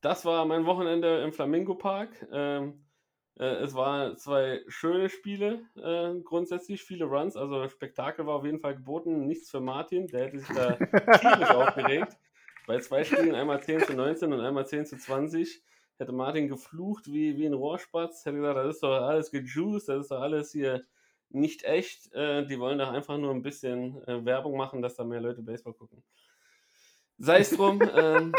das 0.00 0.24
war 0.24 0.44
mein 0.46 0.66
Wochenende 0.66 1.22
im 1.22 1.32
Flamingo 1.32 1.74
Park. 1.74 2.26
Ähm, 2.32 2.68
äh, 2.70 2.89
es 3.36 3.74
waren 3.74 4.16
zwei 4.16 4.62
schöne 4.68 5.08
Spiele, 5.08 5.62
äh, 5.76 6.20
grundsätzlich 6.22 6.82
viele 6.82 7.06
Runs, 7.06 7.36
also 7.36 7.68
Spektakel 7.68 8.26
war 8.26 8.34
auf 8.34 8.44
jeden 8.44 8.60
Fall 8.60 8.74
geboten. 8.74 9.26
Nichts 9.26 9.50
für 9.50 9.60
Martin, 9.60 10.06
der 10.08 10.26
hätte 10.26 10.38
sich 10.38 10.48
da 10.54 10.74
tierisch 10.74 11.50
aufgeregt. 11.50 12.18
Bei 12.66 12.78
zwei 12.80 13.02
Spielen, 13.04 13.34
einmal 13.34 13.62
10 13.62 13.80
zu 13.80 13.94
19 13.94 14.32
und 14.32 14.40
einmal 14.40 14.66
10 14.66 14.86
zu 14.86 14.98
20, 14.98 15.62
hätte 15.98 16.12
Martin 16.12 16.48
geflucht 16.48 17.06
wie, 17.06 17.36
wie 17.36 17.46
ein 17.46 17.54
Rohrspatz, 17.54 18.24
hätte 18.24 18.36
gesagt, 18.36 18.58
das 18.58 18.74
ist 18.76 18.82
doch 18.82 19.02
alles 19.02 19.30
gejuiced, 19.30 19.88
das 19.88 20.02
ist 20.02 20.10
doch 20.10 20.20
alles 20.20 20.52
hier 20.52 20.84
nicht 21.30 21.64
echt. 21.64 22.12
Äh, 22.12 22.46
die 22.46 22.58
wollen 22.58 22.78
doch 22.78 22.92
einfach 22.92 23.18
nur 23.18 23.32
ein 23.32 23.42
bisschen 23.42 24.02
äh, 24.06 24.24
Werbung 24.24 24.56
machen, 24.56 24.82
dass 24.82 24.96
da 24.96 25.04
mehr 25.04 25.20
Leute 25.20 25.42
Baseball 25.42 25.74
gucken. 25.74 26.02
Sei 27.22 27.40
es 27.40 27.50
drum, 27.50 27.82
ähm, 27.94 28.32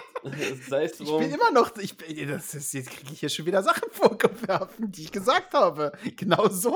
sei 0.67 0.85
es 0.85 0.97
drum. 0.97 1.21
Ich 1.21 1.29
bin 1.29 1.39
immer 1.39 1.51
noch, 1.51 1.77
ich, 1.77 1.95
das 2.27 2.55
ist, 2.55 2.73
jetzt 2.73 2.89
kriege 2.89 3.13
ich 3.13 3.19
hier 3.19 3.29
schon 3.29 3.45
wieder 3.45 3.61
Sachen 3.61 3.87
vorgeworfen, 3.91 4.91
die 4.91 5.03
ich 5.03 5.11
gesagt 5.11 5.53
habe. 5.53 5.91
Genau 6.17 6.49
so. 6.49 6.75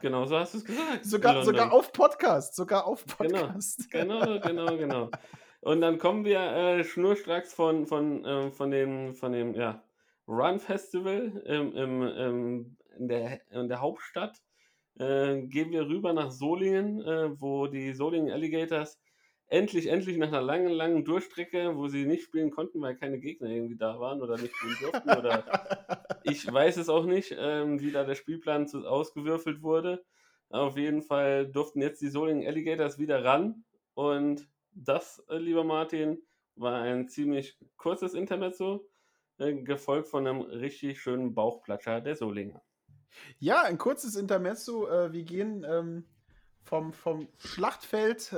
Genau 0.00 0.26
so 0.26 0.38
hast 0.38 0.54
du 0.54 0.58
es 0.58 0.64
gesagt. 0.64 1.04
Sogar, 1.04 1.44
sogar 1.44 1.72
auf 1.72 1.92
Podcast. 1.92 2.54
Sogar 2.54 2.86
auf 2.86 3.04
Genau, 3.18 3.40
Podcast. 3.40 3.90
Genau, 3.90 4.38
genau, 4.46 4.76
genau. 4.76 5.10
Und 5.60 5.80
dann 5.80 5.98
kommen 5.98 6.24
wir 6.24 6.38
äh, 6.38 6.84
schnurstracks 6.84 7.52
von, 7.52 7.86
von, 7.86 8.24
ähm, 8.24 8.52
von 8.52 8.70
dem, 8.70 9.16
von 9.16 9.32
dem 9.32 9.54
ja, 9.54 9.82
Run 10.28 10.60
Festival 10.60 11.42
im, 11.46 11.74
im, 11.74 12.02
im, 12.02 12.76
in, 12.96 13.08
der, 13.08 13.40
in 13.50 13.68
der 13.68 13.80
Hauptstadt. 13.80 14.38
Äh, 15.00 15.42
gehen 15.42 15.72
wir 15.72 15.88
rüber 15.88 16.12
nach 16.12 16.30
Solingen, 16.30 17.02
äh, 17.02 17.40
wo 17.40 17.66
die 17.66 17.92
Solingen 17.92 18.30
Alligators 18.30 19.00
endlich, 19.50 19.88
endlich 19.88 20.16
nach 20.16 20.28
einer 20.28 20.40
langen, 20.40 20.70
langen 20.70 21.04
Durchstrecke, 21.04 21.76
wo 21.76 21.88
sie 21.88 22.06
nicht 22.06 22.22
spielen 22.22 22.50
konnten, 22.50 22.80
weil 22.80 22.96
keine 22.96 23.18
Gegner 23.18 23.50
irgendwie 23.50 23.76
da 23.76 23.98
waren 23.98 24.22
oder 24.22 24.38
nicht 24.38 24.54
spielen 24.54 24.76
durften 24.80 25.10
oder 25.10 25.44
ich 26.24 26.50
weiß 26.50 26.76
es 26.76 26.88
auch 26.88 27.04
nicht, 27.04 27.36
ähm, 27.36 27.80
wie 27.80 27.90
da 27.90 28.04
der 28.04 28.14
Spielplan 28.14 28.68
zu, 28.68 28.86
ausgewürfelt 28.86 29.62
wurde. 29.62 30.04
Auf 30.48 30.76
jeden 30.76 31.02
Fall 31.02 31.46
durften 31.48 31.82
jetzt 31.82 32.00
die 32.00 32.08
Solingen 32.08 32.46
Alligators 32.46 32.98
wieder 32.98 33.24
ran. 33.24 33.64
Und 33.94 34.48
das, 34.72 35.22
äh, 35.28 35.36
lieber 35.36 35.64
Martin, 35.64 36.22
war 36.54 36.82
ein 36.82 37.08
ziemlich 37.08 37.58
kurzes 37.76 38.14
Intermezzo, 38.14 38.88
äh, 39.38 39.54
gefolgt 39.54 40.08
von 40.08 40.26
einem 40.26 40.42
richtig 40.42 41.00
schönen 41.00 41.34
Bauchplatscher 41.34 42.00
der 42.00 42.14
Solinger. 42.14 42.62
Ja, 43.38 43.62
ein 43.62 43.78
kurzes 43.78 44.14
Intermezzo. 44.14 44.88
Äh, 44.88 45.12
wir 45.12 45.24
gehen 45.24 45.66
ähm, 45.68 46.04
vom, 46.62 46.92
vom 46.92 47.28
Schlachtfeld, 47.38 48.32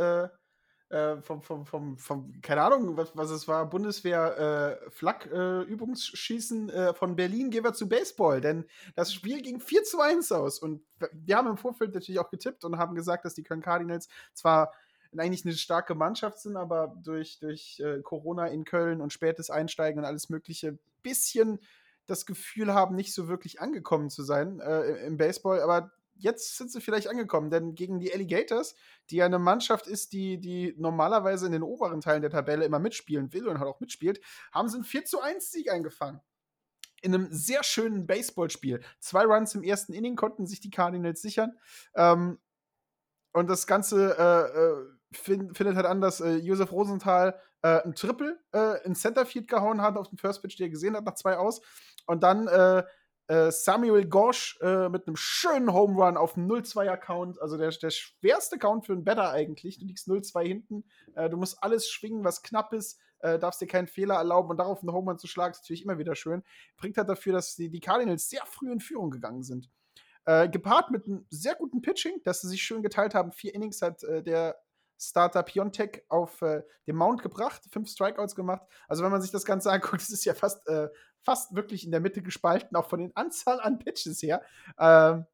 äh, 0.92 1.02
äh, 1.02 1.22
vom, 1.22 1.40
vom, 1.40 1.64
vom, 1.64 1.96
vom, 1.96 2.40
keine 2.42 2.62
Ahnung, 2.62 2.96
was, 2.96 3.16
was 3.16 3.30
es 3.30 3.48
war, 3.48 3.68
Bundeswehr 3.68 4.78
äh, 4.84 4.90
Flak-Übungsschießen 4.90 6.68
äh, 6.68 6.94
von 6.94 7.16
Berlin, 7.16 7.50
gehen 7.50 7.64
wir 7.64 7.72
zu 7.72 7.88
Baseball, 7.88 8.40
denn 8.40 8.66
das 8.94 9.12
Spiel 9.12 9.40
ging 9.40 9.58
4 9.58 9.84
zu 9.84 10.00
1 10.00 10.32
aus. 10.32 10.58
Und 10.58 10.82
wir 11.12 11.36
haben 11.36 11.48
im 11.48 11.56
Vorfeld 11.56 11.94
natürlich 11.94 12.18
auch 12.20 12.30
getippt 12.30 12.64
und 12.64 12.76
haben 12.76 12.94
gesagt, 12.94 13.24
dass 13.24 13.34
die 13.34 13.42
Köln 13.42 13.62
Cardinals 13.62 14.08
zwar 14.34 14.72
eigentlich 15.16 15.44
eine 15.44 15.54
starke 15.54 15.94
Mannschaft 15.94 16.40
sind, 16.40 16.56
aber 16.56 16.94
durch, 17.02 17.38
durch 17.38 17.80
äh, 17.80 18.00
Corona 18.02 18.46
in 18.48 18.64
Köln 18.64 19.00
und 19.00 19.12
spätes 19.12 19.50
Einsteigen 19.50 19.98
und 19.98 20.04
alles 20.04 20.28
Mögliche 20.28 20.78
bisschen 21.02 21.58
das 22.06 22.26
Gefühl 22.26 22.74
haben, 22.74 22.96
nicht 22.96 23.14
so 23.14 23.28
wirklich 23.28 23.60
angekommen 23.60 24.10
zu 24.10 24.22
sein 24.22 24.60
äh, 24.60 25.06
im 25.06 25.16
Baseball. 25.16 25.60
Aber 25.60 25.92
jetzt 26.22 26.56
sind 26.56 26.70
sie 26.70 26.80
vielleicht 26.80 27.08
angekommen, 27.08 27.50
denn 27.50 27.74
gegen 27.74 27.98
die 27.98 28.12
Alligators, 28.12 28.74
die 29.10 29.16
ja 29.16 29.26
eine 29.26 29.38
Mannschaft 29.38 29.86
ist, 29.86 30.12
die, 30.12 30.38
die 30.38 30.74
normalerweise 30.78 31.46
in 31.46 31.52
den 31.52 31.62
oberen 31.62 32.00
Teilen 32.00 32.22
der 32.22 32.30
Tabelle 32.30 32.64
immer 32.64 32.78
mitspielen 32.78 33.32
will 33.32 33.48
und 33.48 33.58
halt 33.58 33.68
auch 33.68 33.80
mitspielt, 33.80 34.20
haben 34.52 34.68
sie 34.68 34.76
einen 34.76 34.84
4 34.84 35.04
zu 35.04 35.20
1 35.20 35.50
Sieg 35.50 35.70
eingefangen. 35.70 36.20
In 37.02 37.14
einem 37.14 37.28
sehr 37.30 37.64
schönen 37.64 38.06
Baseballspiel. 38.06 38.80
Zwei 39.00 39.24
Runs 39.24 39.54
im 39.54 39.64
ersten 39.64 39.92
Inning 39.92 40.14
konnten 40.14 40.46
sich 40.46 40.60
die 40.60 40.70
Cardinals 40.70 41.20
sichern. 41.20 41.58
Ähm, 41.96 42.38
und 43.32 43.50
das 43.50 43.66
Ganze 43.66 44.16
äh, 44.16 44.58
äh, 44.58 45.16
fin 45.16 45.54
findet 45.54 45.74
halt 45.76 45.86
an, 45.86 46.00
dass 46.00 46.20
äh, 46.20 46.36
Josef 46.36 46.70
Rosenthal 46.70 47.40
äh, 47.62 47.82
ein 47.82 47.94
Triple 47.94 48.38
äh, 48.54 48.84
in 48.84 48.94
Centerfield 48.94 49.48
gehauen 49.48 49.82
hat 49.82 49.96
auf 49.96 50.08
den 50.08 50.18
First 50.18 50.42
Pitch, 50.42 50.58
den 50.58 50.66
er 50.66 50.70
gesehen 50.70 50.96
hat, 50.96 51.04
nach 51.04 51.14
zwei 51.14 51.36
aus. 51.36 51.60
Und 52.06 52.22
dann 52.22 52.46
äh, 52.46 52.84
Samuel 53.28 54.06
Gosch 54.06 54.58
äh, 54.60 54.88
mit 54.88 55.06
einem 55.06 55.16
schönen 55.16 55.72
Home 55.72 55.94
Run 55.94 56.16
auf 56.16 56.34
dem 56.34 56.46
0-2er-Count. 56.48 57.40
Also 57.40 57.56
der, 57.56 57.70
der 57.70 57.90
schwerste 57.90 58.58
Count 58.58 58.86
für 58.86 58.92
einen 58.92 59.04
Better 59.04 59.30
eigentlich. 59.30 59.78
Du 59.78 59.86
liegst 59.86 60.08
0-2 60.08 60.46
hinten. 60.46 60.84
Äh, 61.14 61.30
du 61.30 61.36
musst 61.36 61.62
alles 61.62 61.88
schwingen, 61.88 62.24
was 62.24 62.42
knapp 62.42 62.72
ist. 62.72 62.98
Äh, 63.20 63.38
darfst 63.38 63.60
dir 63.60 63.68
keinen 63.68 63.86
Fehler 63.86 64.16
erlauben 64.16 64.50
und 64.50 64.56
darauf 64.56 64.80
einen 64.80 64.92
Home 64.92 65.10
Run 65.10 65.18
zu 65.18 65.28
schlagen, 65.28 65.52
ist 65.52 65.62
natürlich 65.62 65.84
immer 65.84 65.98
wieder 65.98 66.16
schön. 66.16 66.42
Bringt 66.76 66.98
halt 66.98 67.08
dafür, 67.08 67.32
dass 67.32 67.54
die, 67.54 67.70
die 67.70 67.80
Cardinals 67.80 68.28
sehr 68.28 68.44
früh 68.46 68.72
in 68.72 68.80
Führung 68.80 69.10
gegangen 69.10 69.44
sind. 69.44 69.70
Äh, 70.24 70.48
gepaart 70.48 70.90
mit 70.90 71.06
einem 71.06 71.26
sehr 71.30 71.54
guten 71.54 71.82
Pitching, 71.82 72.20
dass 72.24 72.40
sie 72.40 72.48
sich 72.48 72.62
schön 72.62 72.82
geteilt 72.82 73.14
haben. 73.14 73.30
Vier 73.32 73.54
Innings 73.54 73.80
hat 73.80 74.02
äh, 74.02 74.22
der 74.22 74.60
Starter 74.98 75.42
Piontek 75.42 76.04
auf 76.08 76.42
äh, 76.42 76.62
den 76.86 76.96
Mount 76.96 77.22
gebracht, 77.22 77.62
fünf 77.70 77.88
Strikeouts 77.90 78.36
gemacht. 78.36 78.62
Also 78.86 79.02
wenn 79.02 79.10
man 79.10 79.20
sich 79.20 79.32
das 79.32 79.44
Ganze 79.44 79.70
anguckt, 79.70 79.94
das 80.02 80.10
ist 80.10 80.24
ja 80.24 80.34
fast, 80.34 80.66
äh, 80.68 80.88
fast 81.22 81.54
wirklich 81.54 81.84
in 81.84 81.90
der 81.90 82.00
Mitte 82.00 82.22
gespalten, 82.22 82.76
auch 82.76 82.88
von 82.88 83.00
den 83.00 83.16
Anzahl 83.16 83.60
an 83.60 83.78
Pitches 83.78 84.22
her. 84.22 84.42
Ähm, 84.78 85.26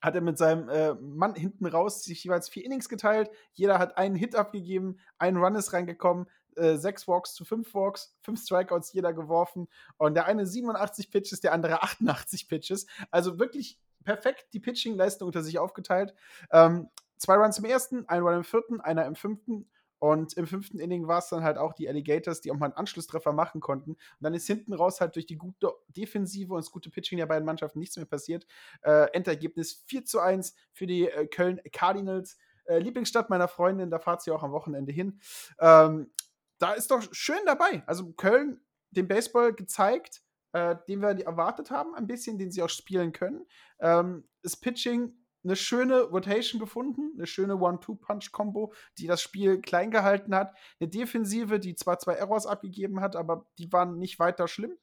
hat 0.00 0.14
er 0.14 0.20
mit 0.22 0.38
seinem 0.38 0.68
äh, 0.68 0.94
Mann 0.94 1.34
hinten 1.34 1.66
raus 1.66 2.02
sich 2.02 2.24
jeweils 2.24 2.48
vier 2.48 2.64
Innings 2.64 2.88
geteilt. 2.88 3.30
Jeder 3.52 3.78
hat 3.78 3.98
einen 3.98 4.16
Hit 4.16 4.34
abgegeben, 4.34 4.98
ein 5.18 5.36
Run 5.36 5.54
ist 5.54 5.72
reingekommen, 5.72 6.26
äh, 6.56 6.76
sechs 6.76 7.06
Walks 7.06 7.34
zu 7.34 7.44
fünf 7.44 7.74
Walks, 7.74 8.16
fünf 8.22 8.42
Strikeouts 8.42 8.92
jeder 8.92 9.12
geworfen. 9.12 9.68
Und 9.98 10.14
der 10.14 10.26
eine 10.26 10.46
87 10.46 11.10
Pitches, 11.10 11.40
der 11.40 11.52
andere 11.52 11.82
88 11.82 12.48
Pitches. 12.48 12.86
Also 13.10 13.38
wirklich 13.38 13.78
perfekt 14.04 14.46
die 14.54 14.60
Pitching-Leistung 14.60 15.26
unter 15.26 15.42
sich 15.42 15.58
aufgeteilt. 15.58 16.14
Ähm, 16.50 16.88
zwei 17.18 17.36
Runs 17.36 17.58
im 17.58 17.64
ersten, 17.66 18.08
ein 18.08 18.22
Run 18.22 18.36
im 18.36 18.44
vierten, 18.44 18.80
einer 18.80 19.04
im 19.04 19.14
fünften. 19.14 19.70
Und 20.00 20.32
im 20.32 20.46
fünften 20.46 20.80
Inning 20.80 21.06
war 21.06 21.18
es 21.18 21.28
dann 21.28 21.44
halt 21.44 21.58
auch 21.58 21.74
die 21.74 21.88
Alligators, 21.88 22.40
die 22.40 22.50
auch 22.50 22.56
mal 22.56 22.66
einen 22.66 22.74
Anschlusstreffer 22.74 23.32
machen 23.32 23.60
konnten. 23.60 23.92
Und 23.92 23.98
dann 24.20 24.32
ist 24.34 24.46
hinten 24.46 24.72
raus 24.72 25.00
halt 25.00 25.14
durch 25.14 25.26
die 25.26 25.36
gute 25.36 25.72
Defensive 25.88 26.54
und 26.54 26.64
das 26.64 26.70
gute 26.70 26.90
Pitching 26.90 27.18
der 27.18 27.26
beiden 27.26 27.44
Mannschaften 27.44 27.78
nichts 27.78 27.96
mehr 27.96 28.06
passiert. 28.06 28.46
Äh, 28.82 29.12
Endergebnis 29.12 29.84
4 29.86 30.06
zu 30.06 30.18
1 30.20 30.54
für 30.72 30.86
die 30.86 31.06
äh, 31.06 31.26
Köln 31.26 31.60
Cardinals. 31.72 32.38
Äh, 32.64 32.78
Lieblingsstadt 32.78 33.28
meiner 33.28 33.46
Freundin, 33.46 33.90
da 33.90 33.98
fahrt 33.98 34.22
sie 34.22 34.30
auch 34.30 34.42
am 34.42 34.52
Wochenende 34.52 34.90
hin. 34.90 35.20
Ähm, 35.58 36.10
da 36.58 36.72
ist 36.72 36.90
doch 36.90 37.02
schön 37.12 37.40
dabei. 37.44 37.82
Also 37.86 38.12
Köln, 38.12 38.60
den 38.90 39.06
Baseball 39.06 39.52
gezeigt, 39.52 40.22
äh, 40.52 40.76
den 40.88 41.00
wir 41.00 41.10
erwartet 41.24 41.70
haben, 41.70 41.94
ein 41.94 42.06
bisschen, 42.06 42.38
den 42.38 42.50
sie 42.50 42.62
auch 42.62 42.70
spielen 42.70 43.12
können. 43.12 43.46
Ähm, 43.80 44.28
das 44.42 44.56
Pitching 44.56 45.14
eine 45.42 45.56
schöne 45.56 46.02
Rotation 46.02 46.60
gefunden, 46.60 47.12
eine 47.16 47.26
schöne 47.26 47.56
One-Two-Punch-Kombo, 47.56 48.72
die 48.98 49.06
das 49.06 49.22
Spiel 49.22 49.60
klein 49.60 49.90
gehalten 49.90 50.34
hat. 50.34 50.54
Eine 50.78 50.90
Defensive, 50.90 51.58
die 51.58 51.74
zwar 51.74 51.98
zwei 51.98 52.14
Errors 52.14 52.46
abgegeben 52.46 53.00
hat, 53.00 53.16
aber 53.16 53.46
die 53.58 53.72
waren 53.72 53.98
nicht 53.98 54.18
weiter 54.18 54.48
schlimm. 54.48 54.76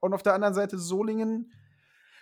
Und 0.00 0.14
auf 0.14 0.22
der 0.22 0.34
anderen 0.34 0.54
Seite 0.54 0.78
Solingen 0.78 1.52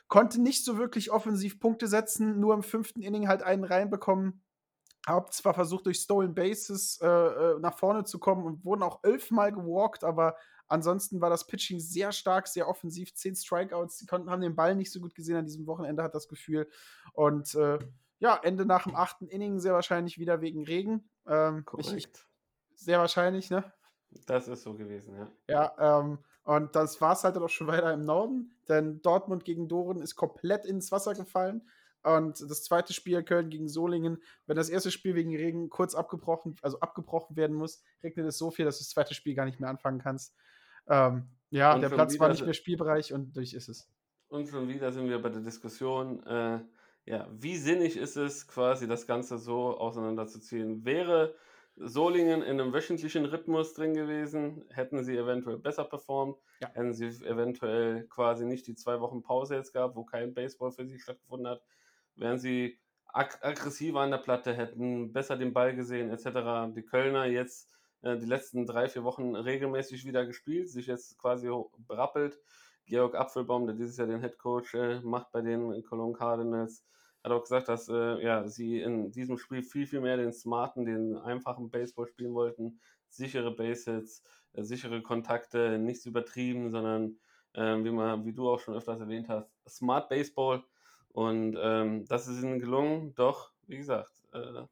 konnte 0.09 0.41
nicht 0.41 0.64
so 0.64 0.76
wirklich 0.76 1.11
offensiv 1.11 1.61
Punkte 1.61 1.86
setzen, 1.86 2.38
nur 2.38 2.55
im 2.55 2.62
fünften 2.62 3.01
Inning 3.01 3.28
halt 3.28 3.43
einen 3.43 3.64
reinbekommen. 3.64 4.43
Hab 5.07 5.32
zwar 5.32 5.55
versucht, 5.55 5.86
durch 5.86 5.99
Stolen 5.99 6.34
Bases 6.34 7.01
äh, 7.01 7.07
äh, 7.07 7.59
nach 7.61 7.78
vorne 7.78 8.05
zu 8.05 8.18
kommen 8.18 8.45
und 8.45 8.64
wurden 8.64 8.82
auch 8.82 9.03
elfmal 9.03 9.51
gewalkt, 9.53 10.05
aber 10.05 10.36
ansonsten 10.70 11.20
war 11.20 11.28
das 11.30 11.46
Pitching 11.46 11.80
sehr 11.80 12.12
stark, 12.12 12.48
sehr 12.48 12.68
offensiv. 12.68 13.14
Zehn 13.14 13.36
Strikeouts, 13.36 13.98
die 13.98 14.06
konnten, 14.06 14.30
haben 14.30 14.40
den 14.40 14.56
Ball 14.56 14.74
nicht 14.74 14.90
so 14.90 15.00
gut 15.00 15.14
gesehen 15.14 15.36
an 15.36 15.46
diesem 15.46 15.66
Wochenende, 15.66 16.02
hat 16.02 16.14
das 16.14 16.28
Gefühl. 16.28 16.68
Und 17.12 17.54
äh, 17.54 17.78
ja, 18.18 18.38
Ende 18.42 18.64
nach 18.64 18.84
dem 18.84 18.94
achten 18.94 19.28
Inning 19.28 19.58
sehr 19.60 19.74
wahrscheinlich 19.74 20.18
wieder 20.18 20.40
wegen 20.40 20.64
Regen. 20.64 21.10
Ähm, 21.26 21.64
ich, 21.78 21.92
ich, 21.92 22.08
sehr 22.74 22.98
wahrscheinlich, 22.98 23.50
ne? 23.50 23.70
Das 24.26 24.48
ist 24.48 24.62
so 24.62 24.74
gewesen, 24.74 25.14
ja. 25.16 25.30
Ja, 25.48 26.00
ähm, 26.00 26.18
und 26.44 26.74
das 26.74 27.00
war 27.00 27.12
es 27.12 27.24
halt 27.24 27.36
auch 27.36 27.48
schon 27.48 27.66
weiter 27.66 27.92
im 27.92 28.04
Norden, 28.04 28.52
denn 28.68 29.02
Dortmund 29.02 29.44
gegen 29.44 29.68
Doren 29.68 30.00
ist 30.00 30.16
komplett 30.16 30.64
ins 30.64 30.90
Wasser 30.90 31.14
gefallen. 31.14 31.62
Und 32.02 32.40
das 32.40 32.64
zweite 32.64 32.94
Spiel 32.94 33.22
Köln 33.22 33.50
gegen 33.50 33.68
Solingen, 33.68 34.22
wenn 34.46 34.56
das 34.56 34.70
erste 34.70 34.90
Spiel 34.90 35.14
wegen 35.14 35.36
Regen 35.36 35.68
kurz 35.68 35.94
abgebrochen, 35.94 36.56
also 36.62 36.80
abgebrochen 36.80 37.36
werden 37.36 37.54
muss, 37.54 37.82
regnet 38.02 38.26
es 38.26 38.38
so 38.38 38.50
viel, 38.50 38.64
dass 38.64 38.78
du 38.78 38.84
das 38.84 38.90
zweite 38.90 39.14
Spiel 39.14 39.34
gar 39.34 39.44
nicht 39.44 39.60
mehr 39.60 39.68
anfangen 39.68 40.00
kannst. 40.00 40.34
Ähm, 40.89 41.28
ja, 41.51 41.74
Und 41.74 41.81
der 41.81 41.89
Platz 41.91 42.18
war 42.18 42.28
nicht 42.28 42.45
mehr 42.45 42.55
Spielbereich 42.55 43.12
und 43.12 43.37
durch 43.37 43.55
ist 43.55 43.68
es. 43.68 43.89
Und 44.28 44.49
schon 44.49 44.68
wieder 44.68 44.93
sind 44.93 45.09
wir 45.09 45.20
bei 45.20 45.28
der 45.28 45.41
Diskussion, 45.43 46.24
äh, 46.24 46.61
ja, 47.05 47.26
wie 47.33 47.57
sinnig 47.57 47.97
ist 47.97 48.16
es 48.16 48.47
quasi, 48.47 48.87
das 48.87 49.07
Ganze 49.07 49.39
so 49.39 49.76
auseinanderzuziehen? 49.76 50.85
Wäre 50.85 51.35
Solingen 51.76 52.43
in 52.43 52.61
einem 52.61 52.72
wöchentlichen 52.72 53.24
Rhythmus 53.24 53.74
drin 53.74 53.95
gewesen, 53.95 54.64
hätten 54.70 55.03
sie 55.03 55.16
eventuell 55.16 55.57
besser 55.59 55.85
performt, 55.85 56.37
Ja. 56.61 56.68
hätten 56.74 56.93
sie 56.93 57.07
eventuell 57.24 58.07
quasi 58.09 58.45
nicht 58.45 58.66
die 58.66 58.74
zwei 58.74 59.01
Wochen 59.01 59.22
Pause 59.22 59.57
jetzt 59.57 59.72
gehabt, 59.72 59.97
wo 59.97 60.05
kein 60.05 60.35
Baseball 60.35 60.70
für 60.72 60.87
sie 60.87 60.99
stattgefunden 60.99 61.49
hat, 61.49 61.62
wären 62.16 62.39
sie 62.39 62.78
ag 63.07 63.39
aggressiver 63.43 64.01
an 64.01 64.11
der 64.11 64.18
Platte, 64.18 64.53
hätten 64.55 65.12
besser 65.12 65.37
den 65.37 65.53
Ball 65.53 65.74
gesehen, 65.74 66.11
etc. 66.11 66.72
Die 66.74 66.83
Kölner 66.85 67.24
jetzt 67.24 67.70
äh, 68.03 68.16
die 68.18 68.26
letzten 68.26 68.66
drei, 68.66 68.88
vier 68.88 69.05
Wochen 69.05 69.34
regelmäßig 69.34 70.05
wieder 70.05 70.26
gespielt, 70.26 70.70
sich 70.70 70.86
jetzt 70.86 71.18
quasi 71.18 71.51
berappelt. 71.86 72.38
Georg 72.86 73.14
Apfelbaum, 73.14 73.66
der 73.66 73.76
dieses 73.76 73.96
Jahr 73.96 74.09
den 74.09 74.20
Head 74.20 74.38
Coach 74.38 74.74
äh, 74.74 75.01
macht 75.01 75.30
bei 75.32 75.42
den 75.42 75.82
Cologne 75.84 76.14
Cardinals, 76.14 76.84
hat 77.22 77.32
auch 77.32 77.42
gesagt, 77.42 77.68
dass 77.68 77.88
äh, 77.88 78.22
ja, 78.22 78.48
sie 78.48 78.80
in 78.80 79.12
diesem 79.12 79.38
Spiel 79.38 79.62
viel, 79.62 79.86
viel 79.86 80.01
mehr 80.01 80.16
den 80.16 80.32
smarten, 80.32 80.84
den 80.84 81.16
einfachen 81.16 81.70
Baseball 81.70 82.07
spielen 82.07 82.34
wollten. 82.34 82.80
Sichere 83.09 83.55
Basehits, 83.55 84.22
äh, 84.55 84.62
sichere 84.62 85.03
Kontakte, 85.03 85.78
nichts 85.78 86.07
übertrieben, 86.07 86.70
sondern 86.70 87.18
äh, 87.55 87.76
wie, 87.84 87.90
man, 87.90 88.24
wie 88.24 88.32
du 88.32 88.48
auch 88.48 88.61
schon 88.61 88.74
öfters 88.74 89.01
erwähnt 89.01 89.28
hast, 89.28 89.51
Smart 89.68 90.09
Baseball. 90.09 90.64
Und 91.12 91.57
ähm, 91.61 92.07
das 92.07 92.28
ist 92.28 92.42
ihnen 92.42 92.61
gelungen. 92.61 93.14
Doch, 93.14 93.53
wie 93.66 93.76
gesagt, 93.76 94.12
äh, 94.32 94.62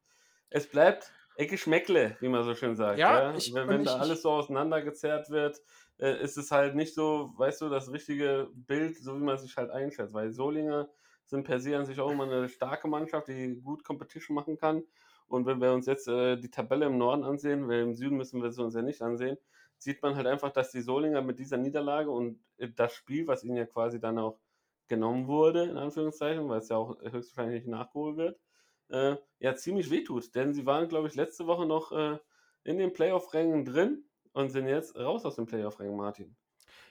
es 0.51 0.68
bleibt 0.68 1.12
Ecke 1.39 1.57
Schmeckle, 1.57 2.16
wie 2.20 2.28
man 2.28 2.43
so 2.45 2.55
schön 2.55 2.74
sagt. 2.76 2.99
Ja, 2.99 3.30
Ja, 3.30 3.34
ich- 3.36 3.55
wenn 3.55 3.68
wenn 3.68 3.80
ich- 3.82 3.86
da 3.86 3.97
alles 3.99 4.22
so 4.22 4.30
auseinandergezerrt 4.30 5.30
wird, 5.30 5.61
äh, 5.99 6.20
ist 6.22 6.36
es 6.36 6.51
halt 6.51 6.74
nicht 6.74 6.95
so, 6.95 7.32
weißt 7.36 7.61
du, 7.62 7.68
das 7.68 7.93
richtige 7.93 8.49
Bild, 8.55 8.97
so 8.99 9.14
wie 9.16 9.22
man 9.24 9.39
sich 9.39 9.57
halt 9.57 9.70
einschätzt. 9.70 10.12
Weil 10.14 10.32
Solinger 10.32 10.89
sind 11.24 11.45
per 11.45 11.61
se 11.61 11.76
an 11.76 11.86
sich 11.86 12.01
auch 12.01 12.11
immer 12.11 12.24
eine 12.24 12.49
starke 12.49 12.89
Mannschaft, 12.89 13.28
die 13.28 13.61
gut 13.61 13.84
Competition 13.84 14.34
machen 14.34 14.57
kann. 14.59 14.82
Und 15.28 15.47
wenn 15.47 15.61
wir 15.61 15.72
uns 15.72 15.86
jetzt 15.86 16.09
äh, 16.09 16.36
die 16.39 16.51
Tabelle 16.51 16.86
im 16.86 16.99
Norden 16.99 17.22
ansehen, 17.22 17.68
weil 17.68 17.80
im 17.82 17.95
Süden 17.95 18.16
müssen 18.16 18.43
wir 18.43 18.51
sie 18.51 18.62
uns 18.62 18.74
ja 18.74 18.82
nicht 18.82 19.03
ansehen, 19.03 19.36
sieht 19.76 20.03
man 20.03 20.16
halt 20.16 20.26
einfach, 20.26 20.51
dass 20.51 20.72
die 20.72 20.80
Solinger 20.80 21.22
mit 21.22 21.39
dieser 21.39 21.59
Niederlage 21.59 22.11
und 22.11 22.41
äh, 22.57 22.68
das 22.74 22.95
Spiel, 22.95 23.26
was 23.28 23.45
ihnen 23.45 23.57
ja 23.57 23.66
quasi 23.66 24.01
dann 24.01 24.18
auch 24.18 24.41
genommen 24.89 25.26
wurde, 25.28 25.64
in 25.64 25.76
Anführungszeichen, 25.76 26.49
weil 26.49 26.59
es 26.61 26.70
ja 26.70 26.76
auch 26.78 26.97
höchstwahrscheinlich 27.03 27.62
nicht 27.64 27.70
nachgeholt 27.70 28.16
wird, 28.16 28.41
äh, 28.91 29.16
ja 29.39 29.55
ziemlich 29.55 29.91
wehtut. 29.91 30.34
Denn 30.34 30.55
sie 30.55 30.66
waren, 30.66 30.89
glaube 30.89 31.09
ich, 31.09 31.14
letzte 31.14 31.47
Woche 31.47 31.66
noch 31.66 31.93
äh, 31.93 32.18
in 32.64 32.78
den 32.78 32.93
Playoff-Rängen 32.93 33.64
drin 33.64 34.05
und 34.32 34.51
sind 34.51 34.68
jetzt 34.68 34.97
raus 34.97 35.24
aus 35.24 35.36
den 35.36 35.47
Playoff-Rängen, 35.47 35.97
Martin. 35.97 36.36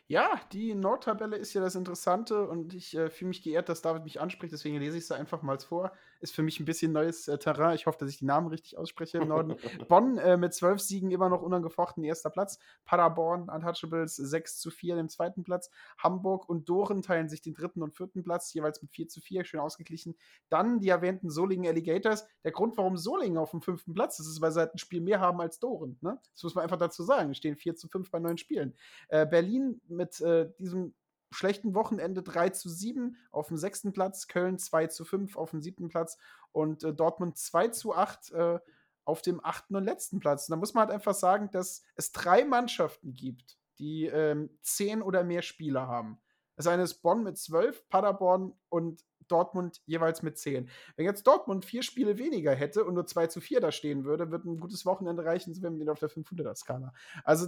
Ja, 0.09 0.39
die 0.53 0.73
Nordtabelle 0.73 1.35
ist 1.35 1.53
ja 1.53 1.59
das 1.59 1.75
Interessante 1.75 2.47
und 2.47 2.73
ich 2.73 2.95
äh, 2.95 3.09
fühle 3.09 3.29
mich 3.29 3.43
geehrt, 3.43 3.67
dass 3.67 3.81
David 3.81 4.05
mich 4.05 4.21
anspricht, 4.21 4.53
deswegen 4.53 4.79
lese 4.79 4.97
ich 4.97 5.03
es 5.03 5.11
einfach 5.11 5.41
mal 5.41 5.59
vor. 5.59 5.91
Ist 6.19 6.35
für 6.35 6.43
mich 6.43 6.59
ein 6.59 6.65
bisschen 6.65 6.91
neues 6.91 7.27
äh, 7.27 7.37
Terrain. 7.37 7.75
Ich 7.75 7.85
hoffe, 7.85 7.97
dass 7.99 8.09
ich 8.09 8.19
die 8.19 8.25
Namen 8.25 8.47
richtig 8.47 8.77
ausspreche 8.77 9.19
im 9.19 9.27
Norden. 9.27 9.55
Bonn 9.87 10.17
äh, 10.17 10.37
mit 10.37 10.53
zwölf 10.53 10.79
Siegen 10.79 11.11
immer 11.11 11.29
noch 11.29 11.41
unangefochten 11.41 12.03
erster 12.03 12.29
Platz. 12.29 12.59
Paderborn, 12.85 13.49
Untouchables 13.49 14.15
6 14.15 14.59
zu 14.59 14.71
4 14.71 14.97
im 14.97 15.09
zweiten 15.09 15.43
Platz. 15.43 15.69
Hamburg 15.97 16.49
und 16.49 16.69
Doren 16.69 17.01
teilen 17.01 17.29
sich 17.29 17.41
den 17.41 17.53
dritten 17.53 17.81
und 17.81 17.95
vierten 17.95 18.23
Platz, 18.23 18.53
jeweils 18.53 18.81
mit 18.81 18.91
4 18.91 19.07
zu 19.07 19.21
4, 19.21 19.43
schön 19.45 19.59
ausgeglichen. 19.59 20.15
Dann 20.49 20.79
die 20.79 20.89
erwähnten 20.89 21.29
Solingen 21.29 21.67
Alligators. 21.67 22.27
Der 22.43 22.51
Grund, 22.51 22.77
warum 22.77 22.97
Solingen 22.97 23.37
auf 23.37 23.51
dem 23.51 23.61
fünften 23.61 23.93
Platz 23.93 24.19
ist, 24.19 24.27
ist, 24.27 24.41
weil 24.41 24.51
sie 24.51 24.59
halt 24.59 24.73
ein 24.73 24.79
Spiel 24.79 25.01
mehr 25.01 25.19
haben 25.19 25.41
als 25.41 25.59
Doren. 25.59 25.97
Ne? 26.01 26.19
Das 26.33 26.43
muss 26.43 26.55
man 26.55 26.63
einfach 26.63 26.77
dazu 26.77 27.03
sagen. 27.03 27.31
Es 27.31 27.37
stehen 27.37 27.55
4 27.55 27.75
zu 27.75 27.87
5 27.87 28.09
bei 28.11 28.19
neun 28.19 28.37
Spielen. 28.37 28.75
Äh, 29.09 29.25
Berlin 29.25 29.81
mit 29.87 30.19
äh, 30.21 30.49
diesem 30.59 30.93
schlechten 31.31 31.73
Wochenende 31.73 32.23
3 32.23 32.49
zu 32.49 32.69
7 32.69 33.17
auf 33.31 33.47
dem 33.47 33.57
sechsten 33.57 33.93
Platz, 33.93 34.27
Köln 34.27 34.57
2 34.57 34.87
zu 34.87 35.05
5 35.05 35.37
auf 35.37 35.51
dem 35.51 35.61
siebten 35.61 35.89
Platz 35.89 36.17
und 36.51 36.83
äh, 36.83 36.93
Dortmund 36.93 37.37
2 37.37 37.69
zu 37.69 37.95
8 37.95 38.31
äh, 38.31 38.59
auf 39.05 39.21
dem 39.21 39.43
achten 39.43 39.75
und 39.75 39.85
letzten 39.85 40.19
Platz. 40.19 40.47
Und 40.47 40.51
da 40.51 40.57
muss 40.57 40.73
man 40.73 40.81
halt 40.81 40.91
einfach 40.91 41.13
sagen, 41.13 41.49
dass 41.51 41.81
es 41.95 42.11
drei 42.11 42.43
Mannschaften 42.43 43.13
gibt, 43.13 43.57
die 43.79 44.05
ähm, 44.05 44.49
zehn 44.61 45.01
oder 45.01 45.23
mehr 45.23 45.41
Spieler 45.41 45.87
haben. 45.87 46.19
Das 46.57 46.67
eine 46.67 46.83
ist 46.83 47.01
Bonn 47.01 47.23
mit 47.23 47.37
12, 47.37 47.87
Paderborn 47.87 48.53
und 48.69 49.05
Dortmund 49.27 49.81
jeweils 49.85 50.23
mit 50.23 50.37
10. 50.37 50.69
Wenn 50.95 51.05
jetzt 51.05 51.25
Dortmund 51.27 51.65
vier 51.65 51.83
Spiele 51.83 52.17
weniger 52.17 52.53
hätte 52.53 52.83
und 52.83 52.95
nur 52.95 53.05
2 53.05 53.27
zu 53.27 53.39
4 53.39 53.61
da 53.61 53.71
stehen 53.71 54.03
würde, 54.03 54.31
wird 54.31 54.45
ein 54.45 54.59
gutes 54.59 54.85
Wochenende 54.85 55.23
reichen, 55.23 55.53
so 55.53 55.61
wären 55.61 55.75
wir 55.75 55.81
wieder 55.81 55.91
auf 55.91 55.99
der 55.99 56.09
500er-Skala. 56.09 56.93
Also 57.23 57.47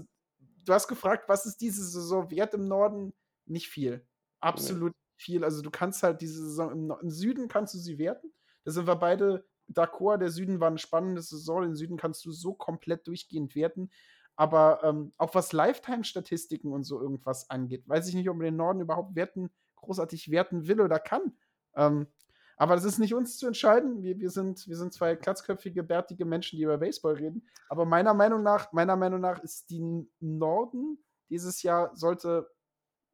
du 0.64 0.74
hast 0.74 0.88
gefragt, 0.88 1.28
was 1.28 1.46
ist 1.46 1.58
diese 1.58 1.84
Saison 1.84 2.30
wert 2.32 2.54
im 2.54 2.68
Norden? 2.68 3.14
Nicht 3.50 3.70
viel. 3.70 4.06
Absolut 4.39 4.93
viel. 5.18 5.43
Also 5.43 5.62
du 5.62 5.72
kannst 5.72 6.04
halt 6.04 6.22
diese 6.22 6.43
Saison 6.43 6.72
im, 6.72 6.93
im 7.02 7.10
Süden 7.10 7.47
kannst 7.47 7.74
du 7.74 7.78
sie 7.78 7.97
werten. 7.97 8.32
Da 8.64 8.72
sind 8.72 8.88
wir 8.88 8.95
beide 8.95 9.45
d'accord. 9.70 10.18
Der 10.18 10.30
Süden 10.30 10.60
war 10.60 10.68
eine 10.68 10.78
spannende 10.78 11.22
Saison. 11.22 11.64
Den 11.64 11.76
Süden 11.76 11.97
kannst 11.97 12.24
du 12.26 12.32
so 12.32 12.54
komplett 12.54 13.08
durchgehend 13.08 13.56
werten. 13.56 13.89
Aber 14.36 14.84
ähm, 14.84 15.12
auch 15.18 15.36
was 15.36 15.52
Lifetime-Statistiken 15.52 16.72
und 16.72 16.84
so 16.84 17.02
irgendwas 17.02 17.50
angeht, 17.50 17.88
weiß 17.89 18.08
ich 18.08 18.16
nicht, 18.16 18.30
ob 18.30 18.38
man 18.38 18.45
den 18.45 18.56
Norden 18.56 18.80
überhaupt 18.80 19.16
werten, 19.16 19.50
großartig 19.76 20.32
werten 20.32 20.68
will 20.68 20.80
oder 20.80 21.00
kann. 21.00 21.34
Ähm, 21.76 22.08
aber 22.56 22.76
das 22.76 22.86
ist 22.86 23.00
nicht 23.00 23.14
uns 23.14 23.38
zu 23.38 23.47
entscheiden. 23.47 24.02
Wir, 24.02 24.20
wir, 24.20 24.30
sind, 24.30 24.68
wir 24.68 24.78
sind 24.78 24.93
zwei 24.93 25.16
glatzköpfige, 25.16 25.84
bärtige 25.84 26.26
Menschen, 26.26 26.58
die 26.58 26.64
über 26.64 26.78
Baseball 26.78 27.16
reden. 27.16 27.47
Aber 27.68 27.86
meiner 27.86 28.14
Meinung 28.14 28.43
nach, 28.43 28.72
meiner 28.72 28.95
Meinung 28.95 29.20
nach 29.20 29.41
ist 29.43 29.70
die 29.70 30.08
Norden 30.20 30.97
dieses 31.30 31.62
Jahr 31.64 31.95
sollte 31.95 32.50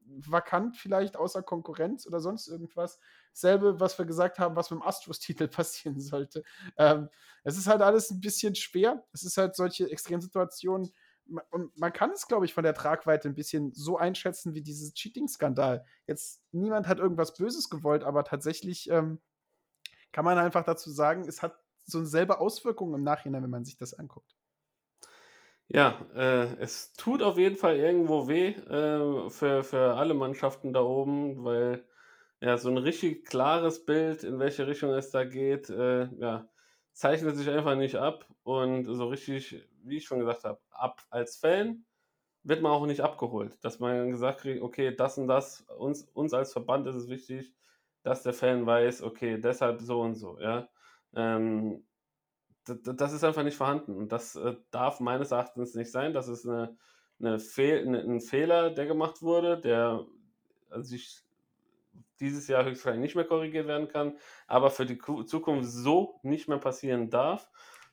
vakant 0.06 0.78
vielleicht 0.78 1.18
außer 1.18 1.44
Konkurrenz 1.44 2.06
oder 2.08 2.20
sonst 2.20 2.48
irgendwas. 2.48 3.00
Selbe, 3.34 3.80
was 3.80 3.98
wir 3.98 4.06
gesagt 4.06 4.40
haben, 4.40 4.56
was 4.56 4.72
mit 4.72 4.80
dem 4.80 4.84
Astros-Titel 4.84 5.48
passieren 5.48 6.00
sollte. 6.00 6.44
Ähm, 6.78 7.10
es 7.44 7.58
ist 7.58 7.68
halt 7.68 7.82
alles 7.82 8.12
ein 8.12 8.22
bisschen 8.22 8.56
schwer. 8.56 9.04
Es 9.14 9.24
ist 9.24 9.38
halt 9.38 9.56
solche 9.56 9.90
Extremsituationen. 9.90 10.92
Und 11.50 11.76
man 11.78 11.92
kann 11.92 12.12
es, 12.12 12.28
glaube 12.28 12.46
ich, 12.46 12.54
von 12.54 12.64
der 12.64 12.76
Tragweite 12.76 13.28
ein 13.28 13.34
bisschen 13.34 13.74
so 13.74 13.98
einschätzen 13.98 14.54
wie 14.54 14.62
dieses 14.62 14.94
Cheating-Skandal. 14.94 15.84
Jetzt, 16.06 16.44
niemand 16.52 16.88
hat 16.88 17.00
irgendwas 17.00 17.34
Böses 17.34 17.70
gewollt, 17.70 18.04
aber 18.04 18.24
tatsächlich 18.24 18.90
ähm, 18.92 19.20
kann 20.12 20.24
man 20.24 20.38
einfach 20.38 20.64
dazu 20.64 20.92
sagen, 20.92 21.28
es 21.28 21.42
hat 21.42 21.60
so 21.84 22.04
selbe 22.06 22.40
Auswirkungen 22.40 22.94
im 22.94 23.04
Nachhinein, 23.04 23.44
wenn 23.44 23.50
man 23.50 23.66
sich 23.66 23.78
das 23.78 23.94
anguckt. 23.94 24.36
Ja, 25.68 26.00
äh, 26.16 26.56
es 26.60 26.94
tut 26.94 27.24
auf 27.24 27.38
jeden 27.38 27.56
Fall 27.56 27.78
irgendwo 27.78 28.28
weh 28.28 28.50
äh, 28.50 29.30
für, 29.30 29.64
für 29.64 29.96
alle 29.96 30.14
Mannschaften 30.14 30.74
da 30.74 30.82
oben, 30.82 31.44
weil 31.44 31.86
ja 32.40 32.58
so 32.58 32.70
ein 32.70 32.78
richtig 32.78 33.26
klares 33.26 33.84
Bild, 33.86 34.24
in 34.24 34.38
welche 34.40 34.68
Richtung 34.68 34.92
es 34.92 35.10
da 35.10 35.24
geht, 35.24 35.70
äh, 35.72 36.06
ja, 36.20 36.50
zeichnet 36.94 37.36
sich 37.36 37.50
einfach 37.50 37.76
nicht 37.76 37.96
ab 37.96 38.28
und 38.44 38.86
so 38.94 39.08
richtig, 39.08 39.68
wie 39.84 39.98
ich 39.98 40.06
schon 40.06 40.20
gesagt 40.20 40.44
habe, 40.44 40.62
ab 40.70 41.02
als 41.10 41.38
Fan 41.38 41.86
wird 42.44 42.62
man 42.62 42.72
auch 42.72 42.86
nicht 42.86 43.02
abgeholt, 43.02 43.64
dass 43.66 43.80
man 43.80 44.12
gesagt 44.12 44.42
kriegt, 44.42 44.62
okay, 44.62 44.96
das 44.96 45.18
und 45.18 45.28
das, 45.28 45.62
uns, 45.78 46.04
uns 46.14 46.34
als 46.34 46.54
Verband 46.54 46.88
ist 46.88 46.96
es 46.96 47.10
wichtig, 47.10 47.54
dass 48.04 48.24
der 48.24 48.34
Fan 48.34 48.66
weiß, 48.68 49.02
okay, 49.04 49.40
deshalb 49.42 49.82
so 49.82 50.02
und 50.02 50.16
so, 50.16 50.40
ja. 50.40 50.70
Ähm, 51.16 51.88
das 52.66 53.14
ist 53.14 53.24
einfach 53.24 53.44
nicht 53.44 53.58
vorhanden. 53.58 53.96
Und 53.96 54.12
das 54.12 54.36
äh, 54.36 54.56
darf 54.72 55.00
meines 55.00 55.32
Erachtens 55.32 55.76
nicht 55.76 55.92
sein. 55.92 56.14
Das 56.14 56.28
ist 56.28 56.48
eine, 56.48 56.78
eine 57.20 57.40
Fehl, 57.40 57.80
eine, 57.86 58.00
ein 58.02 58.22
Fehler, 58.22 58.72
der 58.72 58.86
gemacht 58.86 59.22
wurde, 59.22 59.60
der 59.60 60.06
äh, 60.72 60.82
sich 60.82 61.22
dieses 62.20 62.48
Jahr 62.48 62.66
höchstwahrscheinlich 62.66 63.10
nicht 63.10 63.16
mehr 63.16 63.26
korrigiert 63.26 63.68
werden 63.68 63.88
kann, 63.88 64.18
aber 64.48 64.70
für 64.70 64.86
die 64.86 64.98
Ku- 64.98 65.24
Zukunft 65.24 65.70
so 65.70 66.20
nicht 66.24 66.48
mehr 66.48 66.58
passieren 66.60 67.10
darf. 67.10 67.50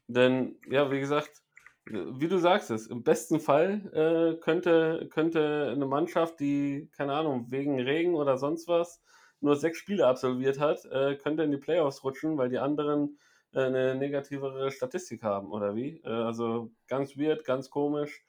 Denn, 0.06 0.58
ja, 0.68 0.90
wie 0.90 1.00
gesagt, 1.00 1.42
wie 1.86 2.28
du 2.28 2.38
sagst 2.38 2.70
es, 2.70 2.86
im 2.86 3.02
besten 3.02 3.40
Fall 3.40 3.90
äh, 3.92 4.40
könnte, 4.40 5.08
könnte 5.12 5.70
eine 5.72 5.86
Mannschaft, 5.86 6.38
die, 6.38 6.88
keine 6.96 7.14
Ahnung, 7.14 7.46
wegen 7.50 7.80
Regen 7.80 8.14
oder 8.14 8.38
sonst 8.38 8.68
was 8.68 9.02
nur 9.40 9.56
sechs 9.56 9.78
Spiele 9.78 10.06
absolviert 10.06 10.60
hat, 10.60 10.84
äh, 10.84 11.16
könnte 11.16 11.42
in 11.42 11.50
die 11.50 11.56
Playoffs 11.56 12.04
rutschen, 12.04 12.38
weil 12.38 12.48
die 12.48 12.60
anderen 12.60 13.18
eine 13.52 13.94
negativere 13.94 14.70
Statistik 14.70 15.22
haben, 15.22 15.50
oder 15.52 15.74
wie? 15.74 16.00
Äh, 16.04 16.08
also 16.08 16.70
ganz 16.88 17.16
weird, 17.16 17.44
ganz 17.44 17.70
komisch, 17.70 18.24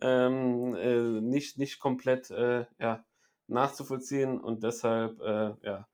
ähm, 0.00 0.74
äh, 0.76 1.20
nicht, 1.20 1.58
nicht 1.58 1.80
komplett 1.80 2.30
äh, 2.30 2.66
ja, 2.78 3.04
nachzuvollziehen 3.46 4.40
und 4.40 4.62
deshalb 4.62 5.20
äh, 5.20 5.54
ja, 5.62 5.88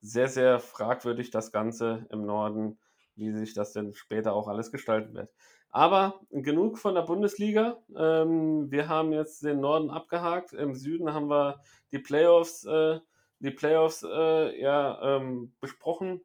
sehr, 0.00 0.28
sehr 0.28 0.60
fragwürdig 0.60 1.30
das 1.30 1.52
Ganze 1.52 2.06
im 2.10 2.24
Norden, 2.24 2.78
wie 3.16 3.32
sich 3.32 3.54
das 3.54 3.72
denn 3.72 3.92
später 3.92 4.32
auch 4.32 4.48
alles 4.48 4.70
gestalten 4.72 5.14
wird. 5.14 5.30
Aber 5.70 6.20
genug 6.30 6.78
von 6.78 6.94
der 6.94 7.02
Bundesliga. 7.02 7.78
Ähm, 7.96 8.70
wir 8.70 8.88
haben 8.88 9.12
jetzt 9.12 9.44
den 9.44 9.60
Norden 9.60 9.90
abgehakt. 9.90 10.52
Im 10.52 10.74
Süden 10.74 11.14
haben 11.14 11.28
wir 11.28 11.60
die 11.92 12.00
Playoffs, 12.00 12.64
äh, 12.64 12.98
die 13.38 13.52
Playoffs 13.52 14.02
äh, 14.02 14.60
ja, 14.60 15.16
ähm, 15.16 15.54
besprochen. 15.60 16.22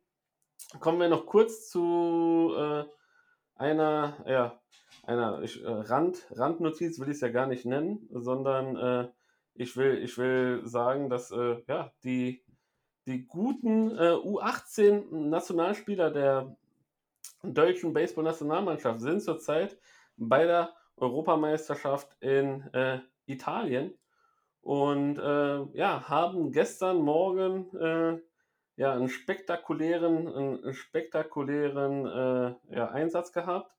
Kommen 0.79 0.99
wir 0.99 1.09
noch 1.09 1.25
kurz 1.25 1.69
zu 1.69 2.53
äh, 2.57 2.83
einer, 3.55 4.17
ja, 4.27 4.59
einer 5.03 5.41
ich, 5.41 5.63
äh, 5.63 5.67
Rand, 5.67 6.25
Randnotiz 6.31 6.99
will 6.99 7.09
ich 7.09 7.15
es 7.15 7.21
ja 7.21 7.29
gar 7.29 7.47
nicht 7.47 7.65
nennen, 7.65 8.07
sondern 8.11 8.75
äh, 8.75 9.07
ich, 9.53 9.77
will, 9.77 10.03
ich 10.03 10.17
will 10.17 10.61
sagen, 10.65 11.09
dass 11.09 11.31
äh, 11.31 11.61
ja, 11.67 11.93
die, 12.03 12.43
die 13.05 13.25
guten 13.25 13.91
äh, 13.91 14.15
U18-Nationalspieler 14.15 16.11
der 16.11 16.55
deutschen 17.43 17.93
Baseball-Nationalmannschaft 17.93 18.99
sind 19.01 19.21
zurzeit 19.21 19.77
bei 20.17 20.45
der 20.45 20.73
Europameisterschaft 20.97 22.09
in 22.21 22.61
äh, 22.73 22.99
Italien 23.27 23.93
und 24.61 25.17
ja, 25.17 26.09
haben 26.09 26.51
gestern 26.51 26.97
Morgen 26.97 28.23
ja, 28.77 28.93
einen 28.93 29.09
spektakulären, 29.09 30.27
einen 30.27 30.73
spektakulären 30.73 32.05
äh, 32.05 32.75
ja, 32.75 32.89
Einsatz 32.89 33.31
gehabt 33.31 33.71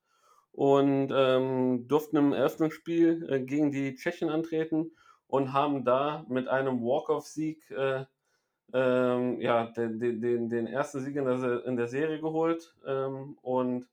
und 0.52 1.10
ähm, 1.14 1.86
durften 1.86 2.16
im 2.16 2.32
Eröffnungsspiel 2.32 3.26
äh, 3.30 3.40
gegen 3.40 3.72
die 3.72 3.94
Tschechen 3.94 4.30
antreten 4.30 4.92
und 5.26 5.52
haben 5.52 5.84
da 5.84 6.24
mit 6.28 6.48
einem 6.48 6.80
Walk-off-Sieg 6.80 7.70
äh, 7.70 8.04
ähm, 8.72 9.40
ja, 9.40 9.66
den, 9.66 10.00
den, 10.00 10.48
den 10.48 10.66
ersten 10.66 11.00
Sieg 11.00 11.16
in 11.16 11.24
der, 11.24 11.64
in 11.66 11.76
der 11.76 11.88
Serie 11.88 12.20
geholt. 12.20 12.74
Ähm, 12.86 13.38
und 13.42 13.86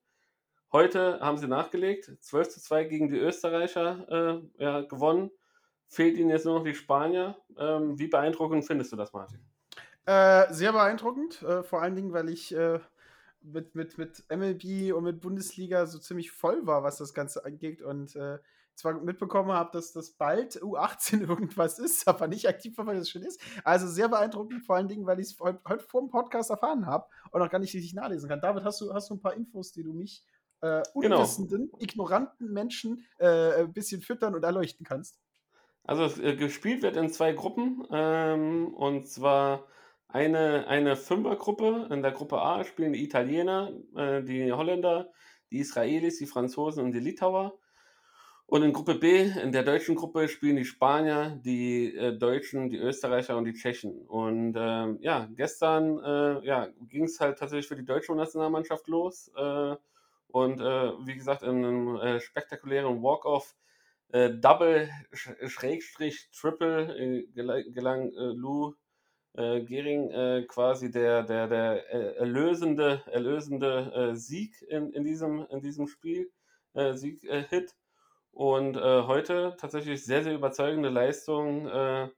heute 0.71 1.19
haben 1.19 1.37
sie 1.37 1.47
nachgelegt, 1.47 2.11
12 2.19 2.49
zu 2.49 2.61
2 2.61 2.85
gegen 2.85 3.09
die 3.09 3.17
Österreicher 3.17 4.41
äh, 4.57 4.63
ja, 4.63 4.81
gewonnen. 4.81 5.31
Fehlt 5.87 6.17
ihnen 6.17 6.29
jetzt 6.29 6.45
nur 6.45 6.55
noch 6.57 6.63
die 6.63 6.73
Spanier. 6.73 7.37
Ähm, 7.57 7.99
wie 7.99 8.07
beeindruckend 8.07 8.65
findest 8.65 8.91
du 8.91 8.95
das, 8.95 9.13
Martin? 9.13 9.39
Äh, 10.05 10.53
sehr 10.53 10.73
beeindruckend, 10.73 11.41
äh, 11.43 11.63
vor 11.63 11.81
allen 11.81 11.95
Dingen, 11.95 12.11
weil 12.13 12.29
ich 12.29 12.53
äh, 12.53 12.79
mit, 13.41 13.75
mit, 13.75 13.97
mit 13.97 14.23
MLB 14.29 14.93
und 14.93 15.03
mit 15.03 15.21
Bundesliga 15.21 15.85
so 15.85 15.99
ziemlich 15.99 16.31
voll 16.31 16.65
war, 16.65 16.83
was 16.83 16.97
das 16.97 17.13
Ganze 17.13 17.45
angeht 17.45 17.81
und 17.81 18.15
äh, 18.15 18.39
zwar 18.75 18.93
mitbekommen 18.95 19.51
habe, 19.51 19.69
dass 19.71 19.91
das 19.93 20.11
bald 20.11 20.61
U18 20.61 21.21
irgendwas 21.27 21.79
ist, 21.79 22.07
aber 22.07 22.27
nicht 22.27 22.47
aktiv 22.47 22.77
war, 22.77 22.85
weil 22.87 22.97
das 22.97 23.09
schon 23.09 23.21
ist. 23.21 23.39
Also 23.63 23.87
sehr 23.87 24.09
beeindruckend, 24.09 24.65
vor 24.65 24.75
allen 24.75 24.87
Dingen, 24.87 25.05
weil 25.05 25.19
ich 25.19 25.27
es 25.27 25.39
heute, 25.39 25.61
heute 25.67 25.83
vor 25.83 26.01
dem 26.01 26.09
Podcast 26.09 26.49
erfahren 26.49 26.85
habe 26.85 27.05
und 27.31 27.39
noch 27.41 27.49
gar 27.49 27.59
nicht 27.59 27.73
richtig 27.73 27.93
nachlesen 27.93 28.29
kann. 28.29 28.41
David, 28.41 28.63
hast 28.63 28.81
du, 28.81 28.93
hast 28.93 29.09
du 29.09 29.15
ein 29.15 29.21
paar 29.21 29.35
Infos, 29.35 29.71
die 29.71 29.83
du 29.83 29.93
mich 29.93 30.23
äh, 30.61 30.81
Genau. 30.99 31.17
unwissenden, 31.17 31.71
ignoranten 31.79 32.51
Menschen 32.51 33.05
äh, 33.19 33.61
ein 33.63 33.73
bisschen 33.73 34.01
füttern 34.01 34.33
und 34.35 34.43
erleuchten 34.43 34.85
kannst? 34.85 35.19
Also 35.83 36.21
äh, 36.21 36.35
gespielt 36.35 36.81
wird 36.81 36.95
in 36.95 37.09
zwei 37.09 37.33
Gruppen 37.33 37.85
ähm, 37.91 38.73
und 38.73 39.07
zwar 39.07 39.67
eine, 40.13 40.67
eine 40.67 40.95
Fünfergruppe. 40.95 41.89
In 41.91 42.01
der 42.03 42.11
Gruppe 42.11 42.41
A 42.41 42.63
spielen 42.63 42.93
die 42.93 43.03
Italiener, 43.03 43.71
äh, 43.95 44.23
die 44.23 44.53
Holländer, 44.53 45.11
die 45.51 45.59
Israelis, 45.59 46.19
die 46.19 46.27
Franzosen 46.27 46.83
und 46.83 46.91
die 46.93 46.99
Litauer. 46.99 47.57
Und 48.45 48.61
in 48.61 48.73
Gruppe 48.73 48.95
B, 48.95 49.21
in 49.21 49.51
der 49.51 49.63
deutschen 49.63 49.95
Gruppe, 49.95 50.27
spielen 50.27 50.57
die 50.57 50.65
Spanier, 50.65 51.39
die 51.43 51.95
äh, 51.95 52.15
Deutschen, 52.15 52.69
die 52.69 52.77
Österreicher 52.77 53.35
und 53.37 53.45
die 53.45 53.53
Tschechen. 53.53 54.05
Und 54.05 54.55
ähm, 54.55 54.99
ja, 55.01 55.27
gestern 55.35 55.97
äh, 56.03 56.45
ja, 56.45 56.67
ging 56.89 57.05
es 57.05 57.19
halt 57.19 57.39
tatsächlich 57.39 57.67
für 57.67 57.75
die 57.75 57.85
deutsche 57.85 58.13
Nationalmannschaft 58.13 58.87
los. 58.87 59.31
Äh, 59.35 59.75
und 60.27 60.59
äh, 60.61 60.91
wie 61.05 61.15
gesagt, 61.15 61.41
in 61.41 61.65
einem 61.65 61.95
äh, 61.95 62.19
spektakulären 62.19 63.01
Walk-off 63.01 63.55
äh, 64.11 64.29
Double, 64.29 64.89
Sch- 65.13 65.47
Schrägstrich, 65.47 66.29
Triple 66.31 67.25
gel- 67.33 67.71
gelang 67.71 68.11
Lou 68.11 68.75
äh, 69.35 69.61
Gehring 69.61 70.11
äh, 70.11 70.45
quasi 70.47 70.91
der, 70.91 71.23
der, 71.23 71.47
der 71.47 71.93
äh, 71.93 72.15
erlösende, 72.17 73.03
erlösende 73.07 73.91
äh, 73.93 74.15
Sieg 74.15 74.61
in, 74.69 74.91
in, 74.91 75.03
diesem, 75.03 75.45
in 75.49 75.61
diesem 75.61 75.87
Spiel, 75.87 76.31
äh, 76.73 76.93
Sieg, 76.93 77.23
äh. 77.23 77.65
Und 78.31 78.77
äh, 78.77 79.03
heute 79.03 79.55
tatsächlich 79.59 80.03
sehr, 80.05 80.23
sehr 80.23 80.33
überzeugende 80.33 80.89
Leistung 80.89 81.67
äh, 81.67 82.09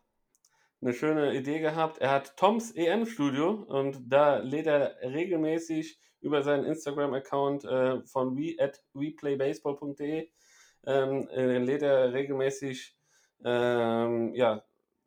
eine 0.82 0.92
schöne 0.94 1.34
Idee 1.34 1.60
gehabt. 1.60 1.98
Er 1.98 2.10
hat 2.10 2.36
Toms 2.36 2.72
EM-Studio 2.72 3.50
und 3.68 4.00
da 4.08 4.38
lädt 4.38 4.66
er 4.66 4.96
regelmäßig 5.02 6.00
über 6.20 6.42
seinen 6.42 6.64
Instagram-Account 6.64 7.64
äh, 7.64 8.02
von 8.02 8.36
we 8.36 8.56
at 8.58 8.82
weplaybaseball.de 8.94 10.28
ähm, 10.86 11.28
äh, 11.28 11.58
lädt 11.58 11.82
er 11.82 12.12
regelmäßig 12.12 12.96
ähm, 13.44 14.34
ja, 14.34 14.62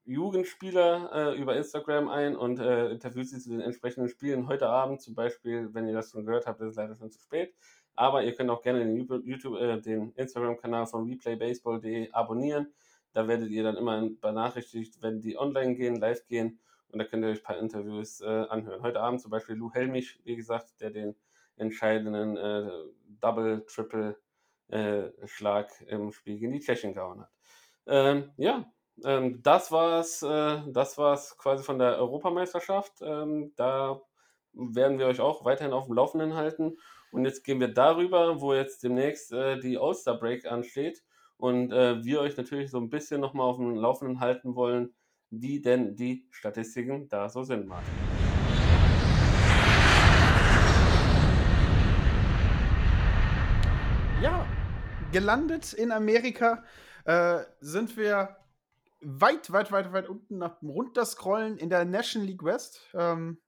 Jugendspieler 0.05 1.11
äh, 1.13 1.39
über 1.39 1.55
Instagram 1.55 2.09
ein 2.09 2.35
und 2.35 2.59
äh, 2.59 2.89
interviewt 2.89 3.29
sie 3.29 3.39
zu 3.39 3.49
den 3.49 3.61
entsprechenden 3.61 4.09
Spielen. 4.09 4.47
Heute 4.47 4.67
Abend 4.67 5.01
zum 5.01 5.15
Beispiel, 5.15 5.73
wenn 5.73 5.87
ihr 5.87 5.93
das 5.93 6.11
schon 6.11 6.25
gehört 6.25 6.45
habt, 6.45 6.59
ist 6.61 6.71
es 6.71 6.75
leider 6.75 6.95
schon 6.95 7.11
zu 7.11 7.19
spät. 7.19 7.53
Aber 7.95 8.23
ihr 8.23 8.33
könnt 8.33 8.49
auch 8.49 8.61
gerne 8.61 8.79
den 8.79 8.97
äh, 8.97 9.81
den 9.81 10.11
Instagram-Kanal 10.13 10.87
von 10.87 11.07
replaybaseball.de 11.07 12.11
abonnieren. 12.11 12.73
Da 13.13 13.27
werdet 13.27 13.49
ihr 13.49 13.63
dann 13.63 13.77
immer 13.77 14.09
benachrichtigt, 14.09 15.01
wenn 15.01 15.21
die 15.21 15.37
online 15.37 15.75
gehen, 15.75 15.95
live 15.95 16.25
gehen. 16.25 16.59
Und 16.89 16.99
da 16.99 17.05
könnt 17.05 17.23
ihr 17.23 17.29
euch 17.29 17.39
ein 17.39 17.43
paar 17.43 17.57
Interviews 17.57 18.21
äh, 18.21 18.25
anhören. 18.25 18.81
Heute 18.81 18.99
Abend 18.99 19.21
zum 19.21 19.31
Beispiel 19.31 19.55
Lou 19.55 19.71
Helmich, 19.71 20.19
wie 20.25 20.35
gesagt, 20.35 20.81
der 20.81 20.91
den 20.91 21.15
entscheidenden 21.55 22.35
äh, 22.37 22.69
Double, 23.21 23.65
Triple 23.67 24.17
äh, 24.67 25.11
Schlag 25.25 25.69
im 25.87 26.11
Spiel 26.11 26.39
gegen 26.39 26.51
die 26.51 26.59
Tschechen 26.59 26.93
gehauen 26.93 27.21
hat. 27.21 27.31
Ähm, 27.85 28.31
ja, 28.37 28.71
ähm, 29.03 29.41
das 29.41 29.71
war's, 29.71 30.21
äh, 30.21 30.61
das 30.67 30.97
war's 30.97 31.37
quasi 31.37 31.63
von 31.63 31.79
der 31.79 31.97
Europameisterschaft. 31.97 33.01
Ähm, 33.01 33.53
da 33.55 34.01
werden 34.53 34.99
wir 34.99 35.07
euch 35.07 35.19
auch 35.19 35.45
weiterhin 35.45 35.73
auf 35.73 35.85
dem 35.85 35.95
Laufenden 35.95 36.35
halten. 36.35 36.77
Und 37.11 37.25
jetzt 37.25 37.43
gehen 37.43 37.59
wir 37.59 37.67
darüber, 37.67 38.41
wo 38.41 38.53
jetzt 38.53 38.83
demnächst 38.83 39.31
äh, 39.31 39.59
die 39.59 39.77
All-Star 39.77 40.17
Break 40.17 40.45
ansteht 40.45 41.03
und 41.37 41.71
äh, 41.71 42.03
wir 42.03 42.21
euch 42.21 42.37
natürlich 42.37 42.71
so 42.71 42.79
ein 42.79 42.89
bisschen 42.89 43.21
nochmal 43.21 43.47
auf 43.47 43.57
dem 43.57 43.75
Laufenden 43.75 44.19
halten 44.19 44.55
wollen, 44.55 44.93
wie 45.29 45.61
denn 45.61 45.95
die 45.95 46.27
Statistiken 46.31 47.09
da 47.09 47.29
so 47.29 47.43
sind, 47.43 47.67
Martin. 47.67 47.93
Ja, 54.21 54.45
gelandet 55.11 55.73
in 55.73 55.91
Amerika 55.91 56.63
äh, 57.05 57.39
sind 57.59 57.97
wir 57.97 58.37
weit, 59.05 59.51
weit, 59.51 59.71
weit, 59.71 59.93
weit 59.93 60.09
unten 60.09 60.37
nach 60.37 60.59
dem 60.59 60.69
Runterscrollen 60.69 61.57
in 61.57 61.69
der 61.69 61.85
National 61.85 62.27
League 62.27 62.43
West. 62.43 62.81
Ähm, 62.93 63.39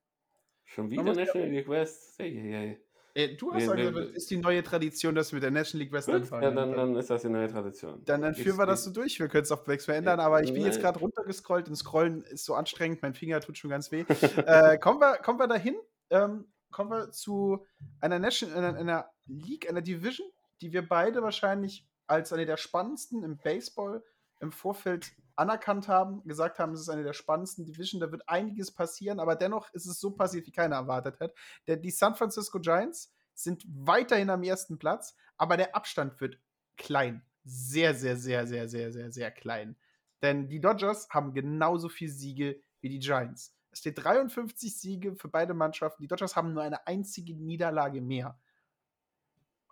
Schon 0.64 0.90
wieder 0.90 1.04
National 1.04 1.50
League 1.50 1.70
West. 1.70 2.16
Hey, 2.18 2.34
hey, 2.34 2.52
hey. 2.52 2.80
Äh, 3.14 3.36
du 3.38 3.54
hast 3.54 3.62
gesagt, 3.62 3.80
wir- 3.80 3.92
das 3.92 4.10
ist 4.12 4.30
die 4.30 4.38
neue 4.38 4.62
Tradition, 4.62 5.16
dass 5.16 5.32
wir 5.32 5.38
mit 5.38 5.44
der 5.44 5.52
National 5.52 5.84
League 5.84 5.94
West 5.94 6.08
Gut, 6.08 6.16
anfangen. 6.16 6.44
ja, 6.44 6.52
dann, 6.52 6.72
dann 6.74 6.96
ist 6.98 7.10
das 7.10 7.22
die 7.22 7.30
neue 7.30 7.48
Tradition. 7.48 8.04
Dann, 8.04 8.22
dann 8.22 8.36
führen 8.36 8.58
wir 8.58 8.66
das 8.66 8.84
so 8.84 8.92
durch. 8.92 9.20
Wir 9.20 9.30
können 9.30 9.44
es 9.44 9.52
auf 9.52 9.66
Wex 9.68 9.86
verändern, 9.86 10.20
aber 10.20 10.44
ich 10.44 10.54
bin 10.54 10.64
jetzt 10.64 10.76
Nein. 10.76 10.84
gerade 10.84 11.00
runtergescrollt 11.00 11.70
und 11.70 11.76
Scrollen 11.76 12.24
ist 12.24 12.44
so 12.44 12.56
anstrengend. 12.56 13.02
Mein 13.02 13.14
Finger 13.14 13.40
tut 13.40 13.58
schon 13.58 13.70
ganz 13.70 13.92
weh. 13.92 14.04
äh, 14.46 14.78
kommen, 14.80 15.00
wir, 15.00 15.18
kommen 15.20 15.40
wir 15.40 15.48
dahin? 15.48 15.76
Ähm, 16.10 16.46
kommen 16.72 16.90
wir 16.92 17.12
zu 17.12 17.66
einer, 18.02 18.20
National, 18.20 18.58
einer, 18.58 18.78
einer 18.78 19.10
League, 19.28 19.70
einer 19.70 19.82
Division, 19.82 20.28
die 20.60 20.74
wir 20.74 20.86
beide 20.86 21.22
wahrscheinlich 21.22 21.88
als 22.08 22.34
eine 22.34 22.46
der 22.46 22.58
spannendsten 22.58 23.24
im 23.24 23.38
Baseball 23.38 24.04
im 24.42 24.52
Vorfeld 24.52 25.14
anerkannt 25.36 25.88
haben, 25.88 26.24
gesagt 26.26 26.60
haben, 26.60 26.74
es 26.74 26.82
ist 26.82 26.90
eine 26.90 27.04
der 27.04 27.14
spannendsten 27.14 27.66
Division, 27.66 28.00
da 28.00 28.12
wird 28.12 28.28
einiges 28.28 28.72
passieren, 28.72 29.20
aber 29.20 29.36
dennoch 29.36 29.72
ist 29.74 29.86
es 29.86 30.00
so 30.00 30.12
passiert, 30.12 30.48
wie 30.48 30.52
keiner 30.52 30.76
erwartet 30.76 31.20
hat. 31.20 31.34
Denn 31.68 31.82
die 31.82 31.92
San 31.92 32.16
Francisco 32.16 32.60
Giants 32.60 33.14
sind 33.34 33.64
weiterhin 33.68 34.30
am 34.30 34.44
ersten 34.44 34.80
Platz, 34.80 35.16
aber 35.38 35.58
der 35.58 35.76
Abstand 35.76 36.20
wird 36.22 36.40
klein. 36.78 37.26
Sehr, 37.44 37.94
sehr, 37.94 38.18
sehr, 38.18 38.48
sehr, 38.48 38.68
sehr, 38.70 38.92
sehr, 38.92 39.12
sehr 39.12 39.32
klein. 39.32 39.76
Denn 40.22 40.48
die 40.48 40.62
Dodgers 40.62 41.10
haben 41.10 41.34
genauso 41.34 41.90
viele 41.90 42.12
Siege 42.12 42.62
wie 42.82 42.90
die 42.90 43.00
Giants. 43.00 43.56
Es 43.72 43.80
steht 43.80 44.04
53 44.04 44.76
Siege 44.76 45.16
für 45.16 45.28
beide 45.28 45.54
Mannschaften. 45.54 46.02
Die 46.02 46.08
Dodgers 46.08 46.36
haben 46.36 46.54
nur 46.54 46.64
eine 46.64 46.88
einzige 46.88 47.36
Niederlage 47.36 48.02
mehr. 48.02 48.40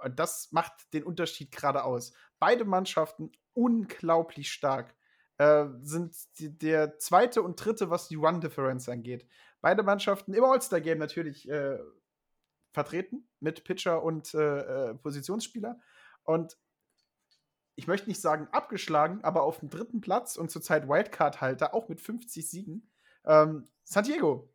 Und 0.04 0.20
das 0.20 0.52
macht 0.52 0.94
den 0.94 1.04
Unterschied 1.04 1.52
gerade 1.52 1.84
aus. 1.86 2.12
Beide 2.38 2.66
Mannschaften 2.66 3.32
unglaublich 3.54 4.52
stark. 4.52 4.94
Äh, 5.38 5.66
sind 5.82 6.16
die, 6.40 6.58
der 6.58 7.00
zweite 7.00 7.42
und 7.42 7.56
dritte, 7.56 7.90
was 7.90 8.08
die 8.08 8.16
Run-Difference 8.16 8.88
angeht. 8.90 9.28
Beide 9.62 9.84
Mannschaften 9.84 10.34
im 10.34 10.44
All-Star-Game 10.44 11.00
natürlich 11.00 11.50
äh, 11.50 11.80
vertreten 12.72 13.28
mit 13.40 13.64
Pitcher 13.64 14.04
und 14.04 14.34
äh, 14.34 14.90
äh, 14.90 14.94
Positionsspieler. 14.96 15.80
Und 16.24 16.58
ich 17.76 17.88
möchte 17.88 18.10
nicht 18.10 18.22
sagen 18.22 18.48
abgeschlagen, 18.52 19.24
aber 19.24 19.44
auf 19.44 19.60
dem 19.60 19.70
dritten 19.70 20.02
Platz 20.02 20.36
und 20.36 20.52
zurzeit 20.52 20.88
Wildcard-Halter, 20.88 21.74
auch 21.74 21.90
mit 21.90 22.00
50 22.00 22.48
Siegen. 22.48 22.92
Ähm, 23.26 23.68
San 23.84 24.04
Diego 24.04 24.54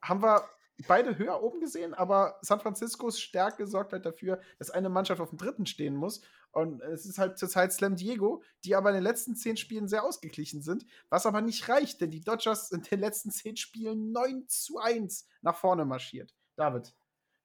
haben 0.00 0.22
wir 0.22 0.48
beide 0.86 1.16
höher 1.16 1.42
oben 1.42 1.60
gesehen, 1.60 1.94
aber 1.94 2.38
San 2.42 2.60
Franciscos 2.60 3.20
Stärke 3.20 3.66
sorgt 3.66 3.92
halt 3.92 4.04
dafür, 4.04 4.40
dass 4.58 4.70
eine 4.70 4.88
Mannschaft 4.88 5.20
auf 5.20 5.30
dem 5.30 5.38
dritten 5.38 5.66
stehen 5.66 5.96
muss. 5.96 6.20
Und 6.50 6.82
es 6.82 7.06
ist 7.06 7.18
halt 7.18 7.38
zurzeit 7.38 7.72
Slam 7.72 7.96
Diego, 7.96 8.42
die 8.64 8.74
aber 8.74 8.90
in 8.90 8.96
den 8.96 9.04
letzten 9.04 9.36
zehn 9.36 9.56
Spielen 9.56 9.88
sehr 9.88 10.04
ausgeglichen 10.04 10.62
sind, 10.62 10.86
was 11.08 11.26
aber 11.26 11.40
nicht 11.40 11.68
reicht, 11.68 12.00
denn 12.00 12.10
die 12.10 12.22
Dodgers 12.22 12.68
sind 12.68 12.86
in 12.86 12.98
den 12.98 13.00
letzten 13.00 13.30
zehn 13.30 13.56
Spielen 13.56 14.12
9 14.12 14.48
zu 14.48 14.78
1 14.78 15.26
nach 15.42 15.56
vorne 15.56 15.84
marschiert. 15.84 16.34
David, 16.56 16.94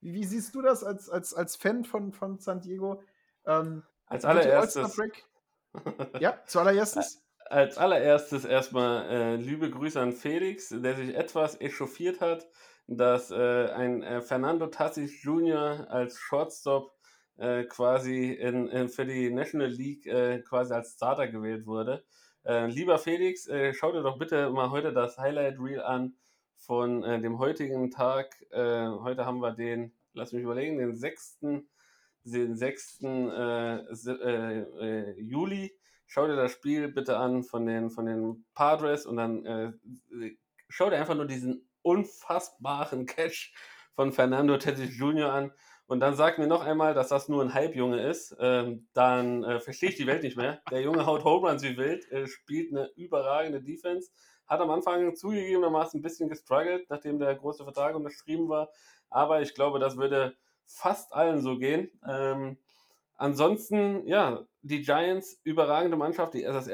wie, 0.01 0.13
wie 0.13 0.23
siehst 0.23 0.55
du 0.55 0.61
das 0.61 0.83
als, 0.83 1.09
als, 1.09 1.33
als 1.33 1.55
Fan 1.55 1.83
von, 1.83 2.11
von 2.11 2.39
San 2.39 2.61
Diego? 2.61 3.01
Ähm, 3.45 3.83
Als 4.05 4.25
allererstes, 4.25 4.97
Ja, 6.19 6.39
zuallererstes. 6.45 7.21
als 7.45 7.77
allererstes 7.77 8.45
erstmal 8.45 9.09
äh, 9.09 9.35
liebe 9.35 9.69
Grüße 9.69 9.99
an 9.99 10.13
Felix, 10.13 10.69
der 10.69 10.95
sich 10.95 11.15
etwas 11.15 11.59
echauffiert 11.59 12.21
hat, 12.21 12.47
dass 12.87 13.31
äh, 13.31 13.69
ein 13.71 14.03
äh, 14.03 14.21
Fernando 14.21 14.67
Tatis 14.67 15.23
Jr. 15.23 15.87
als 15.89 16.17
Shortstop 16.17 16.91
äh, 17.37 17.63
quasi 17.63 18.33
in, 18.33 18.67
in, 18.67 18.89
für 18.89 19.05
die 19.05 19.29
National 19.31 19.69
League 19.69 20.05
äh, 20.07 20.39
quasi 20.41 20.73
als 20.73 20.93
Starter 20.95 21.27
gewählt 21.27 21.65
wurde. 21.65 22.03
Äh, 22.43 22.67
lieber 22.67 22.97
Felix, 22.97 23.47
äh, 23.47 23.73
schau 23.73 23.91
dir 23.91 24.01
doch 24.03 24.17
bitte 24.17 24.49
mal 24.49 24.71
heute 24.71 24.93
das 24.93 25.17
Highlight 25.17 25.59
Reel 25.59 25.81
an 25.81 26.15
von 26.57 27.01
dem 27.01 27.39
heutigen 27.39 27.89
Tag. 27.89 28.35
Heute 28.53 29.25
haben 29.25 29.39
wir 29.39 29.51
den, 29.51 29.95
lass 30.13 30.31
mich 30.31 30.43
überlegen, 30.43 30.77
den 30.77 30.93
6. 30.93 31.39
Den 32.23 32.55
6. 32.55 33.01
Äh, 33.01 33.83
se- 33.89 34.21
äh, 34.21 34.59
äh, 34.79 35.19
Juli. 35.19 35.75
Schau 36.05 36.27
dir 36.27 36.35
das 36.35 36.51
Spiel 36.51 36.89
bitte 36.89 37.17
an 37.17 37.41
von 37.41 37.65
den, 37.65 37.89
von 37.89 38.05
den 38.05 38.45
Padres 38.53 39.07
und 39.07 39.17
dann 39.17 39.79
schau 40.69 40.91
dir 40.91 40.97
einfach 40.97 41.15
nur 41.15 41.25
diesen 41.25 41.70
unfassbaren 41.83 43.05
Catch 43.05 43.53
von 43.93 44.11
Fernando 44.11 44.57
Tatis 44.57 44.97
Jr. 44.97 45.31
an 45.31 45.51
und 45.91 45.99
dann 45.99 46.15
sag 46.15 46.37
mir 46.37 46.47
noch 46.47 46.63
einmal, 46.63 46.93
dass 46.93 47.09
das 47.09 47.27
nur 47.27 47.43
ein 47.43 47.53
Halbjunge 47.53 48.01
ist, 48.07 48.33
ähm, 48.39 48.87
dann 48.93 49.43
äh, 49.43 49.59
verstehe 49.59 49.89
ich 49.89 49.97
die 49.97 50.07
Welt 50.07 50.23
nicht 50.23 50.37
mehr. 50.37 50.61
Der 50.71 50.81
Junge 50.81 51.05
haut 51.05 51.25
Home 51.25 51.49
Runs 51.49 51.63
wie 51.63 51.75
wild, 51.75 52.09
äh, 52.11 52.27
spielt 52.27 52.71
eine 52.71 52.89
überragende 52.95 53.61
Defense, 53.61 54.09
hat 54.47 54.61
am 54.61 54.69
Anfang 54.69 55.13
zugegebenermaßen 55.15 55.99
ein 55.99 56.01
bisschen 56.01 56.29
gestruggelt, 56.29 56.89
nachdem 56.89 57.19
der 57.19 57.35
große 57.35 57.65
Vertrag 57.65 57.93
unterschrieben 57.95 58.47
war, 58.47 58.69
aber 59.09 59.41
ich 59.41 59.53
glaube, 59.53 59.79
das 59.79 59.97
würde 59.97 60.35
fast 60.65 61.13
allen 61.13 61.41
so 61.41 61.57
gehen. 61.57 61.91
Ähm, 62.07 62.57
ansonsten, 63.15 64.07
ja, 64.07 64.45
die 64.61 64.83
Giants, 64.83 65.41
überragende 65.43 65.97
Mannschaft, 65.97 66.35
die, 66.35 66.43
das, 66.43 66.69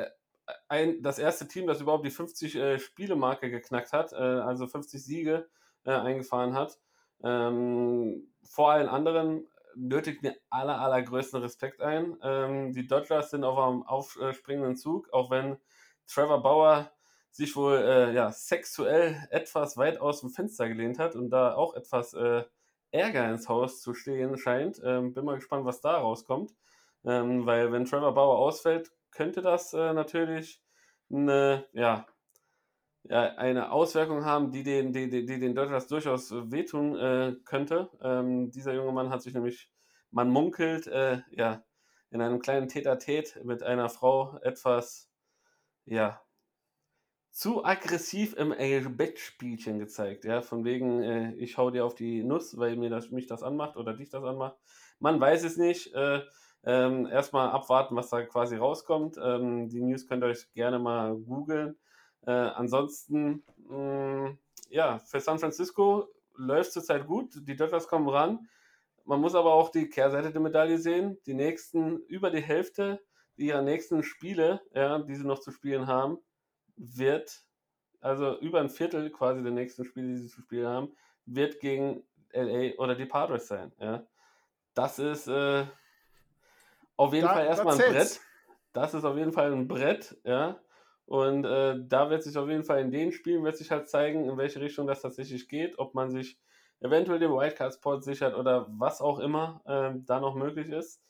ein, 0.68 1.02
das 1.02 1.20
erste 1.20 1.48
Team, 1.48 1.68
das 1.68 1.82
überhaupt 1.82 2.06
die 2.06 2.12
50 2.12 2.56
äh, 2.56 2.80
Spiele-Marke 2.80 3.50
geknackt 3.50 3.94
hat, 3.94 4.14
äh, 4.14 4.16
also 4.16 4.68
50 4.68 5.04
Siege 5.04 5.50
äh, 5.86 5.92
eingefahren 5.92 6.54
hat. 6.54 6.80
Ähm, 7.24 8.34
vor 8.44 8.72
allen 8.72 8.88
anderen 8.88 9.48
nötigt 9.76 10.24
mir 10.24 10.36
aller, 10.50 10.80
allergrößten 10.80 11.42
Respekt 11.42 11.82
ein. 11.82 12.18
Ähm, 12.22 12.74
die 12.74 12.88
Dodgers 12.88 13.32
sind 13.32 13.44
auf 13.44 13.58
einem 13.58 13.84
aufspringenden 13.84 14.76
Zug, 14.76 15.12
auch 15.14 15.30
wenn 15.30 15.58
Trevor 16.08 16.42
Bauer 16.42 16.92
sich 17.32 17.56
wohl 17.56 17.78
äh, 17.78 18.14
ja, 18.14 18.32
sexuell 18.32 19.28
etwas 19.30 19.78
weit 19.78 20.00
aus 20.00 20.22
dem 20.22 20.30
Fenster 20.30 20.68
gelehnt 20.68 20.98
hat 20.98 21.16
und 21.16 21.30
da 21.30 21.54
auch 21.54 21.76
etwas 21.76 22.14
äh, 22.14 22.44
Ärger 22.92 23.30
ins 23.30 23.50
Haus 23.50 23.82
zu 23.82 23.94
stehen 23.94 24.38
scheint. 24.38 24.82
Ähm, 24.84 25.14
bin 25.14 25.26
mal 25.26 25.36
gespannt, 25.36 25.66
was 25.66 25.82
da 25.82 25.98
rauskommt. 25.98 26.56
Ähm, 27.06 27.46
weil 27.46 27.72
wenn 27.72 27.86
Trevor 27.86 28.14
Bauer 28.14 28.40
ausfällt, 28.40 28.92
könnte 29.18 29.42
das 29.42 29.74
äh, 29.74 29.94
natürlich 29.94 30.62
eine, 31.12 31.66
ja, 31.74 32.06
eine 33.10 33.72
Auswirkung 33.72 34.26
haben, 34.26 34.52
die 34.52 34.62
den, 34.62 34.94
die, 34.94 35.10
die, 35.10 35.26
die 35.26 35.40
den 35.40 35.56
Dodgers 35.56 35.88
durchaus 35.88 36.32
äh, 36.32 36.52
wehtun 36.52 36.96
äh, 36.96 37.36
könnte. 37.44 37.90
Ähm, 38.00 38.52
dieser 38.52 38.76
junge 38.76 38.92
Mann 38.92 39.10
hat 39.10 39.24
sich 39.24 39.34
nämlich, 39.34 39.72
man 40.12 40.30
munkelt, 40.30 40.86
äh, 40.86 41.22
ja, 41.32 41.64
in 42.12 42.22
einem 42.22 42.40
kleinen 42.40 42.68
Tete-a-Tete 42.68 43.44
mit 43.44 43.64
einer 43.64 43.90
Frau 43.90 44.38
etwas, 44.44 45.10
ja, 45.86 46.22
zu 47.32 47.66
aggressiv 47.66 48.36
im 48.36 48.52
äh, 48.52 48.82
Bettspielchen 48.82 49.80
gezeigt, 49.80 50.26
ja, 50.26 50.44
von 50.44 50.64
wegen, 50.64 51.02
äh, 51.02 51.34
ich 51.38 51.58
hau 51.58 51.72
dir 51.72 51.86
auf 51.86 51.96
die 51.96 52.24
Nuss, 52.24 52.56
weil 52.60 52.76
mir 52.76 52.92
das, 52.92 53.10
mich 53.10 53.26
das 53.26 53.42
anmacht 53.42 53.78
oder 53.78 53.96
dich 53.96 54.10
das 54.10 54.24
anmacht. 54.24 54.58
Man 55.00 55.20
weiß 55.20 55.44
es 55.44 55.58
nicht. 55.58 55.92
Äh, 56.64 56.86
ähm, 56.86 57.08
erstmal 57.08 57.50
abwarten, 57.50 57.96
was 57.96 58.10
da 58.10 58.24
quasi 58.24 58.58
rauskommt. 58.58 59.18
Ähm, 59.22 59.70
die 59.70 59.82
News 59.82 60.08
könnt 60.08 60.24
ihr 60.24 60.28
euch 60.28 60.52
gerne 60.54 60.80
mal 60.80 61.16
googeln. 61.16 61.78
Äh, 62.26 62.32
ansonsten, 62.32 63.44
mh, 63.70 64.38
ja, 64.70 65.00
für 65.00 65.20
San 65.20 65.40
Francisco 65.40 66.08
läuft 66.36 66.74
zurzeit 66.74 67.08
gut. 67.08 67.34
Die 67.48 67.56
Dodgers 67.56 67.88
kommen 67.88 68.10
ran. 68.10 68.48
Man 69.06 69.22
muss 69.22 69.36
aber 69.36 69.54
auch 69.54 69.70
die 69.70 69.90
Kehrseite 69.90 70.32
der 70.32 70.42
Medaille 70.42 70.78
sehen. 70.78 71.18
Die 71.26 71.34
nächsten, 71.34 72.00
über 72.08 72.30
die 72.30 72.42
Hälfte 72.42 73.02
ihrer 73.38 73.62
nächsten 73.62 74.04
Spiele, 74.04 74.62
ja, 74.74 75.00
die 75.00 75.16
sie 75.16 75.26
noch 75.26 75.40
zu 75.40 75.52
spielen 75.52 75.88
haben, 75.88 76.18
wird, 76.76 77.46
also 78.02 78.38
über 78.40 78.60
ein 78.60 78.70
Viertel 78.70 79.10
quasi 79.10 79.42
der 79.42 79.52
nächsten 79.52 79.86
Spiele, 79.86 80.08
die 80.08 80.18
sie 80.18 80.28
zu 80.28 80.42
spielen 80.42 80.68
haben, 80.68 80.96
wird 81.26 81.60
gegen 81.60 82.04
LA 82.34 82.76
oder 82.78 82.96
die 82.96 83.06
Padres 83.06 83.48
sein. 83.48 83.72
Ja. 83.80 84.06
Das 84.74 85.00
ist 85.00 85.28
äh, 85.28 85.66
auf 86.98 87.14
jeden 87.14 87.28
Da- 87.28 87.34
Fall 87.34 87.46
erstmal 87.46 87.80
ein. 87.80 87.94
Brett. 87.94 88.20
Das 88.74 88.94
ist 88.94 89.06
auf 89.06 89.18
jeden 89.18 89.32
Fall 89.32 89.52
ein 89.52 89.68
Brett, 89.68 90.18
ja. 90.24 90.60
Und 91.06 91.46
äh, 91.46 91.78
da 91.88 92.10
wird 92.10 92.22
sich 92.24 92.38
auf 92.38 92.50
jeden 92.50 92.66
Fall 92.66 92.82
in 92.82 92.92
den 92.92 93.12
Spielen 93.14 93.44
wird 93.44 93.56
sich 93.58 93.72
halt 93.72 93.88
zeigen, 93.90 94.30
in 94.30 94.38
welche 94.38 94.60
Richtung 94.60 94.88
das 94.88 95.02
tatsächlich 95.02 95.48
geht, 95.48 95.80
ob 95.80 95.96
man 95.96 96.12
sich 96.12 96.38
eventuell 96.82 97.18
den 97.20 97.32
Wildcard-Spot 97.32 98.02
sichert 98.02 98.36
oder 98.36 98.68
was 98.70 99.02
auch 99.02 99.20
immer 99.20 99.62
äh, 99.66 99.98
da 100.06 100.20
noch 100.20 100.36
möglich 100.36 100.70
ist. 100.70 101.02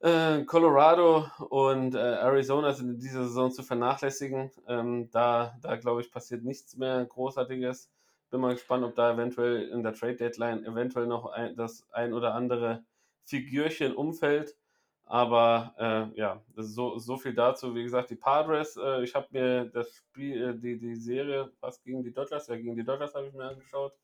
Äh, 0.00 0.44
Colorado 0.44 1.26
und 1.50 1.94
äh, 1.94 1.98
Arizona 1.98 2.72
sind 2.72 2.90
in 2.90 2.98
dieser 2.98 3.24
Saison 3.24 3.50
zu 3.50 3.62
vernachlässigen. 3.64 4.50
Ähm, 4.68 5.10
da, 5.10 5.56
da 5.60 5.76
glaube 5.76 6.00
ich, 6.02 6.12
passiert 6.12 6.44
nichts 6.44 6.76
mehr 6.76 7.04
Großartiges. 7.04 7.90
Bin 8.30 8.40
mal 8.40 8.54
gespannt, 8.54 8.84
ob 8.84 8.94
da 8.94 9.12
eventuell 9.12 9.68
in 9.68 9.82
der 9.82 9.94
Trade 9.94 10.16
Deadline 10.16 10.64
eventuell 10.64 11.06
noch 11.06 11.26
ein, 11.26 11.56
das 11.56 11.88
ein 11.92 12.12
oder 12.12 12.34
andere 12.34 12.84
Figürchen 13.24 13.94
umfällt. 13.94 14.54
Aber 15.10 15.74
äh, 15.78 16.18
ja, 16.18 16.42
so, 16.56 16.98
so 16.98 17.16
viel 17.16 17.32
dazu. 17.32 17.74
Wie 17.74 17.82
gesagt, 17.82 18.10
die 18.10 18.16
Padres, 18.16 18.76
äh, 18.76 19.02
ich 19.02 19.14
habe 19.14 19.26
mir 19.30 19.64
das 19.64 19.94
Spiel, 19.94 20.50
äh, 20.50 20.58
die, 20.58 20.78
die 20.78 20.94
Serie, 20.96 21.50
was 21.60 21.82
gegen 21.82 22.02
die 22.02 22.12
Dodgers, 22.12 22.46
ja, 22.48 22.56
gegen 22.56 22.76
die 22.76 22.84
Dodgers 22.84 23.14
habe 23.14 23.26
ich 23.26 23.32
mir 23.32 23.44
angeschaut. 23.48 23.94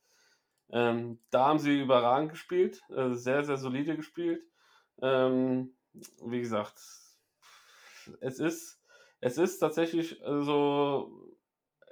Ähm, 0.70 1.18
da 1.30 1.46
haben 1.48 1.58
sie 1.58 1.78
überragend 1.82 2.30
gespielt, 2.30 2.80
äh, 2.88 3.10
sehr, 3.10 3.44
sehr 3.44 3.58
solide 3.58 3.96
gespielt. 3.96 4.42
Ähm, 5.02 5.76
wie 6.24 6.40
gesagt, 6.40 6.78
es 8.20 8.38
ist, 8.40 8.80
es 9.20 9.36
ist 9.36 9.58
tatsächlich 9.58 10.18
so 10.24 11.34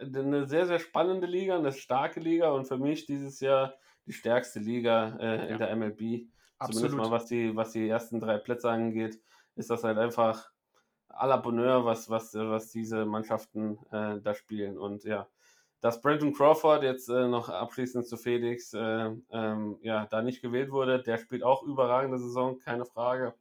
eine 0.00 0.46
sehr, 0.46 0.66
sehr 0.66 0.78
spannende 0.78 1.26
Liga, 1.26 1.58
eine 1.58 1.72
starke 1.72 2.18
Liga 2.18 2.50
und 2.50 2.66
für 2.66 2.78
mich 2.78 3.04
dieses 3.04 3.40
Jahr 3.40 3.74
die 4.06 4.12
stärkste 4.12 4.58
Liga 4.58 5.16
äh, 5.20 5.36
Ja. 5.36 5.44
in 5.44 5.58
der 5.58 5.76
MLB. 5.76 6.31
Absolut. 6.62 6.90
Zumindest 6.90 7.10
mal 7.10 7.14
was 7.14 7.26
die, 7.26 7.56
was 7.56 7.72
die 7.72 7.88
ersten 7.88 8.20
drei 8.20 8.38
Plätze 8.38 8.70
angeht, 8.70 9.20
ist 9.56 9.70
das 9.70 9.82
halt 9.82 9.98
einfach 9.98 10.50
à 11.08 11.26
la 11.26 11.36
Bonheur, 11.36 11.84
was, 11.84 12.08
was, 12.08 12.34
was 12.34 12.70
diese 12.70 13.04
Mannschaften 13.04 13.78
äh, 13.90 14.20
da 14.20 14.34
spielen. 14.34 14.78
Und 14.78 15.04
ja, 15.04 15.26
dass 15.80 16.00
Brandon 16.00 16.32
Crawford 16.32 16.84
jetzt 16.84 17.08
äh, 17.08 17.26
noch 17.26 17.48
abschließend 17.48 18.06
zu 18.06 18.16
Felix 18.16 18.72
äh, 18.74 19.10
ähm, 19.30 19.78
ja, 19.82 20.06
da 20.06 20.22
nicht 20.22 20.40
gewählt 20.40 20.70
wurde, 20.70 21.02
der 21.02 21.18
spielt 21.18 21.42
auch 21.42 21.64
überragende 21.64 22.18
Saison, 22.18 22.58
keine 22.60 22.86
Frage. 22.86 23.34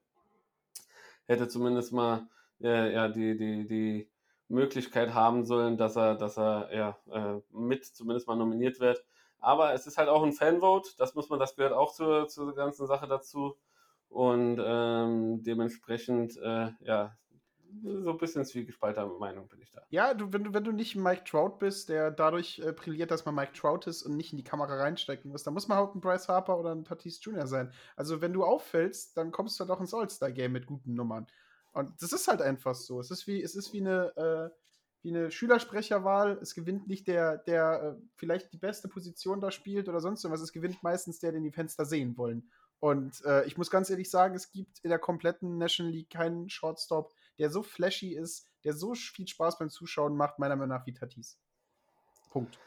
Hätte 1.27 1.47
zumindest 1.47 1.93
mal 1.93 2.27
äh, 2.59 2.91
ja, 2.91 3.07
die, 3.07 3.37
die, 3.37 3.67
die 3.67 4.09
Möglichkeit 4.47 5.13
haben 5.13 5.45
sollen, 5.45 5.77
dass 5.77 5.95
er, 5.95 6.15
dass 6.15 6.37
er 6.37 6.69
ja, 6.73 6.97
äh, 7.11 7.39
mit 7.51 7.85
zumindest 7.85 8.27
mal 8.27 8.35
nominiert 8.35 8.79
wird. 8.79 9.05
Aber 9.41 9.73
es 9.73 9.87
ist 9.87 9.97
halt 9.97 10.07
auch 10.07 10.23
ein 10.23 10.33
Fanvote, 10.33 10.91
das 10.97 11.15
muss 11.15 11.29
man, 11.29 11.39
das 11.39 11.55
gehört 11.55 11.73
auch 11.73 11.93
zur, 11.93 12.27
zur 12.27 12.55
ganzen 12.55 12.87
Sache 12.87 13.07
dazu. 13.07 13.57
Und 14.07 14.61
ähm, 14.63 15.41
dementsprechend, 15.43 16.37
äh, 16.37 16.69
ja, 16.81 17.17
so 17.83 18.11
ein 18.11 18.17
bisschen 18.17 18.45
zwiegespaltener 18.45 19.07
Meinung 19.07 19.47
bin 19.47 19.61
ich 19.61 19.71
da. 19.71 19.81
Ja, 19.89 20.13
du, 20.13 20.31
wenn, 20.33 20.43
du, 20.43 20.53
wenn 20.53 20.63
du 20.63 20.71
nicht 20.71 20.95
Mike 20.95 21.23
Trout 21.23 21.57
bist, 21.59 21.89
der 21.89 22.11
dadurch 22.11 22.59
äh, 22.59 22.73
brilliert, 22.73 23.11
dass 23.11 23.25
man 23.25 23.33
Mike 23.33 23.53
Trout 23.53 23.87
ist 23.87 24.03
und 24.03 24.17
nicht 24.17 24.33
in 24.33 24.37
die 24.37 24.43
Kamera 24.43 24.75
reinstecken 24.75 25.31
muss, 25.31 25.43
dann 25.43 25.53
muss 25.53 25.67
man 25.67 25.77
halt 25.77 25.95
ein 25.95 26.01
Bryce 26.01 26.27
Harper 26.27 26.59
oder 26.59 26.75
ein 26.75 26.83
Tatis 26.83 27.23
Jr. 27.23 27.47
sein. 27.47 27.71
Also 27.95 28.21
wenn 28.21 28.33
du 28.33 28.43
auffällst, 28.43 29.17
dann 29.17 29.31
kommst 29.31 29.59
du 29.59 29.61
halt 29.61 29.71
auch 29.71 29.79
ins 29.79 29.93
All-Star-Game 29.93 30.51
mit 30.51 30.65
guten 30.65 30.93
Nummern. 30.93 31.27
Und 31.71 32.01
das 32.01 32.11
ist 32.11 32.27
halt 32.27 32.41
einfach 32.41 32.75
so. 32.75 32.99
Es 32.99 33.11
ist 33.11 33.27
wie, 33.27 33.41
es 33.41 33.55
ist 33.55 33.71
wie 33.73 33.79
eine, 33.79 34.15
äh, 34.17 34.60
wie 35.03 35.09
eine 35.09 35.31
Schülersprecherwahl. 35.31 36.37
Es 36.41 36.53
gewinnt 36.53 36.87
nicht 36.87 37.07
der, 37.07 37.37
der 37.37 37.97
äh, 37.97 38.01
vielleicht 38.15 38.53
die 38.53 38.57
beste 38.57 38.87
Position 38.87 39.41
da 39.41 39.51
spielt 39.51 39.89
oder 39.89 39.99
sonst 39.99 40.23
irgendwas. 40.23 40.41
Es 40.41 40.53
gewinnt 40.53 40.83
meistens 40.83 41.19
der, 41.19 41.31
den 41.31 41.43
die 41.43 41.51
Fenster 41.51 41.85
sehen 41.85 42.17
wollen. 42.17 42.49
Und 42.79 43.23
äh, 43.25 43.45
ich 43.45 43.57
muss 43.57 43.69
ganz 43.69 43.89
ehrlich 43.89 44.09
sagen, 44.09 44.33
es 44.35 44.51
gibt 44.51 44.79
in 44.79 44.89
der 44.89 44.99
kompletten 44.99 45.57
National 45.57 45.91
League 45.93 46.09
keinen 46.09 46.49
Shortstop, 46.49 47.13
der 47.37 47.51
so 47.51 47.61
flashy 47.61 48.15
ist, 48.15 48.47
der 48.63 48.73
so 48.73 48.95
viel 48.95 49.27
Spaß 49.27 49.59
beim 49.59 49.69
Zuschauen 49.69 50.15
macht, 50.15 50.39
meiner 50.39 50.55
Meinung 50.55 50.75
nach 50.75 50.85
wie 50.87 50.93
Tatis. 50.93 51.37
Punkt. 52.31 52.57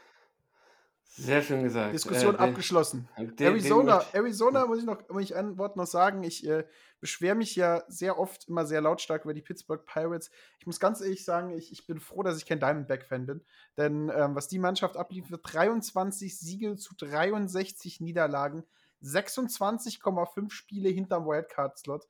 Sehr 1.16 1.42
schön 1.42 1.62
gesagt. 1.62 1.94
Diskussion 1.94 2.34
Äh, 2.34 2.38
den- 2.38 2.48
abgeschlossen. 2.50 3.08
den- 3.16 3.36
den 3.36 3.46
Arizona, 3.46 3.96
möchte- 3.96 4.16
Arizona 4.16 4.66
muss 4.66 4.78
ich 4.80 4.84
noch, 4.84 5.08
muss 5.08 5.22
ich 5.22 5.36
ein 5.36 5.56
Wort 5.58 5.76
noch 5.76 5.86
sagen. 5.86 6.24
Ich 6.24 6.44
äh, 6.46 6.64
beschwere 7.00 7.36
mich 7.36 7.54
ja 7.54 7.84
sehr 7.86 8.18
oft 8.18 8.48
immer 8.48 8.66
sehr 8.66 8.80
lautstark 8.80 9.24
über 9.24 9.32
die 9.34 9.42
Pittsburgh 9.42 9.84
Pirates. 9.86 10.30
Ich 10.58 10.66
muss 10.66 10.80
ganz 10.80 11.00
ehrlich 11.00 11.24
sagen, 11.24 11.50
ich, 11.50 11.70
ich 11.70 11.86
bin 11.86 12.00
froh, 12.00 12.22
dass 12.24 12.36
ich 12.38 12.46
kein 12.46 12.58
Diamondback-Fan 12.58 13.26
bin. 13.26 13.44
Denn 13.76 14.10
ähm, 14.14 14.34
was 14.34 14.48
die 14.48 14.58
Mannschaft 14.58 14.96
abliefert, 14.96 15.40
23 15.44 16.36
Siege 16.38 16.76
zu 16.76 16.94
63 16.96 18.00
Niederlagen, 18.00 18.64
26,5 19.02 20.50
Spiele 20.50 20.88
hinterm 20.88 21.26
Wildcard-Slot, 21.26 22.08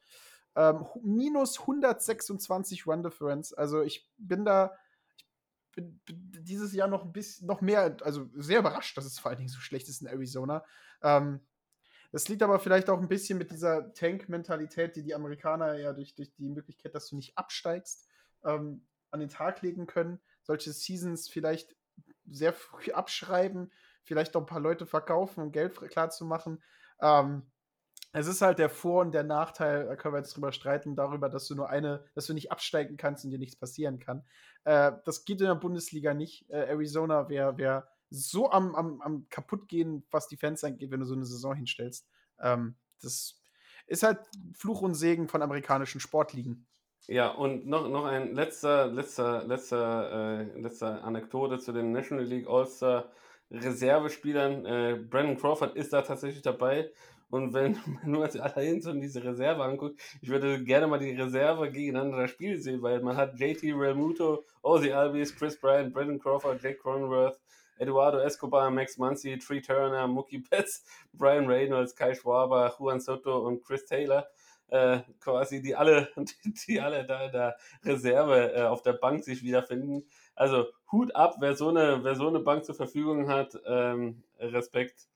ähm, 0.56 0.86
minus 1.02 1.60
126 1.60 2.86
Run 2.86 3.02
Difference. 3.02 3.52
Also 3.52 3.82
ich 3.82 4.08
bin 4.16 4.44
da 4.44 4.72
bin, 5.74 6.00
bin 6.04 6.44
dieses 6.44 6.72
Jahr 6.72 6.88
noch 6.88 7.04
ein 7.04 7.12
bisschen, 7.12 7.46
noch 7.46 7.60
mehr, 7.60 7.96
also 8.02 8.28
sehr 8.34 8.60
überrascht, 8.60 8.96
dass 8.96 9.04
es 9.04 9.18
vor 9.18 9.30
allen 9.30 9.38
Dingen 9.38 9.48
so 9.48 9.60
schlecht 9.60 9.88
ist 9.88 10.02
in 10.02 10.08
Arizona. 10.08 10.64
Ähm, 11.02 11.40
das 12.12 12.28
liegt 12.28 12.42
aber 12.42 12.60
vielleicht 12.60 12.88
auch 12.90 13.00
ein 13.00 13.08
bisschen 13.08 13.38
mit 13.38 13.50
dieser 13.50 13.92
Tank-Mentalität, 13.92 14.94
die 14.94 15.02
die 15.02 15.14
Amerikaner 15.14 15.74
ja 15.74 15.92
durch, 15.92 16.14
durch 16.14 16.32
die 16.34 16.48
Möglichkeit, 16.48 16.94
dass 16.94 17.08
du 17.08 17.16
nicht 17.16 17.36
absteigst, 17.36 18.08
ähm, 18.44 18.86
an 19.10 19.20
den 19.20 19.28
Tag 19.28 19.62
legen 19.62 19.86
können. 19.86 20.20
Solche 20.42 20.72
Seasons 20.72 21.28
vielleicht 21.28 21.74
sehr 22.30 22.52
früh 22.52 22.92
abschreiben, 22.92 23.72
vielleicht 24.04 24.36
auch 24.36 24.40
ein 24.42 24.46
paar 24.46 24.60
Leute 24.60 24.86
verkaufen, 24.86 25.42
um 25.42 25.52
Geld 25.52 25.74
klar 25.90 26.10
zu 26.10 26.24
machen. 26.24 26.62
Ähm, 27.00 27.50
es 28.14 28.28
ist 28.28 28.42
halt 28.42 28.60
der 28.60 28.70
Vor- 28.70 29.02
und 29.02 29.12
der 29.12 29.24
Nachteil, 29.24 29.86
da 29.86 29.96
können 29.96 30.14
wir 30.14 30.18
jetzt 30.18 30.36
drüber 30.36 30.52
streiten, 30.52 30.94
darüber, 30.94 31.28
dass 31.28 31.48
du 31.48 31.56
nur 31.56 31.68
eine, 31.68 32.04
dass 32.14 32.26
du 32.26 32.32
nicht 32.32 32.52
absteigen 32.52 32.96
kannst 32.96 33.24
und 33.24 33.32
dir 33.32 33.38
nichts 33.38 33.56
passieren 33.56 33.98
kann. 33.98 34.24
Äh, 34.62 34.92
das 35.04 35.24
geht 35.24 35.40
in 35.40 35.48
der 35.48 35.56
Bundesliga 35.56 36.14
nicht. 36.14 36.48
Äh, 36.48 36.68
Arizona 36.68 37.28
wäre 37.28 37.58
wär 37.58 37.88
so 38.10 38.50
am, 38.50 38.76
am, 38.76 39.00
am 39.00 39.26
kaputtgehen, 39.30 40.06
was 40.12 40.28
die 40.28 40.36
Fans 40.36 40.62
angeht, 40.62 40.92
wenn 40.92 41.00
du 41.00 41.06
so 41.06 41.14
eine 41.14 41.24
Saison 41.24 41.56
hinstellst. 41.56 42.06
Ähm, 42.38 42.76
das 43.02 43.42
ist 43.88 44.04
halt 44.04 44.20
Fluch 44.54 44.82
und 44.82 44.94
Segen 44.94 45.28
von 45.28 45.42
amerikanischen 45.42 46.00
Sportligen. 46.00 46.68
Ja, 47.08 47.28
und 47.28 47.66
noch, 47.66 47.88
noch 47.88 48.04
ein 48.04 48.32
letzter, 48.34 48.86
letzter, 48.86 49.44
letzter, 49.44 50.40
äh, 50.40 50.60
letzter 50.60 51.02
Anekdote 51.02 51.58
zu 51.58 51.72
den 51.72 51.90
National 51.90 52.24
League 52.24 52.48
All-Star 52.48 53.10
Reservespielern. 53.50 54.64
Äh, 54.64 54.98
Brandon 55.10 55.36
Crawford 55.36 55.76
ist 55.76 55.92
da 55.92 56.02
tatsächlich 56.02 56.42
dabei. 56.42 56.90
Und 57.34 57.52
wenn 57.52 57.72
man 57.86 58.12
nur 58.12 58.30
allein 58.40 58.80
so 58.80 58.92
in 58.92 59.00
diese 59.00 59.24
Reserve 59.24 59.64
anguckt, 59.64 60.00
ich 60.22 60.28
würde 60.28 60.62
gerne 60.62 60.86
mal 60.86 61.00
die 61.00 61.20
Reserve 61.20 61.68
gegeneinander 61.68 62.28
spielen 62.28 62.62
sehen, 62.62 62.80
weil 62.80 63.00
man 63.00 63.16
hat 63.16 63.40
JT 63.40 63.74
Realmuto, 63.74 64.44
Ozzy 64.62 64.92
Albies, 64.92 65.34
Chris 65.34 65.58
Bryant, 65.58 65.92
Brandon 65.92 66.20
Crawford, 66.20 66.62
Jake 66.62 66.78
Cronenworth, 66.78 67.40
Eduardo 67.80 68.18
Escobar, 68.18 68.70
Max 68.70 68.98
Muncy, 68.98 69.36
Tree 69.36 69.60
Turner, 69.60 70.06
Mookie 70.06 70.48
Betts, 70.48 70.84
Brian 71.12 71.48
Reynolds, 71.48 71.96
Kai 71.96 72.14
Schwaber, 72.14 72.72
Juan 72.78 73.00
Soto 73.00 73.44
und 73.48 73.64
Chris 73.64 73.84
Taylor. 73.84 74.28
Äh, 74.68 75.00
quasi 75.18 75.60
die 75.60 75.74
alle, 75.74 76.10
die, 76.16 76.54
die 76.54 76.80
alle 76.80 77.04
da 77.04 77.26
in 77.26 77.32
der 77.32 77.56
Reserve 77.84 78.54
äh, 78.54 78.62
auf 78.62 78.82
der 78.82 78.92
Bank 78.92 79.24
sich 79.24 79.42
wiederfinden. 79.42 80.04
Also 80.36 80.66
Hut 80.92 81.12
ab, 81.16 81.38
wer 81.40 81.56
so 81.56 81.68
eine, 81.70 82.04
wer 82.04 82.14
so 82.14 82.28
eine 82.28 82.38
Bank 82.38 82.64
zur 82.64 82.76
Verfügung 82.76 83.28
hat. 83.28 83.58
Ähm, 83.66 84.22
Respekt, 84.38 85.08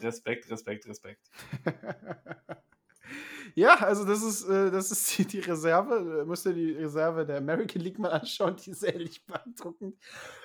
Respekt, 0.00 0.50
Respekt, 0.50 0.86
Respekt. 0.86 1.30
ja, 3.54 3.74
also 3.76 4.04
das 4.04 4.22
ist, 4.22 4.48
äh, 4.48 4.70
das 4.70 4.90
ist 4.90 5.16
die, 5.18 5.24
die 5.26 5.40
Reserve. 5.40 6.20
Äh, 6.22 6.24
Müsst 6.24 6.46
ihr 6.46 6.52
die 6.52 6.72
Reserve 6.72 7.24
der 7.26 7.38
American 7.38 7.82
League 7.82 7.98
mal 7.98 8.10
anschauen, 8.10 8.56
die 8.56 8.70
ist 8.70 8.82
ehrlich 8.82 9.24
beeindruckend. 9.26 9.96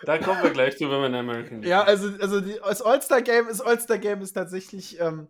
Da 0.03 0.17
kommen 0.17 0.43
wir 0.43 0.51
gleich 0.51 0.77
zu, 0.77 0.85
wenn 0.89 0.99
wir 0.99 1.05
in 1.07 1.11
der 1.13 1.21
American 1.21 1.61
League 1.61 1.69
Ja, 1.69 1.83
also, 1.83 2.09
also 2.19 2.41
die, 2.41 2.59
das 2.63 2.81
All-Star-Game 2.81 3.47
ist, 3.47 3.61
All-Star-Game 3.61 4.21
ist 4.21 4.33
tatsächlich 4.33 4.99
ähm, 4.99 5.27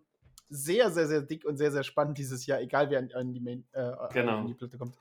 sehr, 0.49 0.89
sehr, 0.91 1.07
sehr 1.07 1.21
dick 1.21 1.45
und 1.45 1.57
sehr, 1.57 1.71
sehr 1.71 1.83
spannend 1.83 2.17
dieses 2.17 2.45
Jahr, 2.47 2.59
egal 2.59 2.89
wer 2.89 2.99
an, 2.99 3.11
an, 3.13 3.33
die, 3.33 3.39
Main, 3.39 3.65
äh, 3.71 3.91
Genau. 4.13 4.39
an 4.39 4.47
die 4.47 4.55
Platte 4.55 4.77
kommt. 4.77 4.95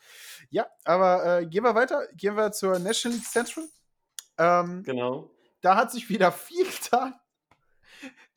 Ja, 0.50 0.66
aber 0.84 1.40
äh, 1.40 1.46
gehen 1.46 1.64
wir 1.64 1.74
weiter. 1.74 2.06
Gehen 2.14 2.36
wir 2.36 2.52
zur 2.52 2.78
National 2.78 3.16
League 3.18 3.26
Central. 3.28 3.64
Ähm, 4.36 4.82
Genau. 4.84 5.30
da 5.62 5.74
hat 5.76 5.90
sich 5.90 6.08
wieder 6.10 6.30
viel 6.30 6.64
getan. 6.66 7.14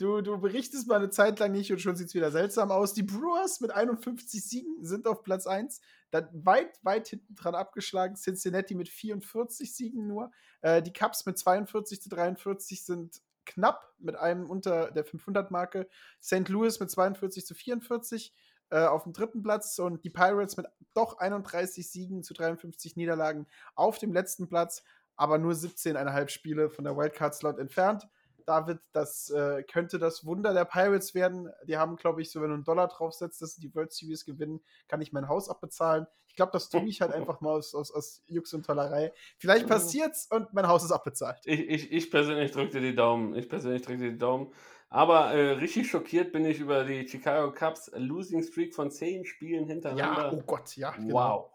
Du, 0.01 0.21
du 0.21 0.35
berichtest 0.39 0.87
mal 0.87 0.95
eine 0.95 1.11
Zeit 1.11 1.37
lang 1.37 1.51
nicht 1.51 1.71
und 1.71 1.79
schon 1.79 1.95
sieht 1.95 2.07
es 2.07 2.15
wieder 2.15 2.31
seltsam 2.31 2.71
aus. 2.71 2.95
Die 2.95 3.03
Brewers 3.03 3.61
mit 3.61 3.69
51 3.69 4.43
Siegen 4.43 4.83
sind 4.83 5.05
auf 5.05 5.21
Platz 5.21 5.45
1. 5.45 5.79
Dann 6.09 6.27
weit, 6.33 6.83
weit 6.83 7.07
hinten 7.07 7.35
dran 7.35 7.53
abgeschlagen. 7.53 8.15
Cincinnati 8.15 8.73
mit 8.73 8.89
44 8.89 9.71
Siegen 9.71 10.07
nur. 10.07 10.31
Äh, 10.61 10.81
die 10.81 10.91
Cubs 10.91 11.27
mit 11.27 11.37
42 11.37 12.01
zu 12.01 12.09
43 12.09 12.83
sind 12.83 13.21
knapp 13.45 13.93
mit 13.99 14.15
einem 14.15 14.49
unter 14.49 14.89
der 14.89 15.05
500-Marke. 15.05 15.87
St. 16.19 16.49
Louis 16.49 16.79
mit 16.79 16.89
42 16.89 17.45
zu 17.45 17.53
44 17.53 18.33
äh, 18.71 18.79
auf 18.79 19.03
dem 19.03 19.13
dritten 19.13 19.43
Platz 19.43 19.77
und 19.77 20.03
die 20.03 20.09
Pirates 20.09 20.57
mit 20.57 20.65
doch 20.95 21.19
31 21.19 21.87
Siegen 21.87 22.23
zu 22.23 22.33
53 22.33 22.95
Niederlagen 22.95 23.45
auf 23.75 23.99
dem 23.99 24.13
letzten 24.13 24.47
Platz, 24.47 24.83
aber 25.15 25.37
nur 25.37 25.53
17,5 25.53 26.29
Spiele 26.29 26.71
von 26.71 26.85
der 26.85 26.97
Wildcard-Slot 26.97 27.59
entfernt. 27.59 28.07
David, 28.51 28.79
das 28.91 29.29
äh, 29.29 29.63
könnte 29.63 29.97
das 29.97 30.25
Wunder 30.25 30.53
der 30.53 30.65
Pirates 30.65 31.15
werden. 31.15 31.49
Die 31.65 31.77
haben, 31.77 31.95
glaube 31.95 32.21
ich, 32.21 32.29
so, 32.29 32.41
wenn 32.41 32.49
du 32.49 32.55
einen 32.55 32.63
Dollar 32.65 32.89
draufsetzt, 32.89 33.41
dass 33.41 33.55
sie 33.55 33.61
die 33.61 33.73
World 33.73 33.93
Series 33.93 34.25
gewinnen, 34.25 34.59
kann 34.89 34.99
ich 34.99 35.13
mein 35.13 35.29
Haus 35.29 35.47
abbezahlen. 35.47 36.05
Ich 36.27 36.35
glaube, 36.35 36.51
das 36.51 36.69
tue 36.69 36.83
ich 36.83 36.99
halt 36.99 37.11
einfach 37.13 37.39
mal 37.39 37.51
aus, 37.51 37.73
aus, 37.73 37.91
aus 37.91 38.23
Jux 38.27 38.53
und 38.53 38.65
Tollerei. 38.65 39.13
Vielleicht 39.37 39.67
passiert's 39.67 40.27
und 40.29 40.53
mein 40.53 40.67
Haus 40.67 40.83
ist 40.83 40.91
abbezahlt. 40.91 41.39
Ich, 41.45 41.61
ich, 41.61 41.91
ich 41.93 42.11
persönlich 42.11 42.51
drücke 42.51 42.71
dir 42.71 42.81
die 42.81 42.95
Daumen. 42.95 43.35
Ich 43.35 43.47
persönlich 43.47 43.83
drücke 43.83 43.99
dir 43.99 44.11
die 44.11 44.17
Daumen. 44.17 44.53
Aber 44.89 45.31
äh, 45.33 45.51
richtig 45.51 45.89
schockiert 45.89 46.33
bin 46.33 46.43
ich 46.43 46.59
über 46.59 46.83
die 46.83 47.07
Chicago 47.07 47.53
Cubs 47.53 47.89
Losing 47.95 48.43
Streak 48.43 48.75
von 48.75 48.91
zehn 48.91 49.23
Spielen 49.23 49.63
Ja, 49.63 49.73
hintereinander. 49.73 50.33
oh 50.33 50.41
Gott, 50.45 50.75
ja. 50.75 50.91
genau. 50.91 51.15
Wow. 51.15 51.51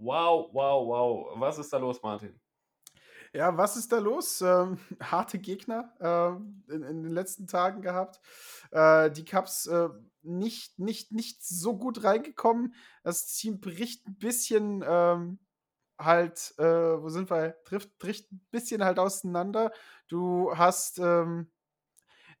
Wow, 0.00 0.50
wow, 0.52 0.88
wow. 0.88 1.40
Was 1.40 1.58
ist 1.58 1.72
da 1.72 1.78
los, 1.78 2.02
Martin? 2.02 2.40
Ja, 3.34 3.56
was 3.56 3.78
ist 3.78 3.90
da 3.92 3.98
los? 3.98 4.42
Ähm, 4.42 4.78
harte 5.00 5.38
Gegner 5.38 5.94
ähm, 6.00 6.62
in, 6.68 6.82
in, 6.82 7.02
den 7.02 7.12
letzten 7.12 7.46
Tagen 7.46 7.80
gehabt. 7.80 8.20
Äh, 8.70 9.10
die 9.10 9.24
Cups 9.24 9.66
äh, 9.66 9.88
nicht, 10.22 10.78
nicht, 10.78 11.12
nicht 11.12 11.42
so 11.42 11.78
gut 11.78 12.04
reingekommen. 12.04 12.74
Das 13.02 13.26
Team 13.26 13.60
bricht 13.60 14.06
ein 14.06 14.18
bisschen 14.18 14.84
ähm, 14.86 15.38
halt, 15.98 16.52
äh, 16.58 17.02
wo 17.02 17.08
sind 17.08 17.30
wir? 17.30 17.56
Trifft, 17.64 17.98
bricht 17.98 18.30
ein 18.32 18.46
bisschen 18.50 18.84
halt 18.84 18.98
auseinander. 18.98 19.72
Du 20.08 20.54
hast 20.54 21.00
eine, 21.00 21.46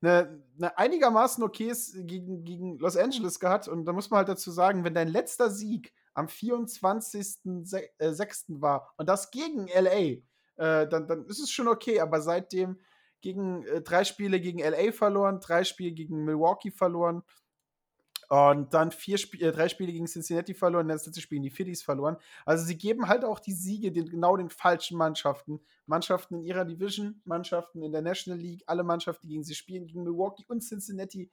eine 0.02 0.78
einigermaßen 0.78 1.42
okayes 1.42 1.96
gegen, 2.00 2.44
gegen 2.44 2.76
Los 2.78 2.98
Angeles 2.98 3.40
gehabt 3.40 3.68
und 3.68 3.86
da 3.86 3.92
muss 3.92 4.10
man 4.10 4.18
halt 4.18 4.28
dazu 4.28 4.50
sagen, 4.50 4.84
wenn 4.84 4.94
dein 4.94 5.08
letzter 5.08 5.48
Sieg 5.50 5.94
am 6.12 6.26
24.06. 6.26 8.60
war 8.60 8.92
und 8.96 9.08
das 9.08 9.30
gegen 9.30 9.68
LA, 9.68 10.20
äh, 10.56 10.86
dann, 10.88 11.06
dann 11.06 11.26
ist 11.26 11.40
es 11.40 11.50
schon 11.50 11.68
okay. 11.68 12.00
Aber 12.00 12.20
seitdem 12.20 12.78
gegen 13.20 13.64
äh, 13.66 13.80
drei 13.80 14.04
Spiele 14.04 14.40
gegen 14.40 14.58
LA 14.58 14.92
verloren, 14.92 15.40
drei 15.40 15.64
Spiele 15.64 15.92
gegen 15.92 16.24
Milwaukee 16.24 16.70
verloren 16.70 17.22
und 18.32 18.72
dann 18.72 18.92
vier 18.92 19.16
Sp 19.20 19.36
äh, 19.44 19.52
drei 19.52 19.68
Spiele 19.68 19.92
gegen 19.92 20.06
Cincinnati 20.06 20.54
verloren, 20.54 20.88
das 20.88 21.04
letzte 21.04 21.20
Spiel 21.20 21.36
in 21.36 21.42
die 21.42 21.50
Phillies 21.50 21.82
verloren. 21.82 22.16
Also 22.46 22.64
sie 22.64 22.78
geben 22.78 23.08
halt 23.08 23.26
auch 23.26 23.38
die 23.38 23.52
Siege 23.52 23.92
den, 23.92 24.08
genau 24.08 24.38
den 24.38 24.48
falschen 24.48 24.96
Mannschaften. 24.96 25.60
Mannschaften 25.84 26.36
in 26.36 26.42
ihrer 26.42 26.64
Division, 26.64 27.20
Mannschaften 27.24 27.82
in 27.82 27.92
der 27.92 28.00
National 28.00 28.40
League, 28.40 28.62
alle 28.66 28.84
Mannschaften, 28.84 29.26
die 29.26 29.34
gegen 29.34 29.44
sie 29.44 29.54
spielen, 29.54 29.86
gegen 29.86 30.02
Milwaukee 30.04 30.46
und 30.48 30.62
Cincinnati 30.62 31.30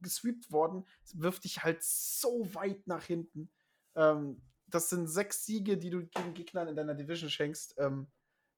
gesweept 0.00 0.50
worden. 0.50 0.84
Wirft 1.14 1.44
dich 1.44 1.62
halt 1.62 1.84
so 1.84 2.52
weit 2.52 2.84
nach 2.88 3.04
hinten. 3.04 3.48
Ähm, 3.94 4.42
das 4.66 4.90
sind 4.90 5.06
sechs 5.06 5.46
Siege, 5.46 5.78
die 5.78 5.90
du 5.90 6.04
gegen 6.04 6.34
Gegnern 6.34 6.66
in 6.66 6.74
deiner 6.74 6.94
Division 6.94 7.30
schenkst. 7.30 7.76
Ähm, 7.78 8.08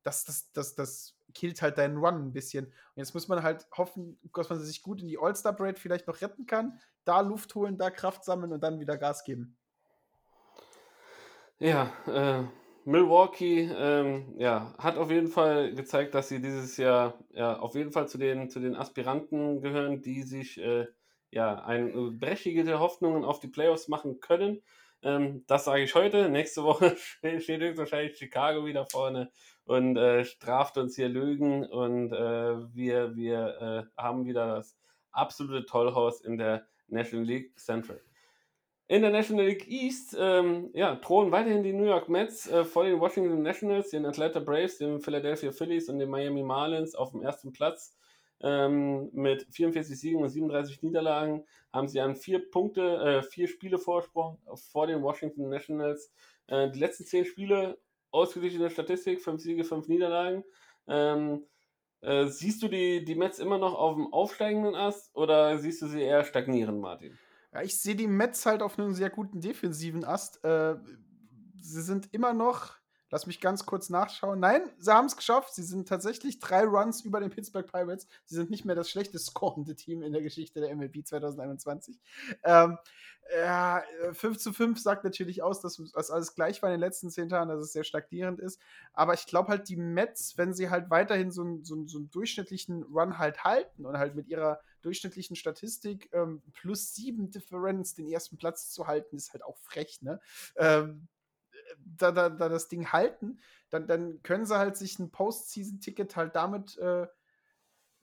das, 0.06 0.24
das, 0.24 0.52
das, 0.52 0.74
das 0.74 1.16
killt 1.34 1.60
halt 1.60 1.78
deinen 1.78 1.98
Run 1.98 2.28
ein 2.28 2.32
bisschen. 2.32 2.66
Und 2.66 2.72
jetzt 2.96 3.12
muss 3.14 3.28
man 3.28 3.42
halt 3.42 3.66
hoffen, 3.76 4.18
dass 4.32 4.48
man 4.48 4.60
sich 4.60 4.82
gut 4.82 5.02
in 5.02 5.08
die 5.08 5.18
All-Star-Break 5.18 5.78
vielleicht 5.78 6.06
noch 6.06 6.20
retten 6.20 6.46
kann, 6.46 6.78
da 7.04 7.20
Luft 7.20 7.54
holen, 7.54 7.76
da 7.76 7.90
Kraft 7.90 8.24
sammeln 8.24 8.52
und 8.52 8.62
dann 8.62 8.80
wieder 8.80 8.96
Gas 8.96 9.24
geben. 9.24 9.56
Ja, 11.58 11.92
äh, 12.06 12.44
Milwaukee 12.84 13.70
ähm, 13.76 14.34
ja, 14.38 14.74
hat 14.78 14.96
auf 14.96 15.10
jeden 15.10 15.28
Fall 15.28 15.74
gezeigt, 15.74 16.14
dass 16.14 16.28
sie 16.28 16.40
dieses 16.40 16.76
Jahr 16.76 17.14
ja, 17.30 17.58
auf 17.58 17.74
jeden 17.74 17.90
Fall 17.90 18.06
zu 18.06 18.18
den, 18.18 18.48
zu 18.48 18.60
den 18.60 18.76
Aspiranten 18.76 19.60
gehören, 19.60 20.02
die 20.02 20.22
sich 20.22 20.58
äh, 20.58 20.86
ja, 21.30 21.64
ein, 21.64 21.88
äh, 21.88 22.10
berechtigte 22.12 22.78
Hoffnungen 22.78 23.24
auf 23.24 23.40
die 23.40 23.48
Playoffs 23.48 23.88
machen 23.88 24.20
können. 24.20 24.62
Ähm, 25.02 25.44
das 25.46 25.64
sage 25.64 25.82
ich 25.82 25.94
heute. 25.94 26.28
Nächste 26.28 26.62
Woche 26.64 26.96
steht 27.38 27.76
wahrscheinlich 27.76 28.16
Chicago 28.16 28.64
wieder 28.64 28.86
vorne 28.86 29.30
und 29.64 29.96
äh, 29.96 30.24
straft 30.24 30.78
uns 30.78 30.96
hier 30.96 31.08
Lügen 31.08 31.64
und 31.66 32.12
äh, 32.12 32.74
wir, 32.74 33.16
wir 33.16 33.88
äh, 33.96 34.00
haben 34.00 34.24
wieder 34.24 34.56
das 34.56 34.76
absolute 35.10 35.66
Tollhaus 35.66 36.20
in 36.20 36.38
der 36.38 36.66
National 36.88 37.26
League 37.26 37.58
Central. 37.58 38.00
In 38.88 39.02
der 39.02 39.10
National 39.10 39.46
League 39.46 39.66
East 39.66 40.16
ähm, 40.16 40.70
ja, 40.72 40.94
drohen 40.94 41.32
weiterhin 41.32 41.64
die 41.64 41.72
New 41.72 41.86
York 41.86 42.08
Mets 42.08 42.48
äh, 42.48 42.64
vor 42.64 42.84
den 42.84 43.00
Washington 43.00 43.42
Nationals, 43.42 43.90
den 43.90 44.06
Atlanta 44.06 44.38
Braves, 44.38 44.78
den 44.78 45.00
Philadelphia 45.00 45.50
Phillies 45.50 45.88
und 45.88 45.98
den 45.98 46.08
Miami 46.08 46.44
Marlins 46.44 46.94
auf 46.94 47.10
dem 47.10 47.22
ersten 47.22 47.52
Platz. 47.52 47.95
Ähm, 48.40 49.08
mit 49.12 49.46
44 49.50 49.98
Siegen 49.98 50.22
und 50.22 50.28
37 50.28 50.82
Niederlagen 50.82 51.44
haben 51.72 51.88
sie 51.88 52.00
an 52.00 52.16
vier 52.16 52.50
Punkte, 52.50 52.82
äh, 52.82 53.22
vier 53.22 53.48
Spiele 53.48 53.78
Vorsprung 53.78 54.38
vor 54.70 54.86
den 54.86 55.02
Washington 55.02 55.48
Nationals. 55.48 56.12
Äh, 56.46 56.70
die 56.70 56.78
letzten 56.78 57.04
zehn 57.04 57.24
Spiele 57.24 57.78
ausgeglichene 58.10 58.70
Statistik, 58.70 59.20
fünf 59.20 59.42
Siege, 59.42 59.64
fünf 59.64 59.88
Niederlagen. 59.88 60.44
Ähm, 60.86 61.46
äh, 62.00 62.26
siehst 62.26 62.62
du 62.62 62.68
die, 62.68 63.04
die 63.04 63.14
Mets 63.14 63.38
immer 63.38 63.58
noch 63.58 63.74
auf 63.74 63.96
dem 63.96 64.12
aufsteigenden 64.12 64.74
Ast 64.74 65.14
oder 65.16 65.58
siehst 65.58 65.82
du 65.82 65.86
sie 65.86 66.02
eher 66.02 66.24
stagnieren, 66.24 66.78
Martin? 66.78 67.18
Ja, 67.52 67.62
ich 67.62 67.80
sehe 67.80 67.96
die 67.96 68.06
Mets 68.06 68.44
halt 68.46 68.62
auf 68.62 68.78
einem 68.78 68.92
sehr 68.92 69.10
guten 69.10 69.40
defensiven 69.40 70.04
Ast. 70.04 70.44
Äh, 70.44 70.76
sie 71.58 71.82
sind 71.82 72.12
immer 72.12 72.34
noch 72.34 72.76
Lass 73.10 73.26
mich 73.26 73.40
ganz 73.40 73.66
kurz 73.66 73.88
nachschauen. 73.88 74.40
Nein, 74.40 74.62
sie 74.78 74.92
haben 74.92 75.06
es 75.06 75.16
geschafft. 75.16 75.54
Sie 75.54 75.62
sind 75.62 75.88
tatsächlich 75.88 76.40
drei 76.40 76.64
Runs 76.64 77.02
über 77.02 77.20
den 77.20 77.30
Pittsburgh 77.30 77.70
Pirates. 77.70 78.08
Sie 78.24 78.34
sind 78.34 78.50
nicht 78.50 78.64
mehr 78.64 78.74
das 78.74 78.90
schlechtest 78.90 79.26
scorende 79.26 79.76
Team 79.76 80.02
in 80.02 80.12
der 80.12 80.22
Geschichte 80.22 80.60
der 80.60 80.74
MLB 80.74 81.06
2021. 81.06 82.00
Ähm, 82.42 82.78
ja, 83.34 83.82
5 84.12 84.38
zu 84.38 84.52
5 84.52 84.80
sagt 84.80 85.04
natürlich 85.04 85.42
aus, 85.42 85.60
dass, 85.60 85.80
dass 85.94 86.10
alles 86.10 86.34
gleich 86.34 86.62
war 86.62 86.70
in 86.70 86.74
den 86.74 86.80
letzten 86.80 87.10
zehn 87.10 87.28
Tagen, 87.28 87.48
dass 87.48 87.60
es 87.60 87.72
sehr 87.72 87.84
stagnierend 87.84 88.40
ist. 88.40 88.60
Aber 88.92 89.14
ich 89.14 89.26
glaube 89.26 89.48
halt, 89.48 89.68
die 89.68 89.76
Mets, 89.76 90.36
wenn 90.36 90.54
sie 90.54 90.70
halt 90.70 90.90
weiterhin 90.90 91.30
so, 91.30 91.42
einen, 91.42 91.64
so, 91.64 91.86
so 91.86 91.98
einen 91.98 92.10
durchschnittlichen 92.10 92.84
Run 92.84 93.18
halt 93.18 93.44
halten 93.44 93.84
und 93.84 93.98
halt 93.98 94.14
mit 94.14 94.28
ihrer 94.28 94.60
durchschnittlichen 94.82 95.34
Statistik 95.34 96.08
ähm, 96.12 96.42
plus 96.52 96.94
sieben 96.94 97.30
Differenz 97.30 97.94
den 97.94 98.08
ersten 98.08 98.36
Platz 98.36 98.70
zu 98.70 98.86
halten, 98.86 99.16
ist 99.16 99.32
halt 99.32 99.44
auch 99.44 99.56
frech, 99.58 100.00
ne? 100.02 100.20
Ähm, 100.56 101.08
da, 101.78 102.12
da, 102.12 102.28
da 102.28 102.48
das 102.48 102.68
Ding 102.68 102.92
halten, 102.92 103.38
dann, 103.70 103.86
dann 103.86 104.22
können 104.22 104.46
sie 104.46 104.58
halt 104.58 104.76
sich 104.76 104.98
ein 104.98 105.10
Postseason-Ticket 105.10 106.16
halt 106.16 106.36
damit 106.36 106.76
äh, 106.78 107.06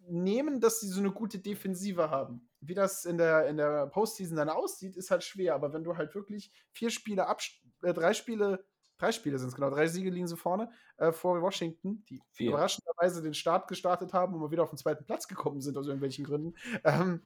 nehmen, 0.08 0.60
dass 0.60 0.82
sie 0.82 0.88
so 0.88 1.00
eine 1.00 1.12
gute 1.12 1.40
Defensive 1.40 2.10
haben. 2.10 2.50
Wie 2.60 2.74
das 2.74 3.06
in 3.06 3.18
der, 3.18 3.48
in 3.48 3.58
der 3.58 3.88
Postseason 3.88 4.38
dann 4.38 4.50
aussieht, 4.50 4.96
ist 4.96 5.12
halt 5.12 5.24
schwer. 5.24 5.56
Aber 5.56 5.74
wenn 5.74 5.84
du 5.84 5.96
halt 5.98 6.14
wirklich 6.16 6.52
vier 6.72 6.90
Spiele, 6.90 7.28
ab, 7.28 7.42
äh, 7.82 7.94
drei 7.94 8.14
Spiele, 8.14 8.66
drei 8.98 9.12
Spiele 9.12 9.38
sind 9.38 9.50
es 9.50 9.56
genau, 9.56 9.70
drei 9.70 9.88
Siege 9.88 10.10
liegen 10.10 10.28
sie 10.28 10.38
vorne 10.38 10.72
äh, 10.98 11.12
vor 11.12 11.42
Washington, 11.42 12.04
die 12.10 12.22
vier. 12.32 12.50
überraschenderweise 12.50 13.22
den 13.22 13.34
Start 13.34 13.68
gestartet 13.68 14.14
haben 14.14 14.34
und 14.34 14.42
mal 14.42 14.52
wieder 14.52 14.64
auf 14.64 14.70
den 14.70 14.78
zweiten 14.78 15.06
Platz 15.06 15.28
gekommen 15.28 15.62
sind 15.62 15.78
aus 15.78 15.88
irgendwelchen 15.88 16.26
Gründen. 16.26 16.54
Ähm, 16.84 17.26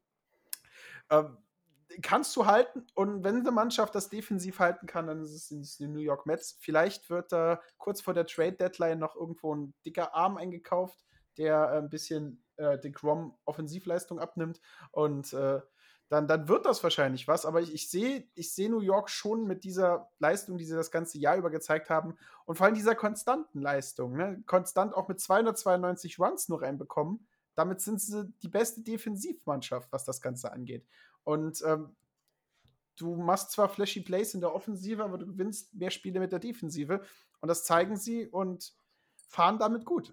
ähm, 1.09 1.37
kannst 2.01 2.35
du 2.35 2.45
halten 2.45 2.85
und 2.93 3.23
wenn 3.23 3.37
eine 3.37 3.51
Mannschaft 3.51 3.95
das 3.95 4.09
defensiv 4.09 4.59
halten 4.59 4.87
kann, 4.87 5.07
dann 5.07 5.21
ist 5.21 5.51
es 5.51 5.77
die 5.77 5.87
New 5.87 5.99
York 5.99 6.25
Mets. 6.25 6.57
Vielleicht 6.59 7.09
wird 7.09 7.31
da 7.31 7.61
kurz 7.77 8.01
vor 8.01 8.13
der 8.13 8.25
Trade 8.25 8.53
Deadline 8.53 8.99
noch 8.99 9.15
irgendwo 9.15 9.55
ein 9.55 9.73
dicker 9.85 10.13
Arm 10.13 10.37
eingekauft, 10.37 11.05
der 11.37 11.71
äh, 11.71 11.77
ein 11.77 11.89
bisschen 11.89 12.43
äh, 12.57 12.77
den 12.79 12.93
Grom 12.93 13.37
Offensivleistung 13.45 14.19
abnimmt 14.19 14.61
und 14.91 15.33
äh, 15.33 15.61
dann, 16.09 16.27
dann 16.27 16.47
wird 16.47 16.65
das 16.65 16.83
wahrscheinlich 16.83 17.27
was. 17.27 17.45
Aber 17.45 17.61
ich, 17.61 17.73
ich 17.73 17.89
sehe 17.89 18.29
ich 18.33 18.53
seh 18.53 18.69
New 18.69 18.79
York 18.79 19.09
schon 19.09 19.45
mit 19.45 19.63
dieser 19.63 20.09
Leistung, 20.19 20.57
die 20.57 20.65
sie 20.65 20.75
das 20.75 20.91
ganze 20.91 21.17
Jahr 21.17 21.35
über 21.35 21.49
gezeigt 21.49 21.89
haben 21.89 22.15
und 22.45 22.55
vor 22.55 22.65
allem 22.65 22.75
dieser 22.75 22.95
konstanten 22.95 23.59
Leistung. 23.59 24.15
Ne? 24.15 24.41
Konstant 24.45 24.93
auch 24.93 25.07
mit 25.07 25.19
292 25.19 26.19
Runs 26.19 26.47
nur 26.47 26.61
reinbekommen. 26.61 27.27
Damit 27.55 27.81
sind 27.81 27.99
sie 27.99 28.31
die 28.43 28.49
beste 28.49 28.81
Defensivmannschaft, 28.81 29.91
was 29.91 30.05
das 30.05 30.21
Ganze 30.21 30.51
angeht. 30.51 30.85
Und 31.27 31.61
ähm, 31.67 31.93
du 32.95 33.17
machst 33.17 33.51
zwar 33.51 33.67
flashy 33.67 33.99
Plays 33.99 34.33
in 34.33 34.39
der 34.39 34.55
Offensive, 34.55 35.03
aber 35.03 35.17
du 35.17 35.27
gewinnst 35.27 35.75
mehr 35.75 35.91
Spiele 35.91 36.21
mit 36.21 36.31
der 36.31 36.39
Defensive. 36.39 37.01
Und 37.41 37.49
das 37.49 37.65
zeigen 37.65 37.97
sie 37.97 38.27
und 38.27 38.73
fahren 39.27 39.59
damit 39.59 39.83
gut. 39.83 40.09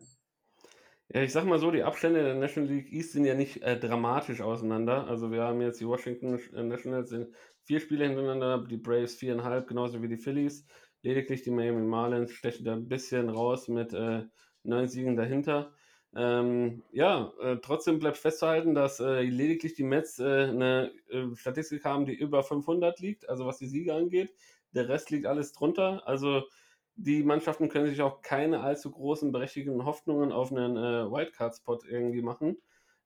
Ja, 1.08 1.22
ich 1.22 1.30
sag 1.30 1.44
mal 1.44 1.60
so, 1.60 1.70
die 1.70 1.84
Abstände 1.84 2.24
der 2.24 2.34
National 2.34 2.68
League 2.68 2.92
East 2.92 3.12
sind 3.12 3.26
ja 3.26 3.36
nicht 3.36 3.62
äh, 3.62 3.78
dramatisch 3.78 4.40
auseinander. 4.40 5.06
Also 5.06 5.30
wir 5.30 5.42
haben 5.42 5.60
jetzt 5.60 5.80
die 5.80 5.86
Washington 5.86 6.40
Nationals 6.68 7.12
in 7.12 7.32
vier 7.62 7.78
Spiele 7.78 8.06
hintereinander, 8.06 8.66
die 8.66 8.76
Braves 8.76 9.14
viereinhalb, 9.14 9.68
genauso 9.68 10.02
wie 10.02 10.08
die 10.08 10.16
Phillies. 10.16 10.66
Lediglich 11.02 11.42
die 11.42 11.52
Miami 11.52 11.82
Marlins 11.82 12.32
stechen 12.32 12.64
da 12.64 12.72
ein 12.72 12.88
bisschen 12.88 13.28
raus 13.28 13.68
mit 13.68 13.92
äh, 13.92 14.24
neun 14.64 14.88
Siegen 14.88 15.14
dahinter. 15.14 15.72
Ähm, 16.16 16.82
ja, 16.92 17.32
äh, 17.40 17.56
trotzdem 17.60 17.98
bleibt 17.98 18.16
festzuhalten, 18.18 18.74
dass 18.74 19.00
äh, 19.00 19.22
lediglich 19.22 19.74
die 19.74 19.82
Mets 19.82 20.20
äh, 20.20 20.24
eine 20.24 20.92
äh, 21.10 21.34
Statistik 21.34 21.84
haben, 21.84 22.06
die 22.06 22.14
über 22.14 22.44
500 22.44 23.00
liegt, 23.00 23.28
also 23.28 23.46
was 23.46 23.58
die 23.58 23.66
Siege 23.66 23.94
angeht. 23.94 24.32
Der 24.72 24.88
Rest 24.88 25.10
liegt 25.10 25.26
alles 25.26 25.52
drunter. 25.52 26.06
Also 26.06 26.44
die 26.96 27.24
Mannschaften 27.24 27.68
können 27.68 27.86
sich 27.88 28.00
auch 28.02 28.22
keine 28.22 28.60
allzu 28.60 28.90
großen 28.92 29.32
berechtigten 29.32 29.84
Hoffnungen 29.84 30.30
auf 30.30 30.52
einen 30.52 30.76
äh, 30.76 31.10
Wildcard-Spot 31.10 31.80
irgendwie 31.88 32.22
machen. 32.22 32.58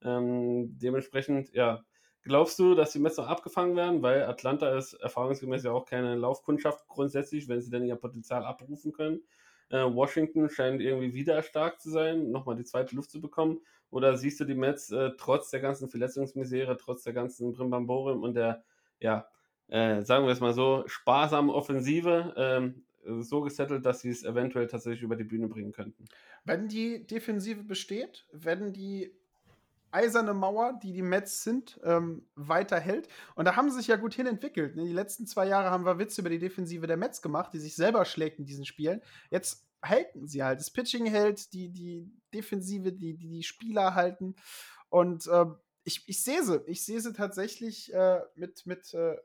Ähm, 0.02 0.78
dementsprechend, 0.78 1.52
ja, 1.54 1.84
glaubst 2.22 2.58
du, 2.58 2.74
dass 2.74 2.92
die 2.92 2.98
Mets 2.98 3.16
noch 3.16 3.26
abgefangen 3.26 3.74
werden? 3.76 4.02
Weil 4.02 4.24
Atlanta 4.24 4.76
ist 4.76 4.92
erfahrungsgemäß 4.94 5.64
ja 5.64 5.72
auch 5.72 5.86
keine 5.86 6.14
Laufkundschaft 6.14 6.86
grundsätzlich, 6.88 7.48
wenn 7.48 7.62
sie 7.62 7.70
dann 7.70 7.86
ihr 7.86 7.96
Potenzial 7.96 8.44
abrufen 8.44 8.92
können. 8.92 9.22
Äh, 9.70 9.82
Washington 9.82 10.48
scheint 10.48 10.80
irgendwie 10.80 11.14
wieder 11.14 11.42
stark 11.42 11.80
zu 11.80 11.90
sein, 11.90 12.30
nochmal 12.30 12.56
die 12.56 12.64
zweite 12.64 12.96
Luft 12.96 13.10
zu 13.10 13.20
bekommen. 13.20 13.60
Oder 13.90 14.16
siehst 14.16 14.40
du 14.40 14.44
die 14.44 14.54
Mets 14.54 14.90
äh, 14.90 15.10
trotz 15.16 15.50
der 15.50 15.60
ganzen 15.60 15.88
Verletzungsmisere, 15.88 16.76
trotz 16.76 17.02
der 17.04 17.12
ganzen 17.12 17.52
Brimbamborium 17.52 18.22
und 18.22 18.34
der, 18.34 18.62
ja, 19.00 19.28
äh, 19.68 20.02
sagen 20.02 20.26
wir 20.26 20.32
es 20.32 20.40
mal 20.40 20.54
so, 20.54 20.84
sparsamen 20.86 21.50
Offensive 21.50 22.34
ähm, 22.36 22.84
so 23.20 23.40
gesettelt, 23.40 23.86
dass 23.86 24.00
sie 24.00 24.10
es 24.10 24.24
eventuell 24.24 24.66
tatsächlich 24.66 25.02
über 25.02 25.16
die 25.16 25.24
Bühne 25.24 25.48
bringen 25.48 25.72
könnten? 25.72 26.04
Wenn 26.44 26.68
die 26.68 27.06
Defensive 27.06 27.62
besteht, 27.62 28.26
wenn 28.32 28.72
die 28.72 29.12
eiserne 29.90 30.34
Mauer, 30.34 30.78
die 30.82 30.92
die 30.92 31.02
Mets 31.02 31.42
sind, 31.44 31.80
ähm, 31.84 32.26
weiterhält. 32.34 33.08
Und 33.34 33.46
da 33.46 33.56
haben 33.56 33.70
sie 33.70 33.78
sich 33.78 33.86
ja 33.86 33.96
gut 33.96 34.14
hin 34.14 34.26
entwickelt. 34.26 34.76
Ne? 34.76 34.84
Die 34.84 34.92
letzten 34.92 35.26
zwei 35.26 35.46
Jahre 35.46 35.70
haben 35.70 35.84
wir 35.84 35.98
Witze 35.98 36.20
über 36.20 36.30
die 36.30 36.38
Defensive 36.38 36.86
der 36.86 36.96
Mets 36.96 37.22
gemacht, 37.22 37.52
die 37.52 37.58
sich 37.58 37.74
selber 37.74 38.04
schlägt 38.04 38.38
in 38.38 38.46
diesen 38.46 38.64
Spielen. 38.64 39.00
Jetzt 39.30 39.66
halten 39.82 40.26
sie 40.26 40.42
halt. 40.42 40.60
Das 40.60 40.70
Pitching 40.70 41.06
hält, 41.06 41.52
die, 41.52 41.70
die 41.70 42.10
Defensive, 42.34 42.92
die, 42.92 43.16
die, 43.16 43.28
die 43.28 43.42
Spieler 43.42 43.94
halten. 43.94 44.34
Und 44.88 45.26
äh, 45.26 45.46
ich, 45.84 46.08
ich 46.08 46.22
sehe 46.22 46.42
sie. 46.42 46.62
Ich 46.66 46.84
sehe 46.84 47.00
sie 47.00 47.12
tatsächlich 47.12 47.92
äh, 47.94 48.20
mit, 48.34 48.66
mit 48.66 48.92
äh, 48.94 49.16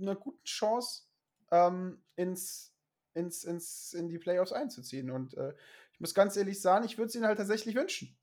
einer 0.00 0.14
guten 0.14 0.44
Chance 0.44 1.02
ähm, 1.50 2.02
ins, 2.16 2.72
ins, 3.14 3.44
ins, 3.44 3.92
in 3.92 4.08
die 4.08 4.18
Playoffs 4.18 4.52
einzuziehen. 4.52 5.10
Und 5.10 5.34
äh, 5.34 5.54
ich 5.92 6.00
muss 6.00 6.14
ganz 6.14 6.36
ehrlich 6.36 6.60
sagen, 6.60 6.84
ich 6.84 6.96
würde 6.96 7.08
es 7.08 7.14
ihnen 7.14 7.26
halt 7.26 7.38
tatsächlich 7.38 7.74
wünschen. 7.74 8.16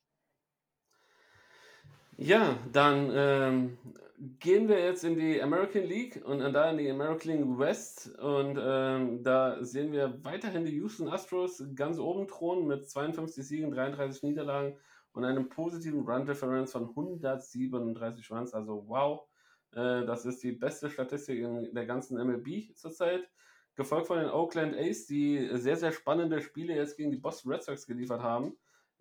Ja, 2.20 2.58
dann 2.72 3.12
ähm, 3.14 3.78
gehen 4.40 4.68
wir 4.68 4.80
jetzt 4.80 5.04
in 5.04 5.16
die 5.16 5.40
American 5.40 5.84
League 5.84 6.20
und 6.26 6.40
da 6.40 6.72
in 6.72 6.80
die 6.80 6.90
American 6.90 7.32
League 7.32 7.60
West 7.60 8.18
und 8.18 8.58
ähm, 8.60 9.22
da 9.22 9.64
sehen 9.64 9.92
wir 9.92 10.18
weiterhin 10.24 10.66
die 10.66 10.78
Houston 10.78 11.10
Astros 11.10 11.64
ganz 11.76 12.00
oben 12.00 12.28
thronen 12.28 12.66
mit 12.66 12.90
52 12.90 13.48
Siegen, 13.48 13.70
33 13.70 14.24
Niederlagen 14.24 14.80
und 15.12 15.26
einem 15.26 15.48
positiven 15.48 16.02
Run 16.10 16.26
Difference 16.26 16.72
von 16.72 16.90
137 16.90 18.32
Runs. 18.32 18.52
Also 18.52 18.86
wow, 18.88 19.22
äh, 19.74 20.04
das 20.04 20.26
ist 20.26 20.42
die 20.42 20.54
beste 20.54 20.90
Statistik 20.90 21.38
in 21.38 21.72
der 21.76 21.86
ganzen 21.86 22.18
MLB 22.18 22.76
zurzeit. 22.76 23.30
Gefolgt 23.76 24.08
von 24.08 24.18
den 24.18 24.32
Oakland 24.32 24.76
A's, 24.76 25.06
die 25.06 25.50
sehr, 25.54 25.78
sehr 25.78 25.92
spannende 25.92 26.42
Spiele 26.42 26.76
jetzt 26.76 26.98
gegen 26.98 27.12
die 27.12 27.18
Boston 27.18 27.52
Red 27.52 27.62
Sox 27.62 27.86
geliefert 27.86 28.24
haben, 28.24 28.58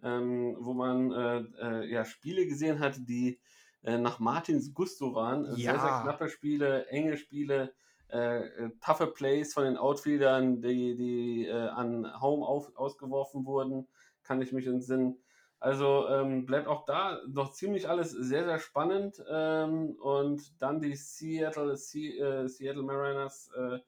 ähm, 0.07 0.57
wo 0.61 0.73
man 0.73 1.13
äh, 1.13 1.39
äh, 1.61 1.91
ja, 1.91 2.05
Spiele 2.05 2.47
gesehen 2.47 2.79
hat, 2.79 2.97
die 3.09 3.41
äh, 3.83 3.99
nach 3.99 4.19
Martins 4.21 4.73
Gusto 4.73 5.15
waren. 5.15 5.45
Ja. 5.57 5.73
Sehr, 5.73 5.81
sehr 5.81 6.01
knappe 6.03 6.29
Spiele, 6.29 6.87
enge 6.87 7.17
Spiele, 7.17 7.75
äh, 8.09 8.47
äh, 8.47 8.71
toughe 8.81 9.09
Plays 9.09 9.53
von 9.53 9.65
den 9.65 9.77
Outfieldern, 9.77 10.61
die, 10.61 10.97
die 10.97 11.47
äh, 11.47 11.53
an 11.53 12.07
Home 12.21 12.47
auf, 12.47 12.71
ausgeworfen 12.77 13.45
wurden, 13.45 13.89
kann 14.23 14.41
ich 14.41 14.53
mich 14.53 14.67
entsinnen. 14.67 15.19
Also 15.59 16.07
ähm, 16.09 16.47
bleibt 16.47 16.69
auch 16.69 16.85
da 16.85 17.21
noch 17.27 17.53
ziemlich 17.53 17.89
alles 17.89 18.11
sehr, 18.11 18.45
sehr 18.45 18.59
spannend. 18.59 19.23
Ähm, 19.29 19.97
und 20.01 20.63
dann 20.63 20.81
die 20.81 20.95
Seattle, 20.95 21.77
Se 21.77 21.99
äh, 21.99 22.49
Seattle 22.49 22.83
Mariners 22.83 23.51
äh, 23.57 23.79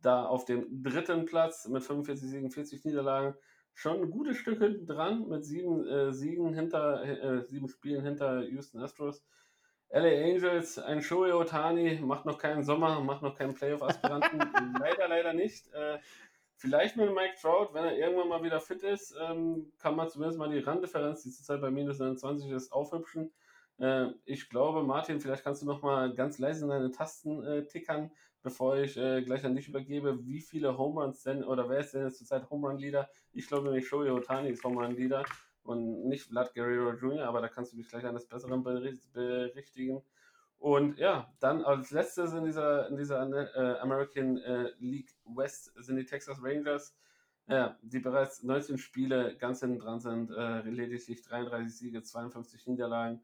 da 0.00 0.24
auf 0.24 0.46
dem 0.46 0.82
dritten 0.82 1.26
Platz 1.26 1.68
mit 1.68 1.84
45 1.84 2.28
Siegen, 2.28 2.50
40 2.50 2.84
Niederlagen. 2.84 3.34
Schon 3.74 4.02
ein 4.02 4.10
gutes 4.10 4.36
Stück 4.36 4.60
hinten 4.60 4.86
dran 4.86 5.28
mit 5.28 5.44
sieben 5.44 5.86
äh, 5.86 6.12
Siegen 6.12 6.54
hinter, 6.54 7.02
äh, 7.02 7.44
sieben 7.46 7.68
Spielen 7.68 8.04
hinter 8.04 8.42
Houston 8.44 8.80
Astros. 8.80 9.24
LA 9.92 10.24
Angels, 10.24 10.78
ein 10.78 11.02
Shohei 11.02 11.34
Otani, 11.34 11.98
macht 12.00 12.24
noch 12.24 12.38
keinen 12.38 12.62
Sommer, 12.62 13.00
macht 13.00 13.22
noch 13.22 13.36
keinen 13.36 13.54
Playoff-Aspiranten. 13.54 14.38
leider, 14.80 15.08
leider 15.08 15.32
nicht. 15.32 15.66
Äh, 15.72 15.98
vielleicht 16.54 16.96
mit 16.96 17.12
Mike 17.12 17.34
Trout, 17.40 17.70
wenn 17.72 17.84
er 17.84 17.96
irgendwann 17.96 18.28
mal 18.28 18.42
wieder 18.44 18.60
fit 18.60 18.82
ist, 18.82 19.16
ähm, 19.20 19.72
kann 19.78 19.96
man 19.96 20.08
zumindest 20.08 20.38
mal 20.38 20.48
die 20.48 20.60
Randdifferenz, 20.60 21.22
die 21.22 21.30
zurzeit 21.30 21.60
bei 21.60 21.70
minus 21.70 21.98
29 21.98 22.50
ist, 22.50 22.72
aufhübschen. 22.72 23.32
Äh, 23.78 24.08
ich 24.26 24.48
glaube, 24.48 24.84
Martin, 24.84 25.20
vielleicht 25.20 25.42
kannst 25.42 25.62
du 25.62 25.66
noch 25.66 25.82
mal 25.82 26.14
ganz 26.14 26.38
leise 26.38 26.64
in 26.64 26.70
deine 26.70 26.92
Tasten 26.92 27.42
äh, 27.42 27.66
tickern, 27.66 28.12
bevor 28.42 28.76
ich 28.76 28.96
äh, 28.96 29.22
gleich 29.22 29.44
an 29.44 29.54
dich 29.54 29.68
übergebe, 29.68 30.26
wie 30.26 30.40
viele 30.40 30.76
Home 30.78 31.02
Runs 31.02 31.22
denn, 31.22 31.44
oder 31.44 31.68
wer 31.68 31.80
ist 31.80 31.92
denn 31.94 32.04
jetzt 32.04 32.18
zurzeit 32.18 32.48
Home 32.50 32.68
Run 32.68 32.78
Leader? 32.78 33.08
Ich 33.32 33.46
glaube 33.46 33.64
nämlich 33.66 33.86
Shohei 33.86 34.12
Otani 34.12 34.50
ist 34.50 34.64
Home 34.64 34.82
Run 34.84 34.96
Leader 34.96 35.24
und 35.62 36.08
nicht 36.08 36.24
Vlad 36.24 36.54
Guerrero 36.54 36.92
Jr., 36.92 37.26
aber 37.26 37.40
da 37.40 37.48
kannst 37.48 37.72
du 37.72 37.76
dich 37.76 37.88
gleich 37.88 38.04
eines 38.04 38.26
Besseren 38.26 38.62
bericht- 38.62 39.12
berichtigen. 39.12 40.02
Und 40.58 40.98
ja, 40.98 41.32
dann 41.40 41.64
als 41.64 41.90
letztes 41.90 42.34
in 42.34 42.44
dieser, 42.44 42.88
in 42.88 42.96
dieser 42.96 43.22
äh, 43.22 43.78
American 43.78 44.36
äh, 44.38 44.70
League 44.78 45.10
West 45.24 45.72
sind 45.76 45.96
die 45.96 46.04
Texas 46.04 46.38
Rangers, 46.42 46.94
ja, 47.46 47.78
die 47.82 47.98
bereits 47.98 48.42
19 48.42 48.78
Spiele 48.78 49.36
ganz 49.38 49.60
hinten 49.60 49.78
dran 49.78 50.00
sind, 50.00 50.30
äh, 50.30 50.60
lediglich 50.62 51.22
33 51.22 51.76
Siege, 51.76 52.02
52 52.02 52.66
Niederlagen. 52.66 53.22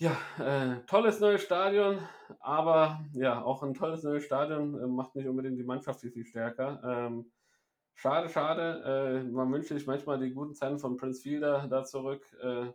Ja, 0.00 0.16
äh, 0.38 0.86
tolles 0.86 1.18
neues 1.18 1.42
Stadion, 1.42 1.98
aber 2.38 3.04
ja, 3.14 3.42
auch 3.42 3.64
ein 3.64 3.74
tolles 3.74 4.04
neues 4.04 4.24
Stadion 4.24 4.80
äh, 4.80 4.86
macht 4.86 5.16
nicht 5.16 5.26
unbedingt 5.26 5.58
die 5.58 5.64
Mannschaft 5.64 6.00
viel, 6.00 6.12
viel 6.12 6.24
stärker. 6.24 6.80
Ähm, 6.84 7.32
schade, 7.94 8.28
schade. 8.28 9.24
Äh, 9.24 9.24
man 9.24 9.52
wünscht 9.52 9.70
sich 9.70 9.88
manchmal 9.88 10.20
die 10.20 10.32
guten 10.32 10.54
Zeiten 10.54 10.78
von 10.78 10.96
Prince 10.96 11.20
Fielder 11.20 11.66
da 11.66 11.82
zurück, 11.82 12.24
äh, 12.40 12.66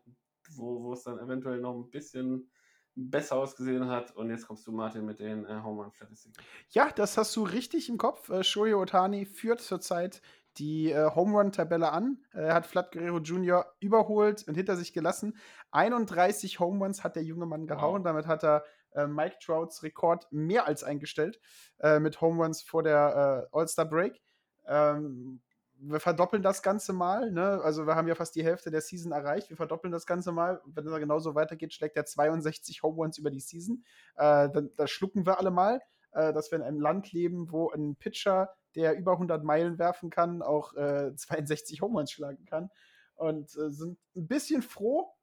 wo, 0.58 0.84
wo 0.84 0.91
es 0.91 1.04
dann 1.04 1.18
eventuell 1.18 1.62
noch 1.62 1.76
ein 1.76 1.90
bisschen 1.90 2.52
besser 2.95 3.38
ausgesehen 3.38 3.88
hat. 3.88 4.14
Und 4.18 4.30
jetzt 4.30 4.45
kommst 4.45 4.68
du, 4.68 4.74
Martin, 4.74 5.06
mit 5.06 5.20
den 5.20 5.45
äh, 5.45 5.62
Home 5.64 5.82
Run-Statistiken. 5.82 6.44
Ja, 6.72 6.90
das 6.91 7.18
hast 7.18 7.34
du 7.38 7.44
richtig 7.44 7.88
im 7.88 7.98
Kopf. 7.98 8.30
Äh, 8.32 8.44
Shohei 8.44 8.76
Otani 8.76 9.26
führt 9.26 9.62
zurzeit 9.62 10.22
die 10.58 10.92
äh, 10.92 11.12
Home 11.16 11.38
Run-Tabelle 11.38 11.92
an. 11.92 12.18
Er 12.32 12.54
hat 12.54 12.68
Vlad 12.68 12.92
Guerrero 12.92 13.20
Jr. 13.20 13.66
überholt 13.80 14.48
und 14.48 14.56
hinter 14.56 14.76
sich 14.76 14.94
gelassen. 14.94 15.38
31 15.72 16.60
Home 16.60 16.84
Runs 16.84 17.04
hat 17.04 17.16
der 17.16 17.24
junge 17.24 17.46
Mann 17.46 17.68
gehauen. 17.68 18.04
Damit 18.04 18.28
hat 18.28 18.44
er 18.44 18.64
äh, 18.94 19.08
Mike 19.08 19.38
Trouts 19.44 19.84
Rekord 19.84 20.28
mehr 20.32 20.68
als 20.68 20.84
eingestellt 20.84 21.40
äh, 21.80 22.00
mit 22.00 22.22
Home 22.22 22.42
Runs 22.42 22.62
vor 22.62 22.84
der 22.84 23.50
äh, 23.52 23.58
All-Star 23.58 23.86
Break. 23.86 24.22
Ähm, 24.66 25.42
wir 25.86 26.00
verdoppeln 26.00 26.44
das 26.44 26.62
Ganze 26.62 26.94
mal. 26.94 27.32
Ne? 27.32 27.60
Also 27.64 27.86
wir 27.86 27.96
haben 27.96 28.08
ja 28.08 28.16
fast 28.16 28.36
die 28.36 28.44
Hälfte 28.44 28.72
der 28.72 28.82
Season 28.82 29.12
erreicht. 29.12 29.50
Wir 29.50 29.58
verdoppeln 29.58 29.92
das 29.92 30.06
Ganze 30.06 30.32
mal. 30.32 30.62
Wenn 30.66 30.88
es 30.88 31.00
genauso 31.00 31.36
weitergeht, 31.36 31.74
schlägt 31.74 31.98
er 31.98 32.06
62 32.06 32.84
Home 32.84 32.96
Runs 32.96 33.18
über 33.18 33.32
die 33.32 33.40
Season. 33.40 33.84
Äh, 34.16 34.50
dann, 34.50 34.72
das 34.78 34.92
schlucken 34.92 35.26
wir 35.26 35.40
alle 35.40 35.52
mal, 35.52 35.82
äh, 36.14 36.34
dass 36.34 36.52
wir 36.52 36.57
in 36.57 36.64
einem 36.64 36.80
Land 36.80 37.11
leben, 37.11 37.52
wo 37.52 37.69
ein 37.72 37.95
Pitcher, 37.95 38.49
der 38.76 38.95
über 38.98 39.14
100 39.14 39.44
Meilen 39.44 39.77
werfen 39.80 40.10
kann, 40.10 40.41
auch 40.41 40.73
äh, 40.76 41.14
62 41.15 41.81
Home 41.81 41.98
Runs 41.99 42.11
schlagen 42.11 42.45
kann. 42.45 42.69
Und 43.15 43.56
äh, 43.57 43.69
sind 43.72 43.98
ein 44.15 44.27
bisschen 44.27 44.61
froh, 44.61 45.14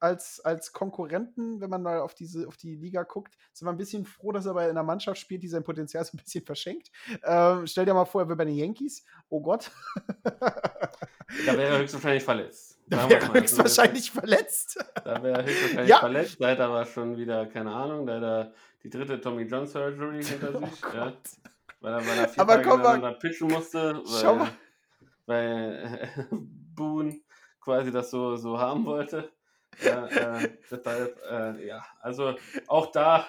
als, 0.00 0.38
als 0.40 0.72
Konkurrenten, 0.72 1.60
wenn 1.60 1.70
man 1.70 1.82
mal 1.82 2.00
auf 2.00 2.14
diese, 2.14 2.46
auf 2.46 2.56
die 2.56 2.76
Liga 2.76 3.02
guckt, 3.02 3.36
sind 3.52 3.66
wir 3.66 3.72
ein 3.72 3.76
bisschen 3.78 4.04
froh, 4.04 4.30
dass 4.30 4.46
er 4.46 4.54
bei 4.54 4.68
einer 4.68 4.82
Mannschaft 4.84 5.18
spielt, 5.20 5.42
die 5.42 5.48
sein 5.48 5.64
Potenzial 5.64 6.04
so 6.04 6.16
ein 6.16 6.20
bisschen 6.22 6.44
verschenkt. 6.44 6.90
Ähm, 7.24 7.66
stell 7.66 7.84
dir 7.84 7.94
mal 7.94 8.04
vor, 8.04 8.22
er 8.22 8.28
wäre 8.28 8.36
bei 8.36 8.44
den 8.44 8.54
Yankees. 8.54 9.04
Oh 9.28 9.40
Gott. 9.40 9.70
Da 11.46 11.56
wäre 11.58 11.74
er 11.74 11.78
höchstwahrscheinlich 11.80 12.24
verletzt. 12.24 12.78
Da 12.86 13.08
wäre 13.08 13.20
er 13.20 13.32
höchstwahrscheinlich 13.34 14.10
verletzt. 14.10 14.82
Da 15.04 15.22
wäre 15.22 15.40
er 15.40 15.44
höchstwahrscheinlich 15.44 15.88
Ja. 15.90 15.98
verletzt. 15.98 16.36
Da 16.40 16.48
hat 16.50 16.58
er 16.58 16.66
aber 16.66 16.86
schon 16.86 17.16
wieder, 17.18 17.46
keine 17.46 17.70
Ahnung, 17.70 18.06
da 18.06 18.14
hat 18.16 18.22
er 18.22 18.52
die 18.82 18.90
dritte 18.90 19.20
Tommy 19.20 19.42
John 19.44 19.66
Surgery 19.66 20.22
hinter 20.22 20.54
Oh 20.62 20.64
sich. 20.66 20.80
ja, 20.82 21.04
Gott. 21.04 21.18
weil 21.80 21.92
er, 21.94 22.06
weil 22.06 22.18
er 22.18 22.28
vier 22.28 22.42
Aber 22.42 22.62
Tage 22.62 23.00
mal- 23.00 23.18
pitchen 23.18 23.48
musste. 23.48 24.02
Weil, 24.04 24.48
weil 25.26 26.08
äh, 26.20 26.24
Boone 26.74 27.20
quasi 27.60 27.90
das 27.90 28.10
so, 28.10 28.36
so 28.36 28.58
haben 28.58 28.84
wollte. 28.86 29.30
Ja, 29.82 30.06
äh, 30.06 30.48
deshalb, 30.70 31.20
äh, 31.30 31.66
ja, 31.66 31.84
also 32.00 32.34
auch 32.66 32.90
da, 32.92 33.26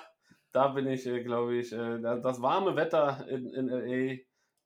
da 0.51 0.69
bin 0.69 0.87
ich, 0.87 1.05
äh, 1.05 1.21
glaube 1.23 1.55
ich, 1.57 1.71
äh, 1.73 1.99
da- 1.99 2.17
das 2.17 2.41
warme 2.41 2.75
Wetter 2.75 3.25
in, 3.29 3.49
in 3.53 3.67
LA, 3.67 4.17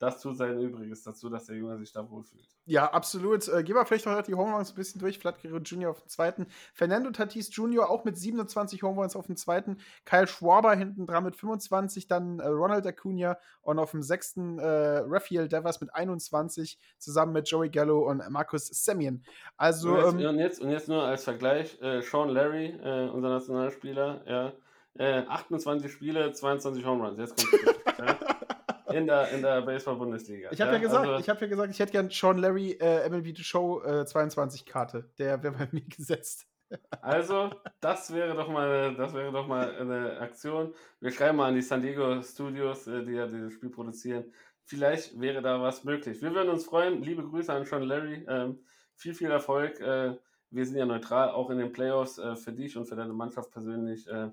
das 0.03 0.21
tut 0.21 0.35
sein 0.37 0.59
Übriges 0.59 1.01
dazu, 1.03 1.29
dass 1.29 1.45
der 1.45 1.55
Junge 1.55 1.77
sich 1.77 1.91
da 1.93 2.09
wohlfühlt. 2.09 2.43
Ja, 2.65 2.91
absolut. 2.91 3.47
Äh, 3.47 3.63
gehen 3.63 3.75
wir 3.75 3.85
vielleicht 3.85 4.05
noch 4.05 4.21
die 4.21 4.35
Home 4.35 4.53
Runs 4.53 4.71
ein 4.71 4.75
bisschen 4.75 4.99
durch. 4.99 5.17
Vlad 5.17 5.41
Guerrero 5.41 5.59
Jr. 5.59 5.91
auf 5.91 6.01
dem 6.01 6.09
zweiten. 6.09 6.47
Fernando 6.73 7.09
Tatis 7.11 7.55
Jr. 7.55 7.89
auch 7.89 8.03
mit 8.03 8.17
27 8.17 8.83
Home 8.83 8.99
Runs 8.99 9.15
auf 9.15 9.27
dem 9.27 9.37
zweiten. 9.37 9.77
Kyle 10.03 10.27
Schwarber 10.27 10.75
hinten 10.75 11.07
dran 11.07 11.23
mit 11.23 11.37
25. 11.37 12.07
Dann 12.07 12.39
äh, 12.39 12.47
Ronald 12.47 12.85
Acuna 12.85 13.37
und 13.61 13.79
auf 13.79 13.91
dem 13.91 14.03
sechsten 14.03 14.59
äh, 14.59 14.65
Rafael 15.05 15.47
Devers 15.47 15.79
mit 15.79 15.95
21. 15.95 16.77
Zusammen 16.97 17.31
mit 17.31 17.49
Joey 17.49 17.69
Gallo 17.69 18.09
und 18.09 18.21
Marcus 18.29 18.67
Semien. 18.67 19.23
Also, 19.55 19.93
und, 19.93 20.19
jetzt, 20.19 20.23
ähm, 20.23 20.29
und, 20.29 20.39
jetzt, 20.39 20.61
und 20.61 20.69
jetzt 20.69 20.89
nur 20.89 21.03
als 21.03 21.23
Vergleich, 21.23 21.81
äh, 21.81 22.01
Sean 22.01 22.27
Larry, 22.27 22.67
äh, 22.83 23.09
unser 23.09 23.29
Nationalspieler, 23.29 24.21
ja, 24.27 24.53
äh, 24.95 25.23
28 25.27 25.91
Spiele, 25.91 26.33
22 26.33 26.85
Home 26.85 27.05
Runs. 27.05 27.19
Jetzt 27.19 27.37
kommt's. 27.37 27.79
ja, 27.97 28.32
in 28.93 29.07
der, 29.07 29.29
in 29.29 29.41
der 29.41 29.61
Baseball-Bundesliga. 29.61 30.51
ich 30.51 30.61
habe 30.61 30.73
ja, 30.73 30.77
gesagt, 30.79 31.07
also, 31.07 31.19
ich 31.19 31.29
habe 31.29 31.41
ja 31.41 31.47
gesagt, 31.47 31.71
ich 31.71 31.79
hätte 31.79 31.91
gern 31.91 32.09
Sean 32.09 32.37
Larry 32.37 32.71
äh, 32.79 33.09
MLB 33.09 33.35
The 33.37 33.43
Show 33.43 33.83
äh, 33.83 34.05
22 34.05 34.65
Karte. 34.65 35.09
Der 35.17 35.41
wäre 35.43 35.53
bei 35.53 35.67
mir 35.71 35.81
gesetzt. 35.81 36.47
Also, 37.01 37.51
das 37.81 38.13
wäre 38.13 38.35
doch 38.35 38.49
mal, 38.49 38.95
das 38.95 39.13
wäre 39.13 39.31
doch 39.31 39.47
mal 39.47 39.75
eine 39.75 40.19
Aktion. 40.19 40.73
Wir 40.99 41.11
schreiben 41.11 41.37
mal 41.37 41.49
an 41.49 41.55
die 41.55 41.61
San 41.61 41.81
Diego 41.81 42.21
Studios, 42.21 42.87
äh, 42.87 43.03
die 43.03 43.13
ja 43.13 43.27
dieses 43.27 43.53
Spiel 43.53 43.69
produzieren. 43.69 44.25
Vielleicht 44.65 45.19
wäre 45.19 45.41
da 45.41 45.61
was 45.61 45.83
möglich. 45.83 46.21
Wir 46.21 46.33
würden 46.33 46.49
uns 46.49 46.65
freuen. 46.65 47.01
Liebe 47.03 47.23
Grüße 47.23 47.51
an 47.51 47.65
Sean 47.65 47.83
Larry. 47.83 48.25
Ähm, 48.27 48.59
viel, 48.95 49.13
viel 49.13 49.29
Erfolg. 49.29 49.79
Äh, 49.81 50.15
wir 50.49 50.65
sind 50.65 50.77
ja 50.77 50.85
neutral, 50.85 51.31
auch 51.31 51.49
in 51.49 51.57
den 51.57 51.71
Playoffs 51.71 52.17
äh, 52.17 52.35
für 52.35 52.53
dich 52.53 52.77
und 52.77 52.85
für 52.85 52.95
deine 52.95 53.13
Mannschaft 53.13 53.51
persönlich. 53.51 54.07
Äh, 54.07 54.29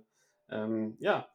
ähm, 0.51 0.97
ja, 0.99 1.29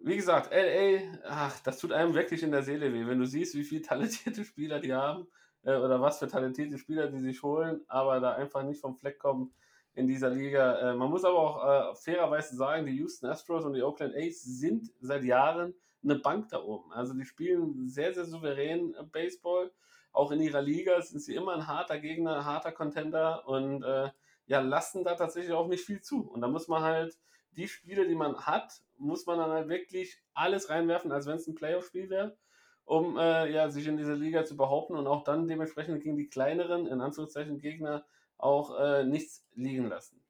wie 0.00 0.16
gesagt, 0.16 0.50
LA, 0.52 1.18
ach, 1.24 1.60
das 1.60 1.78
tut 1.78 1.92
einem 1.92 2.14
wirklich 2.14 2.42
in 2.42 2.52
der 2.52 2.62
Seele 2.62 2.92
weh, 2.92 3.06
wenn 3.06 3.18
du 3.18 3.26
siehst, 3.26 3.54
wie 3.54 3.64
viele 3.64 3.82
talentierte 3.82 4.44
Spieler 4.44 4.80
die 4.80 4.94
haben 4.94 5.26
äh, 5.62 5.76
oder 5.76 6.00
was 6.00 6.18
für 6.18 6.28
talentierte 6.28 6.78
Spieler 6.78 7.08
die 7.08 7.20
sich 7.20 7.42
holen, 7.42 7.82
aber 7.88 8.20
da 8.20 8.34
einfach 8.34 8.62
nicht 8.62 8.80
vom 8.80 8.96
Fleck 8.96 9.18
kommen 9.18 9.52
in 9.94 10.06
dieser 10.06 10.30
Liga. 10.30 10.78
Äh, 10.78 10.94
man 10.94 11.10
muss 11.10 11.24
aber 11.24 11.38
auch 11.38 11.92
äh, 11.92 11.94
fairerweise 11.96 12.56
sagen, 12.56 12.86
die 12.86 12.96
Houston 12.96 13.26
Astros 13.26 13.64
und 13.64 13.74
die 13.74 13.82
Oakland 13.82 14.14
A's 14.14 14.42
sind 14.42 14.90
seit 15.00 15.24
Jahren 15.24 15.74
eine 16.04 16.16
Bank 16.16 16.48
da 16.50 16.62
oben. 16.62 16.92
Also 16.92 17.14
die 17.14 17.24
spielen 17.24 17.88
sehr, 17.88 18.14
sehr 18.14 18.24
souverän 18.24 18.94
äh, 18.94 19.02
Baseball. 19.02 19.72
Auch 20.12 20.30
in 20.30 20.40
ihrer 20.40 20.62
Liga 20.62 21.00
sind 21.02 21.20
sie 21.20 21.34
immer 21.34 21.54
ein 21.54 21.66
harter 21.66 21.98
Gegner, 21.98 22.44
harter 22.44 22.72
Contender 22.72 23.46
und 23.46 23.82
äh, 23.82 24.10
ja, 24.46 24.60
lassen 24.60 25.04
da 25.04 25.14
tatsächlich 25.14 25.52
auch 25.52 25.68
nicht 25.68 25.84
viel 25.84 26.00
zu. 26.00 26.28
Und 26.30 26.40
da 26.40 26.48
muss 26.48 26.68
man 26.68 26.82
halt 26.82 27.18
die 27.52 27.68
Spiele, 27.68 28.06
die 28.06 28.14
man 28.14 28.36
hat, 28.46 28.72
muss 28.96 29.26
man 29.26 29.38
dann 29.38 29.50
halt 29.50 29.68
wirklich 29.68 30.20
alles 30.34 30.70
reinwerfen, 30.70 31.12
als 31.12 31.26
wenn 31.26 31.36
es 31.36 31.46
ein 31.46 31.54
Playoff-Spiel 31.54 32.10
wäre, 32.10 32.36
um 32.84 33.16
äh, 33.16 33.50
ja, 33.50 33.68
sich 33.70 33.86
in 33.86 33.96
dieser 33.96 34.16
Liga 34.16 34.44
zu 34.44 34.56
behaupten 34.56 34.96
und 34.96 35.06
auch 35.06 35.24
dann 35.24 35.48
dementsprechend 35.48 36.02
gegen 36.02 36.16
die 36.16 36.28
kleineren, 36.28 36.86
in 36.86 37.00
Anführungszeichen, 37.00 37.58
Gegner 37.58 38.04
auch 38.36 38.78
äh, 38.78 39.04
nichts 39.04 39.46
liegen 39.54 39.88
lassen. 39.88 40.22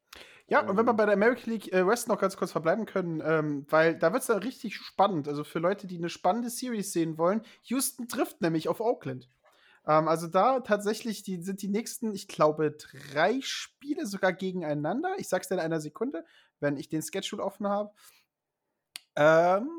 Ja, 0.51 0.66
und 0.66 0.78
wenn 0.78 0.86
wir 0.86 0.95
bei 0.95 1.05
der 1.05 1.15
American 1.15 1.53
League 1.53 1.73
äh, 1.74 1.86
West 1.86 2.09
noch 2.09 2.19
ganz 2.19 2.39
kurz 2.39 2.53
verbleiben 2.53 2.86
können, 2.86 3.23
ähm, 3.23 3.66
weil 3.69 3.99
da 3.99 4.12
wird 4.12 4.23
es 4.23 4.28
dann 4.28 4.43
richtig 4.43 4.77
spannend. 4.77 5.28
Also 5.28 5.45
für 5.45 5.59
Leute, 5.59 5.86
die 5.86 5.99
eine 5.99 6.09
spannende 6.09 6.49
Series 6.49 6.93
sehen 6.93 7.19
wollen, 7.19 7.43
Houston 7.65 8.09
trifft 8.09 8.40
nämlich 8.40 8.66
auf 8.69 8.81
Oakland. 8.81 9.28
Ähm, 9.89 10.06
also 10.06 10.28
da 10.28 10.60
tatsächlich 10.60 11.23
die, 11.23 11.43
sind 11.43 11.62
die 11.62 11.69
nächsten, 11.69 12.15
ich 12.15 12.28
glaube, 12.28 12.73
drei 12.73 13.40
Spiele 13.40 14.06
sogar 14.06 14.32
gegeneinander. 14.32 15.15
Ich 15.16 15.28
sag's 15.28 15.48
dir 15.48 15.55
in 15.55 15.60
einer 15.60 15.81
Sekunde, 15.81 16.24
wenn 16.60 16.77
ich 16.77 16.89
den 16.89 17.02
Schedule 17.02 17.43
offen 17.43 17.66
habe. 17.66 17.93
Ähm, 19.16 19.70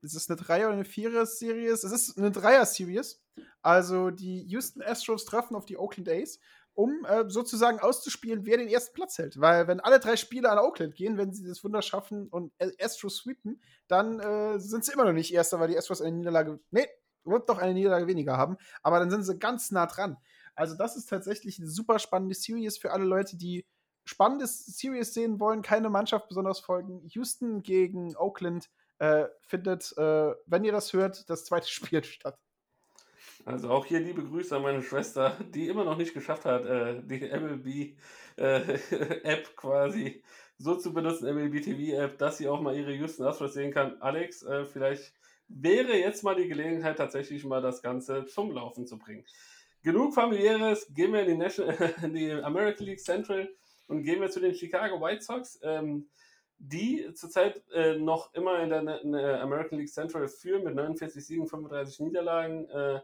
ist 0.00 0.14
es 0.14 0.28
eine 0.28 0.36
Dreier- 0.36 0.68
oder 0.68 0.76
eine 0.76 0.84
Vierer-Series? 0.84 1.84
Es 1.84 1.92
ist 1.92 2.18
eine 2.18 2.30
Dreier-Series. 2.30 3.20
Also 3.62 4.10
die 4.10 4.42
Houston 4.44 4.82
Astros 4.82 5.24
treffen 5.24 5.54
auf 5.54 5.66
die 5.66 5.76
Oakland 5.76 6.08
A's, 6.08 6.38
um 6.72 7.04
äh, 7.04 7.28
sozusagen 7.28 7.80
auszuspielen, 7.80 8.46
wer 8.46 8.56
den 8.56 8.68
ersten 8.68 8.94
Platz 8.94 9.18
hält. 9.18 9.40
Weil 9.40 9.66
wenn 9.66 9.80
alle 9.80 10.00
drei 10.00 10.16
Spiele 10.16 10.50
an 10.50 10.58
Oakland 10.58 10.94
gehen, 10.94 11.18
wenn 11.18 11.32
sie 11.32 11.46
das 11.46 11.62
Wunder 11.62 11.82
schaffen 11.82 12.28
und 12.28 12.52
Astros 12.80 13.18
sweepen, 13.18 13.60
dann 13.88 14.20
äh, 14.20 14.58
sind 14.60 14.84
sie 14.84 14.92
immer 14.92 15.04
noch 15.04 15.12
nicht 15.12 15.34
Erster, 15.34 15.60
weil 15.60 15.68
die 15.68 15.76
Astros 15.76 16.00
eine 16.00 16.16
Niederlage, 16.16 16.60
nee, 16.70 16.86
wird 17.28 17.48
doch 17.48 17.58
eine 17.58 17.74
Niederlage 17.74 18.06
weniger 18.06 18.36
haben. 18.36 18.56
Aber 18.82 18.98
dann 18.98 19.10
sind 19.10 19.24
sie 19.24 19.38
ganz 19.38 19.70
nah 19.70 19.86
dran. 19.86 20.16
Also 20.54 20.74
das 20.74 20.96
ist 20.96 21.08
tatsächlich 21.08 21.58
eine 21.58 21.68
super 21.68 21.98
spannende 21.98 22.34
Series 22.34 22.78
für 22.78 22.90
alle 22.92 23.04
Leute, 23.04 23.36
die 23.36 23.64
spannende 24.04 24.46
Series 24.46 25.14
sehen 25.14 25.38
wollen, 25.38 25.62
keine 25.62 25.90
Mannschaft 25.90 26.28
besonders 26.28 26.60
folgen. 26.60 27.06
Houston 27.08 27.62
gegen 27.62 28.16
Oakland 28.16 28.68
äh, 28.98 29.26
findet, 29.40 29.96
äh, 29.96 30.34
wenn 30.46 30.64
ihr 30.64 30.72
das 30.72 30.92
hört, 30.92 31.28
das 31.30 31.44
zweite 31.44 31.68
Spiel 31.70 32.02
statt. 32.02 32.38
Also 33.44 33.70
auch 33.70 33.86
hier 33.86 34.00
liebe 34.00 34.24
Grüße 34.24 34.56
an 34.56 34.62
meine 34.62 34.82
Schwester, 34.82 35.36
die 35.54 35.68
immer 35.68 35.84
noch 35.84 35.96
nicht 35.96 36.12
geschafft 36.12 36.44
hat, 36.44 36.64
äh, 36.66 37.00
die 37.02 37.20
MLB-App 37.20 38.78
äh, 39.24 39.42
quasi 39.56 40.22
so 40.58 40.74
zu 40.74 40.92
benutzen, 40.92 41.32
MLB 41.32 41.62
TV-App, 41.62 42.18
dass 42.18 42.38
sie 42.38 42.48
auch 42.48 42.60
mal 42.60 42.76
ihre 42.76 42.92
Houston 42.92 43.24
Astros 43.24 43.54
sehen 43.54 43.72
kann. 43.72 44.00
Alex, 44.02 44.42
äh, 44.42 44.64
vielleicht 44.64 45.14
wäre 45.48 45.96
jetzt 45.96 46.22
mal 46.22 46.34
die 46.34 46.48
Gelegenheit, 46.48 46.96
tatsächlich 46.96 47.44
mal 47.44 47.62
das 47.62 47.82
Ganze 47.82 48.26
zum 48.26 48.50
Laufen 48.52 48.86
zu 48.86 48.98
bringen. 48.98 49.24
Genug 49.82 50.14
familiäres, 50.14 50.92
gehen 50.94 51.12
wir 51.12 51.22
in 51.22 51.28
die, 51.28 51.36
National, 51.36 51.94
in 52.02 52.14
die 52.14 52.32
American 52.32 52.86
League 52.86 53.00
Central 53.00 53.48
und 53.86 54.02
gehen 54.02 54.20
wir 54.20 54.30
zu 54.30 54.40
den 54.40 54.54
Chicago 54.54 55.00
White 55.00 55.22
Sox. 55.22 55.58
Ähm, 55.62 56.08
die 56.60 57.12
zurzeit 57.14 57.62
äh, 57.72 57.96
noch 57.96 58.34
immer 58.34 58.60
in 58.60 58.70
der, 58.70 59.00
in 59.02 59.12
der, 59.12 59.40
American 59.40 59.78
League 59.78 59.90
Central 59.92 60.26
führen 60.26 60.64
mit 60.64 60.74
49 60.74 61.24
Siegen, 61.24 61.46
35 61.46 62.00
Niederlagen. 62.00 62.68
Äh, 62.68 63.00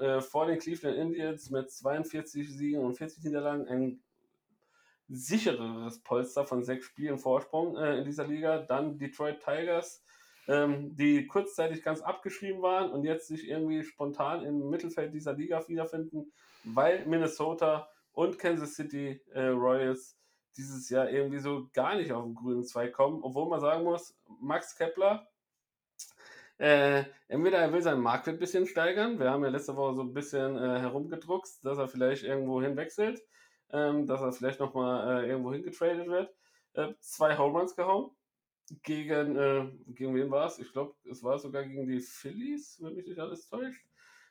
äh, 0.00 0.20
vor 0.20 0.46
den 0.46 0.58
Cleveland 0.58 0.96
Indians 0.96 1.50
mit 1.50 1.70
42 1.70 2.48
Siegen 2.48 2.80
und 2.80 2.94
40 2.94 3.24
Niederlagen 3.24 3.68
ein 3.68 4.02
sichereres 5.08 6.00
Polster 6.00 6.46
von 6.46 6.64
sechs 6.64 6.86
Spielen 6.86 7.18
Vorsprung 7.18 7.76
äh, 7.76 7.98
in 7.98 8.04
dieser 8.04 8.26
Liga. 8.26 8.58
Dann 8.58 8.96
Detroit 8.96 9.40
Tigers, 9.40 10.02
ähm, 10.48 10.94
die 10.96 11.26
kurzzeitig 11.26 11.82
ganz 11.82 12.00
abgeschrieben 12.00 12.62
waren 12.62 12.90
und 12.90 13.04
jetzt 13.04 13.28
sich 13.28 13.48
irgendwie 13.48 13.82
spontan 13.84 14.44
im 14.44 14.70
Mittelfeld 14.70 15.14
dieser 15.14 15.34
Liga 15.34 15.66
wiederfinden, 15.68 16.32
weil 16.64 17.06
Minnesota 17.06 17.88
und 18.12 18.38
Kansas 18.38 18.74
City 18.74 19.20
äh, 19.32 19.46
Royals 19.46 20.18
dieses 20.56 20.90
Jahr 20.90 21.08
irgendwie 21.10 21.38
so 21.38 21.68
gar 21.72 21.94
nicht 21.94 22.12
auf 22.12 22.24
den 22.24 22.34
grünen 22.34 22.64
Zweig 22.64 22.92
kommen, 22.92 23.22
obwohl 23.22 23.48
man 23.48 23.60
sagen 23.60 23.84
muss, 23.84 24.14
Max 24.40 24.76
Kepler, 24.76 25.26
äh, 26.58 27.04
entweder 27.28 27.58
er 27.58 27.72
will 27.72 27.82
seinen 27.82 28.02
Marktwert 28.02 28.36
ein 28.36 28.40
bisschen 28.40 28.66
steigern, 28.66 29.18
wir 29.18 29.30
haben 29.30 29.42
ja 29.42 29.50
letzte 29.50 29.76
Woche 29.76 29.94
so 29.94 30.02
ein 30.02 30.12
bisschen 30.12 30.56
äh, 30.56 30.80
herumgedruckst, 30.80 31.64
dass 31.64 31.78
er 31.78 31.88
vielleicht 31.88 32.24
irgendwo 32.24 32.60
hinwechselt, 32.60 33.22
ähm, 33.70 34.06
dass 34.06 34.20
er 34.20 34.32
vielleicht 34.32 34.60
nochmal 34.60 35.24
äh, 35.24 35.28
irgendwo 35.28 35.52
hingetradet 35.52 36.06
wird, 36.06 36.34
äh, 36.74 36.92
zwei 37.00 37.38
Home 37.38 37.58
Runs 37.58 37.74
gehauen, 37.74 38.10
gegen, 38.82 39.36
äh, 39.36 39.70
gegen 39.88 40.14
wen 40.14 40.30
war 40.30 40.46
es? 40.46 40.58
Ich 40.58 40.72
glaube, 40.72 40.94
es 41.10 41.22
war 41.22 41.38
sogar 41.38 41.64
gegen 41.64 41.86
die 41.86 42.00
Phillies, 42.00 42.78
wenn 42.80 42.94
mich 42.94 43.06
nicht 43.06 43.18
alles 43.18 43.48
täuscht. 43.48 43.84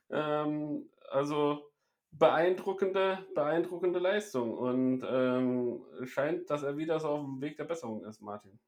Ähm, 0.10 0.90
also 1.10 1.72
beeindruckende, 2.12 3.26
beeindruckende 3.34 4.00
Leistung 4.00 4.58
und 4.58 5.04
ähm, 5.08 5.84
scheint, 6.04 6.50
dass 6.50 6.64
er 6.64 6.78
wieder 6.78 7.00
so 7.00 7.10
auf 7.10 7.22
dem 7.22 7.42
Weg 7.42 7.58
der 7.58 7.66
Besserung 7.66 8.04
ist, 8.06 8.22
Martin. 8.22 8.60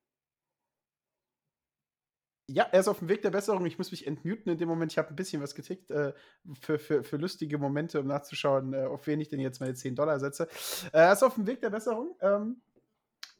Ja, 2.50 2.68
er 2.72 2.82
ist 2.82 2.90
auf 2.90 3.00
dem 3.00 3.08
Weg 3.08 3.22
der 3.22 3.32
Besserung. 3.32 3.66
Ich 3.66 3.78
muss 3.78 3.92
mich 3.92 4.06
entmuten 4.06 4.52
in 4.52 4.58
dem 4.58 4.68
Moment. 4.68 4.92
Ich 4.92 4.98
habe 4.98 5.10
ein 5.10 5.16
bisschen 5.16 5.42
was 5.42 5.56
getickt 5.56 5.90
äh, 5.92 6.14
für, 6.60 6.78
für, 6.78 7.04
für 7.04 7.18
lustige 7.18 7.58
Momente, 7.58 8.02
um 8.02 8.08
nachzuschauen, 8.08 8.74
äh, 8.74 8.84
auf 8.84 9.08
wen 9.08 9.22
ich 9.22 9.30
denn 9.30 9.40
jetzt 9.40 9.62
meine 9.62 9.74
10 9.74 9.96
Dollar 9.96 10.20
setze. 10.20 10.50
Äh, 10.92 11.00
er 11.00 11.14
ist 11.14 11.24
auf 11.24 11.36
dem 11.36 11.48
Weg 11.48 11.62
der 11.62 11.70
Besserung. 11.70 12.18
Ähm, 12.22 12.62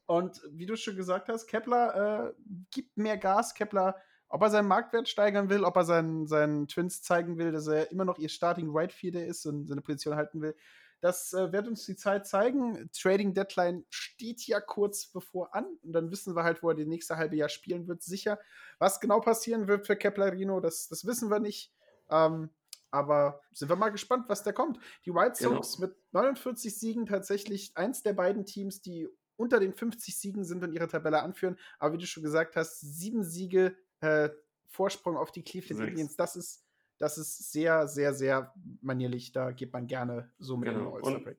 und 0.06 0.42
wie 0.52 0.66
du 0.66 0.76
schon 0.76 0.96
gesagt 0.96 1.30
hast, 1.30 1.48
Kepler 1.48 2.30
äh, 2.30 2.34
gibt 2.72 2.98
mehr 2.98 3.18
Gas. 3.18 3.54
Kepler 3.54 3.96
ob 4.34 4.42
er 4.42 4.50
seinen 4.50 4.68
Marktwert 4.68 5.08
steigern 5.08 5.48
will, 5.50 5.64
ob 5.64 5.76
er 5.76 5.86
seinen, 5.86 6.26
seinen 6.26 6.68
Twins 6.68 7.04
zeigen 7.04 7.38
will, 7.38 7.52
dass 7.52 7.68
er 7.68 7.92
immer 7.92 8.04
noch 8.04 8.18
ihr 8.18 8.30
Starting 8.30 8.72
Right 8.72 8.92
Fielder 8.92 9.24
ist 9.24 9.46
und 9.46 9.68
seine 9.68 9.82
Position 9.82 10.16
halten 10.16 10.42
will. 10.42 10.56
Das 11.02 11.34
äh, 11.34 11.52
wird 11.52 11.68
uns 11.68 11.86
die 11.86 11.96
Zeit 11.96 12.26
zeigen. 12.26 12.90
Trading 13.00 13.36
Deadline 13.36 13.86
steht 13.92 14.48
ja 14.48 14.60
kurz 14.60 15.06
bevor 15.06 15.54
an 15.54 15.68
und 15.84 15.94
dann 15.94 16.10
wissen 16.10 16.36
wir 16.36 16.44
halt, 16.44 16.64
wo 16.64 16.70
er 16.70 16.76
die 16.76 16.88
nächste 16.88 17.16
halbe 17.16 17.36
Jahr 17.36 17.48
spielen 17.48 17.88
wird, 17.88 18.02
sicher. 18.02 18.40
Was 18.80 19.00
genau 19.00 19.20
passieren 19.20 19.68
wird 19.68 19.86
für 19.86 19.96
Keplerino, 19.96 20.60
das, 20.62 20.88
das 20.88 21.06
wissen 21.06 21.30
wir 21.30 21.40
nicht. 21.40 21.72
Ähm, 22.10 22.50
aber 22.90 23.40
sind 23.52 23.70
wir 23.70 23.76
mal 23.76 23.90
gespannt, 23.90 24.26
was 24.30 24.42
da 24.42 24.52
kommt. 24.52 24.80
Die 25.06 25.14
White 25.14 25.44
genau. 25.44 25.56
Sox 25.58 25.76
genau. 25.76 25.90
mit 25.90 25.98
49 26.14 26.76
Siegen 26.76 27.06
tatsächlich 27.06 27.78
eins 27.78 28.02
der 28.02 28.14
beiden 28.14 28.48
Teams, 28.48 28.82
die 28.82 29.10
unter 29.36 29.60
den 29.60 29.74
50 29.74 30.16
Siegen 30.16 30.44
sind 30.44 30.64
und 30.64 30.74
ihre 30.74 30.88
Tabelle 30.88 31.22
anführen. 31.22 31.58
Aber 31.80 31.94
wie 31.94 31.98
du 31.98 32.06
schon 32.06 32.24
gesagt 32.24 32.56
hast, 32.56 32.80
sieben 32.82 33.24
Siege 33.24 33.76
äh, 34.02 34.30
Vorsprung 34.68 35.18
auf 35.18 35.32
die 35.32 35.44
Cleveland 35.44 35.78
Sechs. 35.80 35.90
Indians, 35.90 36.16
das 36.16 36.36
ist, 36.36 36.66
das 36.98 37.18
ist 37.18 37.52
sehr, 37.52 37.88
sehr, 37.88 38.14
sehr 38.14 38.54
manierlich. 38.82 39.32
Da 39.32 39.52
geht 39.52 39.74
man 39.74 39.88
gerne 39.88 40.32
so 40.40 40.58
mit 40.58 40.70
genau. 40.70 40.98
dem 40.98 41.06
all 41.06 41.36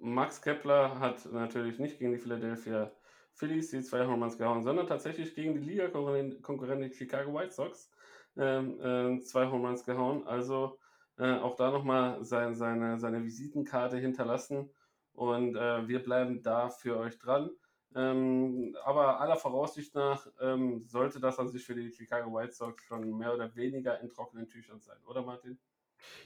Max 0.00 0.40
Kepler 0.40 1.00
hat 1.00 1.30
natürlich 1.32 1.78
nicht 1.78 1.98
gegen 1.98 2.12
die 2.12 2.18
Philadelphia 2.18 2.92
Phillies 3.34 3.70
die 3.70 3.82
zwei 3.82 4.06
Home 4.06 4.28
gehauen, 4.36 4.62
sondern 4.62 4.86
tatsächlich 4.86 5.34
gegen 5.34 5.54
die 5.54 5.60
Liga-Konkurrentin 5.60 6.92
Chicago 6.92 7.34
White 7.34 7.52
Sox 7.52 7.90
ähm, 8.36 8.80
äh, 8.80 9.20
zwei 9.22 9.46
Home 9.46 9.74
gehauen. 9.84 10.26
Also 10.26 10.78
äh, 11.18 11.34
auch 11.34 11.56
da 11.56 11.70
nochmal 11.70 12.24
sein, 12.24 12.54
seine, 12.54 12.98
seine 12.98 13.24
Visitenkarte 13.24 13.96
hinterlassen. 13.98 14.70
Und 15.18 15.56
äh, 15.56 15.88
wir 15.88 16.00
bleiben 16.00 16.42
da 16.42 16.70
für 16.70 16.96
euch 16.96 17.18
dran. 17.18 17.50
Ähm, 17.96 18.76
aber 18.84 19.20
aller 19.20 19.34
Voraussicht 19.34 19.92
nach 19.96 20.28
ähm, 20.40 20.86
sollte 20.86 21.18
das 21.18 21.40
an 21.40 21.48
sich 21.48 21.64
für 21.64 21.74
die 21.74 21.90
Chicago 21.90 22.32
White 22.32 22.52
Sox 22.52 22.84
schon 22.84 23.18
mehr 23.18 23.34
oder 23.34 23.52
weniger 23.56 24.00
in 24.00 24.10
trockenen 24.10 24.48
Tüchern 24.48 24.80
sein, 24.80 24.98
oder 25.06 25.22
Martin? 25.22 25.58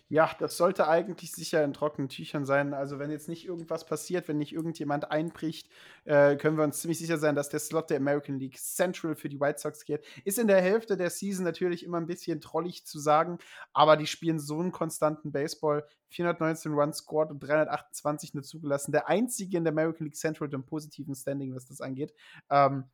Ja, 0.09 0.31
das 0.39 0.57
sollte 0.57 0.89
eigentlich 0.89 1.33
sicher 1.33 1.65
in 1.65 1.73
trockenen 1.73 2.09
Tüchern 2.09 2.45
sein. 2.45 2.75
Also, 2.75 2.99
wenn 2.99 3.11
jetzt 3.11 3.29
nicht 3.29 3.47
irgendwas 3.47 3.87
passiert, 3.87 4.29
wenn 4.29 4.39
nicht 4.39 4.53
irgendjemand 4.53 5.11
einbricht, 5.11 5.71
äh, 6.05 6.37
können 6.37 6.57
wir 6.57 6.65
uns 6.65 6.81
ziemlich 6.81 6.99
sicher 6.99 7.19
sein, 7.19 7.35
dass 7.35 7.49
der 7.49 7.61
Slot 7.61 7.91
der 7.91 7.97
American 7.97 8.39
League 8.39 8.59
Central 8.59 9.15
für 9.15 9.29
die 9.29 9.41
White 9.41 9.61
Sox 9.61 9.85
geht. 9.85 10.05
Ist 10.25 10.39
in 10.39 10.49
der 10.49 10.61
Hälfte 10.61 10.97
der 10.97 11.11
Season 11.11 11.45
natürlich 11.45 11.85
immer 11.85 11.99
ein 11.99 12.07
bisschen 12.07 12.41
trollig 12.41 12.85
zu 12.85 12.99
sagen, 12.99 13.39
aber 13.73 13.97
die 13.97 14.07
spielen 14.07 14.39
so 14.39 14.61
einen 14.61 14.73
konstanten 14.73 15.33
Baseball. 15.33 15.87
419 16.09 16.75
Runs 16.75 16.99
scored 16.99 17.31
und 17.31 17.41
328 17.41 18.35
nur 18.35 18.43
zugelassen. 18.43 18.93
Der 18.93 19.09
einzige 19.09 19.57
in 19.57 19.65
der 19.65 19.73
American 19.73 20.05
League 20.05 20.17
Central 20.17 20.49
mit 20.49 20.55
einem 20.55 20.67
positiven 20.67 21.15
Standing, 21.15 21.55
was 21.55 21.65
das 21.65 21.81
angeht. 21.81 22.13
Ähm, 22.51 22.85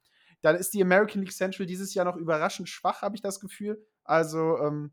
dann 0.41 0.57
ist 0.57 0.73
die 0.73 0.83
American 0.83 1.23
League 1.23 1.33
Central 1.33 1.67
dieses 1.67 1.95
Jahr 1.95 2.05
noch 2.05 2.17
überraschend 2.17 2.69
schwach, 2.69 3.03
habe 3.03 3.17
ich 3.17 3.23
das 3.23 3.41
Gefühl. 3.41 3.85
Also, 4.05 4.59
ähm, 4.59 4.93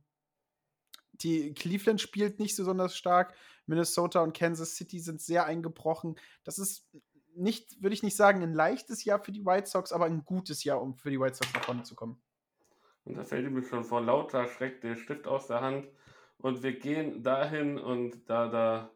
die 1.21 1.53
Cleveland 1.53 2.01
spielt 2.01 2.39
nicht 2.39 2.55
so 2.55 2.63
besonders 2.63 2.95
stark. 2.95 3.33
Minnesota 3.65 4.21
und 4.21 4.35
Kansas 4.35 4.75
City 4.75 4.99
sind 4.99 5.21
sehr 5.21 5.45
eingebrochen. 5.45 6.15
Das 6.43 6.59
ist 6.59 6.87
nicht, 7.35 7.81
würde 7.81 7.93
ich 7.93 8.03
nicht 8.03 8.15
sagen, 8.15 8.43
ein 8.43 8.53
leichtes 8.53 9.03
Jahr 9.03 9.19
für 9.19 9.31
die 9.31 9.45
White 9.45 9.67
Sox, 9.67 9.91
aber 9.91 10.05
ein 10.05 10.23
gutes 10.23 10.63
Jahr, 10.63 10.81
um 10.81 10.95
für 10.95 11.09
die 11.09 11.19
White 11.19 11.35
Sox 11.35 11.53
nach 11.53 11.63
vorne 11.63 11.83
zu 11.83 11.95
kommen. 11.95 12.21
Und 13.03 13.15
da 13.15 13.23
fällt 13.23 13.51
mir 13.51 13.63
schon 13.63 13.83
vor 13.83 14.01
lauter 14.01 14.47
Schreck 14.47 14.81
der 14.81 14.95
Stift 14.95 15.27
aus 15.27 15.47
der 15.47 15.61
Hand. 15.61 15.87
Und 16.37 16.63
wir 16.63 16.77
gehen 16.77 17.23
dahin 17.23 17.77
und 17.77 18.29
da, 18.29 18.47
da 18.47 18.91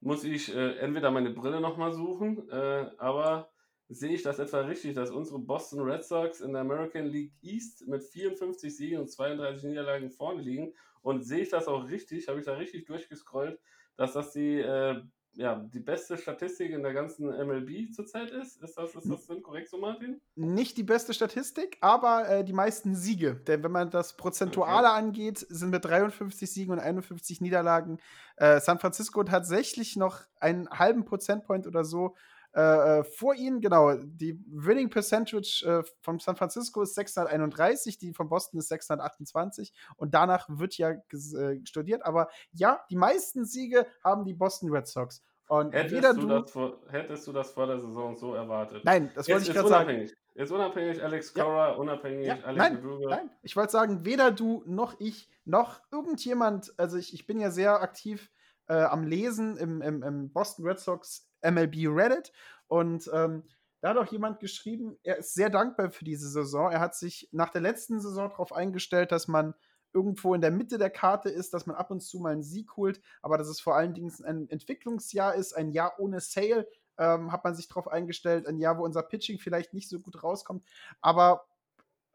muss 0.00 0.24
ich 0.24 0.54
äh, 0.54 0.78
entweder 0.78 1.10
meine 1.10 1.30
Brille 1.30 1.60
nochmal 1.60 1.92
suchen, 1.92 2.48
äh, 2.50 2.90
aber 2.98 3.50
sehe 3.88 4.12
ich 4.12 4.22
das 4.22 4.38
etwa 4.38 4.60
richtig, 4.60 4.94
dass 4.94 5.10
unsere 5.10 5.38
Boston 5.38 5.80
Red 5.80 6.04
Sox 6.04 6.40
in 6.40 6.52
der 6.52 6.60
American 6.60 7.06
League 7.06 7.32
East 7.42 7.86
mit 7.88 8.04
54 8.04 8.76
Siegen 8.76 9.00
und 9.00 9.10
32 9.10 9.64
Niederlagen 9.64 10.10
vorne 10.10 10.42
liegen 10.42 10.74
und 11.02 11.22
sehe 11.22 11.40
ich 11.40 11.48
das 11.48 11.68
auch 11.68 11.88
richtig, 11.88 12.28
habe 12.28 12.38
ich 12.38 12.44
da 12.44 12.54
richtig 12.54 12.86
durchgescrollt, 12.86 13.58
dass 13.96 14.12
das 14.12 14.32
die, 14.32 14.58
äh, 14.58 15.00
ja, 15.34 15.54
die 15.72 15.80
beste 15.80 16.18
Statistik 16.18 16.72
in 16.72 16.82
der 16.82 16.92
ganzen 16.92 17.28
MLB 17.28 17.92
zurzeit 17.92 18.30
ist? 18.30 18.60
Ist 18.62 18.76
das, 18.76 18.94
ist 18.94 19.08
das 19.08 19.26
denn 19.26 19.42
korrekt 19.42 19.70
so, 19.70 19.78
Martin? 19.78 20.20
Nicht 20.34 20.76
die 20.76 20.82
beste 20.82 21.14
Statistik, 21.14 21.78
aber 21.80 22.28
äh, 22.28 22.44
die 22.44 22.52
meisten 22.52 22.94
Siege. 22.94 23.36
Denn 23.46 23.62
wenn 23.62 23.72
man 23.72 23.90
das 23.90 24.16
Prozentuale 24.16 24.88
okay. 24.88 24.98
angeht, 24.98 25.38
sind 25.48 25.70
mit 25.70 25.84
53 25.84 26.50
Siegen 26.50 26.72
und 26.72 26.80
51 26.80 27.40
Niederlagen 27.40 27.98
äh, 28.36 28.60
San 28.60 28.78
Francisco 28.78 29.22
tatsächlich 29.24 29.96
noch 29.96 30.22
einen 30.40 30.68
halben 30.68 31.04
Prozentpoint 31.04 31.66
oder 31.66 31.84
so 31.84 32.16
Äh, 32.54 33.00
äh, 33.00 33.04
vor 33.04 33.34
ihnen, 33.34 33.60
genau, 33.60 33.94
die 33.94 34.42
Winning 34.48 34.88
Percentage 34.88 35.64
äh, 35.66 35.82
von 36.00 36.18
San 36.18 36.36
Francisco 36.36 36.82
ist 36.82 36.94
631, 36.94 37.98
die 37.98 38.14
von 38.14 38.28
Boston 38.28 38.58
ist 38.58 38.68
628 38.68 39.72
und 39.96 40.14
danach 40.14 40.48
wird 40.48 40.76
ja 40.78 40.90
äh, 40.92 41.60
studiert. 41.64 42.04
Aber 42.04 42.28
ja, 42.52 42.84
die 42.90 42.96
meisten 42.96 43.44
Siege 43.44 43.86
haben 44.02 44.24
die 44.24 44.34
Boston 44.34 44.70
Red 44.70 44.86
Sox. 44.86 45.22
Und 45.48 45.72
hättest, 45.72 46.18
du 46.18 46.20
du, 46.20 46.28
das 46.28 46.50
vor, 46.50 46.78
hättest 46.90 47.26
du 47.26 47.32
das 47.32 47.50
vor 47.52 47.66
der 47.66 47.80
Saison 47.80 48.14
so 48.16 48.34
erwartet? 48.34 48.84
Nein, 48.84 49.10
das 49.14 49.28
wollte 49.28 49.44
ich 49.44 49.54
gerade 49.54 49.68
sagen. 49.68 49.88
unabhängig. 49.88 50.14
Jetzt 50.34 50.52
unabhängig 50.52 51.02
Alex 51.02 51.34
Ja. 51.34 51.44
Cora, 51.44 51.70
unabhängig 51.72 52.26
Ja, 52.26 52.34
Alex 52.44 52.56
nein, 52.56 52.74
Madruga. 52.74 53.08
Nein, 53.08 53.30
ich 53.42 53.56
wollte 53.56 53.72
sagen, 53.72 54.04
weder 54.04 54.30
du 54.30 54.62
noch 54.66 55.00
ich 55.00 55.30
noch 55.44 55.80
irgendjemand, 55.90 56.72
also 56.78 56.98
ich, 56.98 57.14
ich 57.14 57.26
bin 57.26 57.40
ja 57.40 57.50
sehr 57.50 57.80
aktiv 57.80 58.30
äh, 58.68 58.74
am 58.74 59.04
Lesen 59.04 59.56
im, 59.56 59.80
im, 59.80 60.02
im 60.02 60.32
Boston 60.32 60.66
Red 60.66 60.80
Sox 60.80 61.27
MLB 61.42 61.88
Reddit 61.88 62.32
und 62.66 63.10
ähm, 63.12 63.44
da 63.80 63.90
hat 63.90 63.96
auch 63.96 64.10
jemand 64.10 64.40
geschrieben, 64.40 64.96
er 65.04 65.18
ist 65.18 65.34
sehr 65.34 65.50
dankbar 65.50 65.90
für 65.90 66.04
diese 66.04 66.28
Saison. 66.28 66.72
Er 66.72 66.80
hat 66.80 66.96
sich 66.96 67.28
nach 67.30 67.50
der 67.50 67.60
letzten 67.60 68.00
Saison 68.00 68.28
darauf 68.28 68.52
eingestellt, 68.52 69.12
dass 69.12 69.28
man 69.28 69.54
irgendwo 69.92 70.34
in 70.34 70.40
der 70.40 70.50
Mitte 70.50 70.78
der 70.78 70.90
Karte 70.90 71.28
ist, 71.28 71.54
dass 71.54 71.66
man 71.66 71.76
ab 71.76 71.90
und 71.90 72.00
zu 72.00 72.18
mal 72.18 72.32
einen 72.32 72.42
Sieg 72.42 72.76
holt, 72.76 73.00
aber 73.22 73.38
dass 73.38 73.48
es 73.48 73.60
vor 73.60 73.76
allen 73.76 73.94
Dingen 73.94 74.12
ein 74.24 74.48
Entwicklungsjahr 74.48 75.34
ist, 75.34 75.54
ein 75.54 75.70
Jahr 75.70 75.98
ohne 75.98 76.20
Sale, 76.20 76.68
ähm, 76.98 77.32
hat 77.32 77.44
man 77.44 77.54
sich 77.54 77.68
darauf 77.68 77.88
eingestellt, 77.88 78.46
ein 78.46 78.58
Jahr, 78.58 78.78
wo 78.78 78.84
unser 78.84 79.02
Pitching 79.02 79.38
vielleicht 79.38 79.72
nicht 79.72 79.88
so 79.88 80.00
gut 80.00 80.22
rauskommt. 80.22 80.64
Aber 81.00 81.46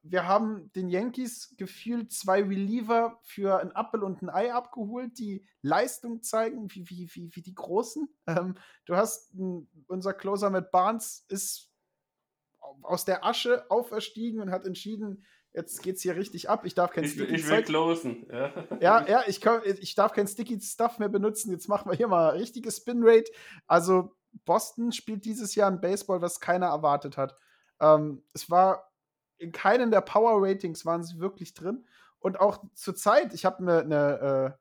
wir 0.06 0.28
haben 0.28 0.72
den 0.74 0.90
Yankees 0.90 1.54
gefühlt 1.58 2.12
zwei 2.12 2.42
Reliever 2.44 3.20
für 3.24 3.60
ein 3.60 3.72
Appel 3.72 4.04
und 4.04 4.22
ein 4.22 4.30
Ei 4.30 4.54
abgeholt, 4.54 5.18
die 5.18 5.46
Leistung 5.62 6.22
zeigen, 6.22 6.70
wie, 6.72 6.90
wie, 6.90 7.10
wie, 7.14 7.30
wie 7.36 7.42
die 7.42 7.56
Großen. 7.56 8.08
Ähm, 8.28 8.56
du 8.86 8.96
hast 8.96 9.34
m, 9.34 9.68
unser 9.88 10.14
Closer 10.14 10.50
mit 10.50 10.72
Barnes 10.72 11.26
ist 11.30 11.70
aus 12.82 13.06
der 13.06 13.26
Asche 13.26 13.70
auferstiegen 13.70 14.42
und 14.42 14.52
hat 14.52 14.66
entschieden, 14.66 15.24
jetzt 15.54 15.84
geht's 15.84 16.02
hier 16.02 16.16
richtig 16.16 16.50
ab. 16.50 16.66
Ich 16.66 16.74
darf 16.74 16.92
kein 16.92 17.04
Ich, 17.04 17.12
Sticky 17.12 17.36
ich 17.36 17.44
will 17.44 17.58
Zeug- 17.58 17.66
closen. 17.66 18.26
Ja, 18.32 18.54
ja, 18.80 19.08
ja, 19.08 19.24
ich, 19.28 19.40
kann, 19.42 19.62
ich 19.66 19.96
darf 19.96 20.14
kein 20.14 20.28
Sticky 20.28 20.60
Stuff 20.60 21.00
mehr 21.00 21.10
benutzen. 21.10 21.52
Jetzt 21.52 21.68
machen 21.68 21.90
wir 21.92 21.96
hier 21.96 22.08
mal 22.08 22.30
richtige 22.30 22.72
Spin 22.72 23.02
Rate. 23.04 23.32
Also 23.68 24.16
Boston 24.46 24.92
spielt 24.92 25.26
dieses 25.26 25.54
Jahr 25.56 25.70
ein 25.70 25.80
Baseball, 25.82 26.22
was 26.22 26.40
keiner 26.40 26.68
erwartet 26.68 27.18
hat. 27.18 27.36
Ähm, 27.80 28.24
es 28.34 28.50
war 28.50 28.90
in 29.38 29.52
keinen 29.52 29.92
der 29.92 30.02
Power 30.02 30.42
Ratings 30.42 30.86
waren 30.86 31.04
sie 31.04 31.20
wirklich 31.20 31.54
drin. 31.54 31.86
Und 32.20 32.40
auch 32.40 32.64
zur 32.74 32.96
Zeit, 32.96 33.34
ich 33.34 33.46
habe 33.46 33.60
eine, 33.60 33.80
eine 33.80 34.58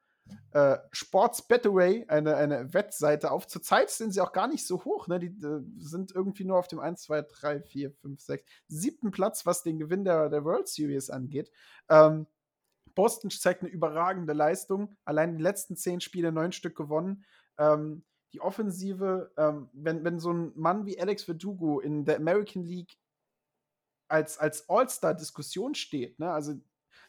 äh, 0.53 0.79
Sports 0.93 1.47
Betaway, 1.47 2.05
eine, 2.09 2.37
eine 2.37 2.73
Wettseite 2.75 3.31
auf. 3.31 3.47
Zur 3.47 3.63
Zeit 3.63 3.91
sind 3.91 4.13
sie 4.13 4.21
auch 4.21 4.33
gar 4.33 4.49
nicht 4.49 4.67
so 4.67 4.85
hoch. 4.85 5.09
Ne? 5.09 5.19
Die 5.19 5.27
äh, 5.27 5.63
sind 5.79 6.13
irgendwie 6.13 6.45
nur 6.45 6.59
auf 6.59 6.69
dem 6.69 6.81
1, 6.81 7.03
2, 7.03 7.23
3, 7.23 7.61
4, 7.63 7.91
5, 7.93 8.21
6, 8.21 8.45
siebten 8.69 9.11
Platz, 9.11 9.47
was 9.47 9.63
den 9.63 9.79
Gewinn 9.79 10.05
der, 10.05 10.29
der 10.29 10.45
World 10.45 10.69
Series 10.69 11.11
angeht. 11.11 11.51
Ähm, 11.89 12.27
Boston 12.95 13.31
zeigt 13.31 13.63
eine 13.63 13.71
überragende 13.71 14.33
Leistung. 14.35 14.95
Allein 15.05 15.37
die 15.37 15.43
letzten 15.43 15.77
zehn 15.77 16.01
Spiele 16.01 16.31
neun 16.31 16.53
Stück 16.53 16.77
gewonnen. 16.77 17.25
Ähm, 17.59 18.05
die 18.33 18.41
Offensive, 18.41 19.33
ähm, 19.37 19.69
wenn, 19.73 20.05
wenn 20.05 20.19
so 20.19 20.33
ein 20.33 20.53
Mann 20.55 20.87
wie 20.87 20.99
Alex 20.99 21.25
Verdugo 21.25 21.81
in 21.81 22.05
der 22.05 22.17
American 22.17 22.65
League 22.65 22.97
als, 24.13 24.39
als 24.39 24.69
All-Star-Diskussion 24.69 25.75
steht, 25.75 26.19
ne? 26.19 26.31
also 26.31 26.55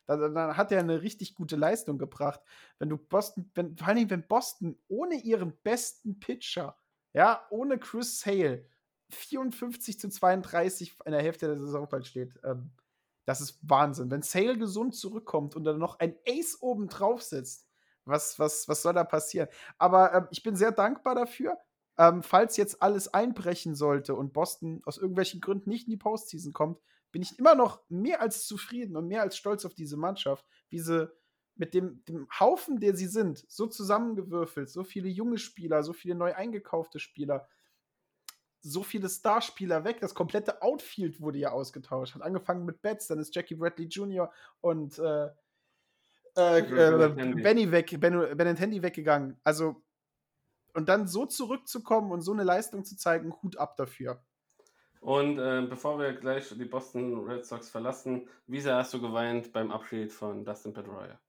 dann, 0.06 0.34
dann 0.34 0.58
hat 0.58 0.72
er 0.72 0.80
eine 0.80 1.02
richtig 1.02 1.36
gute 1.36 1.56
Leistung 1.56 1.98
gebracht. 1.98 2.42
Wenn 2.80 2.90
du 2.90 2.98
Boston, 2.98 3.50
wenn, 3.56 3.78
vor 3.78 3.88
allem 3.88 4.10
wenn 4.10 4.28
Boston 4.28 4.78
ohne 4.88 5.16
ihren 5.16 5.56
besten 5.64 6.20
Pitcher, 6.20 6.78
ja, 7.14 7.46
ohne 7.50 7.78
Chris 7.78 8.20
Sale 8.20 8.66
54 9.12 10.00
zu 10.00 10.10
32 10.10 10.98
in 11.06 11.12
der 11.12 11.22
Hälfte 11.22 11.48
der 11.48 11.60
Saison 11.60 11.88
bald 11.88 12.06
steht, 12.06 12.34
ähm, 12.44 12.72
das 13.26 13.40
ist 13.40 13.60
Wahnsinn. 13.62 14.12
Wenn 14.12 14.22
Sale 14.22 14.58
gesund 14.58 14.96
zurückkommt 14.96 15.56
und 15.56 15.64
dann 15.64 15.78
noch 15.78 16.00
ein 16.00 16.16
Ace 16.28 16.58
oben 16.62 16.90
drauf 16.90 17.22
sitzt, 17.22 17.70
was, 18.06 18.38
was, 18.40 18.68
was 18.68 18.82
soll 18.82 18.94
da 18.94 19.06
passieren? 19.06 19.48
Aber 19.78 20.14
ähm, 20.14 20.28
ich 20.32 20.44
bin 20.44 20.58
sehr 20.58 20.74
dankbar 20.74 21.16
dafür. 21.16 21.58
Ähm, 21.98 22.24
falls 22.24 22.58
jetzt 22.58 22.82
alles 22.82 23.14
einbrechen 23.14 23.76
sollte 23.76 24.16
und 24.16 24.34
Boston 24.34 24.82
aus 24.84 24.98
irgendwelchen 24.98 25.40
Gründen 25.40 25.70
nicht 25.70 25.88
in 25.88 25.92
die 25.92 25.98
Postseason 25.98 26.52
kommt, 26.52 26.80
bin 27.14 27.22
ich 27.22 27.40
immer 27.40 27.56
noch 27.56 27.80
mehr 27.90 28.22
als 28.22 28.46
zufrieden 28.48 28.98
und 28.98 29.08
mehr 29.08 29.22
als 29.22 29.38
stolz 29.38 29.64
auf 29.64 29.76
diese 29.76 29.96
Mannschaft, 29.96 30.46
wie 30.70 30.80
sie 30.80 31.10
mit 31.56 31.76
dem, 31.76 32.04
dem 32.06 32.28
Haufen, 32.40 32.80
der 32.80 32.98
sie 32.98 33.06
sind, 33.06 33.46
so 33.48 33.68
zusammengewürfelt, 33.68 34.70
so 34.70 34.84
viele 34.84 35.08
junge 35.08 35.38
Spieler, 35.38 35.84
so 35.84 35.94
viele 35.94 36.16
neu 36.16 36.34
eingekaufte 36.34 37.00
Spieler, 37.00 37.48
so 38.62 38.82
viele 38.82 39.08
Starspieler 39.08 39.84
weg. 39.84 40.00
Das 40.02 40.16
komplette 40.16 40.64
Outfield 40.64 41.22
wurde 41.22 41.38
ja 41.38 41.52
ausgetauscht. 41.52 42.16
Hat 42.16 42.24
angefangen 42.24 42.66
mit 42.66 42.82
Betts, 42.82 43.08
dann 43.08 43.20
ist 43.20 43.36
Jackie 43.36 43.56
Bradley 43.56 43.86
Jr. 43.86 44.34
und 44.62 44.98
äh, 44.98 45.30
äh, 46.36 46.60
äh. 46.60 47.34
Benny 47.36 47.72
weg, 47.72 47.96
ben, 48.00 48.36
Benintendi 48.36 48.82
weggegangen. 48.82 49.40
Also, 49.44 49.84
und 50.74 50.90
dann 50.90 51.08
so 51.08 51.28
zurückzukommen 51.28 52.12
und 52.12 52.22
so 52.22 52.34
eine 52.34 52.44
Leistung 52.44 52.84
zu 52.84 52.98
zeigen, 52.98 53.32
Hut 53.44 53.58
ab 53.58 53.78
dafür. 53.78 54.24
Und 55.04 55.38
äh, 55.38 55.68
bevor 55.70 56.00
wir 56.00 56.14
gleich 56.14 56.48
die 56.48 56.64
Boston 56.64 57.28
Red 57.28 57.46
Sox 57.46 57.70
verlassen, 57.70 58.30
wie 58.48 58.62
sehr 58.62 58.78
hast 58.78 58.94
du 58.94 59.02
geweint 59.02 59.52
beim 59.52 59.70
Abschied 59.70 60.14
von 60.14 60.46
Dustin 60.46 60.72
Pedroia? 60.72 61.20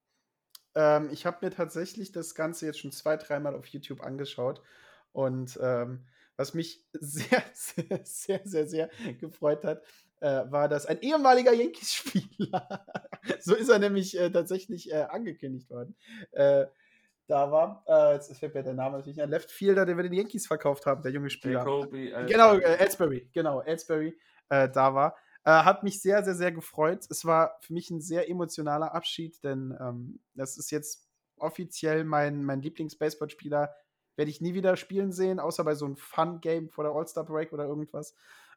Ähm, 0.76 1.08
ich 1.10 1.26
habe 1.26 1.44
mir 1.44 1.50
tatsächlich 1.50 2.12
das 2.12 2.36
Ganze 2.36 2.66
jetzt 2.66 2.78
schon 2.78 2.92
zwei, 2.92 3.16
dreimal 3.16 3.56
auf 3.56 3.66
YouTube 3.66 4.00
angeschaut. 4.00 4.62
Und 5.10 5.58
ähm, 5.60 6.06
was 6.36 6.54
mich 6.54 6.84
sehr, 6.92 7.42
sehr, 7.52 8.00
sehr, 8.04 8.40
sehr, 8.44 8.68
sehr 8.68 8.90
gefreut 9.18 9.64
hat, 9.64 9.82
äh, 10.20 10.44
war, 10.52 10.68
dass 10.68 10.86
ein 10.86 11.00
ehemaliger 11.00 11.52
Yankees-Spieler, 11.52 12.86
so 13.40 13.56
ist 13.56 13.70
er 13.70 13.80
nämlich 13.80 14.16
äh, 14.16 14.30
tatsächlich 14.30 14.92
äh, 14.92 15.02
angekündigt 15.10 15.68
worden, 15.68 15.96
äh, 16.30 16.66
da 17.26 17.50
war. 17.50 17.84
Äh, 17.86 18.14
jetzt 18.14 18.36
fällt 18.36 18.54
mir 18.54 18.62
der 18.62 18.74
Name 18.74 18.98
natürlich 18.98 19.20
ein 19.22 19.30
Left 19.30 19.50
Fielder, 19.50 19.86
den 19.86 19.96
wir 19.96 20.04
den 20.04 20.12
Yankees 20.12 20.46
verkauft 20.46 20.86
haben, 20.86 21.02
der 21.02 21.12
junge 21.12 21.30
Spieler. 21.30 21.60
Jacoby, 21.60 22.12
Genau, 22.26 22.54
äh, 22.54 22.76
Ellsbury, 22.76 23.28
genau, 23.32 23.60
Ellsbury 23.60 24.18
äh, 24.48 24.68
da 24.68 24.94
war. 24.94 25.16
Äh, 25.44 25.50
hat 25.50 25.82
mich 25.82 26.00
sehr, 26.00 26.24
sehr, 26.24 26.34
sehr 26.34 26.52
gefreut. 26.52 27.06
Es 27.10 27.24
war 27.24 27.58
für 27.60 27.72
mich 27.72 27.90
ein 27.90 28.00
sehr 28.00 28.30
emotionaler 28.30 28.94
Abschied, 28.94 29.42
denn 29.44 29.76
ähm, 29.80 30.20
das 30.34 30.56
ist 30.56 30.70
jetzt 30.70 31.08
offiziell 31.36 32.04
mein, 32.04 32.44
mein 32.44 32.62
Lieblings-Baseballspieler. 32.62 33.74
Werde 34.16 34.30
ich 34.30 34.40
nie 34.40 34.54
wieder 34.54 34.76
spielen 34.76 35.12
sehen, 35.12 35.40
außer 35.40 35.64
bei 35.64 35.74
so 35.74 35.86
einem 35.86 35.96
Fun-Game 35.96 36.70
vor 36.70 36.84
der 36.84 36.94
All-Star-Break 36.94 37.52
oder 37.52 37.64
irgendwas. 37.64 38.14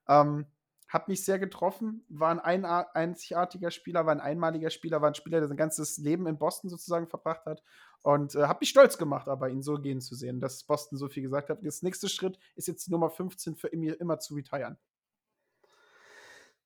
Ähm, 0.07 0.45
hat 0.87 1.07
mich 1.07 1.25
sehr 1.25 1.39
getroffen, 1.39 2.05
war 2.07 2.43
ein 2.43 2.65
einzigartiger 2.65 3.71
Spieler, 3.71 4.05
war 4.05 4.13
ein 4.13 4.21
einmaliger 4.21 4.69
Spieler, 4.69 5.01
war 5.01 5.09
ein 5.09 5.15
Spieler, 5.15 5.39
der 5.39 5.47
sein 5.47 5.57
ganzes 5.57 5.97
Leben 5.97 6.27
in 6.27 6.37
Boston 6.37 6.69
sozusagen 6.69 7.07
verbracht 7.07 7.45
hat. 7.45 7.61
Und 8.03 8.35
äh, 8.35 8.43
hat 8.43 8.61
mich 8.61 8.69
stolz 8.69 8.97
gemacht, 8.97 9.27
aber 9.27 9.49
ihn 9.49 9.61
so 9.61 9.75
gehen 9.75 9.99
zu 9.99 10.15
sehen, 10.15 10.39
dass 10.39 10.63
Boston 10.63 10.97
so 10.97 11.09
viel 11.09 11.23
gesagt 11.23 11.49
hat. 11.49 11.59
Das 11.63 11.81
nächste 11.81 12.07
Schritt 12.07 12.39
ist 12.55 12.67
jetzt 12.67 12.87
die 12.87 12.91
Nummer 12.91 13.09
15 13.09 13.55
für 13.55 13.67
immer, 13.67 13.99
immer 13.99 14.19
zu 14.19 14.35
retiren. 14.35 14.77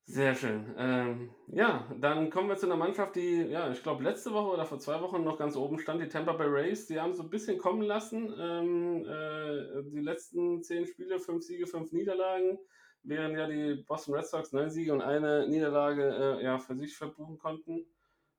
Sehr 0.05 0.35
schön. 0.35 0.75
Ähm, 0.77 1.29
ja, 1.47 1.87
dann 1.99 2.29
kommen 2.31 2.49
wir 2.49 2.57
zu 2.57 2.65
einer 2.65 2.75
Mannschaft, 2.75 3.15
die, 3.15 3.43
ja, 3.43 3.71
ich 3.71 3.81
glaube, 3.81 4.03
letzte 4.03 4.33
Woche 4.33 4.51
oder 4.51 4.65
vor 4.65 4.77
zwei 4.79 4.99
Wochen 4.99 5.23
noch 5.23 5.37
ganz 5.37 5.55
oben 5.55 5.79
stand, 5.79 6.01
die 6.01 6.09
Tampa 6.09 6.33
Bay 6.33 6.47
Rays. 6.47 6.87
Die 6.87 6.99
haben 6.99 7.13
so 7.13 7.23
ein 7.23 7.29
bisschen 7.29 7.57
kommen 7.57 7.83
lassen. 7.83 8.33
Ähm, 8.37 9.05
äh, 9.05 9.83
die 9.89 10.01
letzten 10.01 10.63
zehn 10.63 10.85
Spiele, 10.85 11.19
fünf 11.19 11.43
Siege, 11.43 11.65
fünf 11.65 11.93
Niederlagen, 11.93 12.59
während 13.03 13.37
ja 13.37 13.47
die 13.47 13.83
Boston 13.83 14.15
Red 14.15 14.27
Sox 14.27 14.51
neun 14.51 14.69
Siege 14.69 14.93
und 14.93 15.01
eine 15.01 15.47
Niederlage 15.47 16.39
äh, 16.39 16.43
ja, 16.43 16.57
für 16.59 16.75
sich 16.75 16.95
verbuchen 16.95 17.37
konnten. 17.37 17.85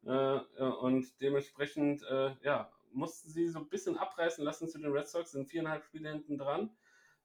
Äh, 0.04 0.38
und 0.80 1.20
dementsprechend, 1.20 2.02
äh, 2.04 2.34
ja, 2.42 2.70
mussten 2.92 3.30
sie 3.30 3.48
so 3.48 3.60
ein 3.60 3.68
bisschen 3.68 3.96
abreißen 3.96 4.44
lassen 4.44 4.68
zu 4.68 4.78
den 4.78 4.92
Red 4.92 5.08
Sox, 5.08 5.32
sind 5.32 5.48
viereinhalb 5.48 5.84
Spiele 5.84 6.10
hinten 6.10 6.38
dran. 6.38 6.70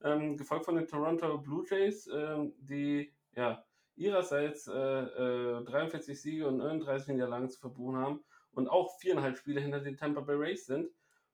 Ähm, 0.03 0.37
gefolgt 0.37 0.65
von 0.65 0.75
den 0.75 0.87
Toronto 0.87 1.39
Blue 1.39 1.65
Jays, 1.67 2.07
ähm, 2.13 2.53
die, 2.59 3.11
ja, 3.35 3.63
ihrerseits 3.95 4.67
äh, 4.67 4.73
äh, 4.73 5.63
43 5.63 6.21
Siege 6.21 6.47
und 6.47 6.57
39 6.57 7.09
Niederlagen 7.09 7.49
zu 7.49 7.59
verbuchen 7.59 7.97
haben 7.97 8.23
und 8.51 8.67
auch 8.67 8.97
viereinhalb 8.99 9.37
Spiele 9.37 9.59
hinter 9.59 9.79
den 9.79 9.97
Tampa 9.97 10.21
Bay 10.21 10.35
Rays 10.35 10.67
sind. 10.67 10.89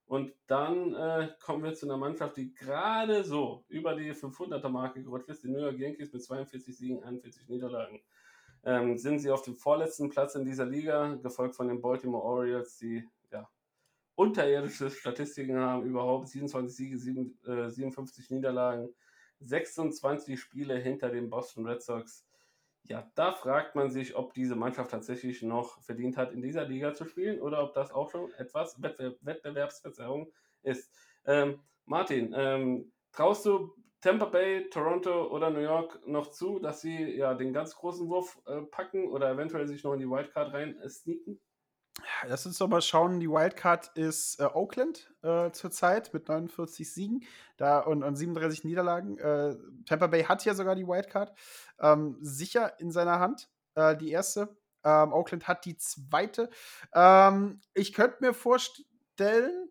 Und 0.06 0.34
dann 0.48 0.94
äh, 0.94 1.30
kommen 1.40 1.64
wir 1.64 1.74
zu 1.74 1.86
einer 1.86 1.98
Mannschaft, 1.98 2.38
die 2.38 2.54
gerade 2.54 3.24
so 3.24 3.64
über 3.70 3.96
die 3.96 4.14
500er 4.14 4.70
Marke 4.70 5.02
gerutscht 5.02 5.30
ist, 5.30 5.44
die 5.44 5.50
New 5.50 5.60
York 5.60 5.78
Yankees 5.78 6.12
mit 6.12 6.24
42 6.24 6.78
Siegen, 6.78 7.04
41 7.04 7.48
Niederlagen. 7.50 8.02
Ähm, 8.66 8.98
sind 8.98 9.20
sie 9.20 9.32
auf 9.32 9.42
dem 9.42 9.56
vorletzten 9.56 10.10
Platz 10.10 10.36
in 10.36 10.46
dieser 10.46 10.66
Liga, 10.66 11.16
gefolgt 11.16 11.56
von 11.56 11.68
den 11.68 11.82
Baltimore 11.82 12.24
Orioles, 12.24 12.78
die 12.78 13.08
ja, 13.32 13.50
unterirdische 14.16 14.90
Statistiken 14.90 15.58
haben, 15.58 15.84
überhaupt 15.84 16.30
27 16.30 16.76
Siege, 16.76 16.98
7, 16.98 17.40
äh, 17.46 17.70
57 17.70 18.30
Niederlagen, 18.30 18.90
26 19.40 20.40
Spiele 20.40 20.78
hinter 20.78 21.10
den 21.10 21.30
Boston 21.30 21.68
Red 21.68 21.82
Sox. 21.82 22.26
Ja, 22.85 23.10
da 23.15 23.31
fragt 23.31 23.76
man 23.76 23.91
sich, 23.91 24.15
ob 24.15 24.34
diese 24.34 24.55
Mannschaft 24.55 24.91
tatsächlich 24.91 25.41
noch 25.41 25.81
verdient 25.81 26.18
hat, 26.18 26.34
in 26.34 26.41
dieser 26.41 26.65
Liga 26.65 26.93
zu 26.93 27.05
spielen 27.05 27.39
oder 27.41 27.64
ob 27.64 27.73
das 27.73 27.91
auch 27.91 28.10
schon 28.10 28.34
etwas 28.34 28.81
Wettbewerb 28.81 29.18
Wettbewerbsverzerrung 29.22 30.34
ist. 30.64 30.93
Ähm, 31.26 31.61
Martin, 31.85 32.34
ähm, 32.35 32.91
traust 33.14 33.45
du 33.45 33.73
Tampa 34.01 34.26
Bay, 34.26 34.69
Toronto 34.69 35.27
oder 35.31 35.49
New 35.49 35.61
York 35.61 36.05
noch 36.05 36.31
zu, 36.31 36.60
dass 36.60 36.81
sie 36.81 37.15
ja 37.15 37.34
den 37.35 37.53
ganz 37.53 37.73
großen 37.76 38.10
Wurf 38.10 38.41
äh, 38.47 38.61
packen 38.64 39.07
oder 39.10 39.31
eventuell 39.31 39.65
sich 39.65 39.84
noch 39.85 39.93
in 39.93 39.99
die 39.99 40.10
Wildcard 40.10 40.51
rein 40.53 40.77
äh, 40.80 40.89
sneaken? 40.89 41.39
Lass 42.28 42.45
uns 42.45 42.57
doch 42.57 42.68
mal 42.68 42.82
schauen. 42.82 43.20
Die 43.20 43.30
Wildcard 43.30 43.95
ist 43.95 44.40
äh, 44.40 44.45
Oakland 44.45 45.11
äh, 45.22 45.52
zurzeit 45.52 46.14
mit 46.14 46.28
49 46.28 46.91
Siegen 46.91 47.24
da 47.57 47.80
und, 47.80 48.03
und 48.03 48.15
37 48.15 48.64
Niederlagen. 48.64 49.18
Äh, 49.20 49.56
Tampa 49.86 50.07
Bay 50.07 50.24
hat 50.24 50.44
ja 50.45 50.56
sogar 50.56 50.76
die 50.76 50.88
Wildcard 50.88 51.34
ähm, 51.80 52.18
sicher 52.22 52.80
in 52.80 52.91
seiner 52.91 53.20
Hand. 53.20 53.49
Äh, 53.76 53.95
die 53.98 54.11
erste. 54.11 54.57
Ähm, 54.84 55.14
Oakland 55.14 55.48
hat 55.48 55.65
die 55.65 55.78
zweite. 55.78 56.49
Ähm, 56.94 57.61
ich 57.74 57.94
könnte 57.94 58.18
mir 58.22 58.34
vorstellen, 58.34 59.70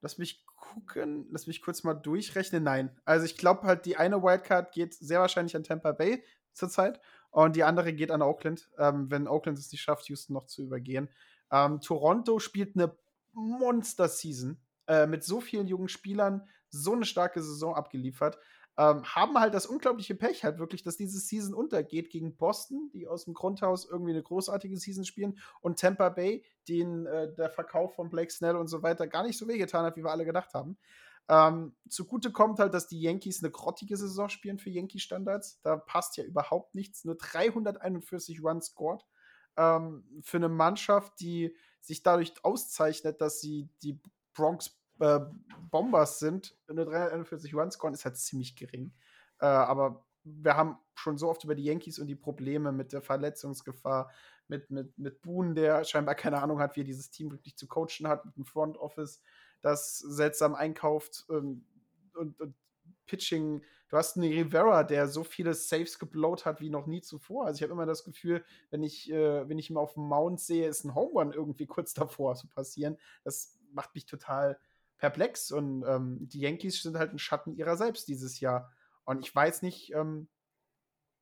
lass 0.00 0.18
mich 0.18 0.44
gucken, 0.56 1.26
lass 1.30 1.46
mich 1.46 1.62
kurz 1.62 1.84
mal 1.84 1.94
durchrechnen. 1.94 2.64
Nein. 2.64 2.90
Also 3.04 3.26
ich 3.26 3.36
glaube 3.36 3.66
halt, 3.66 3.86
die 3.86 3.96
eine 3.96 4.22
Wildcard 4.22 4.72
geht 4.72 4.94
sehr 4.94 5.20
wahrscheinlich 5.20 5.54
an 5.56 5.62
Tampa 5.62 5.92
Bay 5.92 6.24
zurzeit 6.52 7.00
und 7.30 7.56
die 7.56 7.64
andere 7.64 7.92
geht 7.92 8.10
an 8.10 8.22
Oakland, 8.22 8.68
ähm, 8.78 9.10
wenn 9.10 9.28
Oakland 9.28 9.58
es 9.58 9.72
nicht 9.72 9.82
schafft, 9.82 10.08
Houston 10.08 10.34
noch 10.34 10.46
zu 10.46 10.62
übergehen. 10.62 11.08
Ähm, 11.50 11.80
Toronto 11.80 12.38
spielt 12.38 12.76
eine 12.76 12.96
Monster-Season 13.32 14.60
äh, 14.86 15.06
mit 15.06 15.24
so 15.24 15.40
vielen 15.40 15.66
jungen 15.66 15.88
Spielern, 15.88 16.48
so 16.70 16.92
eine 16.92 17.04
starke 17.04 17.42
Saison 17.42 17.74
abgeliefert. 17.74 18.38
Ähm, 18.76 19.04
haben 19.04 19.38
halt 19.38 19.54
das 19.54 19.66
unglaubliche 19.66 20.16
Pech 20.16 20.42
halt 20.42 20.58
wirklich, 20.58 20.82
dass 20.82 20.96
diese 20.96 21.20
Season 21.20 21.54
untergeht 21.54 22.10
gegen 22.10 22.36
Boston, 22.36 22.90
die 22.92 23.06
aus 23.06 23.24
dem 23.24 23.34
Grundhaus 23.34 23.88
irgendwie 23.88 24.10
eine 24.10 24.22
großartige 24.22 24.76
Season 24.76 25.04
spielen, 25.04 25.38
und 25.60 25.78
Tampa 25.78 26.08
Bay, 26.08 26.44
den 26.68 27.06
äh, 27.06 27.32
der 27.34 27.50
Verkauf 27.50 27.94
von 27.94 28.10
Blake 28.10 28.32
Snell 28.32 28.56
und 28.56 28.66
so 28.66 28.82
weiter 28.82 29.06
gar 29.06 29.22
nicht 29.24 29.38
so 29.38 29.46
wehgetan 29.46 29.84
hat, 29.84 29.96
wie 29.96 30.02
wir 30.02 30.10
alle 30.10 30.24
gedacht 30.24 30.54
haben. 30.54 30.76
Ähm, 31.28 31.74
zugute 31.88 32.32
kommt 32.32 32.58
halt, 32.58 32.74
dass 32.74 32.88
die 32.88 33.00
Yankees 33.00 33.42
eine 33.42 33.50
grottige 33.50 33.96
Saison 33.96 34.28
spielen 34.28 34.58
für 34.58 34.70
Yankee-Standards. 34.70 35.60
Da 35.62 35.76
passt 35.76 36.16
ja 36.16 36.24
überhaupt 36.24 36.74
nichts. 36.74 37.04
Nur 37.04 37.16
341 37.16 38.42
Runs 38.42 38.66
scored. 38.66 39.04
Ähm, 39.56 40.04
für 40.22 40.38
eine 40.38 40.48
Mannschaft, 40.48 41.20
die 41.20 41.56
sich 41.80 42.02
dadurch 42.02 42.32
auszeichnet, 42.42 43.20
dass 43.20 43.40
sie 43.40 43.68
die 43.82 44.00
Bronx 44.34 44.78
äh, 45.00 45.20
Bombers 45.70 46.18
sind, 46.18 46.56
eine 46.68 46.84
341 46.84 47.54
Runs 47.54 47.74
scoren, 47.74 47.94
ist 47.94 48.04
halt 48.04 48.16
ziemlich 48.16 48.56
gering. 48.56 48.92
Äh, 49.40 49.46
aber 49.46 50.04
wir 50.24 50.56
haben 50.56 50.78
schon 50.94 51.18
so 51.18 51.28
oft 51.28 51.44
über 51.44 51.54
die 51.54 51.64
Yankees 51.64 51.98
und 51.98 52.06
die 52.06 52.14
Probleme 52.14 52.72
mit 52.72 52.92
der 52.92 53.02
Verletzungsgefahr, 53.02 54.10
mit, 54.48 54.70
mit, 54.70 54.98
mit 54.98 55.22
Boone, 55.22 55.54
der 55.54 55.84
scheinbar 55.84 56.14
keine 56.14 56.42
Ahnung 56.42 56.60
hat, 56.60 56.76
wie 56.76 56.80
er 56.80 56.84
dieses 56.84 57.10
Team 57.10 57.30
wirklich 57.30 57.56
zu 57.56 57.66
coachen 57.66 58.08
hat, 58.08 58.24
mit 58.24 58.36
dem 58.36 58.44
Front 58.44 58.78
Office, 58.78 59.22
das 59.60 59.98
seltsam 59.98 60.54
einkauft 60.54 61.26
ähm, 61.30 61.64
und, 62.14 62.40
und 62.40 62.54
Pitching. 63.06 63.62
Du 63.94 63.98
hast 63.98 64.16
einen 64.16 64.28
Rivera, 64.28 64.82
der 64.82 65.06
so 65.06 65.22
viele 65.22 65.54
Saves 65.54 66.00
geblowt 66.00 66.44
hat 66.44 66.60
wie 66.60 66.68
noch 66.68 66.86
nie 66.88 67.00
zuvor. 67.00 67.46
Also 67.46 67.58
ich 67.58 67.62
habe 67.62 67.74
immer 67.74 67.86
das 67.86 68.02
Gefühl, 68.02 68.44
wenn 68.70 68.82
ich, 68.82 69.08
äh, 69.08 69.48
wenn 69.48 69.56
ich 69.56 69.70
ihn 69.70 69.76
auf 69.76 69.94
dem 69.94 70.08
Mount 70.08 70.40
sehe, 70.40 70.66
ist 70.66 70.82
ein 70.82 70.96
Home 70.96 71.12
Run 71.12 71.32
irgendwie 71.32 71.66
kurz 71.68 71.94
davor 71.94 72.34
zu 72.34 72.48
passieren. 72.48 72.98
Das 73.22 73.56
macht 73.70 73.94
mich 73.94 74.04
total 74.04 74.58
perplex 74.96 75.52
und 75.52 75.84
ähm, 75.86 76.18
die 76.28 76.40
Yankees 76.40 76.82
sind 76.82 76.98
halt 76.98 77.12
ein 77.12 77.20
Schatten 77.20 77.54
ihrer 77.54 77.76
selbst 77.76 78.08
dieses 78.08 78.40
Jahr. 78.40 78.72
Und 79.04 79.20
ich 79.24 79.32
weiß 79.32 79.62
nicht, 79.62 79.94
ähm, 79.94 80.26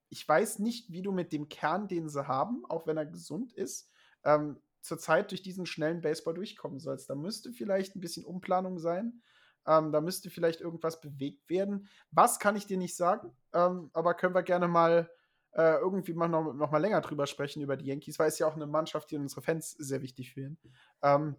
ich 0.09 0.27
weiß 0.27 0.59
nicht, 0.61 0.91
wie 0.91 1.03
du 1.03 1.13
mit 1.13 1.35
dem 1.35 1.51
Kern, 1.51 1.89
den 1.89 2.09
sie 2.09 2.27
haben, 2.27 2.65
auch 2.71 2.87
wenn 2.87 2.97
er 2.97 3.05
gesund 3.05 3.53
ist, 3.53 3.91
ähm, 4.25 4.63
zurzeit 4.81 5.31
durch 5.31 5.43
diesen 5.43 5.67
schnellen 5.67 6.01
Baseball 6.01 6.33
durchkommen 6.33 6.81
sollst. 6.81 7.11
Da 7.11 7.17
müsste 7.17 7.53
vielleicht 7.53 7.97
ein 7.97 8.01
bisschen 8.01 8.25
Umplanung 8.25 8.79
sein. 8.79 9.21
Ähm, 9.67 9.93
da 9.93 10.01
müsste 10.01 10.31
vielleicht 10.31 10.61
irgendwas 10.61 11.01
bewegt 11.01 11.49
werden. 11.49 11.89
Was 12.11 12.39
kann 12.39 12.57
ich 12.57 12.67
dir 12.67 12.79
nicht 12.79 12.97
sagen, 12.97 13.37
ähm, 13.53 13.91
aber 13.93 14.15
können 14.15 14.35
wir 14.35 14.43
gerne 14.43 14.69
mal 14.69 15.11
äh, 15.53 15.77
irgendwie 15.77 16.15
mal 16.15 16.29
noch, 16.29 16.55
noch, 16.55 16.71
mal 16.71 16.79
länger 16.79 17.01
drüber 17.01 17.27
sprechen, 17.27 17.63
über 17.63 17.77
die 17.77 17.87
Yankees, 17.87 18.19
weil 18.19 18.29
es 18.29 18.39
ja 18.39 18.47
auch 18.47 18.57
eine 18.57 18.67
Mannschaft, 18.67 19.11
die 19.11 19.17
unsere 19.17 19.43
Fans 19.43 19.73
sehr 19.73 20.03
wichtig 20.03 20.33
fühlen. 20.33 20.59
Ähm, 21.03 21.37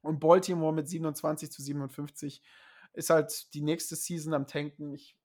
und 0.00 0.20
Baltimore 0.20 0.72
mit 0.72 0.88
27 0.88 1.50
zu 1.50 1.62
57 1.62 2.42
ist 2.92 3.10
halt 3.10 3.52
die 3.54 3.62
nächste 3.62 3.96
Season 3.96 4.32
am 4.32 4.46
Tanken. 4.46 4.92
Ich 4.92 5.16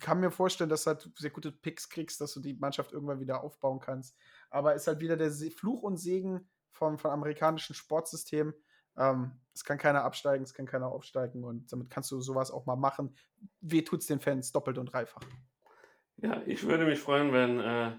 kann 0.00 0.20
mir 0.20 0.30
vorstellen, 0.30 0.70
dass 0.70 0.84
du 0.84 0.90
halt 0.90 1.10
sehr 1.16 1.30
gute 1.30 1.52
Picks 1.52 1.88
kriegst, 1.88 2.20
dass 2.20 2.32
du 2.34 2.40
die 2.40 2.54
Mannschaft 2.54 2.92
irgendwann 2.92 3.20
wieder 3.20 3.42
aufbauen 3.42 3.80
kannst. 3.80 4.16
Aber 4.50 4.74
ist 4.74 4.86
halt 4.86 5.00
wieder 5.00 5.16
der 5.16 5.32
Fluch 5.32 5.82
und 5.82 5.96
Segen 5.96 6.48
vom, 6.70 6.98
vom 6.98 7.10
amerikanischen 7.10 7.74
Sportsystem. 7.74 8.54
Ähm, 8.96 9.32
es 9.58 9.64
kann 9.64 9.76
keiner 9.76 10.04
absteigen, 10.04 10.44
es 10.44 10.54
kann 10.54 10.66
keiner 10.66 10.86
aufsteigen 10.86 11.42
und 11.42 11.72
damit 11.72 11.90
kannst 11.90 12.12
du 12.12 12.20
sowas 12.20 12.52
auch 12.52 12.64
mal 12.66 12.76
machen. 12.76 13.16
Weh 13.60 13.82
tut 13.82 14.00
es 14.00 14.06
den 14.06 14.20
Fans 14.20 14.52
doppelt 14.52 14.78
und 14.78 14.92
dreifach. 14.92 15.22
Ja, 16.18 16.40
ich 16.46 16.64
würde 16.64 16.84
mich 16.84 17.00
freuen, 17.00 17.32
wenn 17.32 17.58
äh, 17.58 17.90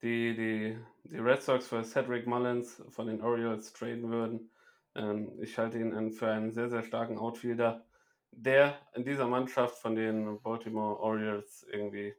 die, 0.00 0.34
die, 0.34 0.78
die 1.04 1.18
Red 1.18 1.42
Sox 1.42 1.68
für 1.68 1.84
Cedric 1.84 2.26
Mullins 2.26 2.82
von 2.88 3.06
den 3.06 3.20
Orioles 3.20 3.74
traden 3.74 4.10
würden. 4.10 4.50
Ähm, 4.94 5.30
ich 5.42 5.58
halte 5.58 5.78
ihn 5.78 6.10
für 6.10 6.28
einen 6.28 6.52
sehr, 6.52 6.70
sehr 6.70 6.82
starken 6.82 7.18
Outfielder, 7.18 7.84
der 8.30 8.78
in 8.94 9.04
dieser 9.04 9.28
Mannschaft 9.28 9.76
von 9.76 9.94
den 9.94 10.40
Baltimore 10.40 11.00
Orioles 11.00 11.66
irgendwie 11.70 12.14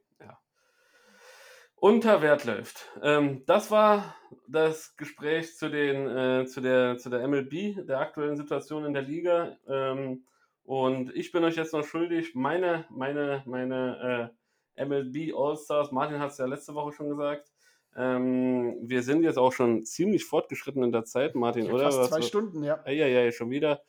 unter 1.76 2.22
Wert 2.22 2.44
läuft. 2.44 2.90
Ähm, 3.02 3.44
das 3.46 3.70
war 3.70 4.16
das 4.48 4.96
Gespräch 4.96 5.56
zu, 5.56 5.70
den, 5.70 6.08
äh, 6.08 6.46
zu, 6.46 6.60
der, 6.60 6.98
zu 6.98 7.10
der 7.10 7.26
MLB, 7.26 7.86
der 7.86 8.00
aktuellen 8.00 8.36
Situation 8.36 8.84
in 8.84 8.92
der 8.92 9.02
Liga. 9.02 9.56
Ähm, 9.68 10.24
und 10.64 11.14
ich 11.14 11.30
bin 11.30 11.44
euch 11.44 11.56
jetzt 11.56 11.72
noch 11.72 11.84
schuldig, 11.84 12.34
meine, 12.34 12.86
meine, 12.90 13.42
meine 13.46 14.32
äh, 14.76 14.84
MLB 14.84 15.32
All-Stars, 15.34 15.92
Martin 15.92 16.18
hat 16.18 16.32
es 16.32 16.38
ja 16.38 16.46
letzte 16.46 16.74
Woche 16.74 16.92
schon 16.92 17.08
gesagt, 17.08 17.52
ähm, 17.96 18.76
wir 18.82 19.02
sind 19.02 19.22
jetzt 19.22 19.38
auch 19.38 19.52
schon 19.52 19.84
ziemlich 19.84 20.24
fortgeschritten 20.24 20.82
in 20.82 20.92
der 20.92 21.04
Zeit, 21.04 21.34
Martin, 21.34 21.70
oder? 21.70 21.84
Fast 21.90 22.10
zwei 22.10 22.18
Was, 22.18 22.26
Stunden, 22.28 22.62
ja. 22.62 22.80
Ja, 22.84 22.92
ja, 22.92 23.06
ja, 23.06 23.32
schon 23.32 23.50
wieder. 23.50 23.82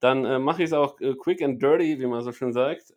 Dann 0.00 0.24
äh, 0.24 0.38
mache 0.38 0.62
ich 0.62 0.70
es 0.70 0.72
auch 0.74 1.00
äh, 1.00 1.14
quick 1.14 1.40
and 1.40 1.62
dirty, 1.62 1.98
wie 1.98 2.06
man 2.06 2.22
so 2.22 2.32
schön 2.32 2.52
sagt. 2.52 2.92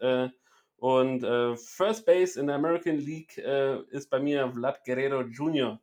Äh, 0.79 0.85
und 0.85 1.23
äh, 1.23 1.55
First 1.55 2.05
Base 2.05 2.39
in 2.39 2.47
der 2.47 2.55
American 2.55 2.97
League 2.97 3.37
äh, 3.37 3.81
ist 3.89 4.09
bei 4.09 4.19
mir 4.19 4.51
Vlad 4.51 4.83
Guerrero 4.85 5.21
Jr. 5.21 5.79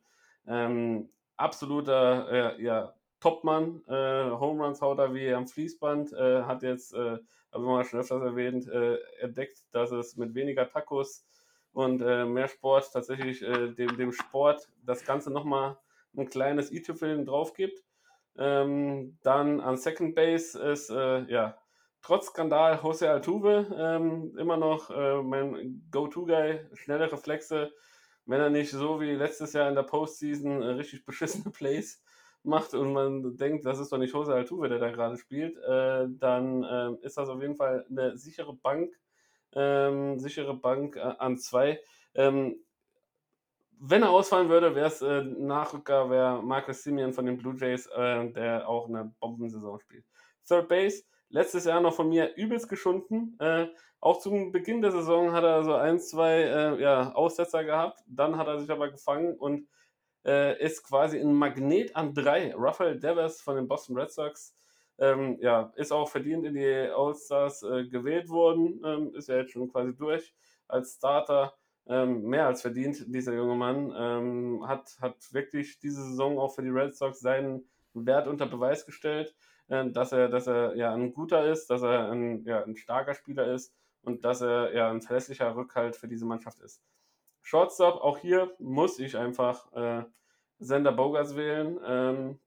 Ähm, 0.47 1.09
absoluter 1.37 2.59
ja, 2.59 2.93
Topmann. 3.19 3.83
Äh, 3.87 4.29
Home 4.31 4.63
Runs 4.63 4.81
haut 4.81 4.99
er 4.99 5.13
wie 5.13 5.33
am 5.33 5.47
Fließband. 5.47 6.13
hat 6.13 6.63
jetzt, 6.63 6.93
äh, 6.93 7.17
habe 7.51 7.63
ich 7.63 7.69
mal 7.69 7.83
schon 7.83 7.99
öfters 7.99 8.21
erwähnt, 8.21 8.67
entdeckt, 9.19 9.63
dass 9.71 9.91
es 9.91 10.17
mit 10.17 10.33
weniger 10.35 10.69
Tacos 10.69 11.25
und 11.75 12.01
äh, 12.01 12.25
mehr 12.25 12.47
Sport 12.47 12.89
tatsächlich 12.93 13.41
äh, 13.41 13.67
dem, 13.67 13.97
dem 13.97 14.13
Sport 14.13 14.69
das 14.83 15.03
Ganze 15.03 15.29
nochmal 15.29 15.77
ein 16.15 16.29
kleines 16.29 16.71
i-Tüpfelchen 16.71 17.25
drauf 17.25 17.53
gibt. 17.53 17.83
Ähm, 18.37 19.17
dann 19.23 19.59
an 19.59 19.75
Second 19.75 20.15
Base 20.15 20.57
ist, 20.57 20.89
äh, 20.89 21.23
ja, 21.25 21.57
trotz 22.05 22.27
Skandal 22.27 22.79
Jose 22.81 23.09
Altuve 23.09 23.67
ähm, 23.77 24.37
immer 24.37 24.57
noch 24.57 24.89
äh, 24.89 25.21
mein 25.21 25.87
Go-To-Guy, 25.91 26.59
schnelle 26.73 27.11
Reflexe, 27.11 27.73
wenn 28.25 28.41
er 28.41 28.49
nicht 28.49 28.71
so 28.71 29.01
wie 29.01 29.11
letztes 29.11 29.53
Jahr 29.53 29.69
in 29.69 29.75
der 29.75 29.83
Postseason 29.83 30.61
äh, 30.61 30.67
richtig 30.67 31.05
beschissene 31.05 31.51
Plays 31.51 32.03
macht 32.43 32.73
und 32.73 32.93
man 32.93 33.35
denkt, 33.37 33.65
das 33.65 33.79
ist 33.79 33.91
doch 33.91 33.97
nicht 33.97 34.13
Jose 34.13 34.33
Altuve, 34.33 34.69
der 34.69 34.79
da 34.79 34.91
gerade 34.91 35.17
spielt, 35.17 35.57
äh, 35.57 36.05
dann 36.09 36.97
ist 37.01 37.17
das 37.17 37.27
auf 37.27 37.41
jeden 37.41 37.55
Fall 37.55 37.85
eine 37.89 38.17
sichere 38.17 38.53
Bank 38.53 38.93
ähm, 39.55 40.19
sichere 40.19 40.55
Bank 40.55 40.95
äh, 40.97 40.99
an 40.99 41.37
zwei. 41.37 41.81
Ähm, 42.13 42.57
wenn 43.79 44.03
er 44.03 44.11
ausfallen 44.11 44.49
würde, 44.49 44.75
wäre 44.75 44.87
es 44.87 45.01
äh, 45.01 45.23
Nachrücker, 45.23 46.09
wäre 46.09 46.41
Marcus 46.43 46.83
Simeon 46.83 47.13
von 47.13 47.25
den 47.25 47.37
Blue 47.37 47.55
Jays, 47.57 47.87
äh, 47.87 48.29
der 48.31 48.67
auch 48.67 48.87
eine 48.87 49.13
Bombensaison 49.19 49.79
spielt. 49.79 50.05
Third 50.47 50.69
Base, 50.69 51.03
letztes 51.29 51.65
Jahr 51.65 51.81
noch 51.81 51.93
von 51.93 52.09
mir 52.09 52.35
übelst 52.35 52.69
geschunden. 52.69 53.37
Äh, 53.39 53.67
auch 53.99 54.19
zum 54.19 54.51
Beginn 54.51 54.81
der 54.81 54.91
Saison 54.91 55.31
hat 55.31 55.43
er 55.43 55.63
so 55.63 55.73
ein, 55.73 55.99
zwei 55.99 56.43
äh, 56.43 56.81
ja, 56.81 57.11
Aussetzer 57.13 57.63
gehabt. 57.63 58.03
Dann 58.07 58.37
hat 58.37 58.47
er 58.47 58.59
sich 58.59 58.69
aber 58.69 58.91
gefangen 58.91 59.35
und 59.35 59.67
äh, 60.25 60.61
ist 60.63 60.83
quasi 60.83 61.19
ein 61.19 61.33
Magnet 61.33 61.95
an 61.95 62.13
drei. 62.13 62.53
Rafael 62.55 62.99
Devers 62.99 63.41
von 63.41 63.55
den 63.55 63.67
Boston 63.67 63.97
Red 63.97 64.11
Sox 64.11 64.55
ähm, 64.97 65.37
ja, 65.41 65.73
ist 65.75 65.91
auch 65.91 66.09
verdient 66.09 66.45
in 66.45 66.53
die 66.53 66.89
All-Stars 66.95 67.63
äh, 67.63 67.85
gewählt 67.85 68.29
worden, 68.29 68.81
ähm, 68.85 69.13
ist 69.15 69.27
ja 69.27 69.37
jetzt 69.37 69.51
schon 69.51 69.69
quasi 69.71 69.95
durch 69.95 70.33
als 70.67 70.95
Starter. 70.95 71.53
Ähm, 71.87 72.23
mehr 72.23 72.47
als 72.47 72.61
verdient, 72.61 73.03
dieser 73.13 73.35
junge 73.35 73.55
Mann. 73.55 73.93
Ähm, 73.95 74.67
hat, 74.67 74.97
hat 75.01 75.17
wirklich 75.33 75.77
diese 75.79 76.03
Saison 76.03 76.39
auch 76.39 76.55
für 76.55 76.63
die 76.63 76.69
Red 76.69 76.95
Sox 76.95 77.19
seinen 77.19 77.69
Wert 77.93 78.27
unter 78.27 78.47
Beweis 78.47 78.85
gestellt, 78.85 79.35
dass 79.67 80.11
er, 80.11 80.29
dass 80.29 80.47
er 80.47 80.75
ja 80.75 80.93
ein 80.93 81.13
guter 81.13 81.45
ist, 81.45 81.69
dass 81.69 81.81
er 81.81 82.11
ein, 82.11 82.43
ja, 82.45 82.63
ein 82.63 82.75
starker 82.75 83.13
Spieler 83.13 83.51
ist 83.51 83.73
und 84.01 84.23
dass 84.23 84.41
er 84.41 84.73
ja 84.73 84.89
ein 84.89 85.01
verlässlicher 85.01 85.55
Rückhalt 85.55 85.95
für 85.95 86.07
diese 86.07 86.25
Mannschaft 86.25 86.59
ist. 86.59 86.81
Shortstop, 87.41 88.01
auch 88.01 88.17
hier 88.17 88.53
muss 88.59 88.99
ich 88.99 89.17
einfach 89.17 89.71
äh, 89.73 90.03
Sender 90.59 90.91
Bogas 90.91 91.35
wählen. 91.35 91.79
Ähm, 91.85 92.39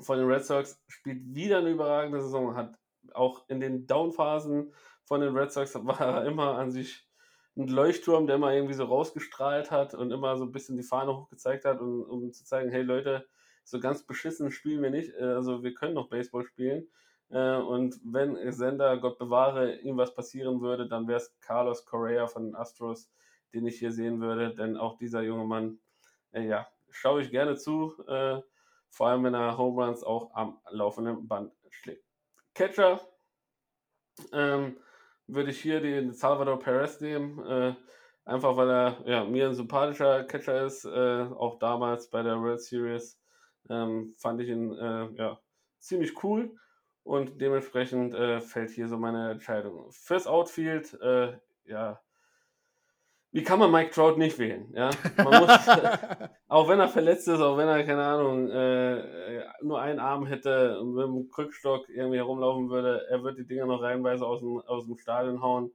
von 0.00 0.18
den 0.18 0.28
Red 0.28 0.44
Sox, 0.44 0.80
spielt 0.86 1.34
wieder 1.34 1.58
eine 1.58 1.70
überragende 1.70 2.20
Saison, 2.20 2.54
hat 2.54 2.78
auch 3.14 3.48
in 3.48 3.60
den 3.60 3.86
Downphasen 3.86 4.72
von 5.04 5.20
den 5.20 5.36
Red 5.36 5.52
Sox 5.52 5.74
war 5.74 6.00
er 6.00 6.24
immer 6.26 6.58
an 6.58 6.70
sich 6.70 7.08
ein 7.56 7.66
Leuchtturm, 7.66 8.26
der 8.26 8.36
immer 8.36 8.52
irgendwie 8.52 8.74
so 8.74 8.84
rausgestrahlt 8.84 9.70
hat 9.70 9.94
und 9.94 10.12
immer 10.12 10.36
so 10.36 10.44
ein 10.44 10.52
bisschen 10.52 10.76
die 10.76 10.84
Fahne 10.84 11.16
hochgezeigt 11.16 11.64
hat, 11.64 11.80
um, 11.80 12.02
um 12.02 12.32
zu 12.32 12.44
zeigen, 12.44 12.70
hey 12.70 12.82
Leute, 12.82 13.26
so 13.68 13.80
ganz 13.80 14.02
beschissen 14.02 14.50
spielen 14.50 14.82
wir 14.82 14.90
nicht, 14.90 15.14
äh, 15.14 15.24
also 15.24 15.62
wir 15.62 15.74
können 15.74 15.94
noch 15.94 16.08
Baseball 16.08 16.44
spielen. 16.44 16.88
Äh, 17.28 17.56
und 17.56 18.00
wenn 18.02 18.50
Sender, 18.52 18.96
Gott 18.96 19.18
bewahre, 19.18 19.76
ihm 19.80 19.98
was 19.98 20.14
passieren 20.14 20.60
würde, 20.62 20.88
dann 20.88 21.06
wäre 21.06 21.18
es 21.18 21.38
Carlos 21.40 21.84
Correa 21.84 22.26
von 22.26 22.46
den 22.46 22.56
Astros, 22.56 23.10
den 23.52 23.66
ich 23.66 23.78
hier 23.78 23.92
sehen 23.92 24.20
würde, 24.20 24.54
denn 24.54 24.76
auch 24.76 24.96
dieser 24.96 25.22
junge 25.22 25.44
Mann, 25.44 25.78
äh, 26.32 26.46
ja, 26.46 26.66
schaue 26.90 27.20
ich 27.20 27.30
gerne 27.30 27.56
zu, 27.56 27.92
äh, 28.06 28.40
vor 28.88 29.08
allem 29.08 29.24
wenn 29.24 29.34
er 29.34 29.58
Home 29.58 29.84
Runs 29.84 30.02
auch 30.02 30.34
am 30.34 30.58
laufenden 30.70 31.28
Band 31.28 31.52
schlägt. 31.68 32.04
Catcher 32.54 33.00
ähm, 34.32 34.78
würde 35.26 35.50
ich 35.50 35.60
hier 35.60 35.80
den 35.80 36.12
Salvador 36.12 36.58
Perez 36.58 37.00
nehmen, 37.02 37.38
äh, 37.46 37.74
einfach 38.24 38.56
weil 38.56 38.70
er 38.70 39.02
ja, 39.06 39.24
mir 39.24 39.48
ein 39.48 39.54
sympathischer 39.54 40.24
Catcher 40.24 40.64
ist, 40.64 40.86
äh, 40.86 41.22
auch 41.36 41.58
damals 41.58 42.08
bei 42.08 42.22
der 42.22 42.40
World 42.40 42.62
Series 42.62 43.20
ähm, 43.68 44.14
fand 44.16 44.40
ich 44.40 44.48
ihn 44.48 44.72
äh, 44.72 45.08
ja, 45.14 45.40
ziemlich 45.78 46.22
cool 46.22 46.56
und 47.02 47.40
dementsprechend 47.40 48.14
äh, 48.14 48.40
fällt 48.40 48.70
hier 48.70 48.88
so 48.88 48.98
meine 48.98 49.30
Entscheidung. 49.30 49.90
Fürs 49.90 50.26
Outfield, 50.26 50.98
äh, 51.00 51.38
ja, 51.64 52.00
wie 53.30 53.42
kann 53.42 53.58
man 53.58 53.70
Mike 53.70 53.90
Trout 53.90 54.16
nicht 54.16 54.38
wählen? 54.38 54.72
Ja, 54.74 54.90
man 55.18 55.42
muss, 55.42 55.50
auch 56.48 56.68
wenn 56.68 56.80
er 56.80 56.88
verletzt 56.88 57.28
ist, 57.28 57.40
auch 57.40 57.58
wenn 57.58 57.68
er, 57.68 57.84
keine 57.84 58.04
Ahnung, 58.04 58.50
äh, 58.50 59.44
nur 59.60 59.80
einen 59.80 59.98
Arm 59.98 60.24
hätte 60.26 60.80
und 60.80 60.94
mit 60.94 61.04
dem 61.04 61.28
Krückstock 61.28 61.90
irgendwie 61.90 62.16
herumlaufen 62.16 62.70
würde, 62.70 63.06
er 63.10 63.22
wird 63.22 63.38
die 63.38 63.46
Dinger 63.46 63.66
noch 63.66 63.82
reinweise 63.82 64.26
aus 64.26 64.40
dem, 64.40 64.58
aus 64.60 64.86
dem 64.86 64.96
Stadion 64.96 65.42
hauen. 65.42 65.72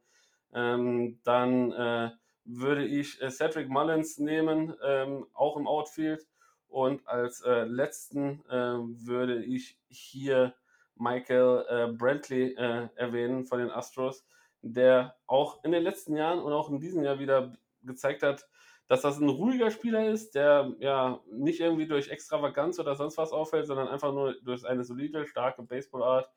Ähm, 0.54 1.20
dann 1.24 1.72
äh, 1.74 2.10
würde 2.44 2.86
ich 2.86 3.22
äh, 3.22 3.30
Cedric 3.30 3.70
Mullins 3.70 4.18
nehmen, 4.18 4.74
ähm, 4.84 5.28
auch 5.34 5.56
im 5.56 5.68
Outfield. 5.68 6.26
Und 6.74 7.08
als 7.08 7.42
äh, 7.42 7.66
letzten 7.66 8.44
äh, 8.50 8.80
würde 9.06 9.44
ich 9.44 9.78
hier 9.90 10.56
Michael 10.96 11.66
äh, 11.70 11.88
Brantley 11.94 12.56
äh, 12.56 12.90
erwähnen 12.96 13.46
von 13.46 13.60
den 13.60 13.70
Astros, 13.70 14.26
der 14.64 15.16
auch 15.28 15.64
in 15.64 15.72
den 15.72 15.84
letzten 15.84 16.16
Jahren 16.16 16.40
und 16.40 16.52
auch 16.52 16.72
in 16.72 16.80
diesem 16.80 17.04
Jahr 17.04 17.20
wieder 17.20 17.54
gezeigt 17.84 18.24
hat, 18.24 18.48
dass 18.88 19.02
das 19.02 19.20
ein 19.20 19.30
ruhiger 19.30 19.70
Spieler 19.70 20.10
ist, 20.10 20.34
der 20.34 20.74
ja 20.80 21.20
nicht 21.32 21.60
irgendwie 21.60 21.86
durch 21.86 22.10
Extravaganz 22.10 22.80
oder 22.80 22.96
sonst 22.96 23.20
was 23.20 23.34
auffällt, 23.34 23.68
sondern 23.68 23.88
einfach 23.88 24.12
nur 24.12 24.34
durch 24.42 24.66
eine 24.66 24.84
solide, 24.84 25.28
starke 25.28 25.62
Baseballart. 25.62 26.28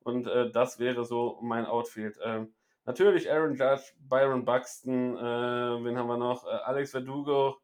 Und 0.00 0.26
äh, 0.26 0.50
das 0.50 0.78
wäre 0.78 1.06
so 1.06 1.38
mein 1.40 1.64
Outfield. 1.64 2.18
Ähm, 2.22 2.52
natürlich 2.84 3.32
Aaron 3.32 3.54
Judge, 3.54 3.94
Byron 4.00 4.44
Buxton, 4.44 5.16
äh, 5.16 5.82
wen 5.82 5.96
haben 5.96 6.08
wir 6.08 6.18
noch? 6.18 6.44
Alex 6.44 6.90
Verdugo, 6.90 7.56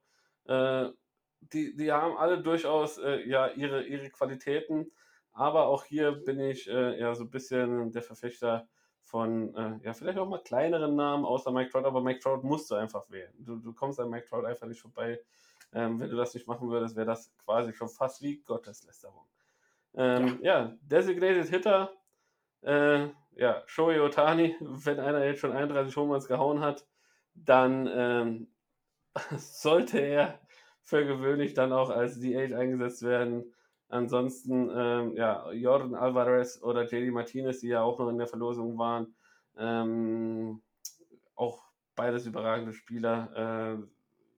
die, 1.53 1.77
die 1.77 1.93
haben 1.93 2.17
alle 2.17 2.43
durchaus 2.43 2.99
äh, 2.99 3.27
ja 3.29 3.49
ihre, 3.49 3.85
ihre 3.85 4.11
Qualitäten, 4.11 4.91
aber 5.33 5.67
auch 5.67 5.85
hier 5.85 6.13
bin 6.13 6.41
ich 6.41 6.69
äh, 6.69 6.99
ja 6.99 7.15
so 7.15 7.25
ein 7.25 7.31
bisschen 7.31 7.93
der 7.93 8.03
Verfechter 8.03 8.69
von 9.03 9.55
äh, 9.55 9.85
ja 9.85 9.93
vielleicht 9.93 10.19
auch 10.19 10.29
mal 10.29 10.43
kleineren 10.43 10.97
Namen 10.97 11.25
außer 11.25 11.51
Mike 11.51 11.71
Trout, 11.71 11.85
aber 11.85 12.01
Mike 12.01 12.21
Trout 12.21 12.43
musst 12.43 12.71
du 12.71 12.75
einfach 12.75 13.11
wählen. 13.11 13.33
Du, 13.39 13.57
du 13.57 13.73
kommst 13.73 14.01
an 14.01 14.11
Mike 14.11 14.27
Trout 14.27 14.45
einfach 14.47 14.67
nicht 14.67 14.81
vorbei. 14.81 15.21
Ähm, 15.73 15.99
wenn 15.99 16.09
du 16.09 16.17
das 16.17 16.35
nicht 16.35 16.47
machen 16.47 16.71
würdest, 16.71 16.95
wäre 16.95 17.07
das 17.07 17.33
quasi 17.45 17.73
schon 17.73 17.89
fast 17.89 18.23
wie 18.23 18.41
Gotteslästerung. 18.43 19.27
Ähm, 19.95 20.39
ja. 20.41 20.61
ja. 20.61 20.77
Designated 20.83 21.49
Hitter, 21.49 21.93
äh, 22.63 23.09
ja, 23.37 23.63
Shohei 23.67 24.01
Otani, 24.01 24.57
wenn 24.61 25.01
einer 25.01 25.25
jetzt 25.25 25.41
schon 25.41 25.53
31 25.53 25.97
Homers 25.97 26.29
gehauen 26.29 26.61
hat, 26.61 26.87
dann 27.35 27.89
ähm, 27.93 28.49
sollte 29.37 29.99
er 29.99 30.41
für 30.85 31.05
gewöhnlich 31.07 31.55
dann 31.55 31.73
auch 31.73 31.91
als 31.91 32.21
DH 32.21 32.55
eingesetzt 32.55 33.03
werden. 33.03 33.53
Ansonsten, 33.89 34.71
ähm, 34.75 35.17
ja, 35.17 35.51
Jordan 35.53 35.95
Alvarez 35.95 36.63
oder 36.63 36.85
JD 36.85 37.13
Martinez, 37.13 37.61
die 37.61 37.69
ja 37.69 37.83
auch 37.83 37.99
noch 37.99 38.09
in 38.09 38.19
der 38.19 38.27
Verlosung 38.27 38.79
waren, 38.79 39.15
ähm, 39.57 40.63
auch 41.35 41.63
beides 41.95 42.27
überragende 42.27 42.73
Spieler. 42.73 43.79
Äh, 43.81 43.87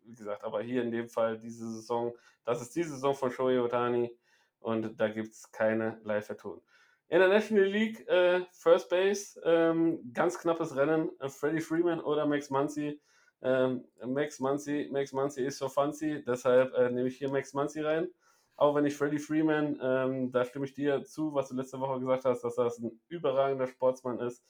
wie 0.04 0.14
gesagt, 0.14 0.44
aber 0.44 0.62
hier 0.62 0.82
in 0.82 0.90
dem 0.90 1.08
Fall 1.08 1.38
diese 1.38 1.68
Saison, 1.70 2.14
das 2.44 2.62
ist 2.62 2.76
die 2.76 2.84
Saison 2.84 3.14
von 3.14 3.30
Shohei 3.30 3.60
Otani 3.60 4.16
und 4.60 5.00
da 5.00 5.08
gibt 5.08 5.32
es 5.32 5.50
keine 5.50 6.00
Live-Verton. 6.04 6.60
In 7.08 7.20
der 7.20 7.28
National 7.28 7.64
League, 7.64 8.06
äh, 8.08 8.44
First 8.52 8.88
Base, 8.88 9.40
ähm, 9.44 10.12
ganz 10.12 10.38
knappes 10.38 10.76
Rennen, 10.76 11.10
äh, 11.20 11.28
Freddie 11.28 11.60
Freeman 11.60 12.00
oder 12.00 12.26
Max 12.26 12.50
Muncy 12.50 13.00
ähm, 13.42 13.84
Max 14.04 14.40
Muncy, 14.40 14.88
Max 14.90 15.12
Muncy 15.12 15.44
ist 15.44 15.58
so 15.58 15.68
fancy, 15.68 16.22
deshalb 16.26 16.74
äh, 16.74 16.90
nehme 16.90 17.08
ich 17.08 17.18
hier 17.18 17.30
Max 17.30 17.52
Muncy 17.54 17.80
rein. 17.80 18.08
Auch 18.56 18.74
wenn 18.74 18.86
ich 18.86 18.96
Freddie 18.96 19.18
Freeman, 19.18 19.78
ähm, 19.82 20.32
da 20.32 20.44
stimme 20.44 20.64
ich 20.64 20.72
dir 20.72 21.04
zu, 21.04 21.34
was 21.34 21.48
du 21.48 21.54
letzte 21.54 21.78
Woche 21.78 22.00
gesagt 22.00 22.24
hast, 22.24 22.42
dass 22.42 22.54
das 22.54 22.78
ein 22.78 22.98
überragender 23.08 23.66
Sportsmann 23.66 24.18
ist. 24.18 24.42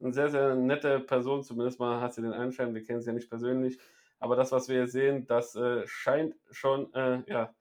Eine 0.00 0.12
sehr, 0.12 0.28
sehr 0.28 0.54
nette 0.54 1.00
Person, 1.00 1.42
zumindest 1.42 1.80
mal 1.80 2.00
hat 2.00 2.12
sie 2.12 2.20
den 2.20 2.34
Anschein, 2.34 2.74
wir 2.74 2.84
kennen 2.84 3.00
sie 3.00 3.06
ja 3.06 3.14
nicht 3.14 3.30
persönlich. 3.30 3.78
Aber 4.18 4.36
das, 4.36 4.52
was 4.52 4.68
wir 4.68 4.76
hier 4.76 4.86
sehen, 4.88 5.26
das 5.26 5.56
äh, 5.56 5.86
scheint 5.86 6.34
schon 6.50 6.92
äh, 6.92 7.22
ja, 7.26 7.54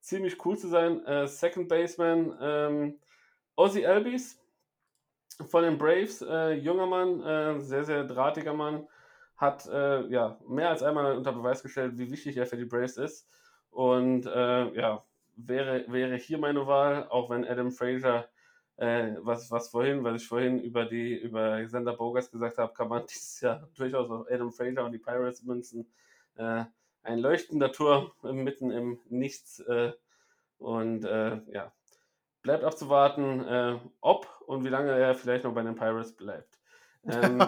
ziemlich 0.00 0.44
cool 0.44 0.56
zu 0.56 0.68
sein. 0.68 1.04
Äh, 1.04 1.26
Second 1.26 1.68
Baseman 1.68 2.36
ähm, 2.40 2.98
Ozzy 3.56 3.84
Albies 3.84 4.40
von 5.46 5.62
den 5.62 5.76
Braves, 5.76 6.22
äh, 6.22 6.52
junger 6.52 6.86
Mann, 6.86 7.22
äh, 7.22 7.60
sehr, 7.60 7.84
sehr 7.84 8.04
drahtiger 8.04 8.54
Mann 8.54 8.86
hat 9.40 9.66
äh, 9.68 10.06
ja 10.08 10.38
mehr 10.46 10.68
als 10.68 10.82
einmal 10.82 11.16
unter 11.16 11.32
Beweis 11.32 11.62
gestellt, 11.62 11.96
wie 11.96 12.10
wichtig 12.10 12.36
er 12.36 12.46
für 12.46 12.58
die 12.58 12.66
Braves 12.66 12.98
ist. 12.98 13.26
Und 13.70 14.26
äh, 14.26 14.74
ja, 14.78 15.02
wäre, 15.34 15.84
wäre 15.88 16.16
hier 16.16 16.36
meine 16.36 16.66
Wahl, 16.66 17.08
auch 17.08 17.30
wenn 17.30 17.46
Adam 17.46 17.72
Fraser, 17.72 18.28
äh, 18.76 19.14
was, 19.20 19.50
was 19.50 19.70
vorhin, 19.70 20.04
was 20.04 20.20
ich 20.22 20.28
vorhin 20.28 20.60
über 20.60 20.84
die 20.84 21.16
über 21.16 21.62
Xander 21.64 21.94
Bogas 21.94 22.30
gesagt 22.30 22.58
habe, 22.58 22.74
kann 22.74 22.88
man 22.88 23.06
dieses 23.10 23.40
Jahr 23.40 23.66
durchaus 23.76 24.10
auf 24.10 24.26
Adam 24.30 24.52
Fraser 24.52 24.84
und 24.84 24.92
die 24.92 24.98
Pirates 24.98 25.42
münzen. 25.42 25.90
Äh, 26.36 26.64
ein 27.02 27.18
leuchtender 27.18 27.72
Turm 27.72 28.12
mitten 28.22 28.70
im 28.70 29.00
Nichts. 29.08 29.60
Äh, 29.60 29.92
und 30.58 31.06
äh, 31.06 31.40
ja, 31.50 31.72
bleibt 32.42 32.64
abzuwarten, 32.64 33.80
ob 34.02 34.28
und 34.46 34.64
wie 34.64 34.68
lange 34.68 34.92
er 34.92 35.14
vielleicht 35.14 35.44
noch 35.44 35.54
bei 35.54 35.62
den 35.62 35.74
Pirates 35.74 36.14
bleibt. 36.14 36.59
Ähm, 37.06 37.38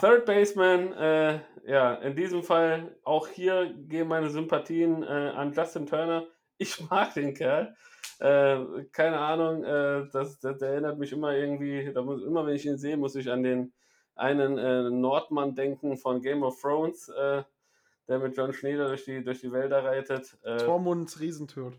Third 0.00 0.26
Baseman, 0.26 0.92
äh, 0.92 1.40
ja, 1.66 1.94
in 1.94 2.14
diesem 2.14 2.42
Fall 2.42 2.96
auch 3.04 3.28
hier 3.28 3.74
gehen 3.74 4.08
meine 4.08 4.30
Sympathien 4.30 5.02
äh, 5.02 5.06
an 5.06 5.52
Justin 5.52 5.86
Turner. 5.86 6.26
Ich 6.56 6.80
mag 6.90 7.14
den 7.14 7.34
Kerl. 7.34 7.74
Äh, 8.20 8.84
keine 8.92 9.18
Ahnung, 9.18 9.64
äh, 9.64 10.08
das, 10.12 10.38
das, 10.40 10.58
der 10.58 10.70
erinnert 10.70 10.98
mich 10.98 11.12
immer 11.12 11.32
irgendwie, 11.34 11.92
da 11.92 12.02
muss, 12.02 12.22
immer 12.22 12.46
wenn 12.46 12.54
ich 12.54 12.66
ihn 12.66 12.78
sehe, 12.78 12.96
muss 12.96 13.14
ich 13.14 13.30
an 13.30 13.42
den 13.42 13.72
einen 14.14 14.58
äh, 14.58 14.90
Nordmann 14.90 15.54
denken 15.54 15.96
von 15.96 16.20
Game 16.20 16.42
of 16.42 16.60
Thrones, 16.60 17.08
äh, 17.08 17.42
der 18.08 18.18
mit 18.18 18.36
John 18.36 18.52
Schneider 18.52 18.88
durch 18.88 19.04
die, 19.04 19.22
durch 19.22 19.40
die 19.40 19.52
Wälder 19.52 19.84
reitet. 19.84 20.36
Tormunds 20.42 21.20
Riesentod. 21.20 21.74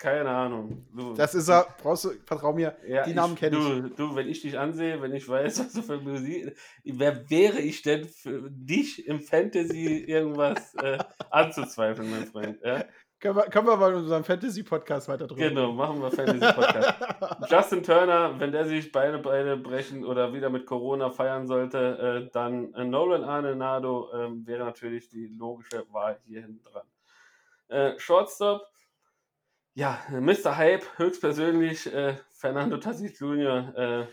Keine 0.00 0.30
Ahnung. 0.30 0.86
Du, 0.96 1.12
das 1.12 1.34
ist 1.34 1.50
er, 1.50 1.66
brauchst 1.82 2.06
du, 2.06 2.12
vertrau 2.24 2.54
mir, 2.54 2.74
ja, 2.88 3.04
die 3.04 3.12
Namen 3.12 3.34
kenne 3.34 3.58
ich. 3.58 3.94
Du, 3.96 4.16
wenn 4.16 4.28
ich 4.28 4.40
dich 4.40 4.58
ansehe, 4.58 5.02
wenn 5.02 5.12
ich 5.12 5.28
weiß, 5.28 5.60
was 5.60 5.72
du 5.74 5.82
für 5.82 5.98
Musik. 5.98 6.56
Wer 6.84 7.28
wäre 7.28 7.58
ich 7.58 7.82
denn 7.82 8.08
für 8.08 8.48
dich 8.50 9.06
im 9.06 9.20
Fantasy 9.20 9.98
irgendwas 10.06 10.74
äh, 10.76 10.96
anzuzweifeln, 11.28 12.10
mein 12.10 12.24
Freund? 12.24 12.58
Ja? 12.64 12.86
Können 13.20 13.36
wir, 13.36 13.42
können 13.42 13.66
wir 13.66 13.76
mal 13.76 13.90
in 13.90 13.98
unserem 13.98 14.24
Fantasy-Podcast 14.24 15.06
weiter 15.10 15.26
drüber 15.26 15.50
Genau, 15.50 15.72
machen 15.72 16.00
wir 16.00 16.10
Fantasy-Podcast. 16.10 16.94
Justin 17.50 17.82
Turner, 17.82 18.40
wenn 18.40 18.52
der 18.52 18.64
sich 18.64 18.90
beide 18.90 19.18
Beine 19.18 19.58
brechen 19.58 20.06
oder 20.06 20.32
wieder 20.32 20.48
mit 20.48 20.64
Corona 20.64 21.10
feiern 21.10 21.46
sollte, 21.46 22.24
äh, 22.26 22.30
dann 22.32 22.72
äh, 22.72 22.86
Nolan 22.86 23.24
Arnenado 23.24 24.10
äh, 24.14 24.46
wäre 24.46 24.64
natürlich 24.64 25.10
die 25.10 25.26
logische 25.26 25.84
Wahl 25.92 26.18
hier 26.26 26.40
hinten 26.40 26.64
dran. 26.64 26.86
Äh, 27.68 27.98
Shortstop, 27.98 28.62
ja, 29.80 29.98
Mr. 30.10 30.58
Hype, 30.58 30.84
höchstpersönlich, 30.98 31.90
äh, 31.90 32.18
Fernando 32.32 32.76
Tatis 32.76 33.18
Jr., 33.18 33.74
äh, 33.74 34.06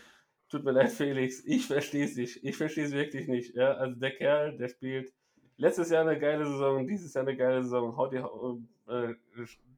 tut 0.48 0.64
mir 0.64 0.70
leid, 0.70 0.90
Felix, 0.90 1.44
ich 1.44 1.66
verstehe 1.66 2.06
es 2.06 2.16
nicht. 2.16 2.42
Ich 2.42 2.56
verstehe 2.56 2.86
es 2.86 2.92
wirklich 2.92 3.28
nicht. 3.28 3.54
Ja? 3.54 3.72
Also 3.74 3.94
der 3.96 4.12
Kerl, 4.12 4.56
der 4.56 4.68
spielt 4.68 5.12
letztes 5.58 5.90
Jahr 5.90 6.08
eine 6.08 6.18
geile 6.18 6.46
Saison, 6.46 6.86
dieses 6.86 7.12
Jahr 7.12 7.26
eine 7.26 7.36
geile 7.36 7.62
Saison, 7.62 7.94
haut 7.98 8.12
die 8.12 8.16
äh, 8.16 9.14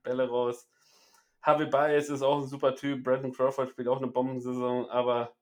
Bälle 0.05 0.29
raus. 0.29 0.71
Harvey 1.43 1.67
Baez 1.67 2.09
ist 2.09 2.23
auch 2.23 2.41
ein 2.41 2.47
super 2.47 2.77
Typ, 2.77 3.03
Brandon 3.03 3.33
Crawford 3.33 3.71
spielt 3.71 3.89
auch 3.89 3.99
eine 3.99 4.07
Bombensaison, 4.07 4.89
aber 4.91 5.35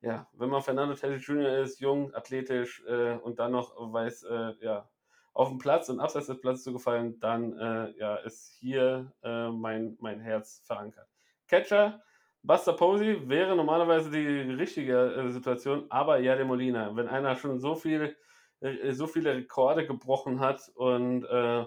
ja, 0.00 0.28
wenn 0.34 0.48
man 0.48 0.62
Fernando 0.62 0.94
Tatis 0.94 1.26
Jr. 1.26 1.58
ist, 1.58 1.80
jung, 1.80 2.14
athletisch 2.14 2.84
äh, 2.86 3.14
und 3.14 3.40
dann 3.40 3.50
noch 3.50 3.74
weiß, 3.92 4.22
äh, 4.30 4.52
ja, 4.60 4.88
auf 5.34 5.48
dem 5.48 5.58
Platz 5.58 5.88
und 5.88 6.00
abseits 6.00 6.26
des 6.26 6.40
Platzes 6.40 6.64
zu 6.64 6.72
gefallen, 6.72 7.18
dann 7.20 7.58
äh, 7.58 7.92
ja, 7.98 8.16
ist 8.16 8.56
hier 8.58 9.12
äh, 9.22 9.48
mein, 9.48 9.96
mein 10.00 10.20
Herz 10.20 10.62
verankert. 10.66 11.08
Catcher, 11.48 12.02
Buster 12.42 12.72
Posey 12.72 13.28
wäre 13.28 13.56
normalerweise 13.56 14.10
die 14.10 14.52
richtige 14.52 15.14
äh, 15.14 15.28
Situation, 15.30 15.86
aber 15.90 16.18
Jade 16.18 16.44
Molina, 16.44 16.94
wenn 16.96 17.08
einer 17.08 17.36
schon 17.36 17.60
so 17.60 17.74
viel, 17.74 18.16
äh, 18.60 18.92
so 18.92 19.06
viele 19.06 19.34
Rekorde 19.34 19.86
gebrochen 19.86 20.40
hat 20.40 20.70
und 20.74 21.24
äh, 21.24 21.64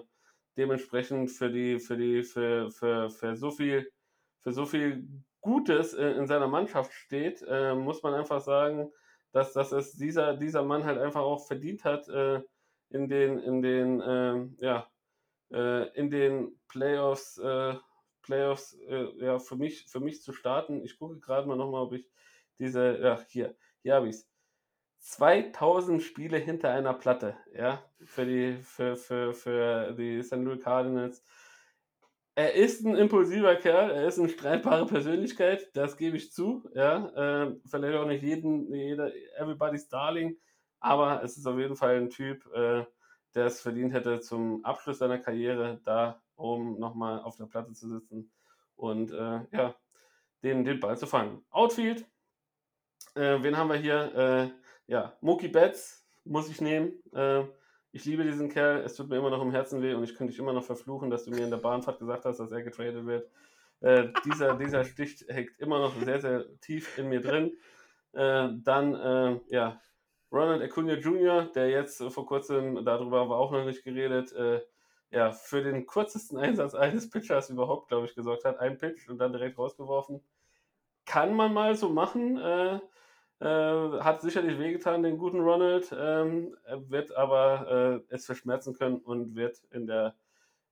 dementsprechend 0.56 1.30
für 1.30 1.50
die, 1.50 1.78
für 1.78 1.96
die, 1.96 2.22
für, 2.22 2.70
für, 2.70 3.10
für 3.10 3.36
so 3.36 3.50
viel, 3.50 3.90
für 4.42 4.52
so 4.52 4.64
viel 4.64 5.08
Gutes 5.40 5.94
in, 5.94 6.08
in 6.08 6.26
seiner 6.26 6.48
Mannschaft 6.48 6.92
steht, 6.92 7.42
äh, 7.48 7.74
muss 7.74 8.02
man 8.02 8.14
einfach 8.14 8.40
sagen, 8.40 8.92
dass, 9.32 9.52
dass 9.52 9.72
es 9.72 9.92
dieser, 9.92 10.36
dieser 10.36 10.62
Mann 10.62 10.84
halt 10.84 10.98
einfach 10.98 11.22
auch 11.22 11.46
verdient 11.46 11.84
hat, 11.84 12.08
äh, 12.08 12.40
in 12.90 13.08
den, 13.08 13.38
in 13.38 13.62
den, 13.62 14.02
ähm, 14.06 14.56
ja, 14.60 14.88
äh, 15.52 15.88
in 15.96 16.10
den 16.10 16.58
Playoffs, 16.68 17.38
äh, 17.38 17.74
Playoffs 18.22 18.74
äh, 18.88 19.24
ja, 19.24 19.38
für, 19.38 19.56
mich, 19.56 19.86
für 19.86 20.00
mich 20.00 20.22
zu 20.22 20.32
starten. 20.32 20.84
Ich 20.84 20.98
gucke 20.98 21.18
gerade 21.20 21.46
mal 21.46 21.56
nochmal, 21.56 21.82
ob 21.82 21.92
ich 21.92 22.08
diese, 22.58 22.98
ja, 22.98 23.20
hier, 23.28 23.56
hier 23.82 23.94
habe 23.94 24.08
ich 24.08 24.16
es. 24.16 24.28
2000 24.98 26.02
Spiele 26.02 26.36
hinter 26.38 26.70
einer 26.70 26.94
Platte, 26.94 27.36
ja, 27.54 27.84
für 28.04 28.24
die, 28.26 28.56
für, 28.62 28.96
für, 28.96 29.34
für 29.34 29.92
die 29.92 30.22
St. 30.22 30.36
Louis 30.36 30.62
Cardinals. 30.62 31.22
Er 32.34 32.54
ist 32.54 32.84
ein 32.84 32.96
impulsiver 32.96 33.54
Kerl, 33.56 33.90
er 33.90 34.08
ist 34.08 34.18
eine 34.18 34.28
streitbare 34.28 34.84
Persönlichkeit, 34.86 35.70
das 35.74 35.96
gebe 35.96 36.16
ich 36.16 36.32
zu, 36.32 36.68
ja, 36.74 37.44
äh, 37.44 37.56
vielleicht 37.66 37.96
auch 37.96 38.06
nicht 38.06 38.22
jeden, 38.22 38.74
jeder, 38.74 39.12
everybody's 39.38 39.88
darling, 39.88 40.36
aber 40.80 41.22
es 41.22 41.36
ist 41.36 41.46
auf 41.46 41.58
jeden 41.58 41.76
Fall 41.76 41.96
ein 41.96 42.10
Typ, 42.10 42.46
äh, 42.54 42.84
der 43.34 43.46
es 43.46 43.60
verdient 43.60 43.92
hätte, 43.92 44.20
zum 44.20 44.64
Abschluss 44.64 44.98
seiner 44.98 45.18
Karriere 45.18 45.80
da 45.84 46.22
oben 46.36 46.78
nochmal 46.78 47.20
auf 47.20 47.36
der 47.36 47.46
Platte 47.46 47.72
zu 47.72 47.88
sitzen 47.88 48.30
und 48.76 49.12
äh, 49.12 49.40
ja, 49.52 49.74
den, 50.42 50.64
den 50.64 50.80
Ball 50.80 50.96
zu 50.96 51.06
fangen. 51.06 51.44
Outfield, 51.50 52.06
äh, 53.14 53.42
wen 53.42 53.56
haben 53.56 53.70
wir 53.70 53.76
hier? 53.76 54.14
Äh, 54.14 54.92
ja, 54.92 55.16
Mookie 55.20 55.48
Betts 55.48 56.06
muss 56.24 56.50
ich 56.50 56.60
nehmen. 56.60 56.92
Äh, 57.12 57.44
ich 57.92 58.04
liebe 58.04 58.24
diesen 58.24 58.50
Kerl, 58.50 58.82
es 58.82 58.94
tut 58.94 59.08
mir 59.08 59.16
immer 59.16 59.30
noch 59.30 59.42
im 59.42 59.52
Herzen 59.52 59.80
weh 59.80 59.94
und 59.94 60.04
ich 60.04 60.14
könnte 60.14 60.32
dich 60.32 60.38
immer 60.38 60.52
noch 60.52 60.64
verfluchen, 60.64 61.08
dass 61.08 61.24
du 61.24 61.30
mir 61.30 61.44
in 61.44 61.50
der 61.50 61.56
Bahnfahrt 61.56 61.98
gesagt 61.98 62.26
hast, 62.26 62.38
dass 62.38 62.52
er 62.52 62.62
getradet 62.62 63.06
wird. 63.06 63.30
Äh, 63.80 64.08
dieser, 64.24 64.54
dieser 64.58 64.84
Stich 64.84 65.24
hängt 65.28 65.58
immer 65.58 65.78
noch 65.78 65.94
sehr, 66.02 66.20
sehr 66.20 66.44
tief 66.60 66.98
in 66.98 67.08
mir 67.08 67.20
drin. 67.20 67.56
Dann, 68.12 69.42
ja, 69.50 69.78
Ronald 70.32 70.62
Acuna 70.62 70.94
Jr., 70.94 71.44
der 71.54 71.70
jetzt 71.70 72.02
vor 72.02 72.26
kurzem, 72.26 72.84
darüber 72.84 73.20
haben 73.20 73.30
wir 73.30 73.36
auch 73.36 73.52
noch 73.52 73.64
nicht 73.64 73.84
geredet, 73.84 74.32
äh, 74.32 74.60
ja, 75.10 75.32
für 75.32 75.62
den 75.62 75.86
kürzesten 75.86 76.38
Einsatz 76.38 76.74
eines 76.74 77.08
Pitchers 77.10 77.50
überhaupt, 77.50 77.88
glaube 77.88 78.06
ich, 78.06 78.14
gesorgt 78.14 78.44
hat. 78.44 78.58
Ein 78.58 78.78
Pitch 78.78 79.08
und 79.08 79.18
dann 79.18 79.32
direkt 79.32 79.58
rausgeworfen. 79.58 80.22
Kann 81.04 81.34
man 81.34 81.52
mal 81.52 81.76
so 81.76 81.88
machen. 81.88 82.38
Äh, 82.38 82.80
äh, 83.38 84.00
hat 84.00 84.22
sicherlich 84.22 84.58
wehgetan, 84.58 85.02
den 85.02 85.18
guten 85.18 85.40
Ronald. 85.40 85.94
Ähm, 85.96 86.56
wird 86.88 87.14
aber 87.14 88.02
äh, 88.10 88.14
es 88.14 88.26
verschmerzen 88.26 88.74
können 88.74 88.98
und 88.98 89.34
wird 89.36 89.62
in 89.70 89.86
der, 89.86 90.16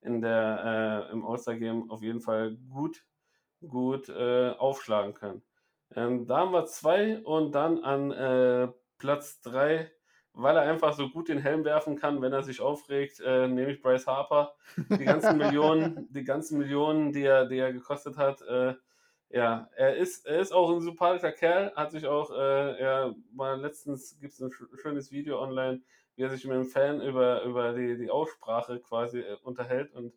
in 0.01 0.21
der, 0.21 1.07
äh, 1.09 1.13
im 1.13 1.25
All-Star-Game 1.25 1.91
auf 1.91 2.03
jeden 2.03 2.21
Fall 2.21 2.57
gut, 2.71 3.05
gut 3.67 4.09
äh, 4.09 4.51
aufschlagen 4.59 5.15
können. 5.15 5.43
Ähm, 5.95 6.27
da 6.27 6.39
haben 6.39 6.53
wir 6.53 6.67
zwei 6.67 7.21
und 7.23 7.53
dann 7.53 7.85
an 7.85 8.11
äh, 8.11 8.69
Platz 9.05 9.43
3, 9.43 9.93
weil 10.33 10.57
er 10.57 10.63
einfach 10.63 10.95
so 10.95 11.11
gut 11.11 11.29
den 11.29 11.37
Helm 11.39 11.63
werfen 11.67 11.97
kann, 11.99 12.23
wenn 12.23 12.33
er 12.33 12.43
sich 12.43 12.63
aufregt, 12.63 13.21
äh, 13.21 13.49
nehme 13.49 13.71
ich 13.71 13.83
Bryce 13.83 14.07
Harper. 14.07 14.55
Die 14.79 15.05
ganzen 15.05 15.37
Millionen, 15.37 16.09
die 16.11 16.25
ganzen 16.25 16.57
Millionen, 16.57 17.13
die 17.13 17.25
er, 17.25 17.45
die 17.45 17.59
er 17.59 17.75
gekostet 17.75 18.17
hat, 18.17 18.41
äh, 18.41 18.75
ja, 19.29 19.69
er 19.77 19.97
ist, 19.97 20.25
er 20.25 20.39
ist 20.39 20.53
auch 20.53 20.73
ein 20.73 20.81
sympathischer 20.81 21.33
Kerl, 21.33 21.75
hat 21.77 21.91
sich 21.91 22.07
auch, 22.07 22.31
äh, 22.31 22.83
ja, 22.83 23.15
mal 23.31 23.61
letztens 23.61 24.19
gibt 24.19 24.33
es 24.33 24.41
ein 24.41 24.51
schönes 24.81 25.13
Video 25.13 25.39
online, 25.39 25.83
wie 26.17 26.23
er 26.23 26.31
sich 26.31 26.47
mit 26.47 26.55
einem 26.55 26.65
Fan 26.65 27.03
über, 27.03 27.43
über 27.43 27.75
die, 27.75 27.99
die 27.99 28.11
Aussprache 28.11 28.81
quasi 28.81 29.21
äh, 29.21 29.37
unterhält 29.43 29.93
und 29.93 30.15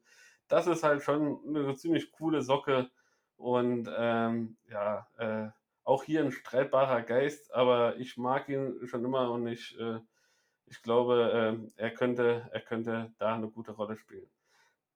das 0.47 0.65
ist 0.65 0.84
halt 0.84 1.03
schon 1.03 1.41
eine 1.45 1.76
ziemlich 1.76 2.14
coole 2.14 2.41
Socke 2.41 2.89
und 3.35 3.89
ähm, 3.97 4.55
ja, 4.69 5.07
äh, 5.18 5.49
auch 5.88 6.03
hier 6.03 6.22
ein 6.22 6.31
streitbarer 6.34 7.01
Geist, 7.01 7.53
aber 7.53 7.95
ich 7.95 8.18
mag 8.18 8.49
ihn 8.49 8.85
schon 8.88 9.05
immer 9.05 9.31
und 9.31 9.47
ich, 9.47 9.80
äh, 9.80 10.01
ich 10.65 10.81
glaube, 10.81 11.72
äh, 11.77 11.81
er, 11.81 11.91
könnte, 11.91 12.49
er 12.51 12.59
könnte 12.59 13.14
da 13.19 13.35
eine 13.35 13.49
gute 13.49 13.72
Rolle 13.72 13.95
spielen. 13.95 14.30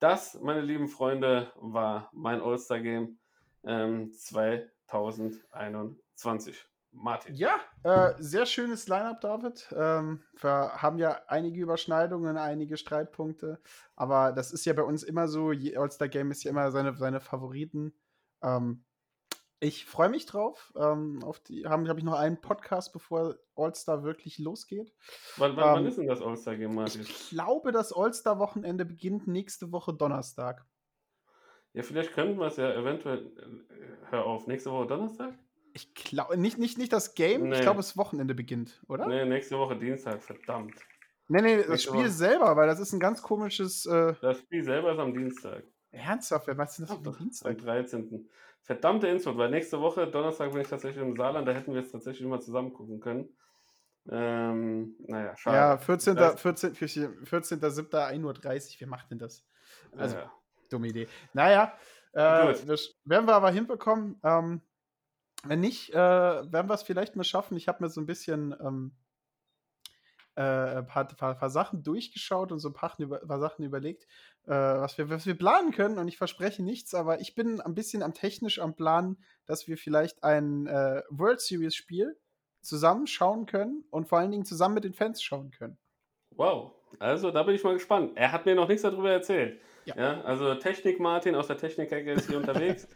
Das, 0.00 0.38
meine 0.42 0.60
lieben 0.60 0.88
Freunde, 0.88 1.50
war 1.56 2.10
mein 2.12 2.42
All-Star-Game 2.42 3.18
ähm, 3.64 4.12
2021. 4.12 6.68
Martin. 6.94 7.34
Ja, 7.36 7.58
äh, 7.84 8.12
sehr 8.18 8.44
schönes 8.44 8.86
Line-up, 8.86 9.22
David. 9.22 9.74
Ähm, 9.74 10.22
wir 10.38 10.72
haben 10.74 10.98
ja 10.98 11.22
einige 11.26 11.62
Überschneidungen, 11.62 12.36
einige 12.36 12.76
Streitpunkte, 12.76 13.62
aber 13.96 14.32
das 14.32 14.52
ist 14.52 14.66
ja 14.66 14.74
bei 14.74 14.82
uns 14.82 15.04
immer 15.04 15.26
so. 15.26 15.52
All-Star-Game 15.52 16.32
ist 16.32 16.44
ja 16.44 16.50
immer 16.50 16.70
seine, 16.70 16.94
seine 16.98 17.20
Favoriten. 17.20 17.94
Ähm, 18.42 18.84
ich 19.62 19.86
freue 19.86 20.08
mich 20.08 20.26
drauf. 20.26 20.72
Ähm, 20.76 21.22
auf 21.22 21.38
die 21.38 21.66
haben, 21.66 21.84
glaube 21.84 22.00
ich, 22.00 22.04
noch 22.04 22.18
einen 22.18 22.40
Podcast, 22.40 22.92
bevor 22.92 23.36
All-Star 23.54 24.02
wirklich 24.02 24.38
losgeht. 24.40 24.92
Wann, 25.36 25.56
wann, 25.56 25.68
ähm, 25.68 25.74
wann 25.74 25.86
ist 25.86 25.98
denn 25.98 26.08
das 26.08 26.20
All-Star-Game? 26.20 26.84
Ich 26.84 27.30
glaube, 27.30 27.70
das 27.70 27.92
All-Star-Wochenende 27.92 28.84
beginnt 28.84 29.28
nächste 29.28 29.70
Woche 29.70 29.94
Donnerstag. 29.94 30.66
Ja, 31.74 31.84
vielleicht 31.84 32.12
könnten 32.12 32.38
wir 32.38 32.46
es 32.46 32.56
ja 32.56 32.72
eventuell. 32.74 33.26
Äh, 33.38 34.10
hör 34.10 34.26
auf, 34.26 34.48
nächste 34.48 34.72
Woche 34.72 34.88
Donnerstag? 34.88 35.38
Ich 35.74 35.94
glaube, 35.94 36.36
nicht, 36.36 36.58
nicht, 36.58 36.76
nicht 36.76 36.92
das 36.92 37.14
Game, 37.14 37.48
nee. 37.48 37.54
ich 37.54 37.60
glaube, 37.60 37.78
das 37.78 37.96
Wochenende 37.96 38.34
beginnt, 38.34 38.82
oder? 38.88 39.06
Nee, 39.06 39.24
nächste 39.24 39.56
Woche 39.58 39.76
Dienstag, 39.76 40.22
verdammt. 40.22 40.74
Nee, 41.28 41.40
nee, 41.40 41.56
das 41.58 41.68
nächste 41.68 41.88
Spiel 41.88 42.00
Woche. 42.00 42.10
selber, 42.10 42.56
weil 42.56 42.66
das 42.66 42.80
ist 42.80 42.92
ein 42.92 43.00
ganz 43.00 43.22
komisches. 43.22 43.86
Äh 43.86 44.14
das 44.20 44.40
Spiel 44.40 44.64
selber 44.64 44.92
ist 44.92 44.98
am 44.98 45.14
Dienstag. 45.14 45.62
Ernsthaft, 45.92 46.46
wer 46.46 46.58
weiß 46.58 46.76
denn 46.76 46.86
das 46.86 46.96
für 46.96 47.10
ein 47.10 47.16
Dienstag? 47.18 47.50
Am 47.50 47.58
13 47.58 48.28
verdammte 48.62 49.08
Info, 49.08 49.36
weil 49.36 49.50
nächste 49.50 49.80
Woche, 49.80 50.06
Donnerstag, 50.06 50.52
bin 50.52 50.62
ich 50.62 50.68
tatsächlich 50.68 51.02
im 51.02 51.16
Saarland, 51.16 51.46
da 51.46 51.52
hätten 51.52 51.74
wir 51.74 51.82
es 51.82 51.92
tatsächlich 51.92 52.26
mal 52.26 52.40
zusammen 52.40 52.72
gucken 52.72 53.00
können. 53.00 53.28
Ähm, 54.10 54.96
naja, 55.06 55.36
schade. 55.36 55.56
Ja, 55.56 55.78
14. 55.78 56.16
14. 56.36 56.74
14. 56.74 57.24
14. 57.24 57.60
7. 57.60 57.88
1.30 57.88 58.24
Uhr, 58.24 58.80
wer 58.80 58.88
macht 58.88 59.10
denn 59.10 59.18
das? 59.18 59.44
Also, 59.96 60.16
ja. 60.16 60.32
dumme 60.70 60.88
Idee. 60.88 61.08
Naja, 61.34 61.76
äh, 62.12 62.54
das 62.66 62.94
werden 63.04 63.26
wir 63.26 63.34
aber 63.34 63.50
hinbekommen. 63.50 64.18
Ähm, 64.24 64.60
wenn 65.44 65.60
nicht, 65.60 65.90
äh, 65.90 65.96
werden 65.96 66.68
wir 66.68 66.74
es 66.74 66.82
vielleicht 66.82 67.16
mal 67.16 67.24
schaffen. 67.24 67.56
Ich 67.56 67.68
habe 67.68 67.82
mir 67.82 67.90
so 67.90 68.00
ein 68.00 68.06
bisschen 68.06 68.54
ähm, 68.60 68.92
äh, 70.34 70.42
ein 70.78 70.86
paar, 70.86 71.06
paar, 71.06 71.34
paar, 71.34 71.50
Sachen 71.50 71.82
durchgeschaut 71.82 72.52
und 72.52 72.58
so 72.58 72.68
ein 72.68 72.74
paar, 72.74 72.96
paar 72.96 73.40
Sachen 73.40 73.64
überlegt, 73.64 74.04
äh, 74.46 74.50
was, 74.50 74.96
wir, 74.98 75.10
was 75.10 75.26
wir 75.26 75.36
planen 75.36 75.72
können. 75.72 75.98
Und 75.98 76.08
ich 76.08 76.16
verspreche 76.16 76.62
nichts, 76.62 76.94
aber 76.94 77.20
ich 77.20 77.34
bin 77.34 77.60
ein 77.60 77.74
bisschen 77.74 78.02
am 78.02 78.14
technisch 78.14 78.58
am 78.58 78.74
Plan, 78.74 79.18
dass 79.46 79.68
wir 79.68 79.76
vielleicht 79.76 80.24
ein 80.24 80.66
äh, 80.66 81.02
World 81.10 81.40
Series 81.40 81.74
Spiel 81.74 82.16
zusammen 82.62 83.06
schauen 83.06 83.46
können 83.46 83.84
und 83.90 84.08
vor 84.08 84.18
allen 84.18 84.30
Dingen 84.30 84.44
zusammen 84.44 84.74
mit 84.74 84.84
den 84.84 84.94
Fans 84.94 85.22
schauen 85.22 85.50
können. 85.50 85.78
Wow, 86.30 86.72
also 86.98 87.30
da 87.30 87.42
bin 87.42 87.54
ich 87.54 87.64
mal 87.64 87.74
gespannt. 87.74 88.12
Er 88.14 88.32
hat 88.32 88.46
mir 88.46 88.54
noch 88.54 88.68
nichts 88.68 88.82
darüber 88.82 89.10
erzählt. 89.10 89.60
Ja. 89.84 89.94
ja 89.96 90.20
also 90.22 90.54
Technik 90.54 91.00
Martin 91.00 91.34
aus 91.34 91.48
der 91.48 91.58
Technik-Ecke 91.58 92.12
ist 92.12 92.28
hier 92.28 92.38
unterwegs. 92.38 92.88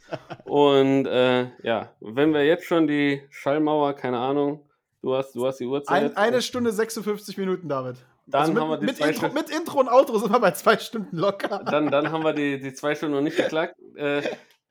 Und 0.44 1.06
äh, 1.06 1.50
ja, 1.62 1.92
wenn 2.00 2.32
wir 2.32 2.44
jetzt 2.44 2.64
schon 2.64 2.86
die 2.86 3.22
Schallmauer, 3.30 3.94
keine 3.94 4.18
Ahnung, 4.18 4.65
Du 5.06 5.14
hast, 5.14 5.36
du 5.36 5.46
hast 5.46 5.60
die 5.60 5.66
Uhrzeit. 5.66 6.02
Ein, 6.02 6.16
eine 6.16 6.42
Stunde 6.42 6.72
56 6.72 7.38
Minuten, 7.38 7.68
David. 7.68 7.94
Dann 8.26 8.40
also 8.40 8.52
mit, 8.52 8.60
haben 8.60 8.70
wir 8.70 8.76
die 8.78 8.86
mit, 8.86 8.96
zwei 8.96 9.08
Intro, 9.10 9.28
mit 9.28 9.50
Intro 9.50 9.78
und 9.78 9.88
Outro 9.88 10.18
sind 10.18 10.32
wir 10.32 10.40
bei 10.40 10.50
zwei 10.50 10.76
Stunden 10.78 11.16
locker. 11.16 11.62
Dann, 11.64 11.92
dann 11.92 12.10
haben 12.10 12.24
wir 12.24 12.32
die, 12.32 12.58
die 12.58 12.74
zwei 12.74 12.96
Stunden 12.96 13.14
noch 13.14 13.22
nicht 13.22 13.36
geklackt. 13.36 13.76
Äh, 13.94 14.22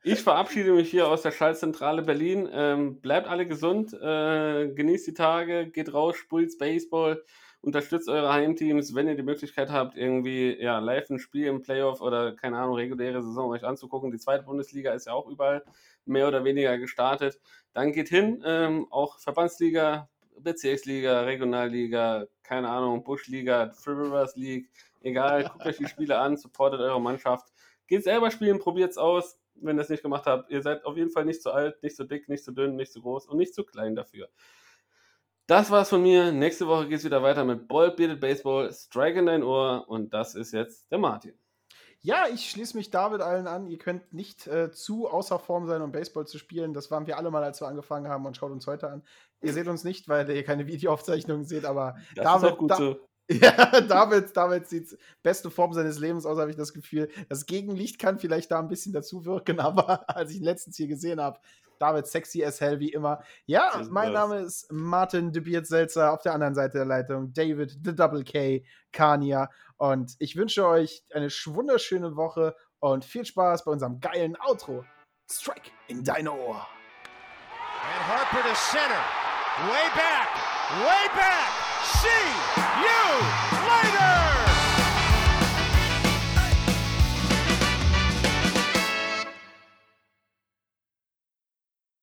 ich 0.02 0.22
verabschiede 0.22 0.72
mich 0.72 0.90
hier 0.90 1.08
aus 1.08 1.22
der 1.22 1.30
Schallzentrale 1.30 2.02
Berlin. 2.02 2.46
Ähm, 2.52 3.00
bleibt 3.00 3.28
alle 3.28 3.46
gesund, 3.46 3.94
äh, 3.94 4.68
genießt 4.68 5.06
die 5.06 5.14
Tage, 5.14 5.68
geht 5.68 5.94
raus, 5.94 6.16
spielt 6.16 6.58
Baseball, 6.58 7.24
unterstützt 7.62 8.10
eure 8.10 8.30
Heimteams, 8.30 8.94
wenn 8.94 9.08
ihr 9.08 9.16
die 9.16 9.22
Möglichkeit 9.22 9.70
habt, 9.70 9.96
irgendwie 9.96 10.54
ja, 10.60 10.80
live 10.80 11.08
ein 11.08 11.18
Spiel 11.18 11.46
im 11.46 11.62
Playoff 11.62 12.02
oder 12.02 12.36
keine 12.36 12.58
Ahnung, 12.58 12.74
reguläre 12.74 13.22
Saison 13.22 13.48
euch 13.48 13.64
anzugucken. 13.64 14.10
Die 14.10 14.18
zweite 14.18 14.44
Bundesliga 14.44 14.92
ist 14.92 15.06
ja 15.06 15.14
auch 15.14 15.28
überall 15.30 15.64
mehr 16.04 16.28
oder 16.28 16.44
weniger 16.44 16.76
gestartet. 16.76 17.40
Dann 17.72 17.92
geht 17.92 18.10
hin, 18.10 18.42
ähm, 18.44 18.86
auch 18.90 19.18
Verbandsliga, 19.18 20.10
Bezirksliga, 20.40 21.22
Regionalliga, 21.22 22.26
keine 22.42 22.68
Ahnung, 22.68 23.04
Buschliga, 23.04 23.70
Free 23.72 23.92
Rivers 23.92 24.36
League, 24.36 24.70
egal, 25.00 25.44
guckt 25.44 25.66
euch 25.66 25.78
die 25.78 25.86
Spiele 25.86 26.18
an, 26.18 26.36
supportet 26.36 26.80
eure 26.80 27.00
Mannschaft. 27.00 27.48
Geht 27.86 28.04
selber 28.04 28.30
spielen, 28.30 28.58
probiert 28.58 28.90
es 28.90 28.98
aus, 28.98 29.38
wenn 29.54 29.78
ihr 29.78 29.82
es 29.82 29.88
nicht 29.88 30.02
gemacht 30.02 30.26
habt. 30.26 30.50
Ihr 30.50 30.62
seid 30.62 30.84
auf 30.84 30.96
jeden 30.96 31.10
Fall 31.10 31.24
nicht 31.24 31.42
zu 31.42 31.52
alt, 31.52 31.82
nicht 31.82 31.96
zu 31.96 32.04
dick, 32.04 32.28
nicht 32.28 32.44
zu 32.44 32.52
dünn, 32.52 32.76
nicht 32.76 32.92
zu 32.92 33.00
groß 33.00 33.26
und 33.26 33.38
nicht 33.38 33.54
zu 33.54 33.64
klein 33.64 33.94
dafür. 33.94 34.28
Das 35.46 35.70
war's 35.70 35.90
von 35.90 36.02
mir. 36.02 36.32
Nächste 36.32 36.66
Woche 36.66 36.88
geht's 36.88 37.04
wieder 37.04 37.22
weiter 37.22 37.44
mit 37.44 37.68
Ball 37.68 37.92
Bearded 37.92 38.20
Baseball, 38.20 38.72
Strike 38.72 39.18
in 39.18 39.26
dein 39.26 39.44
Ohr 39.44 39.84
und 39.88 40.12
das 40.12 40.34
ist 40.34 40.52
jetzt 40.52 40.90
der 40.90 40.98
Martin. 40.98 41.38
Ja, 42.02 42.26
ich 42.32 42.50
schließe 42.50 42.76
mich 42.76 42.90
David 42.90 43.20
allen 43.20 43.46
an. 43.46 43.66
Ihr 43.66 43.78
könnt 43.78 44.12
nicht 44.12 44.46
äh, 44.46 44.70
zu 44.70 45.08
außer 45.08 45.38
Form 45.38 45.66
sein, 45.66 45.82
um 45.82 45.92
Baseball 45.92 46.26
zu 46.26 46.38
spielen. 46.38 46.72
Das 46.72 46.90
waren 46.90 47.06
wir 47.06 47.16
alle 47.18 47.30
mal, 47.30 47.42
als 47.42 47.60
wir 47.60 47.68
angefangen 47.68 48.08
haben 48.08 48.26
und 48.26 48.36
schaut 48.36 48.52
uns 48.52 48.66
heute 48.66 48.90
an. 48.90 49.02
Ihr 49.42 49.52
seht 49.52 49.66
uns 49.68 49.84
nicht, 49.84 50.08
weil 50.08 50.28
ihr 50.30 50.44
keine 50.44 50.66
Videoaufzeichnungen 50.68 51.44
seht, 51.44 51.64
aber 51.64 51.96
Das 52.14 52.24
David, 52.24 52.48
ist 52.48 52.52
auch 52.52 52.58
gut 52.58 52.70
da, 52.70 52.76
so. 52.76 53.00
Ja, 53.28 53.80
David, 53.80 54.36
David 54.36 54.68
sieht 54.68 54.96
beste 55.22 55.50
Form 55.50 55.72
seines 55.72 55.98
Lebens 55.98 56.26
aus, 56.26 56.38
habe 56.38 56.50
ich 56.50 56.56
das 56.56 56.72
Gefühl. 56.72 57.08
Das 57.28 57.46
Gegenlicht 57.46 57.98
kann 57.98 58.20
vielleicht 58.20 58.52
da 58.52 58.60
ein 58.60 58.68
bisschen 58.68 58.92
dazu 58.92 59.24
wirken, 59.24 59.58
aber 59.60 60.08
als 60.08 60.30
ich 60.30 60.36
ihn 60.36 60.44
letztens 60.44 60.76
hier 60.76 60.86
gesehen 60.86 61.20
habe, 61.20 61.40
David 61.78 62.06
sexy 62.06 62.44
as 62.44 62.60
hell 62.60 62.80
wie 62.80 62.90
immer. 62.90 63.22
Ja, 63.44 63.82
mein 63.90 64.08
aus. 64.08 64.14
Name 64.14 64.38
ist 64.40 64.72
Martin 64.72 65.32
de 65.32 65.42
Beard 65.42 65.66
Seltzer, 65.66 66.12
auf 66.12 66.22
der 66.22 66.34
anderen 66.34 66.54
Seite 66.54 66.78
der 66.78 66.86
Leitung 66.86 67.32
David 67.32 67.78
the 67.84 67.94
Double 67.94 68.24
K 68.24 68.64
Kania 68.92 69.50
und 69.78 70.16
ich 70.18 70.36
wünsche 70.36 70.66
euch 70.66 71.04
eine 71.12 71.28
wunderschöne 71.28 72.16
Woche 72.16 72.54
und 72.80 73.04
viel 73.04 73.24
Spaß 73.24 73.64
bei 73.64 73.72
unserem 73.72 74.00
geilen 74.00 74.36
Outro. 74.40 74.84
Strike 75.30 75.70
in 75.88 76.04
dein 76.04 76.28
Ohr. 76.28 76.66
And 77.82 78.02
Harper 78.08 78.42
to 78.48 78.54
center. 78.54 79.02
Way 79.68 79.88
back. 79.94 80.28
Way 80.84 81.08
back. 81.14 81.50
See 82.02 82.08
you 82.82 83.66
later. 83.66 84.15